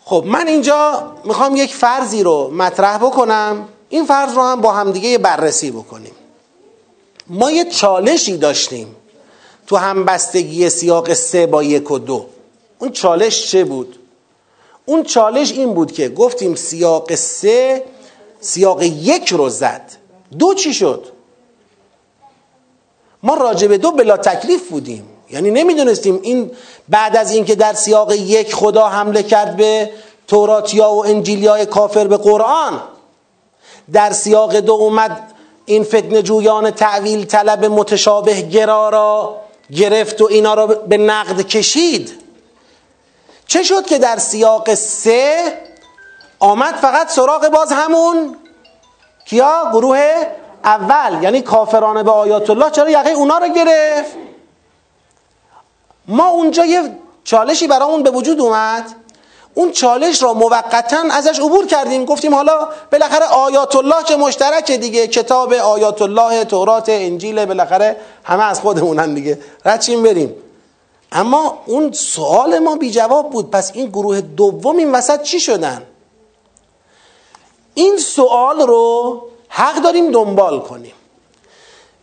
خب 0.06 0.24
من 0.28 0.48
اینجا 0.48 1.04
می‌خوام 1.24 1.56
یک 1.56 1.76
فرضی 1.76 2.24
رو 2.24 2.52
مطرح 2.54 2.98
بکنم. 2.98 3.68
این 3.90 4.06
فرض 4.06 4.34
رو 4.34 4.42
هم 4.42 4.62
با 4.62 4.74
همدیگه 4.74 5.18
بررسی 5.18 5.72
بکنیم. 5.72 6.14
ما 7.28 7.52
یه 7.52 7.66
چالشی 7.66 8.38
داشتیم 8.38 8.96
تو 9.68 9.76
همبستگی 9.76 10.70
سیاق 10.70 11.14
سه 11.14 11.48
با 11.48 11.64
یک 11.64 11.92
و 11.92 12.00
دو. 12.00 12.26
اون 12.80 12.92
چالش 12.92 13.52
چه 13.52 13.64
بود؟ 13.64 14.00
اون 14.86 15.04
چالش 15.04 15.52
این 15.52 15.74
بود 15.74 15.92
که 15.92 16.10
گفتیم 16.10 16.56
سیاق 16.56 17.16
سه 17.16 17.84
سیاق 18.40 18.82
یک 18.82 19.30
رو 19.30 19.50
زد. 19.50 19.92
دو 20.40 20.54
چی 20.54 20.74
شد؟ 20.74 21.06
ما 23.24 23.34
راجع 23.34 23.68
به 23.68 23.78
دو 23.78 23.92
بلا 23.92 24.18
تکلیف 24.18 24.70
بودیم. 24.70 25.10
یعنی 25.30 25.52
نمی‌دونستیم 25.52 26.20
این 26.24 26.52
بعد 26.90 27.18
از 27.18 27.32
اینکه 27.32 27.56
در 27.56 27.74
سیاق 27.74 28.12
یک 28.12 28.56
خدا 28.56 28.88
حمله 28.88 29.24
کرد 29.24 29.58
به 29.58 29.92
توراتیا 30.28 30.92
و 30.92 31.06
انجیلیای 31.06 31.66
کافر 31.66 32.08
به 32.08 32.18
قرآن. 32.18 32.82
در 33.94 34.12
سیاق 34.12 34.56
دو 34.56 34.74
اومد 34.74 35.34
این 35.66 35.84
فتن 35.84 36.22
جویان 36.22 36.72
تعویل 36.72 37.26
طلب 37.26 37.66
متشابه 37.66 38.42
گرا 38.42 38.90
را 38.90 39.42
گرفت 39.72 40.22
و 40.22 40.28
اینا 40.30 40.54
را 40.54 40.68
به 40.68 40.98
نقد 40.98 41.42
کشید. 41.42 42.22
چه 43.48 43.64
شد 43.64 43.86
که 43.86 43.98
در 43.98 44.18
سیاق 44.18 44.74
سه 44.74 45.54
آمد 46.40 46.76
فقط 46.76 47.10
سراغ 47.10 47.48
باز 47.48 47.72
همون؟ 47.72 48.36
کیا؟ 49.26 49.70
گروه 49.74 50.28
اول 50.64 51.24
یعنی 51.24 51.42
کافران 51.42 52.04
به 52.04 52.12
آیات 52.12 52.50
الله. 52.50 52.72
چرا 52.72 52.90
یقه 52.90 53.10
اونا 53.10 53.38
رو 53.38 53.48
گرفت؟ 53.48 54.16
ما 56.08 56.28
اونجا 56.28 56.66
یه 56.66 56.98
چالشی 57.24 57.68
برامون 57.68 58.04
به 58.04 58.10
وجود 58.10 58.42
اومد. 58.42 58.96
اون 59.58 59.72
چالش 59.72 60.24
را 60.24 60.34
موقتا 60.34 61.04
ازش 61.12 61.40
عبور 61.40 61.68
کردیم. 61.68 62.06
گفتیم 62.06 62.36
حالا 62.36 62.70
بالاخره 62.92 63.26
آیات 63.26 63.76
الله 63.76 64.04
که 64.04 64.16
مشترکه 64.16 64.78
دیگه. 64.78 65.08
کتاب 65.08 65.54
آیات 65.54 66.02
الله 66.02 66.44
تورات 66.46 66.90
انجیل 66.90 67.46
بالاخره 67.46 67.98
همه 68.24 68.44
از 68.44 68.60
خودمونن 68.60 69.14
دیگه. 69.14 69.40
رچیم 69.66 70.04
بریم. 70.04 70.36
اما 71.12 71.64
اون 71.66 71.92
سوال 71.92 72.60
ما 72.60 72.76
بی 72.76 72.92
جواب 72.92 73.30
بود. 73.30 73.52
پس 73.52 73.72
این 73.74 73.90
گروه 73.90 74.22
دوم 74.22 74.78
این 74.78 74.92
وسط 74.92 75.22
چی 75.22 75.40
شدن؟ 75.40 75.84
این 77.74 77.98
سوال 77.98 78.62
رو 78.62 79.22
حق 79.50 79.76
داریم 79.76 80.12
دنبال 80.12 80.60
کنیم. 80.60 80.94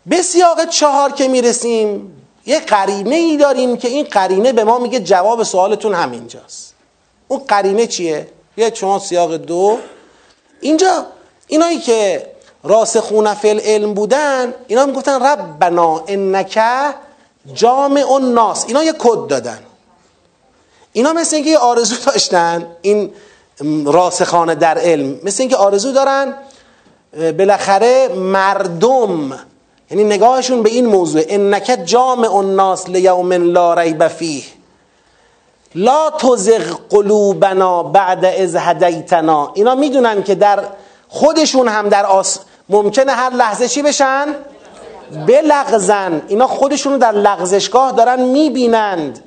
به 0.06 0.22
سیاق 0.22 0.64
چهار 0.64 1.12
که 1.12 1.28
می‌رسیم 1.28 2.16
یه 2.46 2.60
قرینه 2.60 3.14
ای 3.14 3.36
داریم 3.36 3.76
که 3.76 3.88
این 3.88 4.04
قرینه 4.04 4.52
به 4.52 4.64
ما 4.64 4.78
میگه 4.78 5.00
جواب 5.00 5.42
سوالتون 5.42 5.94
همینجاست. 5.94 6.73
اون 7.34 7.42
قرینه 7.48 7.86
چیه؟ 7.86 8.28
یه 8.56 8.74
شما 8.74 8.98
سیاق 8.98 9.36
دو. 9.36 9.78
اینجا 10.60 11.06
اینایی 11.46 11.78
که 11.78 12.26
راسخون 12.62 13.34
فی 13.34 13.50
علم 13.50 13.94
بودن 13.94 14.54
اینا 14.66 14.86
می‌گفتن 14.86 15.22
ربنا 15.22 16.04
انک 16.06 16.58
جامع 17.54 18.12
الناس. 18.12 18.64
اینا 18.66 18.84
یه 18.84 18.92
کد 18.98 19.26
دادن. 19.30 19.58
اینا 20.92 21.12
مثل 21.12 21.36
اینکه 21.36 21.50
یه 21.50 21.58
آرزو 21.58 21.96
داشتن 22.06 22.66
این 22.82 23.12
راسخانه 23.84 24.54
در 24.54 24.78
علم. 24.78 25.20
مثل 25.22 25.42
اینکه 25.42 25.56
آرزو 25.56 25.92
دارن 25.92 26.34
بالاخره 27.38 28.08
مردم 28.08 29.38
یعنی 29.90 30.04
نگاهشون 30.04 30.62
به 30.62 30.70
این 30.70 30.86
موضوع. 30.86 31.22
انک 31.28 31.78
جامع 31.84 32.34
الناس 32.34 32.88
لیوم 32.88 33.32
لا 33.32 33.74
ریب 33.74 34.08
فیه. 34.08 34.44
لا 35.74 36.10
تزغ 36.10 36.80
قلوبنا 36.90 37.82
بعد 37.82 38.24
از 38.24 38.56
هدیتنا. 38.56 39.50
اینا 39.54 39.74
می‌دونن 39.74 40.22
که 40.22 40.34
در 40.34 40.64
خودشون 41.08 41.68
هم 41.68 41.88
در 41.88 42.06
آس 42.06 42.38
ممکنه 42.68 43.12
هر 43.12 43.30
لحظه 43.30 43.68
چی 43.68 43.82
بشن؟ 43.82 44.34
بلغزن. 45.26 46.22
اینا 46.28 46.46
خودشون 46.46 46.92
رو 46.92 46.98
در 46.98 47.12
لغزشگاه 47.12 47.92
دارن 47.92 48.20
می‌بینند. 48.20 49.24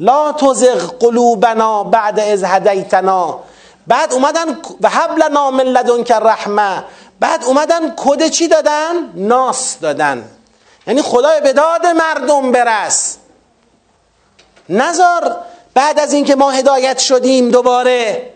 لا 0.00 0.32
تزغ 0.32 0.98
قلوبنا 0.98 1.84
بعد 1.84 2.20
از 2.20 2.44
هدیتنا. 2.44 3.40
بعد 3.86 4.12
اومدن 4.12 4.58
و 4.80 4.88
حبلنا 4.88 5.50
من 5.50 5.64
لدنک 5.64 6.10
رحمه 6.10 6.84
بعد 7.20 7.44
اومدن 7.44 7.94
کد 7.96 8.28
چی 8.28 8.48
دادن؟ 8.48 8.92
ناس 9.14 9.78
دادن. 9.80 10.24
یعنی 10.86 11.02
خدای 11.02 11.40
به 11.40 11.52
داد 11.52 11.86
مردم 11.86 12.52
برس. 12.52 13.16
نزار 14.68 15.36
بعد 15.78 15.98
از 16.00 16.12
اینکه 16.12 16.34
ما 16.34 16.50
هدایت 16.50 16.98
شدیم 16.98 17.50
دوباره 17.50 18.30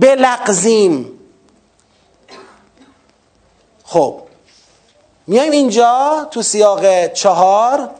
بلغزیم. 0.00 1.20
خب 3.84 4.20
میایم 5.26 5.52
اینجا 5.52 6.26
تو 6.30 6.42
سیاق 6.42 7.06
چهار 7.12 7.90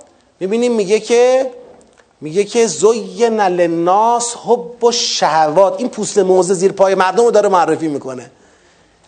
می‌بینیم 0.40 0.72
میگه 0.72 1.00
که 1.00 1.50
میگه 2.20 2.44
که 2.44 2.66
زین 2.66 3.40
للناس 3.40 4.36
حب 4.46 4.84
و 4.84 4.92
شهوات 4.92 5.74
این 5.78 5.88
پوست 5.88 6.18
موزه 6.18 6.54
زیر 6.54 6.72
پای 6.72 6.94
مردم 6.94 7.24
رو 7.24 7.30
داره 7.30 7.48
معرفی 7.48 7.88
می‌کنه. 7.88 8.30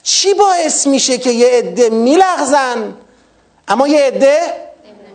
چی 0.03 0.35
باعث 0.35 0.87
میشه 0.87 1.19
که 1.19 1.31
یه 1.31 1.49
عده 1.49 1.91
میلغزن؟ 1.91 2.97
اما 3.69 3.89
یه 3.89 4.07
عده 4.07 4.41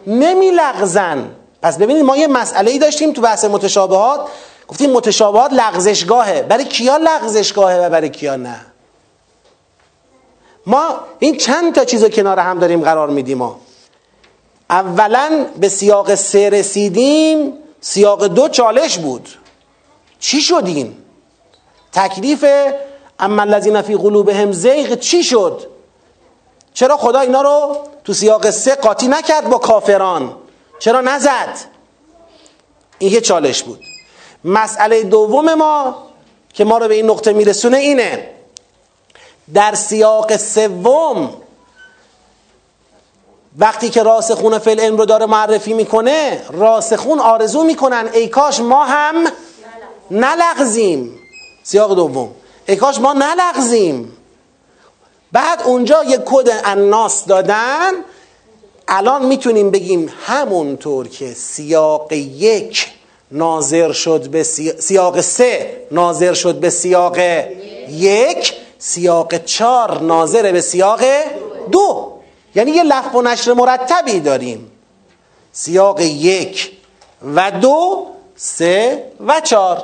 نمیلغزن. 0.07 1.35
پس 1.65 1.77
ببینید 1.77 2.03
ما 2.03 2.17
یه 2.17 2.27
مسئله 2.27 2.71
ای 2.71 2.79
داشتیم 2.79 3.13
تو 3.13 3.21
بحث 3.21 3.45
متشابهات 3.45 4.27
گفتیم 4.67 4.91
متشابهات 4.91 5.53
لغزشگاهه. 5.53 6.41
برای 6.41 6.65
کیا 6.65 6.97
لغزشگاهه 6.97 7.77
و 7.77 7.89
برای 7.89 8.09
کیا 8.09 8.35
نه؟ 8.35 8.65
ما 10.65 10.99
این 11.19 11.37
چند 11.37 11.75
تا 11.75 11.85
چیز 11.85 12.03
رو 12.03 12.09
کنار 12.09 12.39
هم 12.39 12.59
داریم 12.59 12.81
قرار 12.81 13.09
میدیم 13.09 13.37
ما. 13.37 13.59
اولا 14.69 15.45
به 15.59 15.69
سیاق 15.69 16.15
سه 16.15 16.49
رسیدیم 16.49 17.53
سیاق 17.81 18.27
دو 18.27 18.47
چالش 18.47 18.97
بود. 18.97 19.29
چی 20.19 20.41
شدین؟ 20.41 20.97
تکلیف 21.91 22.45
اما 23.19 23.41
الذین 23.41 23.81
فی 23.81 23.95
قلوبهم 23.95 24.51
زیغ 24.51 24.99
چی 24.99 25.23
شد؟ 25.23 25.67
چرا 26.73 26.97
خدا 26.97 27.19
اینا 27.19 27.41
رو 27.41 27.77
تو 28.03 28.13
سیاق 28.13 28.49
سه 28.49 28.75
قاطی 28.75 29.07
نکرد 29.07 29.49
با 29.49 29.57
کافران؟ 29.57 30.44
چرا 30.79 31.01
نزد؟ 31.01 31.57
این 32.99 33.11
یه 33.11 33.21
چالش 33.21 33.63
بود. 33.63 33.79
مسئله 34.43 35.03
دوم 35.03 35.53
ما 35.53 36.03
که 36.53 36.63
ما 36.63 36.77
رو 36.77 36.87
به 36.87 36.95
این 36.95 37.09
نقطه 37.09 37.33
میرسونه 37.33 37.77
اینه. 37.77 38.29
در 39.53 39.75
سیاق 39.75 40.37
سوم 40.37 41.33
وقتی 43.57 43.89
که 43.89 44.03
راسخون 44.03 44.59
فی 44.59 44.69
العلم 44.69 44.97
رو 44.97 45.05
داره 45.05 45.25
معرفی 45.25 45.73
می‌کنه 45.73 46.41
راسخون 46.49 47.19
آرزو 47.19 47.63
می‌کنن 47.63 48.09
ای 48.13 48.27
کاش 48.27 48.59
ما 48.59 48.85
هم 48.85 49.27
نلغزیم. 50.11 51.19
سیاق 51.63 51.95
دوم. 51.95 52.35
ای 52.67 52.75
کاش 52.75 52.99
ما 52.99 53.13
نلغزیم. 53.13 54.17
بعد 55.31 55.61
اونجا 55.61 56.03
یک 56.03 56.21
کد 56.25 56.61
اناس 56.65 57.25
دادن 57.25 57.91
الان 58.87 59.25
می‌تونیم 59.25 59.71
بگیم 59.71 60.13
همونطور 60.25 61.07
که 61.07 61.33
سیاق 61.33 62.13
یک 62.13 62.87
ناظر 63.31 63.91
شد 63.91 64.27
به 64.29 64.43
سیاق 64.79 65.21
سه 65.21 65.81
ناظر 65.91 66.33
شد 66.33 66.55
به 66.55 66.69
سیاق 66.69 67.17
یک 67.89 68.53
سیاق 68.77 69.37
چار 69.37 70.01
ناظر 70.01 70.51
به 70.51 70.61
سیاق 70.61 71.01
دو. 71.71 72.11
یعنی 72.55 72.71
یه 72.71 72.83
لفظ 72.83 73.15
و 73.15 73.21
نشر 73.21 73.53
مرتبی 73.53 74.19
داریم. 74.19 74.71
سیاق 75.51 75.99
یک 76.01 76.71
و 77.35 77.51
دو 77.51 78.07
سه 78.35 79.03
و 79.27 79.41
چار 79.41 79.83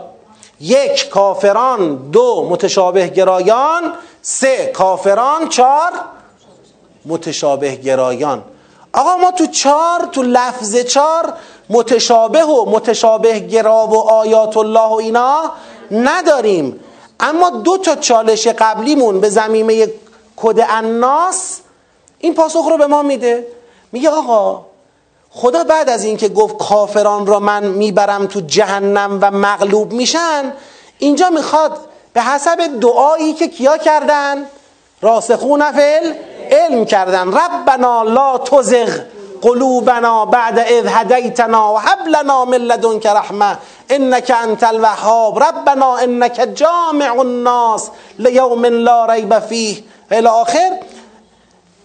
یک 0.60 1.10
کافران 1.10 1.96
دو 1.96 2.48
متشابه 2.50 3.08
گرایان 3.08 3.94
سه 4.22 4.72
کافران 4.74 5.50
چار 5.50 5.92
متشابه 7.06 7.76
گرایان. 7.76 8.44
آقا 8.94 9.18
ما 9.18 9.32
تو 9.32 9.46
چار 9.46 10.10
تو 10.12 10.24
لفظ 10.24 10.76
چار 10.76 11.34
متشابه 11.70 12.44
و 12.44 12.70
متشابه 12.70 13.40
گرا 13.40 13.88
و 13.88 14.10
آیات 14.10 14.58
الله 14.58 14.88
و 14.88 14.94
اینا 14.94 15.52
نداریم. 15.92 16.80
اما 17.20 17.50
دو 17.50 17.78
تا 17.78 17.96
چالش 17.96 18.48
قبلیمون 18.48 19.20
به 19.20 19.30
زمینه 19.30 19.88
کد 20.36 20.66
الناس 20.70 21.60
این 22.20 22.34
پاسخ 22.34 22.66
رو 22.70 22.78
به 22.78 22.88
ما 22.88 23.02
میده. 23.02 23.48
میگه 23.92 24.10
آقا 24.10 24.66
خدا 25.30 25.64
بعد 25.64 25.90
از 25.90 26.04
اینکه 26.04 26.30
گفت 26.30 26.58
کافران 26.58 27.26
را 27.28 27.40
من 27.40 27.64
می‌برم 27.64 28.28
تو 28.28 28.42
جهنم 28.42 29.20
و 29.22 29.32
مغلوب 29.32 29.92
میشن 29.92 30.54
اینجا 31.00 31.30
می‌خواد 31.30 31.78
به 32.14 32.22
حسب 32.22 32.80
دعایی 32.80 33.34
که 33.34 33.48
کیا 33.48 33.78
کردن؟ 33.78 34.46
راسخون 35.02 35.72
فل 35.72 36.14
علم 36.52 36.86
کردن. 36.86 37.34
ربنا 37.34 38.04
لا 38.04 38.38
تزغ 38.38 38.90
قلوبنا 39.42 40.26
بعد 40.26 40.60
اذ 40.60 40.88
هدیتنا 40.88 41.74
و 41.74 41.78
هب 41.78 42.08
لنا 42.08 42.46
من 42.46 42.72
رحمه 43.06 43.58
انك 43.90 44.32
انت 44.32 44.64
الوهاب. 44.64 45.40
ربنا 45.40 45.98
انك 45.98 46.42
جامع 46.42 47.20
الناس 47.20 47.90
لیوم 48.20 48.66
لا 48.66 49.06
ریب 49.06 49.40
فیه. 49.40 49.78
و 50.12 50.28
آخر. 50.28 50.72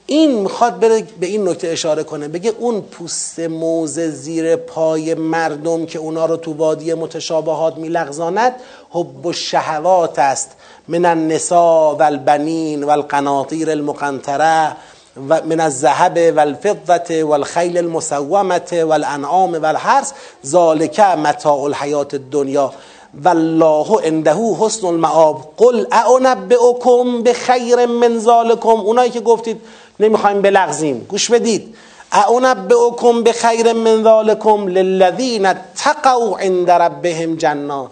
این 0.07 0.35
می‌خواد 0.35 0.81
بره 0.81 1.07
به 1.21 1.27
این 1.27 1.49
نکته 1.49 1.69
اشاره 1.69 2.05
کنه. 2.05 2.29
بگه 2.29 2.53
اون 2.59 2.81
پوست 2.81 3.41
موزه 3.41 4.11
زیر 4.11 4.57
پای 4.57 5.15
مردم 5.15 5.87
که 5.87 5.99
اونا 5.99 6.27
رو 6.27 6.37
تو 6.37 6.53
وادی 6.53 6.95
متشابهات 6.95 7.77
میلغزاند 7.77 8.55
حب 8.91 9.27
و 9.27 9.33
شهوات 9.33 10.19
است. 10.19 10.51
من 10.89 11.05
النساء 11.05 11.95
و 11.95 12.03
البنین 12.03 12.85
و 12.85 12.91
القناطیر 12.91 13.71
المقنطره 13.71 14.77
و 15.29 15.41
من 15.43 15.61
الذهب 15.61 16.19
والفضة 16.37 17.25
والخیل 17.25 17.79
المسومة 17.79 18.73
والانعام 18.73 19.53
والحرس 19.53 20.13
ذالک 20.47 21.01
متاع 21.01 21.65
الحیات 21.65 22.15
الدنیا. 22.15 22.73
والله 23.25 24.01
عنده 24.05 24.57
حسن 24.61 24.87
المعاب 24.87 25.53
قل 25.57 25.87
اعنبئکم 25.93 27.23
بخیر 27.23 27.87
من 27.87 28.19
ذالکم 28.19 28.69
اونایی 28.69 29.11
که 29.11 29.21
گفتید 29.21 29.61
نمی‌خوایم 30.01 30.43
بلغزیم. 30.43 31.07
گوش 31.09 31.31
بدید. 31.31 31.75
اعنبئکم 32.13 33.23
بخیر 33.23 33.73
من 33.73 34.03
ذالکم 34.03 34.69
للذین 34.69 35.53
تقوا 35.77 36.39
عند 36.39 36.71
ربهم 36.71 37.37
جنات. 37.37 37.91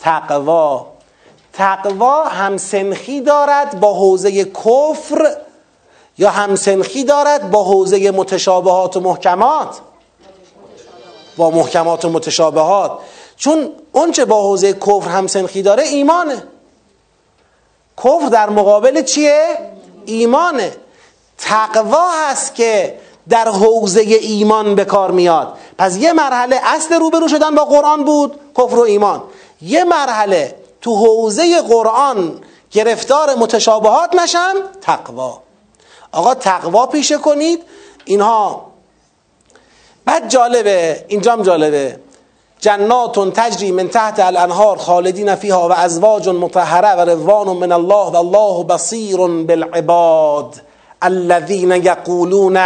تقوا 0.00 0.91
تقوا 1.52 2.24
همسنخی 2.24 3.20
دارد 3.20 3.80
با 3.80 3.94
حوزه 3.94 4.44
کفر 4.44 5.36
یا 6.18 6.30
همسنخی 6.30 7.04
دارد 7.04 7.50
با 7.50 7.64
حوزه 7.64 8.10
متشابهات 8.10 8.96
و 8.96 9.00
محکمات؟ 9.00 9.80
با 11.36 11.50
محکمات 11.50 12.04
و 12.04 12.08
متشابهات. 12.08 12.98
چون 13.36 13.70
اونچه 13.92 14.24
با 14.24 14.42
حوزه 14.42 14.72
کفر 14.72 15.08
همسنخی 15.08 15.62
داره 15.62 15.82
ایمانه. 15.82 16.42
کفر 17.98 18.28
در 18.28 18.50
مقابل 18.50 19.02
چیه؟ 19.02 19.58
ایمانه. 20.06 20.76
تقوا 21.38 22.10
هست 22.10 22.54
که 22.54 22.98
در 23.28 23.48
حوزه 23.48 24.00
ایمان 24.00 24.74
به 24.74 24.84
کار 24.84 25.10
میاد. 25.10 25.52
پس 25.78 25.96
یه 25.96 26.12
مرحله 26.12 26.60
اصل 26.64 26.94
روبرو 26.94 27.28
شدن 27.28 27.54
با 27.54 27.64
قرآن 27.64 28.04
بود 28.04 28.40
کفر 28.58 28.74
و 28.74 28.80
ایمان. 28.80 29.22
یه 29.62 29.84
مرحله 29.84 30.61
تو 30.82 30.94
حوزه 30.96 31.62
قرآن 31.62 32.40
گرفتار 32.70 33.34
متشابهات 33.34 34.14
نشن 34.14 34.54
تقوا. 34.80 35.38
آقا 36.12 36.34
تقوا 36.34 36.86
پیشه 36.86 37.18
کنید. 37.18 37.64
اینها 38.04 38.72
بعد 40.04 40.28
جالبه 40.28 41.04
اینجام 41.08 41.42
جالبه. 41.42 41.98
جنات 42.60 43.34
تجری 43.34 43.72
من 43.72 43.88
تحت 43.88 44.20
الانهار 44.20 44.76
خالدین 44.76 45.34
فیها 45.34 45.68
و 45.68 45.72
ازواج 45.72 46.28
مطهره 46.28 46.94
و 46.94 47.00
روان 47.00 47.48
من 47.48 47.72
الله 47.72 48.10
و 48.10 48.16
الله 48.16 48.64
بصیر 48.64 49.16
بالعباد 49.16 50.60
الذین 51.02 51.70
یقولون 51.70 52.60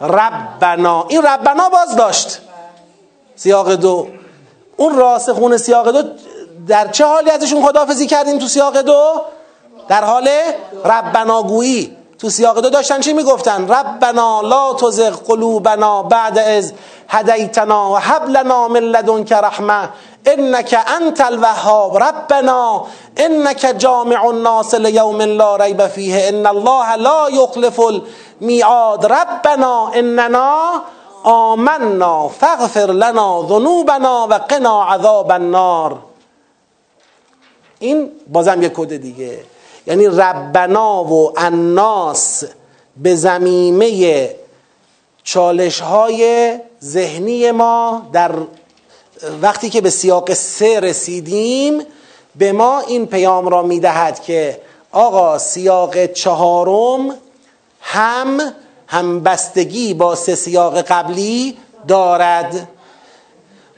ربنا. 0.00 1.06
این 1.08 1.22
ربنا 1.22 1.68
باز 1.68 1.96
داشت. 1.96 2.40
سیاق 3.36 3.72
دو. 3.72 4.08
اون 4.76 4.96
راسخون 4.96 5.56
سیاق 5.56 5.90
دو 5.90 6.02
در 6.68 6.88
چه 6.88 7.06
حالی 7.06 7.30
ازشون 7.30 7.66
خدافزی 7.66 8.06
کردیم 8.06 8.38
تو 8.38 8.46
سیاق 8.46 8.80
دو؟ 8.80 9.22
در 9.88 10.04
حال 10.04 10.28
ربناگویی 10.84 11.96
تو 12.18 12.30
سیاق 12.30 12.60
دو 12.60 12.70
داشتن 12.70 13.00
چی 13.00 13.12
می‌گفتن؟ 13.12 13.68
ربنا 13.68 14.40
لا 14.40 14.74
تزغ 14.74 15.26
قلوبنا 15.26 16.02
بعد 16.02 16.38
از 16.38 16.72
هدیتنا 17.08 17.90
و 17.92 17.96
هب 17.96 18.28
لنا 18.28 18.68
من 18.68 18.80
لدنک 18.80 19.32
رحمه 19.32 19.88
انك 20.26 20.84
انت 20.86 21.20
الوهاب. 21.20 21.96
ربنا 21.96 22.86
انك 23.16 23.66
جامع 23.66 24.26
الناس 24.26 24.74
لیوم 24.74 25.22
لا 25.22 25.56
ریب 25.56 25.86
فیه. 25.86 26.28
ان 26.28 26.46
الله 26.46 26.96
لا 26.96 27.30
یخلف 27.30 27.80
المیعاد. 27.80 29.06
ربنا 29.06 29.90
اننا 29.94 30.82
آمنا 31.24 32.28
فاغفر 32.28 32.92
لنا 32.92 33.42
ذنوبنا 33.48 34.26
و 34.30 34.34
قنا 34.34 34.82
عذاب 34.82 35.32
النار. 35.32 36.09
این 37.80 38.10
بازم 38.32 38.62
یک 38.62 38.72
کد 38.72 38.96
دیگه. 38.96 39.38
یعنی 39.86 40.06
ربنا 40.06 41.04
و 41.04 41.32
الناس 41.36 42.44
به 42.96 43.16
زمیمه 43.16 44.30
چالش 45.24 45.80
های 45.80 46.54
ذهنی 46.84 47.50
ما 47.50 48.10
در 48.12 48.32
وقتی 49.42 49.70
که 49.70 49.80
به 49.80 49.90
سیاق 49.90 50.34
سه 50.34 50.80
رسیدیم 50.80 51.82
به 52.36 52.52
ما 52.52 52.80
این 52.80 53.06
پیام 53.06 53.48
را 53.48 53.62
می‌دهد 53.62 54.22
که 54.22 54.60
آقا 54.92 55.38
سیاق 55.38 56.06
چهارم 56.06 57.14
هم 57.80 58.52
همبستگی 58.86 59.94
با 59.94 60.14
سه 60.14 60.34
سیاق 60.34 60.80
قبلی 60.80 61.58
دارد. 61.88 62.68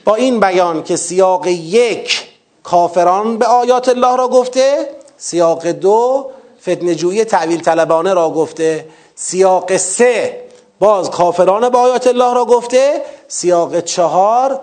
با 0.05 0.15
این 0.15 0.41
بیان 0.41 0.83
که 0.83 0.97
سیاق 0.97 1.47
یک 1.47 2.32
کافران 2.63 3.39
به 3.39 3.47
آیات 3.47 3.89
الله 3.89 4.17
را 4.17 4.29
گفته 4.29 4.89
سیاق 5.17 5.67
دو 5.67 6.31
فتنجوی 6.63 7.25
تعویل 7.25 7.61
طلبانه 7.61 8.15
را 8.15 8.31
گفته. 8.31 8.87
سیاق 9.15 9.77
سه 9.77 10.41
باز 10.79 11.11
کافران 11.11 11.69
به 11.69 11.79
آیات 11.79 12.07
الله 12.07 12.35
را 12.35 12.45
گفته. 12.45 13.03
سیاق 13.29 13.81
چهار 13.81 14.61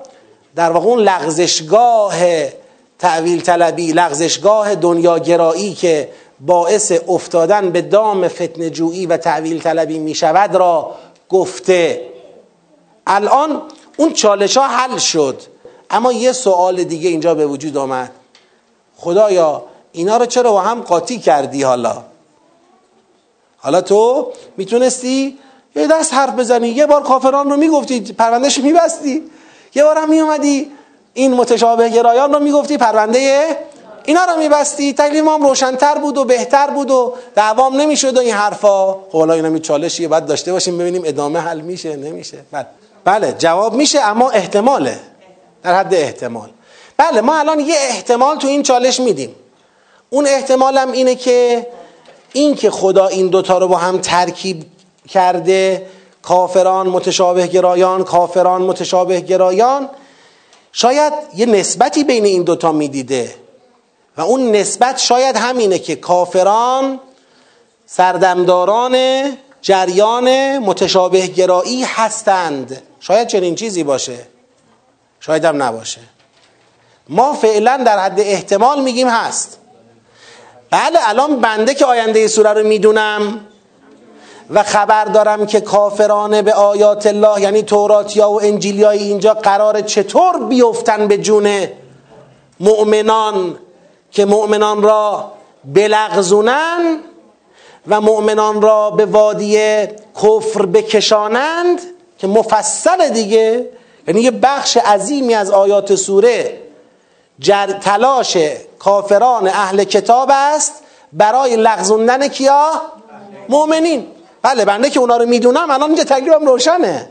در 0.55 0.71
واقع 0.71 0.87
اون 0.87 0.99
لغزشگاه 0.99 2.15
تعویل 2.99 3.41
طلبی 3.41 3.91
لغزشگاه 3.91 4.75
دنیاگرایی 4.75 5.73
که 5.73 6.09
باعث 6.39 6.91
افتادن 7.07 7.69
به 7.69 7.81
دام 7.81 8.27
فتنجویی 8.27 9.05
و 9.05 9.17
تعویل 9.17 9.61
طلبی 9.61 9.99
می 9.99 10.15
شود 10.15 10.55
را 10.55 10.91
گفته. 11.29 12.01
الان 13.07 13.61
اون 13.97 14.13
چالش 14.13 14.57
ها 14.57 14.67
حل 14.67 14.97
شد. 14.97 15.41
اما 15.89 16.13
یه 16.13 16.31
سوال 16.31 16.83
دیگه 16.83 17.09
اینجا 17.09 17.35
به 17.35 17.45
وجود 17.45 17.77
آمد. 17.77 18.11
خدایا 18.97 19.63
اینا 19.91 20.17
رو 20.17 20.25
چرا 20.25 20.51
با 20.51 20.61
هم 20.61 20.81
قاطی 20.81 21.19
کردی 21.19 21.63
حالا؟ 21.63 22.03
حالا 23.57 23.81
تو 23.81 24.31
می‌تونستی 24.57 25.37
یه 25.75 25.87
دست 25.87 26.13
حرف 26.13 26.33
بزنی 26.35 26.67
یه 26.69 26.85
بار 26.85 27.03
کافران 27.03 27.49
رو 27.49 27.57
می‌گفتی 27.57 28.13
پروندهش 28.13 28.57
میبستی. 28.57 29.23
یه 29.75 29.83
بار 29.83 29.97
هم 29.97 30.09
میومدی 30.09 30.71
این 31.13 31.33
متشابه 31.33 31.89
گرایان 31.89 32.33
رو 32.33 32.39
می‌گفتی 32.39 32.77
پرونده 32.77 33.57
اینا 34.05 34.25
رو 34.25 34.37
میبستی. 34.37 34.93
تکلیف 34.93 35.27
هم 35.27 35.43
روشنتر 35.43 35.95
بود 35.95 36.17
و 36.17 36.25
بهتر 36.25 36.69
بود 36.69 36.91
و 36.91 37.13
دعوام 37.35 37.81
نمی‌شد 37.81 38.17
و 38.17 38.19
این 38.19 38.33
حرفا. 38.33 38.93
خب 38.93 39.19
حالا 39.19 39.33
اینا 39.33 39.49
می 39.49 39.59
چالشیه 39.59 40.07
بعد 40.07 40.25
داشته 40.25 40.51
باشیم 40.51 40.77
ببینیم 40.77 41.01
ادامه 41.05 41.39
حل 41.39 41.61
میشه 41.61 41.95
نمیشه. 41.95 42.37
بله. 42.51 42.65
بله 43.03 43.35
جواب 43.37 43.73
میشه 43.73 43.99
اما 43.99 44.29
احتماله. 44.29 44.99
در 45.63 45.79
حد 45.79 45.93
احتمال. 45.93 46.49
بله 46.97 47.21
ما 47.21 47.39
الان 47.39 47.59
یه 47.59 47.75
احتمال 47.77 48.37
تو 48.37 48.47
این 48.47 48.63
چالش 48.63 48.99
میدیم. 48.99 49.35
اون 50.09 50.27
احتمالم 50.27 50.91
اینه 50.91 51.15
که 51.15 51.67
این 52.33 52.55
که 52.55 52.71
خدا 52.71 53.07
این 53.07 53.27
دوتا 53.27 53.57
رو 53.57 53.67
با 53.67 53.77
هم 53.77 53.97
ترکیب 53.97 54.65
کرده 55.07 55.85
کافران 56.21 56.87
متشابه 56.87 57.47
گرایان 57.47 58.03
کافران 58.03 58.61
متشابه 58.61 59.19
گرایان 59.19 59.89
شاید 60.71 61.13
یه 61.35 61.45
نسبتی 61.45 62.03
بین 62.03 62.25
این 62.25 62.43
دوتا 62.43 62.71
می‌دیده. 62.71 63.35
و 64.17 64.21
اون 64.21 64.51
نسبت 64.51 64.97
شاید 64.97 65.35
همینه 65.35 65.79
که 65.79 65.95
کافران 65.95 66.99
سردمداران 67.85 68.97
جریان 69.61 70.57
متشابه 70.57 71.27
گرایی 71.27 71.83
هستند. 71.83 72.81
شاید 72.99 73.27
چنین 73.27 73.55
چیزی 73.55 73.83
باشه. 73.83 74.27
شاید 75.29 75.45
هم 75.45 75.63
نباشه. 75.63 76.01
ما 77.09 77.33
فعلا 77.33 77.83
در 77.85 77.99
حد 77.99 78.19
احتمال 78.19 78.81
میگیم 78.81 79.07
هست. 79.07 79.57
بله 80.71 80.99
الان 81.09 81.39
بنده 81.39 81.73
که 81.73 81.85
آینده 81.85 82.27
سوره 82.27 82.53
رو 82.53 82.67
می‌دونم 82.67 83.39
و 84.49 84.63
خبر 84.63 85.05
دارم 85.05 85.45
که 85.45 85.61
کافرانه 85.61 86.41
به 86.41 86.53
آیات 86.53 87.07
الله 87.07 87.41
یعنی 87.41 87.61
توراتیا 87.61 88.31
و 88.31 88.41
انجیلیای 88.41 88.97
اینجا 88.97 89.33
قرار 89.33 89.81
چطور 89.81 90.43
بیفتن 90.43 91.07
به 91.07 91.17
جون 91.17 91.67
مؤمنان 92.59 93.59
که 94.11 94.25
مؤمنان 94.25 94.81
را 94.81 95.31
بلغزونن 95.65 96.99
و 97.87 98.01
مؤمنان 98.01 98.61
را 98.61 98.89
به 98.89 99.05
وادی 99.05 99.57
کفر 100.23 100.65
بکشانند 100.65 101.81
که 102.17 102.27
مفصل 102.27 103.09
دیگه 103.09 103.69
یعنی 104.09 104.21
یه 104.21 104.31
بخش 104.31 104.77
عظیمی 104.77 105.33
از 105.33 105.51
آیات 105.51 105.95
سوره 105.95 106.57
جر 107.39 107.67
تلاش 107.67 108.37
کافران 108.79 109.47
اهل 109.47 109.83
کتاب 109.83 110.29
است 110.31 110.73
برای 111.13 111.55
لغزوندن 111.55 112.27
کیا؟ 112.27 112.71
مؤمنین. 113.49 114.07
بله 114.41 114.65
بنده 114.65 114.89
که 114.89 114.99
اونا 114.99 115.17
رو 115.17 115.25
می‌دونم 115.25 115.69
الان 115.71 115.89
اینجا 115.89 116.03
تکلیفم 116.03 116.45
روشنه. 116.45 117.09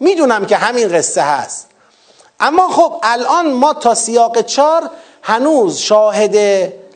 می‌دونم 0.00 0.46
که 0.46 0.56
همین 0.56 0.88
قصه 0.88 1.22
هست. 1.22 1.66
اما 2.40 2.68
خب 2.68 2.94
الان 3.02 3.52
ما 3.52 3.74
تا 3.74 3.94
سیاق 3.94 4.42
چار 4.42 4.90
هنوز 5.22 5.78
شاهد 5.78 6.36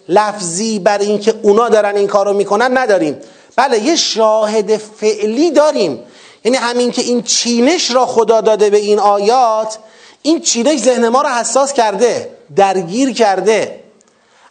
لفظی 0.08 0.78
بر 0.78 0.98
اینکه 0.98 1.34
اونا 1.42 1.68
دارن 1.68 1.96
این 1.96 2.06
کارو 2.06 2.32
می‌کنن 2.32 2.78
نداریم. 2.78 3.18
بله 3.56 3.78
یه 3.78 3.96
شاهد 3.96 4.76
فعلی 4.76 5.50
داریم. 5.50 6.04
یعنی 6.44 6.56
همین 6.56 6.90
که 6.90 7.02
این 7.02 7.22
چینش 7.22 7.90
را 7.90 8.06
خدا 8.06 8.40
داده 8.40 8.70
به 8.70 8.76
این 8.76 8.98
آیات 8.98 9.78
این 10.22 10.40
چینش 10.40 10.80
ذهن 10.80 11.08
ما 11.08 11.22
را 11.22 11.34
حساس 11.34 11.72
کرده 11.72 12.36
درگیر 12.56 13.12
کرده. 13.12 13.82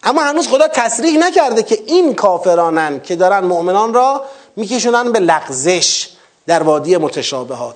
اما 0.04 0.22
هنوز 0.22 0.48
خدا 0.48 0.68
تصریح 0.68 1.20
نکرده 1.20 1.64
که 1.64 1.84
این 1.86 2.16
کافرانن 2.16 3.02
که 3.02 3.16
دارن 3.16 3.40
مؤمنان 3.40 3.94
را 3.94 4.26
میکشونن 4.56 5.12
به 5.12 5.20
لغزش 5.20 6.10
در 6.48 6.64
وادی 6.64 6.98
متشابهات 6.98 7.76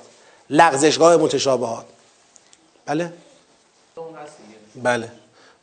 لغزشگاه 0.50 1.18
متشابهات. 1.18 1.86
بله؟ 2.86 3.14
بله. 4.84 5.12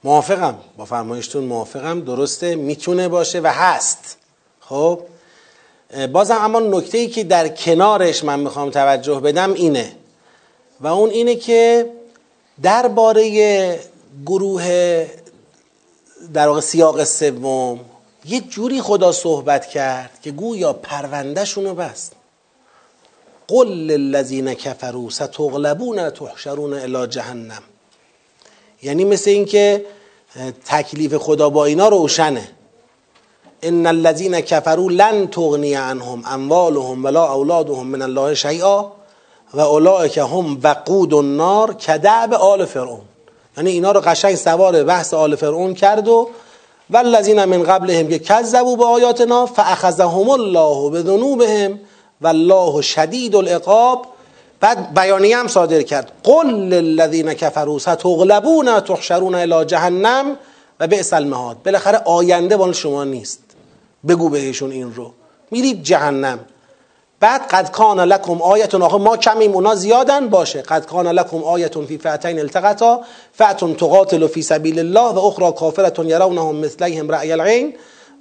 موافقم. 0.05 0.59
با 0.77 0.85
فرمایشتون 0.85 1.45
موافقم. 1.45 2.01
درسته 2.01 2.55
می‌تونه 2.55 3.09
باشه 3.09 3.41
و 3.41 3.47
هست. 3.47 4.17
خب؟ 4.61 5.01
بازم 6.13 6.39
اما 6.41 6.61
نکته 6.61 6.99
ای 6.99 7.09
که 7.09 7.25
در 7.25 7.49
کنارش 7.49 8.25
من 8.25 8.41
می‌خوام 8.41 8.71
توجه 8.71 9.21
بدم 9.21 9.53
اینه. 9.53 9.93
و 10.81 10.87
اون 10.87 11.11
اینه 11.11 11.35
که 11.35 11.91
درباره 12.63 13.81
گروه 14.27 15.07
در 16.35 16.49
واقع 16.49 16.61
سیاق 16.61 17.05
سوم 17.05 17.81
یه 18.25 18.41
جوری 18.41 18.81
خدا 18.81 19.13
صحبت 19.13 19.67
کرد 19.67 20.11
که 20.23 20.31
گویا 20.31 20.73
پروندهشون 20.73 21.65
رو 21.65 21.75
بست. 21.75 22.13
قل 23.49 23.69
للذین 23.69 24.55
کفروا 24.55 25.11
ستغلبون 25.11 26.11
تحشرون 26.11 26.73
الی 26.75 27.07
جهنم. 27.07 27.63
یعنی 28.83 29.05
مثل 29.05 29.31
اینکه 29.31 29.85
تکلیف 30.67 31.15
خدا 31.15 31.51
با 31.51 31.65
اینا 31.65 31.89
روشنه. 31.89 32.49
ان 33.65 33.87
الذين 33.87 34.41
كفروا 34.41 34.91
لن 34.91 35.31
تغنی 35.31 35.75
عنهم 35.75 36.23
اموالهم 36.27 37.05
ولا 37.05 37.33
اولادهم 37.33 37.87
من 37.87 38.03
الله 38.03 38.35
شیئا 38.35 38.85
و 39.55 39.61
اولئک 39.61 40.19
هم 40.19 40.59
وقود 40.63 41.15
النار 41.15 41.75
کدعب 41.75 42.35
آل 42.35 42.65
فرعون 42.65 43.01
یعنی 43.57 43.71
اینا 43.71 43.93
رو 43.93 44.01
قشنگ 44.01 44.35
سوار 44.35 44.85
بحث 44.85 45.15
آل 45.15 45.37
فرعون 45.37 45.75
کرد 45.75 46.09
و 46.09 46.29
والذین 46.91 47.45
من 47.45 47.63
قبلهم 47.63 48.09
که 48.09 48.19
کذبوا 48.19 48.77
به 48.77 48.85
آیاتنا 48.85 49.47
فاخذهم 49.47 50.31
الله 50.31 50.91
بذنوبهم 50.91 51.79
والله 52.23 52.81
شدید 52.81 53.37
العقاب. 53.37 54.07
بعد 54.61 54.95
بیانیه 54.95 55.39
هم 55.39 55.49
صادر 55.49 55.83
کرد 55.83 56.13
قل 56.23 56.47
للذین 56.47 57.35
کفروا 57.35 57.79
ستغلبون 57.79 58.81
تحشرون 58.81 59.35
الی 59.35 59.65
جهنم 59.65 60.37
و 60.81 60.87
بئس 60.87 61.13
المهاد. 61.13 61.57
بالاخره 61.65 61.99
آینده 61.99 62.57
مال 62.57 62.73
شما 62.73 63.05
نیست. 63.05 63.41
بگو 64.09 64.29
بهشون 64.29 64.71
این 64.71 64.95
رو. 64.95 65.13
میرید 65.51 65.83
جهنم. 65.83 66.39
بعد 67.21 67.47
قد 67.47 67.71
کان 67.71 68.01
لکم 68.01 68.43
آیتون. 68.43 68.83
آخه 68.83 68.97
ما 68.97 69.17
کمیم 69.17 69.53
اونا 69.53 69.75
زیادن. 69.75 70.29
باشه. 70.29 70.63
قد 70.63 70.87
کان 70.87 71.07
لکم 71.07 71.37
آیتون 71.37 71.87
فی 71.87 71.99
فعتین 71.99 72.39
التقطا. 72.39 73.01
فعتون 73.33 73.75
تقاتل 73.75 74.27
فی 74.27 74.43
سبیل 74.43 74.79
الله 74.79 75.15
و 75.15 75.19
اخرى 75.19 75.53
کافرتون 75.53 76.09
یرونهم 76.09 76.57
مثلیهم 76.57 77.09
رأی 77.09 77.33
العین. 77.33 77.75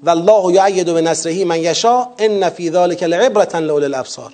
والله 0.03 0.53
یعید 0.53 0.93
به 0.93 1.01
نصره 1.01 1.45
من 1.45 1.59
یشا 1.59 2.07
ان 2.17 2.49
فی 2.49 2.71
ذلک 2.71 3.03
لعبرة 3.03 3.59
لأولی 3.59 3.85
الابصار. 3.85 4.33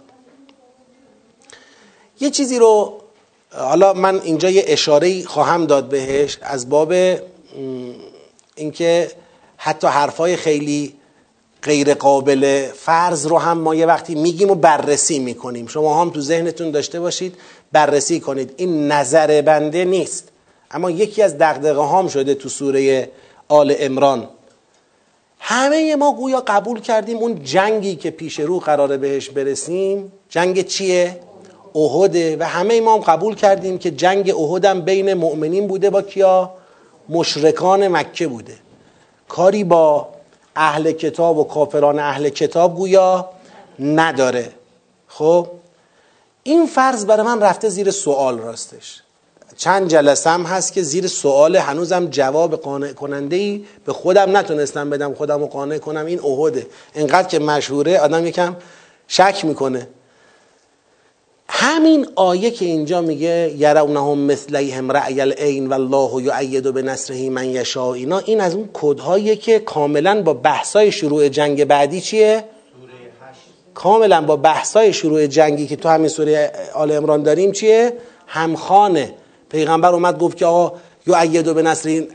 یه 2.19 2.29
چیزی 2.29 2.59
رو 2.59 2.93
حالا 3.57 3.93
من 3.93 4.21
اینجا 4.21 4.49
یه 4.49 4.63
اشاره 4.67 5.25
خواهم 5.25 5.65
داد 5.65 5.89
بهش 5.89 6.37
از 6.41 6.69
باب 6.69 6.93
اینکه 8.55 9.11
حتی 9.57 9.87
حرفای 9.87 10.35
خیلی 10.35 10.93
غیر 11.63 11.93
قابل 11.93 12.67
فرض 12.75 13.27
رو 13.27 13.38
هم 13.38 13.57
ما 13.57 13.75
یه 13.75 13.85
وقتی 13.85 14.15
میگیم 14.15 14.51
و 14.51 14.55
بررسی 14.55 15.19
می‌کنیم. 15.19 15.67
شما 15.67 16.01
هم 16.01 16.09
تو 16.09 16.21
ذهنتون 16.21 16.71
داشته 16.71 16.99
باشید 16.99 17.35
بررسی 17.71 18.19
کنید. 18.19 18.53
این 18.57 18.91
نظر 18.91 19.41
بنده 19.41 19.85
نیست. 19.85 20.27
اما 20.71 20.91
یکی 20.91 21.21
از 21.23 21.38
دقدقه 21.38 21.81
هام 21.81 22.07
شده 22.07 22.35
تو 22.35 22.49
سوره 22.49 23.09
آل 23.47 23.75
امران 23.79 24.29
همه 25.39 25.95
ما 25.95 26.15
گویا 26.15 26.43
قبول 26.47 26.79
کردیم 26.79 27.17
اون 27.17 27.43
جنگی 27.43 27.95
که 27.95 28.11
پیش 28.11 28.39
رو 28.39 28.59
قراره 28.59 28.97
بهش 28.97 29.29
برسیم. 29.29 30.11
جنگ 30.29 30.65
چیه؟ 30.65 31.19
احده. 31.75 32.38
و 32.39 32.43
همه 32.43 32.81
ما 32.81 32.93
هم 32.93 32.99
قبول 32.99 33.35
کردیم 33.35 33.77
که 33.77 33.91
جنگ 33.91 34.34
احد 34.39 34.85
بین 34.85 35.13
مؤمنین 35.13 35.67
بوده 35.67 35.89
با 35.89 36.01
کیا؟ 36.01 36.53
مشرکان 37.09 37.88
مکه 37.88 38.27
بوده. 38.27 38.55
کاری 39.27 39.63
با 39.63 40.07
اهل 40.57 40.91
کتاب 40.91 41.38
و 41.38 41.43
کافران 41.43 41.99
اهل 41.99 42.29
کتاب 42.29 42.75
گویا 42.75 43.29
نداره. 43.79 44.51
خب؟ 45.07 45.47
این 46.43 46.65
فرض 46.65 47.05
برای 47.05 47.25
من 47.25 47.41
رفته 47.41 47.69
زیر 47.69 47.91
سوال 47.91 48.39
راستش. 48.39 49.01
چند 49.57 49.88
جلسه 49.88 50.29
هم 50.29 50.43
هست 50.43 50.73
که 50.73 50.81
زیر 50.81 51.07
سوال 51.07 51.55
هنوزم 51.55 52.05
جواب 52.05 52.55
قانع 52.55 52.93
کننده 52.93 53.35
ای 53.35 53.65
به 53.85 53.93
خودم 53.93 54.38
نتونستم 54.38 54.89
بدم 54.89 55.13
خودم 55.13 55.39
رو 55.39 55.47
قانع 55.47 55.77
کنم. 55.77 56.05
این 56.05 56.19
احده 56.19 56.67
انقدر 56.95 57.27
که 57.27 57.39
مشهوره 57.39 57.99
آدم 57.99 58.25
یکم 58.25 58.55
شک 59.07 59.45
می‌کنه. 59.45 59.88
همین 61.49 62.07
آیه 62.15 62.51
که 62.51 62.65
اینجا 62.65 63.01
میگه 63.01 63.53
یرونهم 63.57 64.17
مثلیهم 64.17 64.91
رأی 64.91 65.21
العین 65.21 65.67
والله 65.67 66.23
یعید 66.23 66.73
به 66.73 66.81
نصره 66.81 67.29
من 67.29 67.49
یشاء 67.49 67.91
اینا 67.91 68.17
این 68.17 68.41
از 68.41 68.55
اون 68.55 68.69
کدهایی 68.73 69.35
که 69.35 69.59
کاملا 69.59 70.21
با 70.21 70.33
بحثای 70.33 70.91
شروع 70.91 71.29
جنگ 71.29 71.65
بعدی 71.65 72.01
چیه؟ 72.01 72.43
کاملا 73.73 74.21
با 74.21 74.35
بحثای 74.35 74.93
شروع 74.93 75.27
جنگی 75.27 75.67
که 75.67 75.75
تو 75.75 75.89
همین 75.89 76.07
سوره 76.07 76.51
آل 76.73 76.91
عمران 76.91 77.23
داریم 77.23 77.51
چیه؟ 77.51 77.93
همخانه. 78.27 79.13
پیغمبر 79.49 79.89
اومد 79.93 80.19
گفت 80.19 80.37
که 80.37 80.45
آقا 80.45 80.77
یعید 81.07 81.53
به 81.53 81.61
نصره 81.61 82.07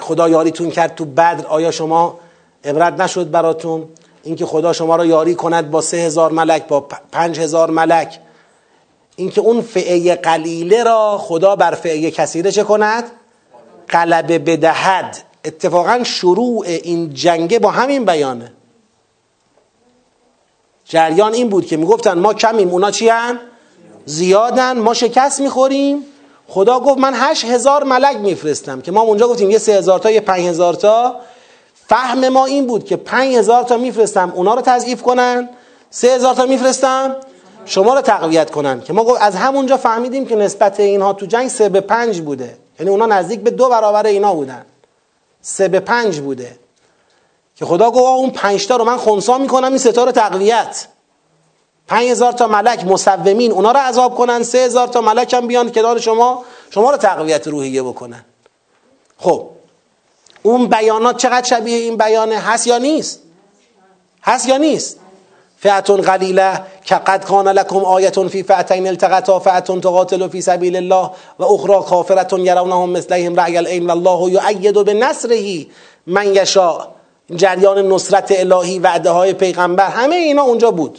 خدا 0.00 0.28
یاریتون 0.28 0.70
کرد 0.70 0.94
تو 0.94 1.04
بدر 1.04 1.46
آیا 1.46 1.70
شما 1.70 2.18
عبرت 2.64 3.00
نشد 3.00 3.30
براتون؟ 3.30 3.84
اینکه 4.22 4.46
خدا 4.46 4.72
شما 4.72 4.96
را 4.96 5.06
یاری 5.06 5.34
کند 5.34 5.70
با 5.70 5.80
سه 5.80 5.96
هزار 5.96 6.32
ملک 6.32 6.66
با 6.66 6.86
پنج 7.12 7.40
هزار 7.40 7.70
ملک. 7.70 8.20
اینکه 9.16 9.40
اون 9.40 9.62
فعه 9.62 10.14
قلیله 10.14 10.84
را 10.84 11.18
خدا 11.18 11.56
بر 11.56 11.74
فعه 11.74 12.10
کثیره 12.10 12.50
چه 12.50 12.64
کند؟ 12.64 13.04
غلبه 13.90 14.38
بدهد. 14.38 15.16
اتفاقا 15.44 16.04
شروع 16.04 16.64
این 16.66 17.14
جنگه 17.14 17.58
با 17.58 17.70
همین 17.70 18.04
بیانه. 18.04 18.52
جریان 20.84 21.34
این 21.34 21.48
بود 21.48 21.66
که 21.66 21.76
می‌گفتن 21.76 22.18
ما 22.18 22.34
کمیم 22.34 22.68
اونا 22.68 22.90
چی 22.90 23.08
هن؟ 23.08 23.38
زیادن. 24.04 24.78
ما 24.78 24.94
شکست 24.94 25.40
می‌خوریم. 25.40 26.02
خدا 26.48 26.80
گفت 26.80 26.98
من 26.98 27.12
هشت 27.14 27.44
هزار 27.44 27.84
ملک 27.84 28.16
میفرستم 28.16 28.80
که 28.80 28.92
ما 28.92 29.00
اونجا 29.00 29.28
گفتیم 29.28 29.50
یه 29.50 29.58
سه 29.58 29.72
هزار 29.72 29.98
تا 29.98 30.10
یه 30.10 30.20
پنج 30.20 30.40
هزار 30.46 30.74
تا. 30.74 31.16
فهم 31.88 32.28
ما 32.28 32.44
این 32.44 32.66
بود 32.66 32.84
که 32.84 32.96
پنج 32.96 33.34
هزار 33.34 33.62
تا 33.62 33.76
میفرستم 33.76 34.32
اونا 34.34 34.54
رو 34.54 34.60
تضعیف 34.60 35.02
کنن. 35.02 35.48
سه 35.90 36.08
هزار 36.08 36.34
تا 36.34 36.46
میفرستم. 36.46 37.16
شما 37.66 37.94
رو 37.94 38.00
تقویت 38.00 38.50
کنن 38.50 38.80
که 38.80 38.92
ما 38.92 39.16
از 39.16 39.34
همونجا 39.34 39.76
فهمیدیم 39.76 40.26
که 40.26 40.36
نسبت 40.36 40.80
اینها 40.80 41.12
تو 41.12 41.26
جنگ 41.26 41.48
سه 41.48 41.68
به 41.68 41.80
پنج 41.80 42.20
بوده. 42.20 42.58
یعنی 42.78 42.90
اونا 42.90 43.06
نزدیک 43.06 43.40
به 43.40 43.50
دو 43.50 43.68
برابر 43.68 44.06
اینا 44.06 44.34
بودن. 44.34 44.64
سه 45.40 45.68
به 45.68 45.80
پنج 45.80 46.20
بوده. 46.20 46.58
که 47.56 47.64
خدا 47.64 47.90
گفت 47.90 48.04
اون 48.04 48.30
پنج 48.30 48.66
تا 48.66 48.76
رو 48.76 48.84
من 48.84 48.96
خونسا 48.96 49.38
می‌کنم 49.38 49.68
این 49.68 49.78
ستا 49.78 50.04
رو 50.04 50.12
تقویت. 50.12 50.86
پنج 51.88 52.08
هزار 52.08 52.32
تا 52.32 52.46
ملک 52.46 52.84
مصومین 52.84 53.52
اونا 53.52 53.72
رو 53.72 53.78
عذاب 53.78 54.14
کنن. 54.14 54.42
سه 54.42 54.58
هزار 54.58 54.88
تا 54.88 55.00
ملک 55.00 55.34
هم 55.34 55.46
بیان 55.46 55.72
کنار 55.72 55.98
شما 55.98 56.44
شما 56.70 56.90
رو 56.90 56.96
تقویت 56.96 57.48
روحیه 57.48 57.82
بکنن. 57.82 58.24
خب 59.18 59.48
اون 60.42 60.66
بیانات 60.66 61.16
چقدر 61.16 61.46
شبیه 61.46 61.76
این 61.76 61.96
بیانه؟ 61.96 62.38
هست 62.38 62.66
یا 62.66 62.78
نیست؟ 62.78 63.20
هست 64.22 64.48
یا 64.48 64.56
نیست؟ 64.56 64.98
فئتون 65.56 66.00
قلیله 66.00 66.60
که 66.84 66.94
قد 66.94 67.24
کان 67.24 67.48
لکم 67.48 67.84
آیتون 67.84 68.28
فی 68.28 68.42
فئتین 68.42 68.86
التقطا 68.86 69.38
فئتون 69.38 69.80
تقاتل 69.80 70.28
فی 70.28 70.40
سبیل 70.40 70.76
الله 70.76 71.10
و 71.38 71.44
اخرى 71.44 71.82
کافرتون 71.88 72.40
یرونهم 72.40 72.90
مثلهم 72.90 73.36
رأی 73.36 73.56
العین 73.56 73.86
والله 73.86 74.32
یؤید 74.32 74.84
بنصره 74.84 75.66
من 76.06 76.34
یشاء. 76.34 76.96
جریان 77.36 77.88
نصرت 77.92 78.32
الهی 78.36 78.78
وعده 78.78 79.10
های 79.10 79.32
پیغمبر 79.32 79.88
همه 79.88 80.14
اینا 80.16 80.42
اونجا 80.42 80.70
بود. 80.70 80.98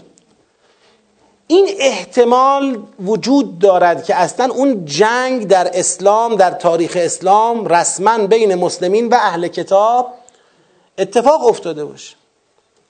این 1.47 1.67
احتمال 1.79 2.77
وجود 3.05 3.59
دارد 3.59 4.03
که 4.03 4.15
اصلا 4.15 4.53
اون 4.53 4.85
جنگ 4.85 5.47
در 5.47 5.71
اسلام 5.73 6.35
در 6.35 6.51
تاریخ 6.51 6.97
اسلام 7.01 7.65
رسما 7.65 8.27
بین 8.27 8.55
مسلمین 8.55 9.09
و 9.09 9.13
اهل 9.13 9.47
کتاب 9.47 10.13
اتفاق 10.97 11.47
افتاده 11.47 11.85
باشه. 11.85 12.15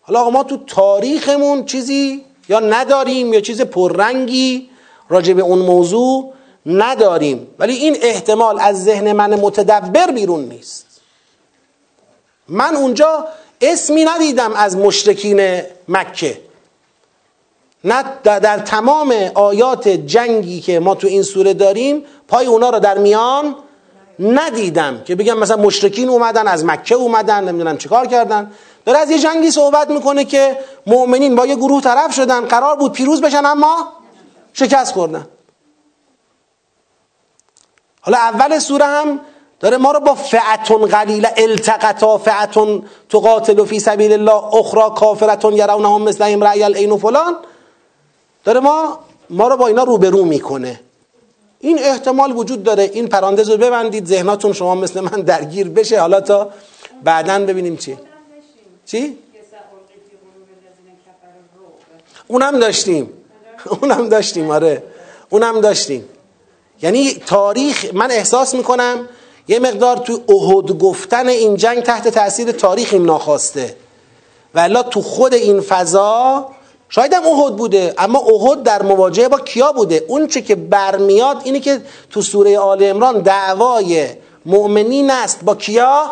حالا 0.07 0.29
ما 0.29 0.43
تو 0.43 0.57
تاریخمون 0.57 1.65
چیزی 1.65 2.25
یا 2.49 2.59
نداریم 2.59 3.34
یا 3.34 3.41
چیز 3.41 3.61
پررنگی 3.61 4.69
راجع 5.09 5.34
به 5.34 5.41
اون 5.41 5.59
موضوع 5.59 6.34
نداریم. 6.65 7.47
ولی 7.59 7.73
این 7.73 7.97
احتمال 8.01 8.59
از 8.59 8.84
ذهن 8.84 9.11
من 9.11 9.35
متدبر 9.35 10.11
بیرون 10.11 10.43
نیست. 10.43 10.85
من 12.47 12.75
اونجا 12.75 13.27
اسمی 13.61 14.05
ندیدم 14.05 14.53
از 14.53 14.77
مشرکین 14.77 15.61
مکه. 15.88 16.41
نه 17.84 18.03
در 18.23 18.59
تمام 18.59 19.13
آیات 19.35 19.88
جنگی 19.88 20.61
که 20.61 20.79
ما 20.79 20.95
تو 20.95 21.07
این 21.07 21.23
سوره 21.23 21.53
داریم 21.53 22.03
پای 22.27 22.45
اونا 22.45 22.69
رو 22.69 22.79
در 22.79 22.97
میان 22.97 23.55
ندیدم 24.19 25.03
که 25.03 25.15
بگم 25.15 25.38
مثلا 25.38 25.57
مشرکین 25.57 26.09
اومدن 26.09 26.47
از 26.47 26.65
مکه 26.65 26.95
اومدن 26.95 27.43
نمی‌دونم 27.43 27.77
چیکار 27.77 28.07
کردن. 28.07 28.51
داره 28.88 28.99
از 28.99 29.11
یه 29.11 29.19
جنگی 29.19 29.51
صحبت 29.51 29.89
می‌کنه 29.89 30.26
که 30.26 30.57
مؤمنین 30.85 31.35
با 31.35 31.45
یه 31.45 31.55
گروه 31.55 31.81
طرف 31.81 32.15
شدن. 32.15 32.45
قرار 32.45 32.76
بود 32.76 32.91
پیروز 32.91 33.22
بشن 33.22 33.45
اما 33.45 33.93
شکست 34.53 34.93
خوردن. 34.93 35.27
حالا 38.01 38.18
اول 38.18 38.59
سوره 38.59 38.85
هم 38.85 39.19
داره 39.59 39.77
ما 39.77 39.91
رو 39.91 39.99
با 39.99 40.15
فعتون 40.15 40.85
قلیله 40.85 41.34
التقطا 41.38 42.18
فعتون 42.18 42.85
تقاتل 43.09 43.65
فی 43.65 43.80
سبیل 43.80 44.14
الله 44.14 44.55
اخرى 44.55 44.89
کافرتون 44.95 45.53
یرونهم 45.53 46.01
مثلهم 46.01 46.43
رأی 46.43 46.64
العین 46.64 46.91
و 46.91 46.97
فلان. 46.97 47.35
داره 48.43 48.59
ما 48.59 48.99
ما 49.30 49.47
رو 49.47 49.57
با 49.57 49.68
اینا 49.68 49.84
روبرو 49.84 50.26
می‌کنه. 50.26 50.80
این 51.59 51.80
احتمال 51.80 52.38
وجود 52.38 52.64
داره. 52.64 52.84
این 52.93 53.07
پراندز 53.07 53.49
رو 53.49 53.57
ببندید 53.57 54.05
ذهناتون 54.05 54.53
شما 54.53 54.76
مثل 54.76 54.99
من 54.99 55.22
درگیر 55.22 55.69
بشه. 55.69 56.01
حالا 56.01 56.22
تا 56.22 56.49
بعدا 57.03 57.39
ببینیم 57.39 57.77
چی 57.77 57.97
چی؟ 58.88 59.18
اونم 62.27 62.59
داشتیم. 62.59 63.09
اونم 63.81 64.09
داشتیم 64.09 64.51
آره. 64.51 64.84
اونم 65.30 65.61
داشتیم. 65.61 66.05
یعنی 66.81 67.14
تاریخ 67.14 67.85
من 67.93 68.11
احساس 68.11 68.55
می‌کنم 68.55 69.09
یه 69.47 69.59
مقدار 69.59 69.97
تو 69.97 70.14
احد 70.30 70.72
گفتن 70.72 71.27
این 71.27 71.55
جنگ 71.55 71.84
تحت 71.84 72.07
تاثیر 72.07 72.51
تاریخ 72.51 72.93
این 72.93 73.05
ناخواسته. 73.05 73.76
ولی 74.55 74.84
تو 74.91 75.01
خود 75.01 75.34
این 75.34 75.61
فضا 75.61 76.49
شاید 76.89 77.14
هم 77.14 77.26
احد 77.26 77.55
بوده 77.55 77.93
اما 77.97 78.19
احد 78.19 78.64
در 78.64 78.81
مواجهه 78.81 79.27
با 79.27 79.39
کیا 79.39 79.72
بوده؟ 79.72 80.05
اون 80.07 80.27
چه 80.27 80.41
که 80.41 80.55
برمیاد 80.55 81.41
اینه 81.43 81.59
که 81.59 81.81
تو 82.09 82.22
سوره 82.22 82.59
آل 82.59 82.84
عمران 82.84 83.22
دعوای 83.22 84.07
مؤمنین 84.45 85.11
است. 85.11 85.39
با 85.43 85.55
کیا؟ 85.55 86.11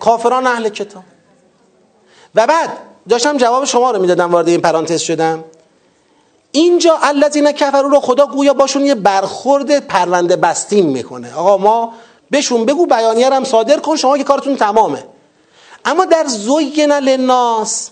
کافران 0.00 0.46
اهل 0.46 0.68
کتاب. 0.68 1.02
و 2.34 2.46
بعد 2.46 2.70
داشتم 3.08 3.36
جواب 3.36 3.64
شما 3.64 3.90
رو 3.90 4.00
می‌دادم 4.00 4.32
وارد 4.32 4.48
این 4.48 4.60
پرانتز 4.60 5.00
شدم. 5.00 5.44
اینجا 6.52 6.98
الذین 7.02 7.52
کفرو 7.52 7.88
رو 7.88 8.00
خدا 8.00 8.26
گویا 8.26 8.54
باشون 8.54 8.86
یه 8.86 8.94
برخورد 8.94 9.78
پرونده 9.78 10.36
بستیم 10.36 10.86
می‌کنه. 10.86 11.34
آقا 11.34 11.56
ما 11.56 11.92
بهشون 12.30 12.64
بگو 12.64 12.86
بیانیه 12.86 13.30
هم 13.30 13.44
صادر 13.44 13.80
کن 13.80 13.96
شما 13.96 14.18
که 14.18 14.24
کارتون 14.24 14.56
تمامه. 14.56 15.04
اما 15.84 16.04
در 16.04 16.26
زوین 16.26 16.92
للناس 16.92 17.90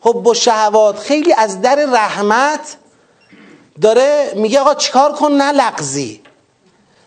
حب 0.00 0.26
و 0.26 0.34
شهوات 0.34 0.98
خیلی 0.98 1.32
از 1.32 1.60
در 1.60 1.74
رحمت 1.74 2.76
داره 3.80 4.32
میگه 4.36 4.60
آقا 4.60 4.74
چیکار 4.74 5.12
کن 5.12 5.32
نلغزی 5.32 6.20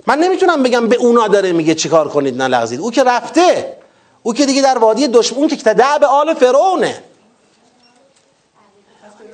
من 0.07 0.19
نمی‌تونم 0.19 0.63
بگم 0.63 0.87
به 0.87 0.95
اونا 0.95 1.27
داره 1.27 1.51
میگه 1.51 1.75
چیکار 1.75 2.07
کنید 2.07 2.41
نلغزید 2.41 2.79
او 2.79 2.91
که 2.91 3.03
رفته. 3.03 3.77
او 4.25 4.33
که 4.33 4.45
دیگه 4.45 4.61
در 4.61 4.77
وادی 4.77 5.07
دشمن 5.07 5.39
اون 5.39 5.47
که 5.47 5.55
تدعب 5.55 6.03
آل 6.03 6.33
فرعونه. 6.33 7.03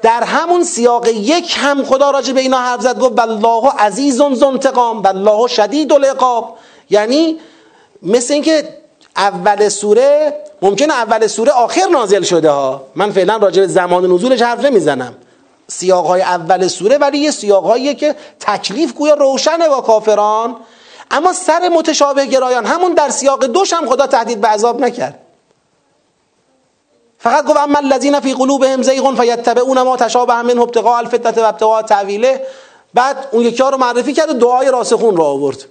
در 0.02 0.24
همون 0.24 0.64
سیاق 0.64 1.08
یک 1.08 1.56
هم 1.58 1.84
خدا 1.84 2.12
راجع 2.12 2.34
به 2.34 2.42
اینا 2.42 2.58
حرف 2.58 2.82
زد 2.82 3.00
گفت 3.00 3.20
والله 3.20 3.72
عزیز 3.80 4.18
زنتقام 4.18 5.02
والله 5.02 5.48
شدید 5.48 5.94
العقاب. 5.94 6.58
یعنی 6.90 7.40
مثل 8.02 8.34
اینکه 8.34 8.78
اول 9.18 9.70
سوره 9.70 10.34
ممکنه 10.62 10.94
اول 10.94 11.28
سوره 11.28 11.52
آخر 11.52 11.88
نازل 11.92 12.24
شده 12.24 12.50
ها. 12.50 12.84
من 12.96 13.12
فعلا 13.12 13.38
راجع 13.38 13.62
به 13.62 13.68
زمان 13.68 14.12
نزولش 14.12 14.42
حرف 14.42 14.66
نمی‌زنم. 14.66 15.16
سیاقهای 15.68 16.22
اول 16.22 16.68
سوره 16.68 16.98
ولی 16.98 17.18
یه 17.18 17.32
سیاقهاییه 17.32 17.94
که 17.94 18.16
تکلیف 18.40 18.94
گویا 18.94 19.14
روشنه 19.14 19.70
با 19.70 19.82
کافران. 19.82 20.56
اما 21.12 21.34
سر 21.34 21.70
متشابه 21.70 22.26
گرایان 22.26 22.66
همون 22.66 22.94
در 22.94 23.10
سیاق 23.10 23.46
دوش 23.46 23.74
هم 23.74 23.90
خدا 23.90 24.08
تهدید 24.08 24.42
به 24.42 24.48
عذاب 24.48 24.82
نکرد. 24.82 25.20
فقط 27.20 27.46
گفت 27.46 27.58
اما 27.58 27.78
الذین 27.78 28.20
فی 28.20 28.34
قلوبهم 28.34 28.82
زیغ 28.82 29.22
فیتبعون 29.22 29.82
ما 29.82 29.98
تشابه 29.98 30.42
منه 30.42 30.62
ابتغاء 30.62 30.98
الفتنه 30.98 31.44
و 31.44 31.48
ابتغاء 31.48 31.82
تعویله 31.82 32.46
بعد 32.94 33.28
اون 33.32 33.44
یکی 33.44 33.64
ها 33.64 33.70
رو 33.70 33.78
معرفی 33.78 34.14
کرد 34.14 34.30
و 34.30 34.34
دعای 34.34 34.72
راسخون 34.72 35.18
رو 35.18 35.24
آورد. 35.24 35.66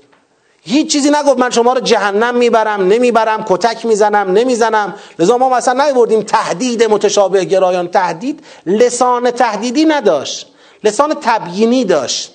هیچ 0.62 0.92
چیزی 0.92 1.10
نگفت 1.10 1.38
من 1.38 1.50
شما 1.50 1.72
رو 1.72 1.80
جهنم 1.80 2.34
می‌برم 2.34 2.88
نمی‌برم 2.88 3.44
کتک 3.48 3.86
می‌زنم 3.86 4.32
نمی‌زنم. 4.32 4.94
لذا 5.18 5.38
ما 5.38 5.48
مثلا 5.48 5.84
نیوردیم 5.84 6.22
تهدید 6.22 6.82
متشابه 6.82 7.44
گرایان 7.44 7.88
تهدید 7.88 8.44
لسان 8.66 9.30
تهدیدی 9.30 9.84
نداشت 9.84 10.46
لسان 10.84 11.14
تبیینی 11.20 11.84
داشت. 11.84 12.34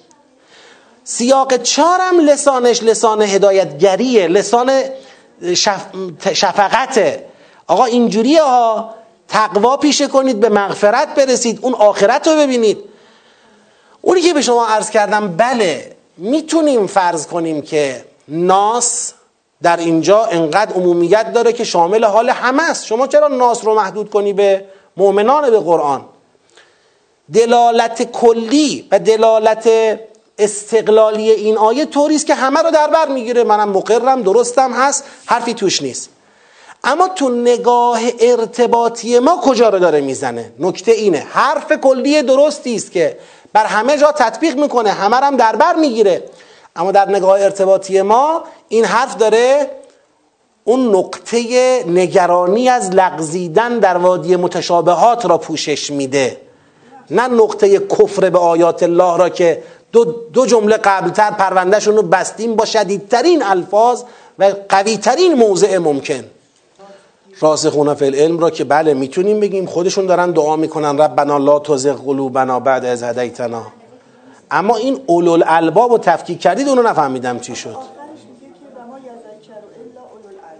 سیاق 1.07 1.57
چارم 1.57 2.19
لسانش 2.19 2.83
لسان 2.83 3.21
هدایتگریه 3.21 4.27
لسان 4.27 4.81
شف... 5.55 5.85
شفقته 6.33 7.25
آقا 7.67 7.85
اینجوریه 7.85 8.43
ها. 8.43 8.95
تقوا 9.27 9.77
پیشه 9.77 10.07
کنید 10.07 10.39
به 10.39 10.49
مغفرت 10.49 11.15
برسید 11.15 11.59
اون 11.61 11.73
آخرت 11.73 12.27
رو 12.27 12.35
ببینید. 12.35 12.77
اونی 14.01 14.21
که 14.21 14.33
به 14.33 14.41
شما 14.41 14.67
عرض 14.67 14.89
کردم 14.89 15.27
بله 15.27 15.95
می‌تونیم 16.17 16.87
فرض 16.87 17.27
کنیم 17.27 17.61
که 17.61 18.05
ناس 18.27 19.13
در 19.61 19.77
اینجا 19.77 20.25
انقدر 20.25 20.73
عمومیت 20.73 21.33
داره 21.33 21.53
که 21.53 21.63
شامل 21.63 22.03
حال 22.03 22.29
همه 22.29 22.69
است. 22.69 22.85
شما 22.85 23.07
چرا 23.07 23.27
ناس 23.27 23.65
رو 23.65 23.75
محدود 23.75 24.09
کنی 24.09 24.33
به 24.33 24.65
مؤمنان 24.97 25.49
به 25.49 25.59
قرآن؟ 25.59 26.05
دلالت 27.33 28.11
کلی 28.11 28.87
و 28.91 28.99
دلالت 28.99 29.69
استقلالی 30.37 31.31
این 31.31 31.57
آیه 31.57 31.85
طوری 31.85 32.15
است 32.15 32.25
که 32.25 32.35
همه 32.35 32.61
رو 32.61 32.71
در 32.71 32.87
بر 32.87 33.07
می‌گیره. 33.07 33.43
منم 33.43 33.69
مقرم 33.69 34.21
درستم 34.21 34.73
هست 34.73 35.03
حرفی 35.25 35.53
توش 35.53 35.81
نیست. 35.81 36.09
اما 36.83 37.07
تو 37.07 37.29
نگاه 37.29 37.99
ارتباطی 38.19 39.19
ما 39.19 39.41
کجا 39.43 39.69
رو 39.69 39.79
داره 39.79 40.01
می‌زنه؟ 40.01 40.51
نکته 40.59 40.91
اینه. 40.91 41.27
حرف 41.29 41.71
کلی 41.71 42.21
درستی 42.21 42.75
است 42.75 42.91
که 42.91 43.17
بر 43.53 43.65
همه 43.65 43.97
جا 43.97 44.11
تطبیق 44.11 44.57
می‌کنه 44.57 44.89
همه 44.91 45.15
هم 45.15 45.37
در 45.37 45.55
بر 45.55 45.75
می‌گیره. 45.75 46.23
اما 46.75 46.91
در 46.91 47.09
نگاه 47.09 47.41
ارتباطی 47.41 48.01
ما 48.01 48.43
این 48.69 48.85
حرف 48.85 49.17
داره 49.17 49.71
اون 50.63 50.95
نقطه 50.95 51.39
نگرانی 51.87 52.69
از 52.69 52.89
لغزیدن 52.89 53.79
در 53.79 53.97
وادی 53.97 54.35
متشابهات 54.35 55.25
را 55.25 55.37
پوشش 55.37 55.91
میده. 55.91 56.41
نه 57.11 57.27
نقطه 57.27 57.79
کفر 57.79 58.29
به 58.29 58.39
آیات 58.39 58.83
الله 58.83 59.17
را 59.17 59.29
که 59.29 59.63
دو, 59.95 60.05
دو 60.33 60.45
جمله 60.45 60.77
قبلتر 60.77 61.31
پروندهشون 61.31 61.95
رو 61.95 62.01
بستیم 62.01 62.55
با 62.55 62.65
شدیدترین 62.65 63.43
الفاظ 63.43 64.03
و 64.39 64.53
قویترین 64.69 65.33
موضع 65.33 65.77
ممکن. 65.77 66.23
راسخون 67.39 67.93
فی 67.93 68.05
العلم 68.05 68.39
را 68.39 68.49
که 68.49 68.63
بله 68.63 68.93
می‌تونیم 68.93 69.39
بگیم 69.39 69.65
خودشون 69.65 70.05
دارن 70.05 70.31
دعا 70.31 70.55
می‌کنن 70.55 70.97
ربنا 70.97 71.37
لا 71.37 71.59
تزغ 71.59 72.05
قلوبنا 72.05 72.59
بعد 72.59 72.85
از 72.85 73.03
هدیتنا. 73.03 73.63
اما 74.51 74.75
این 74.75 74.99
اولو 75.05 75.43
الباب 75.45 75.91
و 75.91 75.97
تفکیک 75.97 76.39
کردید 76.39 76.67
اونو 76.69 76.81
نفهمیدم 76.81 77.39
چی 77.39 77.55
شد. 77.55 77.77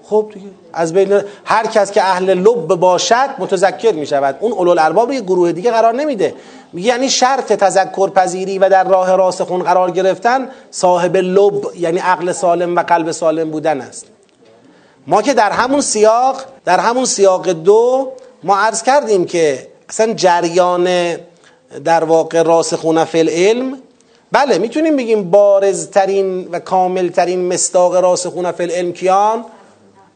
خب 0.03 0.31
دیگه. 0.33 0.64
از 0.75 0.93
بین 0.93 1.21
هر 1.45 1.67
کس 1.67 1.91
که 1.91 2.03
اهل 2.03 2.33
لب 2.33 2.67
باشد 2.67 3.29
متذکر 3.37 3.91
می 3.91 4.05
شود 4.05 4.37
اون 4.39 4.51
اولو 4.51 4.71
الالباب 4.71 5.07
رو 5.07 5.13
یه 5.13 5.21
گروه 5.21 5.51
دیگه 5.51 5.71
قرار 5.71 5.93
نمیده. 5.93 6.33
یعنی 6.73 7.09
شرط 7.09 7.53
تذکر 7.53 8.09
پذیری 8.09 8.59
و 8.59 8.69
در 8.69 8.83
راه 8.83 9.15
راسخون 9.15 9.63
قرار 9.63 9.91
گرفتن 9.91 10.49
صاحب 10.71 11.17
لب 11.17 11.53
یعنی 11.75 11.99
عقل 11.99 12.31
سالم 12.31 12.75
و 12.75 12.83
قلب 12.83 13.11
سالم 13.11 13.51
بودن 13.51 13.81
است. 13.81 14.05
ما 15.07 15.21
که 15.21 15.33
در 15.33 15.51
همون 15.51 15.81
سیاق 15.81 16.41
در 16.65 16.79
همون 16.79 17.05
سیاق 17.05 17.49
دو 17.49 18.11
ما 18.43 18.57
عرض 18.57 18.83
کردیم 18.83 19.25
که 19.25 19.67
اصلا 19.89 20.13
جریان 20.13 21.15
در 21.83 22.03
واقع 22.03 22.41
راسخون 22.41 23.05
فی 23.05 23.19
العلم 23.19 23.77
بله 24.31 24.57
می‌تونیم 24.57 24.95
بگیم 24.95 25.31
بارزترین 25.31 26.47
و 26.51 26.59
کاملترین 26.59 27.53
مستاق 27.53 27.95
راسخون 27.95 28.51
فی 28.51 28.63
العلم 28.63 28.93
کیان؟ 28.93 29.45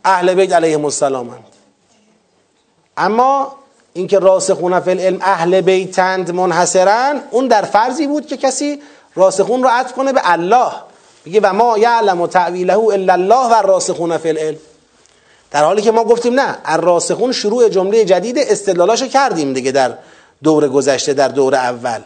اهل 0.10 0.34
بیت 0.34 0.54
علیهم 0.54 0.86
السلام 0.86 1.30
هند. 1.30 1.44
اما 2.98 3.56
اینکه 3.94 4.20
راسخون 4.20 4.80
فی 4.80 4.92
العلم 4.92 5.20
اهل 5.22 5.62
بیتند 5.62 6.32
منحصرن 6.32 7.22
اون 7.32 7.48
در 7.48 7.62
فرضی 7.62 8.08
بود 8.08 8.28
که 8.28 8.38
کسی 8.38 8.82
راسخون 9.16 9.64
رو 9.64 9.70
عطف 9.70 9.94
کنه 9.94 10.14
به 10.14 10.22
الله. 10.24 10.72
بگه 11.26 11.40
و 11.44 11.54
ما 11.54 11.78
یعلم 11.78 12.22
و 12.22 12.28
تعویله 12.28 12.80
الا 12.80 13.14
الله 13.14 13.48
و 13.48 13.54
راسخون 13.54 14.18
فی 14.18 14.30
العلم. 14.30 14.58
در 15.52 15.64
حالی 15.64 15.82
که 15.82 15.92
ما 15.92 16.04
گفتیم 16.04 16.40
نه 16.40 16.58
الراسخون 16.66 17.32
شروع 17.32 17.70
جمله 17.70 18.06
جدید 18.06 18.38
استدلالاشو 18.40 19.08
کردیم 19.08 19.54
دیگه 19.54 19.72
در 19.72 19.94
دور 20.44 20.70
گذشته 20.70 21.14
در 21.14 21.28
دور 21.28 21.56
اول. 21.56 22.02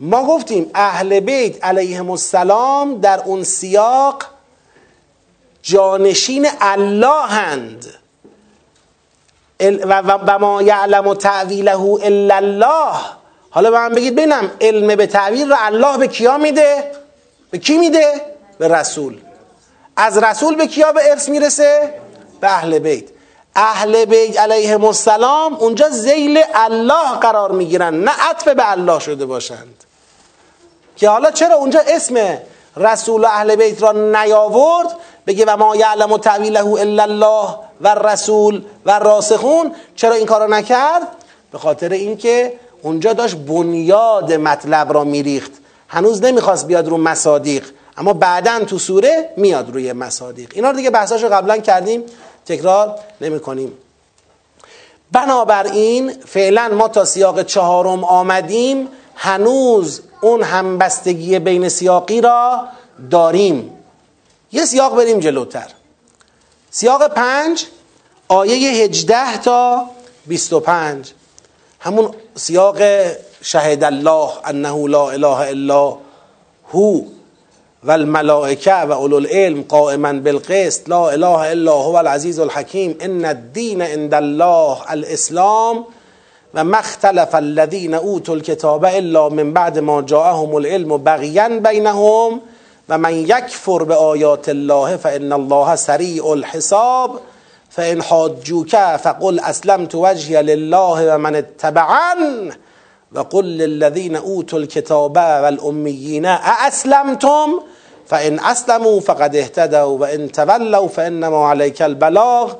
ما 0.00 0.24
گفتیم 0.24 0.70
اهل 0.74 1.20
بیت 1.20 1.64
علیهم 1.64 2.10
السلام 2.10 3.00
در 3.00 3.22
اون 3.24 3.44
سیاق 3.44 4.22
جانشین 5.62 6.48
الله 6.60 7.26
هند 7.26 7.86
و 9.60 10.38
ما 10.38 10.62
یعلم 10.62 11.06
و 11.06 11.14
تعویله 11.14 11.80
الا 11.80 12.34
الله. 12.34 12.96
حالا 13.50 13.70
به 13.70 13.78
من 13.78 13.88
بگید 13.88 14.14
ببینم 14.14 14.50
علم 14.60 14.96
به 14.96 15.06
تعویل 15.06 15.48
رو 15.48 15.56
الله 15.58 15.98
به 15.98 16.08
کیا 16.08 16.38
میده؟ 16.38 16.92
به 17.50 17.58
کی 17.58 17.78
میده؟ 17.78 18.20
به 18.58 18.68
رسول. 18.68 19.20
از 19.96 20.18
رسول 20.18 20.54
به 20.54 20.66
کیا 20.66 20.92
به 20.92 21.10
ارث 21.10 21.28
می‌رسه؟ 21.28 21.94
به 22.40 22.48
اهل 22.48 22.78
بیت. 22.78 23.04
اهل 23.56 24.04
بیت 24.04 24.40
علیهم 24.40 24.84
السلام 24.84 25.54
اونجا 25.54 25.88
زیل 25.88 26.42
الله 26.54 27.18
قرار 27.20 27.52
می‌گیرن 27.52 27.94
نه 27.94 28.10
عطف 28.30 28.48
به 28.48 28.70
الله 28.70 28.98
شده 28.98 29.26
باشند. 29.26 29.84
که 30.96 31.08
حالا 31.08 31.30
چرا 31.30 31.54
اونجا 31.54 31.80
اسم 31.86 32.38
رسول 32.76 33.24
و 33.24 33.26
اهل 33.26 33.56
بیت 33.56 33.82
را 33.82 33.92
نیاورد؟ 33.92 34.96
بگه 35.26 35.44
و 35.48 35.56
ما 35.56 35.76
یعلم 35.76 36.16
تعویله 36.16 36.66
الا 36.66 37.02
الله 37.02 37.48
و 37.80 37.94
رسول 37.94 38.64
و 38.86 38.98
راسخون 38.98 39.74
چرا 39.96 40.14
این 40.14 40.26
کارو 40.26 40.54
نکرد؟ 40.54 41.08
به 41.52 41.58
خاطر 41.58 41.88
اینکه 41.88 42.52
اونجا 42.82 43.12
داشت 43.12 43.36
بنیاد 43.36 44.32
مطلب 44.32 44.92
را 44.92 45.04
میریخت. 45.04 45.52
هنوز 45.88 46.22
نمی‌خواست 46.22 46.66
بیاد 46.66 46.88
رو 46.88 46.96
مصادیق 46.96 47.70
اما 47.96 48.12
بعدا 48.12 48.64
تو 48.64 48.78
سوره 48.78 49.30
میاد 49.36 49.70
روی 49.70 49.92
مصادیق. 49.92 50.52
اینا 50.54 50.70
رو 50.70 50.76
دیگه 50.76 50.90
بحثاشو 50.90 51.28
قبلا 51.28 51.58
کردیم 51.58 52.02
تکرار 52.46 52.98
نمی 53.20 53.40
کنیم 53.40 53.72
بنابراین 55.12 56.12
فعلا 56.26 56.68
ما 56.68 56.88
تا 56.88 57.04
سیاق 57.04 57.42
چهارم 57.42 58.04
آمدیم 58.04 58.88
هنوز 59.14 60.02
اون 60.20 60.42
همبستگی 60.42 61.38
بین 61.38 61.68
سیاقی 61.68 62.20
را 62.20 62.64
داریم. 63.10 63.70
یه 64.52 64.64
سیاق 64.64 64.96
بریم 64.96 65.20
جلوتر. 65.20 65.66
سیاق 66.70 67.08
پنج 67.08 67.66
آیه 68.28 68.84
هجده 68.84 69.38
تا 69.38 69.86
بیست 70.26 70.52
و 70.52 70.60
پنج. 70.60 71.12
همون 71.80 72.14
سیاق 72.34 72.76
شهد 73.42 73.84
الله 73.84 74.30
انه 74.44 74.88
لا 74.88 75.10
اله 75.10 75.48
الا 75.48 75.96
هو 76.72 77.02
و 77.84 77.90
الملائکه 77.90 78.74
و 78.74 78.92
اولو 78.92 79.16
العلم 79.16 79.62
قائما 79.62 80.12
بالقسط. 80.12 80.88
لا 80.88 81.10
اله 81.10 81.50
الا 81.50 81.72
هو 81.72 81.96
العزیز 81.96 82.40
الحکیم. 82.40 82.96
ان 83.00 83.24
الدین 83.24 83.82
عند 83.82 84.14
الله 84.14 84.90
الاسلام. 84.90 85.84
و 86.54 86.64
مختلف 86.64 87.34
الذین 87.34 87.94
اوتوا 87.94 88.34
الكتاب 88.34 88.84
الا 88.84 89.28
من 89.28 89.52
بعد 89.52 89.78
ما 89.78 90.02
جاءهم 90.02 90.54
العلم 90.54 90.96
بغیا 90.96 91.48
بینهم. 91.48 92.40
و 92.88 92.98
من 92.98 93.14
یکفر 93.14 93.84
به 93.84 93.94
آیات 93.94 94.48
الله 94.48 94.96
فان 94.96 95.32
الله 95.32 95.76
سریع 95.76 96.26
الحساب 96.26 97.20
فان 97.70 98.00
حاجوک 98.00 98.76
فقل 98.96 99.40
اسلمت 99.40 99.94
وجهی 99.94 100.42
لله 100.42 101.14
و 101.14 101.18
من 101.18 101.34
اتبعن 101.34 102.52
و 103.12 103.20
قل 103.20 103.44
للذین 103.44 104.16
اوتوا 104.16 104.58
الكتاب 104.58 105.16
والأمیین 105.16 106.26
ااسلمتم 106.26 107.60
فان 108.06 108.38
اسلموا 108.38 109.00
فقد 109.00 109.36
اهتدوا 109.36 109.98
و 109.98 110.04
ان 110.04 110.32
تولوا 110.32 110.88
فانما 110.88 111.48
عليك 111.48 111.82
البلاغ 111.82 112.52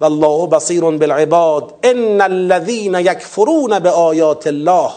والله 0.00 0.46
بصیر 0.46 0.84
بالعباد. 0.84 1.64
ان 1.84 2.20
الذين 2.20 2.94
يكفرون 2.94 3.78
بآیات 3.78 4.46
الله 4.46 4.90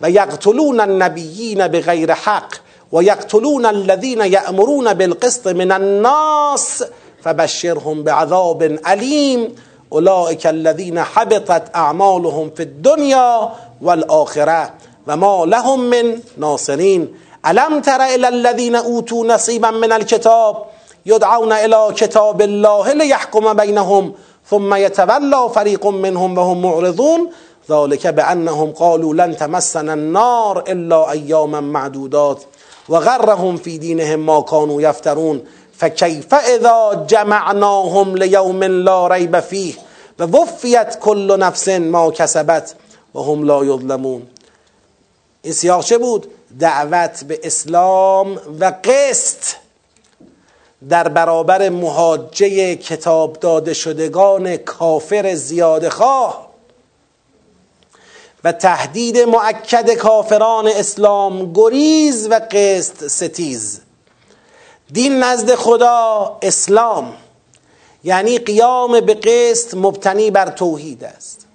و 0.00 0.10
یقتلون 0.10 0.80
النبیین 0.80 1.68
بغیر 1.68 2.12
حق. 2.12 2.65
و 2.96 3.02
یقتلون 3.02 3.66
الذين 3.66 4.20
یأمرون 4.20 4.94
بالقسط 4.94 5.46
من 5.46 5.72
الناس 5.72 6.84
فبشرهم 7.22 8.02
بعذاب 8.02 8.78
علیم 8.84 9.54
أولئك 9.92 10.46
الذين 10.46 11.02
حبطت 11.04 11.62
أعمالهم 11.74 12.50
في 12.56 12.62
الدنيا 12.62 13.52
والآخرة. 13.82 14.70
و 15.08 15.16
ما 15.16 15.44
لهم 15.46 15.80
من 15.80 16.18
ناصرین 16.38 17.08
ألم 17.46 17.80
تر 17.80 18.00
إلى 18.14 18.28
الذين 18.28 18.76
أوتوا 18.76 19.26
نصيبا 19.26 19.70
من 19.70 19.92
الكتاب؟ 19.92 20.56
يدعون 21.06 21.52
إلى 21.52 21.92
كتاب 21.96 22.42
الله 22.42 22.92
ليحكم 22.92 23.52
بينهم 23.52 24.12
ثم 24.50 24.74
يتولى 24.74 25.50
فريق 25.54 25.86
منهم 25.86 26.38
وهم 26.38 26.62
معرضون. 26.62 27.30
ذلك 27.70 28.06
بأنهم 28.06 28.72
قالوا 28.72 29.14
لن 29.14 29.36
تمسنا 29.36 29.94
النار 29.94 30.64
إلا 30.68 31.10
أياما 31.10 31.60
معدودات. 31.60 32.42
وغرهم 32.88 33.56
في 33.56 33.78
دينهم 33.78 34.26
ما 34.26 34.40
كانوا 34.40 34.82
يفترون 34.82 35.44
فكيف 35.72 36.34
اذا 36.34 37.06
جمعناهم 37.08 38.16
ليوم 38.16 38.64
لا 38.64 39.06
ريب 39.06 39.40
فيه 39.40 39.74
ووفيت 40.20 40.94
كل 40.94 41.38
نفس 41.38 41.68
ما 41.68 42.10
كسبت 42.10 42.74
وهم 43.14 43.44
لا 43.44 43.64
يظلمون 43.64 44.22
این 45.42 45.52
سیاق 45.52 45.84
چه 45.84 45.98
بود؟ 45.98 46.26
دعوت 46.58 47.24
به 47.24 47.40
اسلام 47.44 48.38
و 48.60 48.72
قسط 48.84 49.56
در 50.88 51.08
برابر 51.08 51.68
محاجه 51.68 52.76
کتاب 52.76 53.40
داده 53.40 53.74
شدگان 53.74 54.56
کافر 54.56 55.34
زیاده 55.34 55.90
خواه 55.90 56.45
و 58.46 58.52
تهدید 58.52 59.18
معکد 59.18 59.94
کافران 59.94 60.66
اسلام 60.68 61.52
گریز 61.52 62.28
و 62.30 62.40
قسط 62.50 63.06
ستیز. 63.06 63.80
دین 64.92 65.22
نزد 65.22 65.54
خدا 65.54 66.38
اسلام 66.42 67.14
یعنی 68.04 68.38
قیام 68.38 69.00
به 69.00 69.14
قسط 69.14 69.74
مبتنی 69.74 70.30
بر 70.30 70.50
توحید 70.50 71.04
است. 71.04 71.46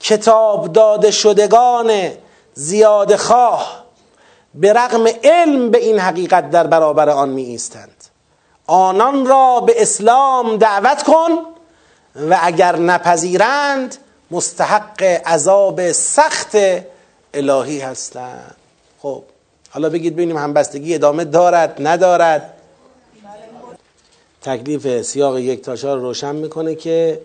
کتاب 0.00 0.72
داده 0.72 1.10
شدگان 1.10 2.10
زیاد 2.54 3.16
خواه 3.16 3.84
به 4.54 4.72
رغم 4.72 5.06
علم 5.24 5.70
به 5.70 5.78
این 5.78 5.98
حقیقت 5.98 6.50
در 6.50 6.66
برابر 6.66 7.10
آن 7.10 7.28
می 7.28 7.42
ایستند. 7.42 8.04
آنان 8.66 9.26
را 9.26 9.60
به 9.60 9.82
اسلام 9.82 10.56
دعوت 10.56 11.02
کن 11.02 11.30
و 12.30 12.38
اگر 12.42 12.76
نپذیرند 12.76 13.96
مستحق 14.30 15.02
عذاب 15.02 15.92
سخت 15.92 16.56
الهی 17.34 17.80
هستند 17.80 18.56
خب 18.98 19.22
حالا 19.70 19.88
بگید 19.88 20.12
ببینیم 20.12 20.36
همبستگی 20.36 20.94
ادامه 20.94 21.24
دارد 21.24 21.76
ندارد. 21.86 22.52
تکلیف 24.42 25.02
سیاق 25.02 25.38
یک 25.38 25.62
تاشار 25.62 25.98
روشن 25.98 26.36
می‌کنه 26.36 26.74
که 26.74 27.20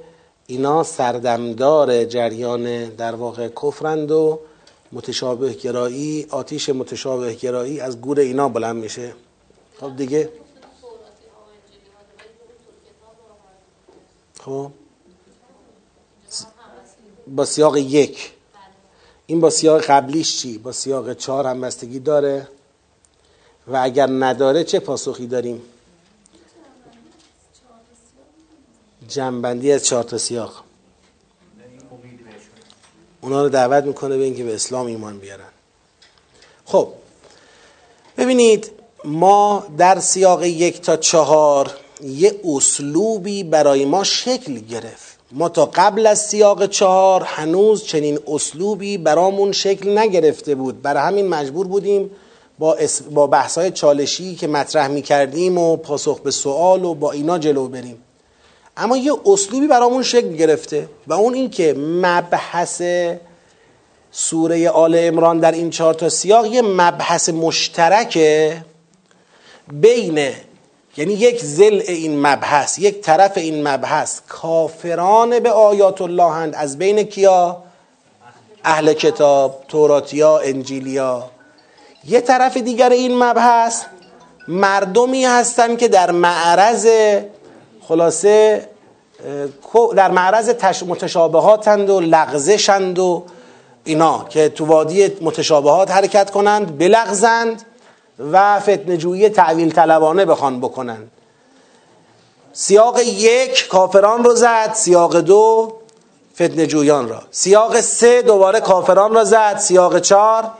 اینا 0.48 0.84
سردمدار 0.84 2.06
جریان 2.06 2.86
در 2.86 3.15
واقع 3.15 3.48
کفرند 3.48 4.11
و 4.11 4.40
متشابه 4.91 5.53
گرایی 5.53 6.28
آتیش 6.30 6.69
متشابه 6.69 7.34
گرایی 7.34 7.80
از 7.80 8.02
گور 8.02 8.19
اینا 8.19 8.49
بلند 8.49 8.76
میشه. 8.76 9.14
خب 9.80 9.95
دیگه. 9.95 10.30
خب؟ 14.40 14.72
با 17.36 17.45
سیاق 17.45 17.78
یک. 17.78 18.32
این 19.26 19.41
با 19.41 19.49
سیاق 19.49 19.82
قبلیش 19.82 20.41
چی؟ 20.41 20.58
با 20.58 20.72
سیاق 20.72 21.14
چهار 21.14 21.48
هم 21.48 21.62
بستگی 21.62 21.99
داره. 21.99 22.48
و 23.68 23.80
اگر 23.82 24.08
نداره 24.08 24.64
چه 24.64 24.80
پاسخی 24.80 25.28
داریم؟ 25.28 25.62
جنبندی 29.08 29.72
از 29.72 29.86
چهار 29.86 30.03
تا 30.03 30.18
سیاق. 30.18 30.64
اونا 33.22 33.44
رو 33.44 33.49
دعوت 33.49 33.84
می‌کنه 33.84 34.18
به 34.18 34.24
اینکه 34.24 34.44
به 34.44 34.56
اسلام 34.56 34.86
ایمان 34.86 35.20
بیارن. 35.20 35.49
خب 36.66 36.94
ببینید 38.18 38.72
ما 39.06 39.68
در 39.78 39.99
سیاق 39.99 40.44
یک 40.44 40.82
تا 40.82 40.98
چهار 40.98 41.78
یه 42.03 42.41
اسلوبی 42.44 43.44
برای 43.44 43.86
ما 43.86 44.03
شکل 44.03 44.60
گرفت. 44.60 45.11
ما 45.34 45.49
تا 45.49 45.66
قبل 45.66 46.08
از 46.08 46.20
سیاق 46.20 46.66
چهار 46.66 47.24
هنوز 47.26 47.84
چنین 47.84 48.20
اسلوبی 48.28 48.98
برامون 48.98 49.52
شکل 49.52 49.98
نگرفته 49.98 50.56
بود. 50.56 50.82
برای 50.82 51.03
همین 51.03 51.28
مجبور 51.28 51.68
بودیم 51.68 52.12
با, 52.60 52.74
اس... 52.74 53.02
با 53.02 53.28
بحثای 53.28 53.72
چالشی 53.72 54.36
که 54.36 54.48
مطرح 54.48 54.88
می 54.88 55.02
کردیم 55.02 55.58
و 55.58 55.78
پاسخ 55.78 56.20
به 56.20 56.32
سوال 56.32 56.86
و 56.86 56.94
با 56.94 57.12
اینا 57.12 57.38
جلو 57.38 57.68
بریم. 57.68 58.03
اما 58.78 58.98
یه 58.98 59.14
اسلوبی 59.26 59.68
برامون 59.68 60.03
شکل 60.03 60.34
گرفته 60.34 60.90
و 61.08 61.14
اون 61.14 61.34
این 61.34 61.49
که 61.49 61.74
مبحث 61.78 62.82
سوره 64.12 64.70
آل 64.70 64.95
امران 64.99 65.40
در 65.40 65.52
این 65.52 65.70
چهار 65.70 65.94
تا 65.94 66.10
سیاق 66.10 66.45
یه 66.45 66.62
مبحث 66.62 67.30
مشترکه 67.30 68.66
بین 69.72 70.32
یعنی 70.98 71.14
یک 71.14 71.44
زل 71.44 71.82
این 71.88 72.28
مبحث 72.28 72.80
یک 72.80 73.02
طرف 73.02 73.38
این 73.38 73.68
مبحث. 73.68 74.20
کافران 74.28 75.40
به 75.40 75.52
آیات 75.52 76.02
الله 76.02 76.32
هند. 76.32 76.56
از 76.56 76.78
بین 76.78 77.04
کیا؟ 77.04 77.64
اهل 78.64 78.94
کتاب 78.94 79.64
توراتیا 79.68 80.38
انجیلیا. 80.38 81.30
یه 82.08 82.22
طرف 82.22 82.58
دیگر 82.58 82.90
این 82.90 83.24
مبحث 83.24 83.84
مردمی 84.48 85.26
هستند 85.26 85.78
که 85.78 85.88
در 85.88 86.12
معرض 86.12 86.88
خلاصه 87.88 88.68
در 89.96 90.12
معرض 90.12 90.50
متشابهاتند 90.88 91.90
و 91.90 92.00
لغزشند 92.00 93.00
و 93.00 93.24
اینا 93.84 94.26
که 94.30 94.50
تو 94.50 94.66
وادی 94.66 95.12
متشابهات 95.22 95.92
حرکت 95.92 96.32
کنند 96.32 96.78
بلغزند. 96.78 97.62
و 98.31 98.60
فتنجویی 98.60 99.30
تعویل 99.30 99.72
طلبانه 99.72 100.26
بخوان 100.26 100.60
بکنند 100.60 101.11
سیاق 102.53 102.99
یک 102.99 103.68
کافران 103.68 104.23
رو 104.23 104.35
زد 104.35 104.73
سیاق 104.73 105.19
دو 105.19 105.73
فتنجویان 106.35 107.10
را. 107.10 107.22
سیاق 107.31 107.80
سه 107.80 108.22
دوباره 108.22 108.60
کافران 108.60 109.14
را 109.14 109.23
زد 109.23 109.57
سیاق 109.57 109.99
چهار 109.99 110.52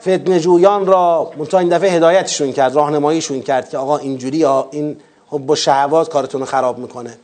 فتنجویان 0.00 0.86
را 0.86 1.32
منتها 1.38 1.60
این 1.60 1.68
دفعه 1.68 1.90
هدایتشون 1.90 2.52
کرد 2.52 2.74
راهنماییشون 2.74 3.42
کرد 3.42 3.70
که 3.70 3.78
آقا 3.78 3.96
اینجوری 3.96 4.42
ها 4.42 4.68
این 4.70 5.00
خب 5.30 5.38
با 5.38 5.54
شهوات 5.54 6.08
کارتون 6.08 6.40
رو 6.40 6.46
خراب 6.46 6.78
می‌کنه. 6.78 7.18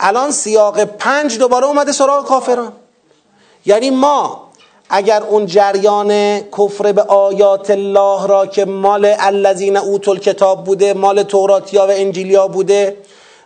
الان 0.00 0.30
سیاق 0.30 0.84
پنج 0.84 1.38
دوباره 1.38 1.66
اومده 1.66 1.92
سراغ 1.92 2.26
کافران. 2.26 2.72
یعنی 3.66 3.90
ما 3.90 4.45
اگر 4.90 5.22
اون 5.22 5.46
جریان 5.46 6.40
کفر 6.40 6.92
به 6.92 7.02
آیات 7.02 7.70
الله 7.70 8.26
را 8.26 8.46
که 8.46 8.64
مال 8.64 9.14
الذین 9.18 9.76
اوتل 9.76 10.16
کتاب 10.16 10.64
بوده 10.64 10.94
مال 10.94 11.22
توراتیا 11.22 11.86
و 11.86 11.90
انجیلیا 11.90 12.48
بوده 12.48 12.96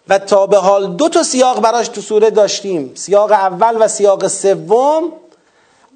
و 0.09 0.19
تا 0.19 0.47
به 0.47 0.57
حال 0.57 0.93
دو 0.93 1.09
تا 1.09 1.23
سیاق 1.23 1.61
براش 1.61 1.89
تو 1.89 2.01
سوره 2.01 2.31
داشتیم 2.31 2.93
سیاق 2.95 3.33
اول 3.33 3.77
و 3.81 3.89
سیاق 3.89 4.29
سوم 4.29 5.12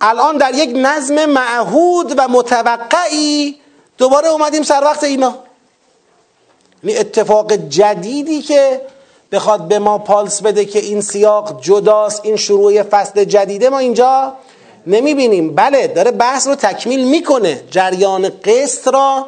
الان 0.01 0.37
در 0.37 0.55
یک 0.55 0.73
نظم 0.77 1.27
معهود 1.27 2.15
و 2.17 2.29
متوقعی 2.29 3.57
دوباره 3.99 4.29
اومدیم 4.29 4.63
سر 4.63 4.81
وقت 4.85 5.05
اینا. 5.05 5.35
یعنی 6.85 6.99
اتفاق 6.99 7.53
جدیدی 7.53 8.43
که 8.43 8.81
بخواد 9.33 9.69
به 9.69 9.79
ما 9.79 9.99
پالس 9.99 10.43
بده 10.43 10.65
که 10.65 10.79
این 10.79 11.01
سیاق 11.01 11.61
جداست 11.61 12.21
این 12.25 12.37
شروع 12.37 12.83
فصل 12.83 13.25
جدیده 13.25 13.69
ما 13.69 13.79
اینجا 13.79 14.33
نمی‌بینیم. 14.87 15.55
بله 15.55 15.87
داره 15.87 16.11
بحث 16.11 16.47
رو 16.47 16.55
تکمیل 16.55 17.05
می‌کنه. 17.05 17.61
جریان 17.71 18.33
قسط 18.45 18.89
را 18.89 19.27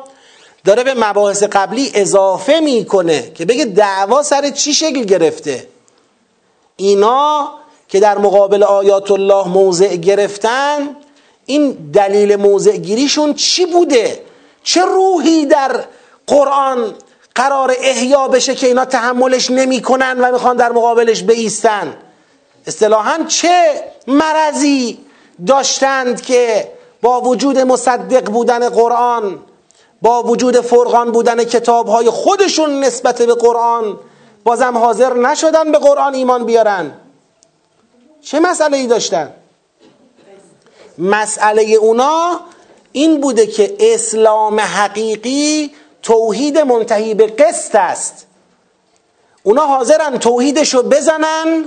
داره 0.64 0.84
به 0.84 0.94
مباحث 0.94 1.42
قبلی 1.42 1.90
اضافه 1.94 2.60
می‌کنه 2.60 3.32
که 3.34 3.44
بگه 3.44 3.64
دعوا 3.64 4.22
سر 4.22 4.50
چی 4.50 4.74
شکل 4.74 5.04
گرفته. 5.04 5.66
اینا 6.76 7.50
که 7.88 8.00
در 8.00 8.18
مقابل 8.18 8.62
آیات 8.62 9.10
الله 9.10 9.48
موضع 9.48 9.96
گرفتن 9.96 10.96
این 11.46 11.90
دلیل 11.92 12.36
موضع 12.36 12.76
گیریشون 12.76 13.34
چی 13.34 13.66
بوده؟ 13.66 14.22
چه 14.62 14.80
روحی 14.80 15.46
در 15.46 15.84
قرآن 16.26 16.94
قرار 17.34 17.76
احیا 17.78 18.28
بشه 18.28 18.54
که 18.54 18.66
اینا 18.66 18.84
تحملش 18.84 19.50
نمی‌کنن 19.50 20.20
و 20.20 20.32
می‌خوان 20.32 20.56
در 20.56 20.72
مقابلش 20.72 21.22
بیستن؟ 21.22 21.96
اصطلاحا 22.66 23.24
چه 23.28 23.84
مرضی؟ 24.06 24.98
داشتند 25.46 26.20
که 26.20 26.72
با 27.02 27.20
وجود 27.20 27.58
مصدق 27.58 28.30
بودن 28.30 28.68
قرآن 28.68 29.38
با 30.02 30.22
وجود 30.22 30.60
فرقان 30.60 31.12
بودن 31.12 31.44
کتاب 31.44 31.88
های 31.88 32.10
خودشون 32.10 32.84
نسبت 32.84 33.22
به 33.22 33.34
قرآن 33.34 33.98
بازم 34.44 34.78
حاضر 34.78 35.14
نشدن 35.14 35.72
به 35.72 35.78
قرآن 35.78 36.14
ایمان 36.14 36.44
بیارن. 36.44 36.92
چه 38.20 38.40
مسئله 38.40 38.76
ای 38.76 38.86
داشتن؟ 38.86 39.34
مسئله 40.98 41.62
اونا 41.62 42.40
این 42.92 43.20
بوده 43.20 43.46
که 43.46 43.76
اسلام 43.80 44.60
حقیقی 44.60 45.74
توحید 46.02 46.58
منتهی 46.58 47.14
به 47.14 47.26
قسط 47.26 47.74
است. 47.74 48.26
اونا 49.42 49.66
حاضرن 49.66 50.18
توحیدشو 50.18 50.82
بزنن 50.82 51.64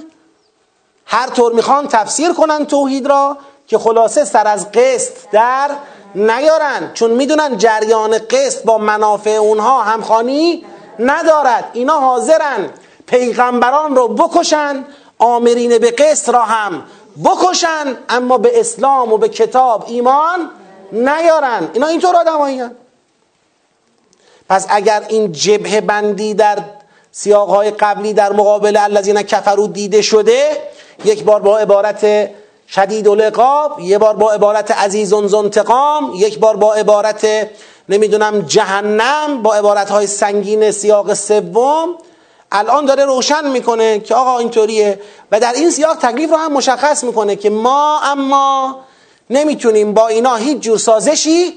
هر 1.06 1.30
طور 1.30 1.54
می‌خوان 1.54 1.88
تفسیر 1.88 2.34
کنن 2.34 2.66
توحید 2.66 3.08
را. 3.08 3.38
که 3.70 3.78
خلاصه 3.78 4.26
سر 4.26 4.48
از 4.48 4.72
قسط 4.72 5.14
در 5.32 5.70
نیارن. 6.16 6.92
چون 6.94 7.12
می‌دونن 7.12 7.58
جریان 7.58 8.18
قسط 8.18 8.64
با 8.64 8.78
منافع 8.78 9.30
اونها 9.30 9.82
همخانی 9.84 10.66
ندارد. 11.00 11.70
اینا 11.74 12.00
حاضرن 12.00 12.70
پیغمبران 13.08 13.96
رو 13.96 14.08
بکشن 14.08 14.86
آمرین 15.20 15.78
به 15.78 15.92
قسط 15.92 16.30
را 16.30 16.42
هم 16.42 16.84
بکشن 17.26 17.98
اما 18.10 18.38
به 18.38 18.60
اسلام 18.60 19.14
و 19.14 19.18
به 19.18 19.30
کتاب 19.30 19.86
ایمان 19.88 20.50
نیارن. 20.92 21.70
اینا 21.74 21.88
اینطور 21.88 22.16
آدم 22.16 22.72
پس 24.50 24.68
اگر 24.70 25.06
این 25.08 25.32
جبه 25.32 25.82
بندی 25.82 26.34
در 26.34 26.58
سیاقهای 27.12 27.72
قبلی 27.72 28.14
در 28.14 28.32
مقابل 28.32 28.78
الذین 28.78 29.22
کفرو 29.22 29.68
دیده 29.68 30.02
شده 30.02 30.52
یک 31.06 31.24
بار 31.24 31.42
با 31.42 31.58
عبارت 31.58 32.30
شدید 32.72 33.08
العقاب 33.08 33.80
یه 33.80 33.98
بار 33.98 34.16
با 34.16 34.32
عبارت 34.32 34.72
عزیز 34.72 35.14
انتقام 35.14 36.12
یک 36.16 36.40
بار 36.40 36.56
با 36.56 36.74
عبارت 36.74 37.28
نمی‌دونم 37.90 38.42
جهنم 38.42 39.42
با 39.44 39.54
عبارت 39.54 39.90
های 39.90 40.08
سنگین 40.08 40.72
سیاق 40.72 41.14
سوم. 41.14 41.90
الان 42.52 42.86
داره 42.86 43.06
روشن 43.06 43.52
می‌کنه 43.52 44.00
که 44.00 44.16
آقا 44.16 44.40
اینطوریه. 44.40 45.02
و 45.32 45.40
در 45.40 45.54
این 45.54 45.70
سیاق 45.72 45.98
تکلیف 45.98 46.30
رو 46.30 46.38
هم 46.38 46.54
مشخص 46.54 47.04
می‌کنه 47.04 47.36
که 47.36 47.50
ما 47.50 48.00
اما 48.04 48.80
نمی‌تونیم 49.30 49.94
با 49.94 50.08
اینا 50.08 50.36
هیچ 50.36 50.60
جور 50.60 50.78
سازشی 50.78 51.54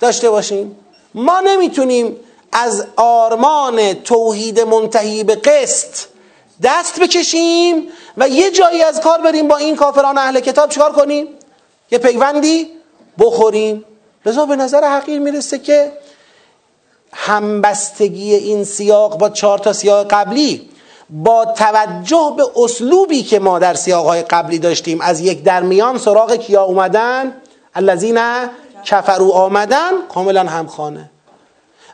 داشته 0.00 0.30
باشیم. 0.30 0.76
ما 1.14 1.40
نمی‌تونیم 1.40 2.16
از 2.52 2.86
آرمان 2.96 3.94
توحید 3.94 4.60
منتهی 4.60 5.24
به 5.24 5.34
قسط 5.34 6.15
دست 6.62 7.00
بکشیم 7.00 7.88
و 8.16 8.28
یه 8.28 8.50
جایی 8.50 8.82
از 8.82 9.00
کار 9.00 9.20
بریم 9.20 9.48
با 9.48 9.56
این 9.56 9.76
کافران 9.76 10.18
اهل 10.18 10.40
کتاب 10.40 10.70
چیکار 10.70 10.92
کنیم؟ 10.92 11.26
یه 11.90 11.98
پیوندی 11.98 12.68
بخوریم. 13.18 13.84
لذا 14.26 14.46
به 14.46 14.56
نظر 14.56 14.84
حقیر 14.84 15.18
می‌رسه 15.18 15.58
که 15.58 15.92
همبستگی 17.12 18.34
این 18.34 18.64
سیاق 18.64 19.18
با 19.18 19.28
چهار 19.28 19.58
تا 19.58 19.72
سیاق 19.72 20.06
قبلی 20.10 20.68
با 21.10 21.44
توجه 21.44 22.34
به 22.36 22.44
اسلوبی 22.56 23.22
که 23.22 23.38
ما 23.38 23.58
در 23.58 23.74
سیاقهای 23.74 24.22
قبلی 24.22 24.58
داشتیم 24.58 25.00
از 25.00 25.20
یک 25.20 25.42
درمیان 25.42 25.98
سراغ 25.98 26.34
کیا 26.34 26.62
اومدن؟ 26.62 27.36
الذین 27.74 28.20
کفرو 28.84 29.32
آمدن 29.32 29.92
کاملا 30.14 30.44
همخانه 30.44 31.10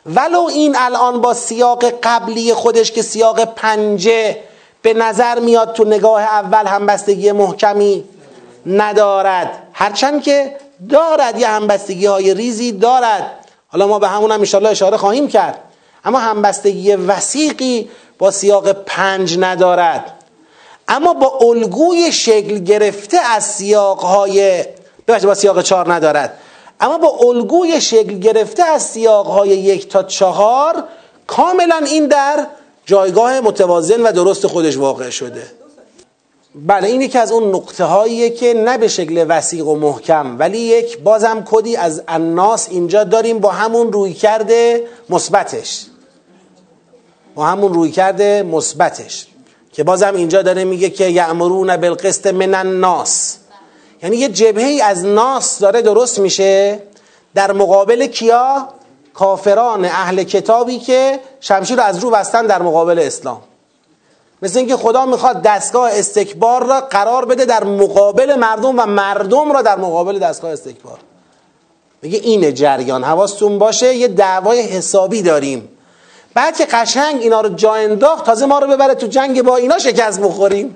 ولو 0.05 0.41
این 0.41 0.75
الان 0.79 1.21
با 1.21 1.33
سیاق 1.33 1.85
قبلی 2.03 2.53
خودش 2.53 2.91
که 2.91 3.01
سیاق 3.01 3.45
پنجه 3.45 4.37
به 4.83 4.93
نظر 4.93 5.39
میاد 5.39 5.73
تو 5.73 5.83
نگاه 5.83 6.21
اول 6.21 6.67
همبستگی 6.67 7.31
محکمی 7.31 8.03
ندارد. 8.65 9.63
هرچند 9.73 10.23
که 10.23 10.55
دارد 10.89 11.39
یه 11.39 11.47
همبستگی 11.47 12.05
های 12.05 12.33
ریزی 12.33 12.71
دارد. 12.71 13.31
حالا 13.67 13.87
ما 13.87 13.99
به 13.99 14.07
همون 14.07 14.31
هم 14.31 14.39
انشاءالله 14.39 14.71
اشاره 14.71 14.97
خواهیم 14.97 15.27
کرد. 15.27 15.59
اما 16.05 16.19
همبستگی 16.19 16.95
وسیقی 16.95 17.89
با 18.17 18.31
سیاق 18.31 18.71
پنج 18.71 19.37
ندارد. 19.39 20.13
اما 20.87 21.13
با 21.13 21.37
الگوی 21.41 22.11
شکل 22.11 22.59
گرفته 22.59 23.17
از 23.19 23.43
سیاقهای 23.43 24.65
ببخشید 25.07 25.27
با 25.27 25.35
سیاق 25.35 25.61
چهار 25.61 25.93
ندارد. 25.93 26.37
اما 26.79 26.97
با 26.97 27.17
الگوی 27.21 27.81
شکل 27.81 28.19
گرفته 28.19 28.63
از 28.63 28.83
سیاقهای 28.83 29.49
یک 29.49 29.89
تا 29.89 30.03
چهار 30.03 30.83
کاملا 31.27 31.81
این 31.85 32.07
در 32.07 32.47
جایگاه 32.85 33.39
متوازن 33.39 34.01
و 34.01 34.11
درست 34.11 34.47
خودش 34.47 34.77
واقع 34.77 35.09
شده. 35.09 35.43
بله 36.55 36.87
این 36.87 37.01
یکی 37.01 37.17
از 37.17 37.31
اون 37.31 37.55
نقطه 37.55 37.83
هاییه 37.83 38.29
که 38.29 38.53
نه 38.53 38.77
به 38.77 38.87
شکل 38.87 39.25
وسیق 39.29 39.67
و 39.67 39.75
محکم 39.75 40.39
ولی 40.39 40.57
یک 40.57 40.99
بازم 40.99 41.43
کدی 41.45 41.75
از 41.75 42.03
الناس 42.07 42.67
اینجا 42.69 43.03
داریم 43.03 43.39
با 43.39 43.51
همون 43.51 43.93
روی 43.93 44.13
کرده 44.13 44.83
مثبتش. 45.09 45.85
با 47.35 47.45
همون 47.45 47.73
روی 47.73 47.91
کرده 47.91 48.43
مثبتش. 48.43 49.27
که 49.73 49.83
بازم 49.83 50.15
اینجا 50.15 50.41
داره 50.41 50.63
میگه 50.63 50.89
که 50.89 51.07
یعمرون 51.07 51.77
بالقسط 51.77 52.27
من 52.27 52.55
الناس. 52.55 53.37
یعنی 54.03 54.17
یه 54.17 54.29
جبهه 54.29 54.83
از 54.83 55.05
ناس 55.05 55.59
داره 55.59 55.81
درست 55.81 56.19
میشه. 56.19 56.79
در 57.35 57.51
مقابل 57.51 58.07
کیا؟ 58.07 58.67
کافران 59.13 59.85
اهل 59.85 60.23
کتابی 60.23 60.79
که 60.79 61.19
شمشیر 61.39 61.81
از 61.81 61.99
رو 61.99 62.09
بستن 62.09 62.45
در 62.45 62.61
مقابل 62.61 62.99
اسلام. 62.99 63.41
مثل 64.41 64.59
اینکه 64.59 64.77
خدا 64.77 65.05
می‌خواد 65.05 65.41
دستگاه 65.41 65.91
استکبار 65.91 66.65
را 66.65 66.81
قرار 66.81 67.25
بده 67.25 67.45
در 67.45 67.63
مقابل 67.63 68.35
مردم 68.35 68.79
و 68.79 68.85
مردم 68.85 69.51
را 69.51 69.61
در 69.61 69.77
مقابل 69.77 70.19
دستگاه 70.19 70.51
استکبار. 70.51 70.97
میگه 72.01 72.19
اینه 72.19 72.51
جریان. 72.51 73.03
حواستون 73.03 73.59
باشه 73.59 73.95
یه 73.95 74.07
دعوای 74.07 74.61
حسابی 74.61 75.21
داریم. 75.21 75.69
بعد 76.33 76.57
که 76.57 76.65
قشنگ 76.65 77.21
اینا 77.21 77.41
رو 77.41 77.49
جا 77.49 77.73
انداخت 77.73 78.25
تازه 78.25 78.45
ما 78.45 78.59
رو 78.59 78.67
ببره 78.67 78.95
تو 78.95 79.07
جنگ 79.07 79.41
با 79.41 79.55
اینا 79.55 79.79
شکست 79.79 80.21
بخوریم. 80.21 80.75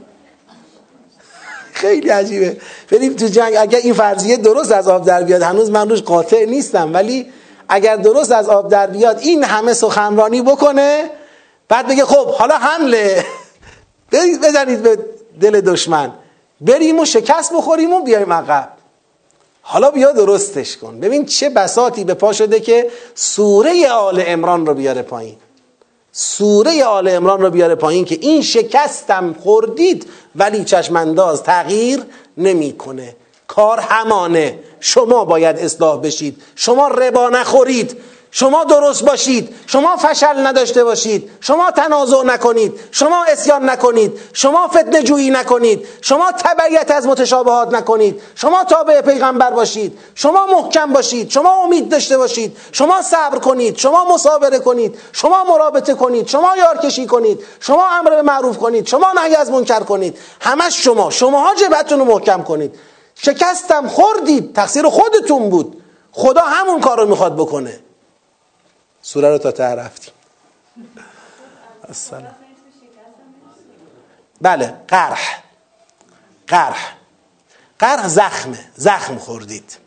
خیلی 1.73 2.09
عجیبه. 2.09 2.57
بریم 2.91 3.13
تو 3.13 3.27
جنگ. 3.27 3.55
اگر 3.57 3.79
این 3.79 3.93
فرضیه 3.93 4.37
درست 4.37 4.71
از 4.71 4.87
آب 4.87 5.05
در 5.05 5.23
بیاد 5.23 5.41
هنوز 5.41 5.71
من 5.71 5.89
روش 5.89 6.01
قاطع 6.01 6.45
نیستم 6.45 6.93
ولی 6.93 7.25
اگر 7.69 7.95
درست 7.95 8.31
از 8.31 8.49
آب 8.49 8.69
در 8.69 8.87
بیاد 8.87 9.19
این 9.19 9.43
همه 9.43 9.73
سخنرانی 9.73 10.41
بکنه 10.41 11.09
بعد 11.69 11.87
بگه 11.87 12.05
خب 12.05 12.27
حالا 12.27 12.55
حمله. 12.55 13.25
بزنید 14.43 14.83
به 14.83 14.99
دل 15.41 15.61
دشمن. 15.61 16.13
بریم 16.61 16.99
و 16.99 17.05
شکست 17.05 17.53
بخوریم 17.53 17.93
و 17.93 18.01
بیایم 18.01 18.33
عقب. 18.33 18.69
حالا 19.61 19.91
بیا 19.91 20.11
درستش 20.11 20.77
کن. 20.77 20.99
ببین 20.99 21.25
چه 21.25 21.49
بساتی 21.49 22.03
به 22.03 22.13
پا 22.13 22.33
شده 22.33 22.59
که 22.59 22.91
سوره 23.15 23.89
آل 23.89 24.23
امران 24.25 24.65
رو 24.65 24.73
بیاره 24.73 25.01
پایین. 25.01 25.35
سوره 26.11 26.85
آل 26.85 27.07
امران 27.07 27.41
رو 27.41 27.49
بیاره 27.49 27.75
پایین 27.75 28.05
که 28.05 28.17
این 28.21 28.41
شکستم 28.41 29.35
خوردید 29.43 30.09
ولی 30.35 30.63
چشمانداز 30.63 31.43
تغییر 31.43 32.03
نمی‌کنه. 32.37 33.15
کار 33.47 33.79
همانه. 33.79 34.59
شما 34.79 35.25
باید 35.25 35.59
اصلاح 35.59 35.99
بشید. 35.99 36.43
شما 36.55 36.87
ربا 36.87 37.29
نخورید. 37.29 37.97
شما 38.31 38.63
درست 38.63 39.05
باشید. 39.05 39.55
شما 39.67 39.97
فشل 39.97 40.47
نداشته 40.47 40.83
باشید. 40.83 41.31
شما 41.41 41.71
تنازع 41.71 42.23
نکنید. 42.23 42.79
شما 42.91 43.23
اسیان 43.23 43.69
نکنید. 43.69 44.19
شما 44.33 44.67
فتنه 44.67 45.03
جویی 45.03 45.29
نکنید. 45.29 45.87
شما 46.01 46.31
تبعیت 46.31 46.91
از 46.91 47.07
متشابهات 47.07 47.73
نکنید. 47.73 48.21
شما 48.35 48.63
تابع 48.63 49.01
پیغمبر 49.01 49.51
باشید. 49.51 49.99
شما 50.15 50.45
محکم 50.45 50.93
باشید. 50.93 51.29
شما 51.29 51.63
امید 51.63 51.89
داشته 51.89 52.17
باشید. 52.17 52.57
شما 52.71 53.01
صبر 53.01 53.39
کنید. 53.39 53.77
شما 53.77 54.05
مصابره 54.13 54.59
کنید. 54.59 54.99
شما 55.11 55.43
مرابطه 55.43 55.93
کنید. 55.93 56.27
شما 56.27 56.57
یارکشی 56.57 57.05
کنید. 57.05 57.39
شما 57.59 57.87
امر 57.87 58.09
به 58.09 58.21
معروف 58.21 58.57
کنید. 58.57 58.87
شما 58.87 59.07
نهی 59.15 59.35
از 59.35 59.51
منکر 59.51 59.79
کنید. 59.79 60.17
همش 60.41 60.83
شما. 60.83 61.09
شماها 61.09 61.55
جبهتون 61.55 61.99
رو 61.99 62.05
محکم 62.05 62.43
کنید. 62.43 62.75
شکستم 63.17 63.87
خوردید 63.87 64.55
تقصیر 64.55 64.89
خودتون 64.89 65.49
بود. 65.49 65.83
خدا 66.11 66.41
همون 66.41 66.81
کار 66.81 66.97
رو 66.97 67.05
می‌خواد 67.05 67.35
بکنه. 67.35 67.79
سوره 69.01 69.29
رو 69.29 69.37
تا 69.37 69.51
ته 69.51 69.63
رفتیم. 69.63 70.13
السلام. 71.87 72.35
بله 74.41 74.73
قرح. 74.87 75.43
قرح. 76.47 76.97
قرح 77.79 78.07
زخمه. 78.07 78.59
زخم 78.75 79.17
خوردید. 79.17 79.77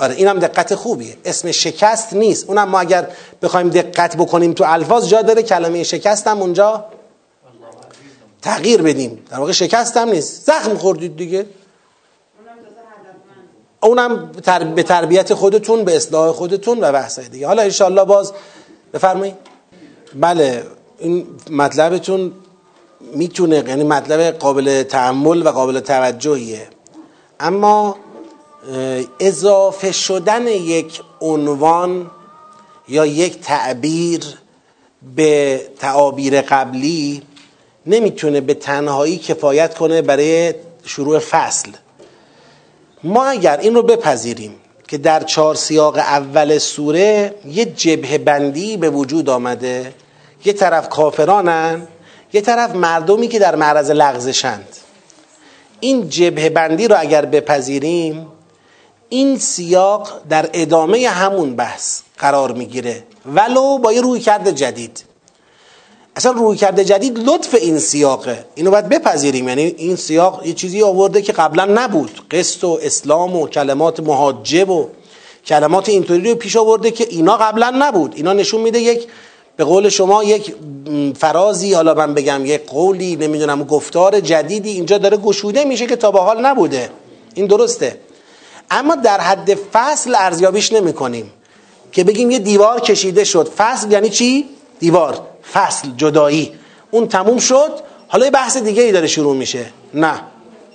آره 0.00 0.14
اینم 0.14 0.38
دقت 0.38 0.74
خوبیه. 0.74 1.16
اسم 1.24 1.50
شکست 1.50 2.12
نیست. 2.12 2.48
اونم 2.48 2.68
ما 2.68 2.80
اگر 2.80 3.10
بخوایم 3.42 3.68
دقت 3.68 4.16
بکنیم 4.16 4.52
تو 4.52 4.64
الفاظ 4.66 5.08
جا 5.08 5.22
داره 5.22 5.42
کلمه 5.42 5.82
شکست 5.82 6.26
هم 6.26 6.40
اونجا 6.40 6.84
تغییر 8.42 8.82
بدیم. 8.82 9.24
در 9.30 9.38
واقع 9.38 9.52
شکست 9.52 9.96
هم 9.96 10.08
نیست. 10.08 10.46
زخم 10.46 10.76
خوردید 10.76 11.16
دیگه. 11.16 11.46
اونم. 13.82 14.30
به 14.74 14.82
تربیت 14.82 15.34
خودتون 15.34 15.84
به 15.84 15.96
اصلاح 15.96 16.32
خودتون 16.32 16.78
و 16.80 16.92
بحثای 16.92 17.28
دیگه. 17.28 17.46
حالا 17.46 17.62
انشالله 17.62 18.04
باز 18.04 18.32
بفرمایید. 18.94 19.34
بله 20.14 20.64
این 20.98 21.26
مطلبتون 21.50 22.32
می‌تونه 23.14 23.64
یعنی 23.68 23.84
مطلب 23.84 24.38
قابل 24.38 24.82
تحمل 24.82 25.46
و 25.46 25.48
قابل 25.48 25.80
توجهیه. 25.80 26.68
اما 27.40 27.96
اضافه 29.20 29.92
شدن 29.92 30.46
یک 30.46 31.00
عنوان 31.20 32.10
یا 32.88 33.06
یک 33.06 33.40
تعبیر 33.40 34.24
به 35.16 35.60
تعابیر 35.78 36.40
قبلی 36.40 37.22
نمی‌تونه 37.86 38.40
به 38.40 38.54
تنهایی 38.54 39.18
کفایت 39.18 39.74
کنه 39.74 40.02
برای 40.02 40.54
شروع 40.84 41.18
فصل. 41.18 41.70
ما 43.04 43.24
اگر 43.24 43.56
این 43.56 43.74
رو 43.74 43.82
بپذیریم 43.82 44.54
که 44.88 44.98
در 44.98 45.22
چهار 45.22 45.54
سیاق 45.54 45.96
اول 45.96 46.58
سوره 46.58 47.34
یه 47.46 47.64
جبه 47.64 48.18
بندی 48.18 48.76
به 48.76 48.90
وجود 48.90 49.28
آمده 49.28 49.94
یه 50.44 50.52
طرف 50.52 50.88
کافرانن 50.88 51.88
یه 52.32 52.40
طرف 52.40 52.74
مردمی 52.74 53.28
که 53.28 53.38
در 53.38 53.54
معرض 53.54 53.90
لغزشند. 53.90 54.68
این 55.80 56.08
جبه 56.08 56.50
بندی 56.50 56.88
رو 56.88 56.96
اگر 56.98 57.24
بپذیریم 57.24 58.26
این 59.08 59.38
سیاق 59.38 60.20
در 60.28 60.50
ادامه 60.52 61.08
همون 61.08 61.56
بحث 61.56 62.00
قرار 62.18 62.52
می‌گیره. 62.52 63.04
ولو 63.26 63.78
با 63.78 63.92
یه 63.92 64.00
روی 64.00 64.20
کرده 64.20 64.52
جدید. 64.52 65.04
اصلا 66.16 66.32
روی 66.32 66.56
کرده 66.56 66.84
جدید 66.84 67.18
لطف 67.18 67.54
این 67.54 67.78
سیاقه. 67.78 68.44
اینو 68.54 68.70
باید 68.70 68.88
بپذیریم. 68.88 69.48
یعنی 69.48 69.62
این 69.62 69.96
سیاق 69.96 70.46
یه 70.46 70.52
چیزی 70.52 70.82
آورده 70.82 71.22
که 71.22 71.32
قبلا 71.32 71.64
نبود. 71.64 72.20
قسط 72.30 72.64
و 72.64 72.78
اسلام 72.82 73.36
و 73.36 73.46
کلمات 73.46 74.00
محاجب 74.00 74.70
و 74.70 74.88
کلمات 75.46 75.88
اینطوری 75.88 76.30
رو 76.30 76.34
پیش 76.36 76.56
آورده 76.56 76.90
که 76.90 77.06
اینا 77.10 77.36
قبلا 77.36 77.72
نبود. 77.78 78.12
اینا 78.16 78.32
نشون 78.32 78.60
میده 78.60 78.80
یک 78.80 79.06
به 79.56 79.64
قول 79.64 79.88
شما 79.88 80.24
یک 80.24 80.54
فرازی 81.18 81.74
حالا 81.74 81.94
من 81.94 82.14
بگم 82.14 82.46
یک 82.46 82.66
قولی 82.66 83.16
نمی‌دونم 83.16 83.64
گفتار 83.64 84.20
جدیدی 84.20 84.70
اینجا 84.70 84.98
داره 84.98 85.16
گشوده 85.16 85.64
میشه 85.64 85.86
که 85.86 85.96
تا 85.96 86.10
به 86.10 86.20
حال 86.20 86.46
نبوده. 86.46 86.90
این 87.34 87.46
درسته. 87.46 87.98
اما 88.70 88.94
در 88.94 89.20
حد 89.20 89.54
فصل 89.54 90.14
ارزیابیش 90.14 90.72
نمی 90.72 90.92
کنیم 90.92 91.32
که 91.92 92.04
بگیم 92.04 92.30
یه 92.30 92.38
دیوار 92.38 92.80
کشیده 92.80 93.24
شد. 93.24 93.48
فصل 93.48 93.92
یعنی 93.92 94.10
چی؟ 94.10 94.48
دیوار 94.82 95.20
فصل 95.52 95.88
جدایی. 95.96 96.52
اون 96.90 97.08
تموم 97.08 97.38
شد 97.38 97.70
حالا 98.08 98.24
یه 98.24 98.30
بحث 98.30 98.56
دیگه 98.56 98.82
ای 98.82 98.92
داره 98.92 99.06
شروع 99.06 99.36
میشه. 99.36 99.66
نه. 99.94 100.20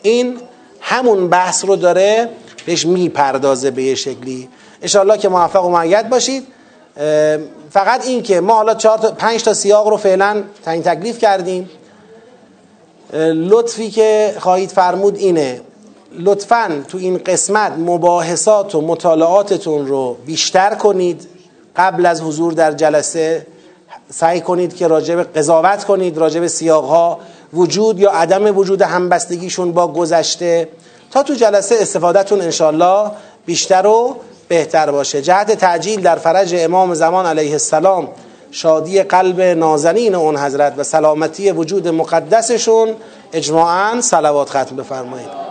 این 0.02 0.38
همون 0.82 1.30
بحث 1.30 1.66
رو 1.66 1.76
داره 1.76 2.30
بهش 2.66 2.86
می‌پردازه 2.86 3.72
به 3.72 3.84
یه 3.84 3.96
شکلی. 3.96 4.50
انشاءالله 4.82 5.18
که 5.18 5.30
موفق 5.30 5.66
و 5.66 5.70
معید 5.70 6.10
باشید. 6.10 6.48
فقط 7.70 8.08
این 8.08 8.24
که 8.24 8.40
ما 8.40 8.56
حالا 8.56 8.74
چهار 8.74 8.98
تا 8.98 9.12
پنج 9.12 9.44
تا 9.44 9.54
سیاق 9.54 9.88
رو 9.88 9.98
فعلا 9.98 10.44
تعیین 10.66 10.84
تکلیف 10.84 11.20
کردیم. 11.20 11.70
لطفی 13.34 13.90
که 13.90 14.36
خواهید 14.40 14.70
فرمود 14.70 15.18
اینه. 15.18 15.62
لطفا 16.20 16.84
تو 16.88 16.98
این 16.98 17.18
قسمت 17.18 17.72
مباحثات 17.72 18.76
و 18.76 18.82
مطالعاتتون 18.82 19.88
رو 19.88 20.18
بیشتر 20.26 20.76
کنید. 20.76 21.28
قبل 21.76 22.06
از 22.06 22.22
حضور 22.22 22.54
در 22.54 22.72
جلسه 22.72 23.48
سعی 24.10 24.42
کنید 24.42 24.76
که 24.76 24.88
راجب 24.88 25.24
قضاوت 25.24 25.84
کنید 25.84 26.18
راجب 26.18 26.48
سیاقها. 26.48 27.20
وجود 27.54 28.00
یا 28.00 28.12
عدم 28.12 28.58
وجود 28.58 28.82
همبستگیشون 28.82 29.72
با 29.72 29.88
گذشته. 29.88 30.70
تا 31.12 31.24
تو 31.24 31.34
جلسه 31.34 31.76
استفادهتون 31.80 32.42
انشالله 32.42 33.12
بیشتر 33.46 33.88
و 33.88 34.16
بهتر 34.48 34.92
باشه. 34.92 35.22
جهت 35.22 35.52
تعجیل 35.52 36.02
در 36.02 36.16
فرج 36.16 36.56
امام 36.58 36.94
زمان 36.94 37.26
علیه 37.26 37.52
السلام 37.52 38.08
شادی 38.52 39.04
قلب 39.04 39.42
نازنین 39.42 40.16
اون 40.16 40.38
حضرت 40.38 40.74
و 40.78 40.84
سلامتی 40.84 41.52
وجود 41.52 41.88
مقدسشون 41.88 42.96
اجماعا 43.34 44.02
صلوات 44.02 44.50
ختم 44.50 44.76
بفرمایید. 44.76 45.47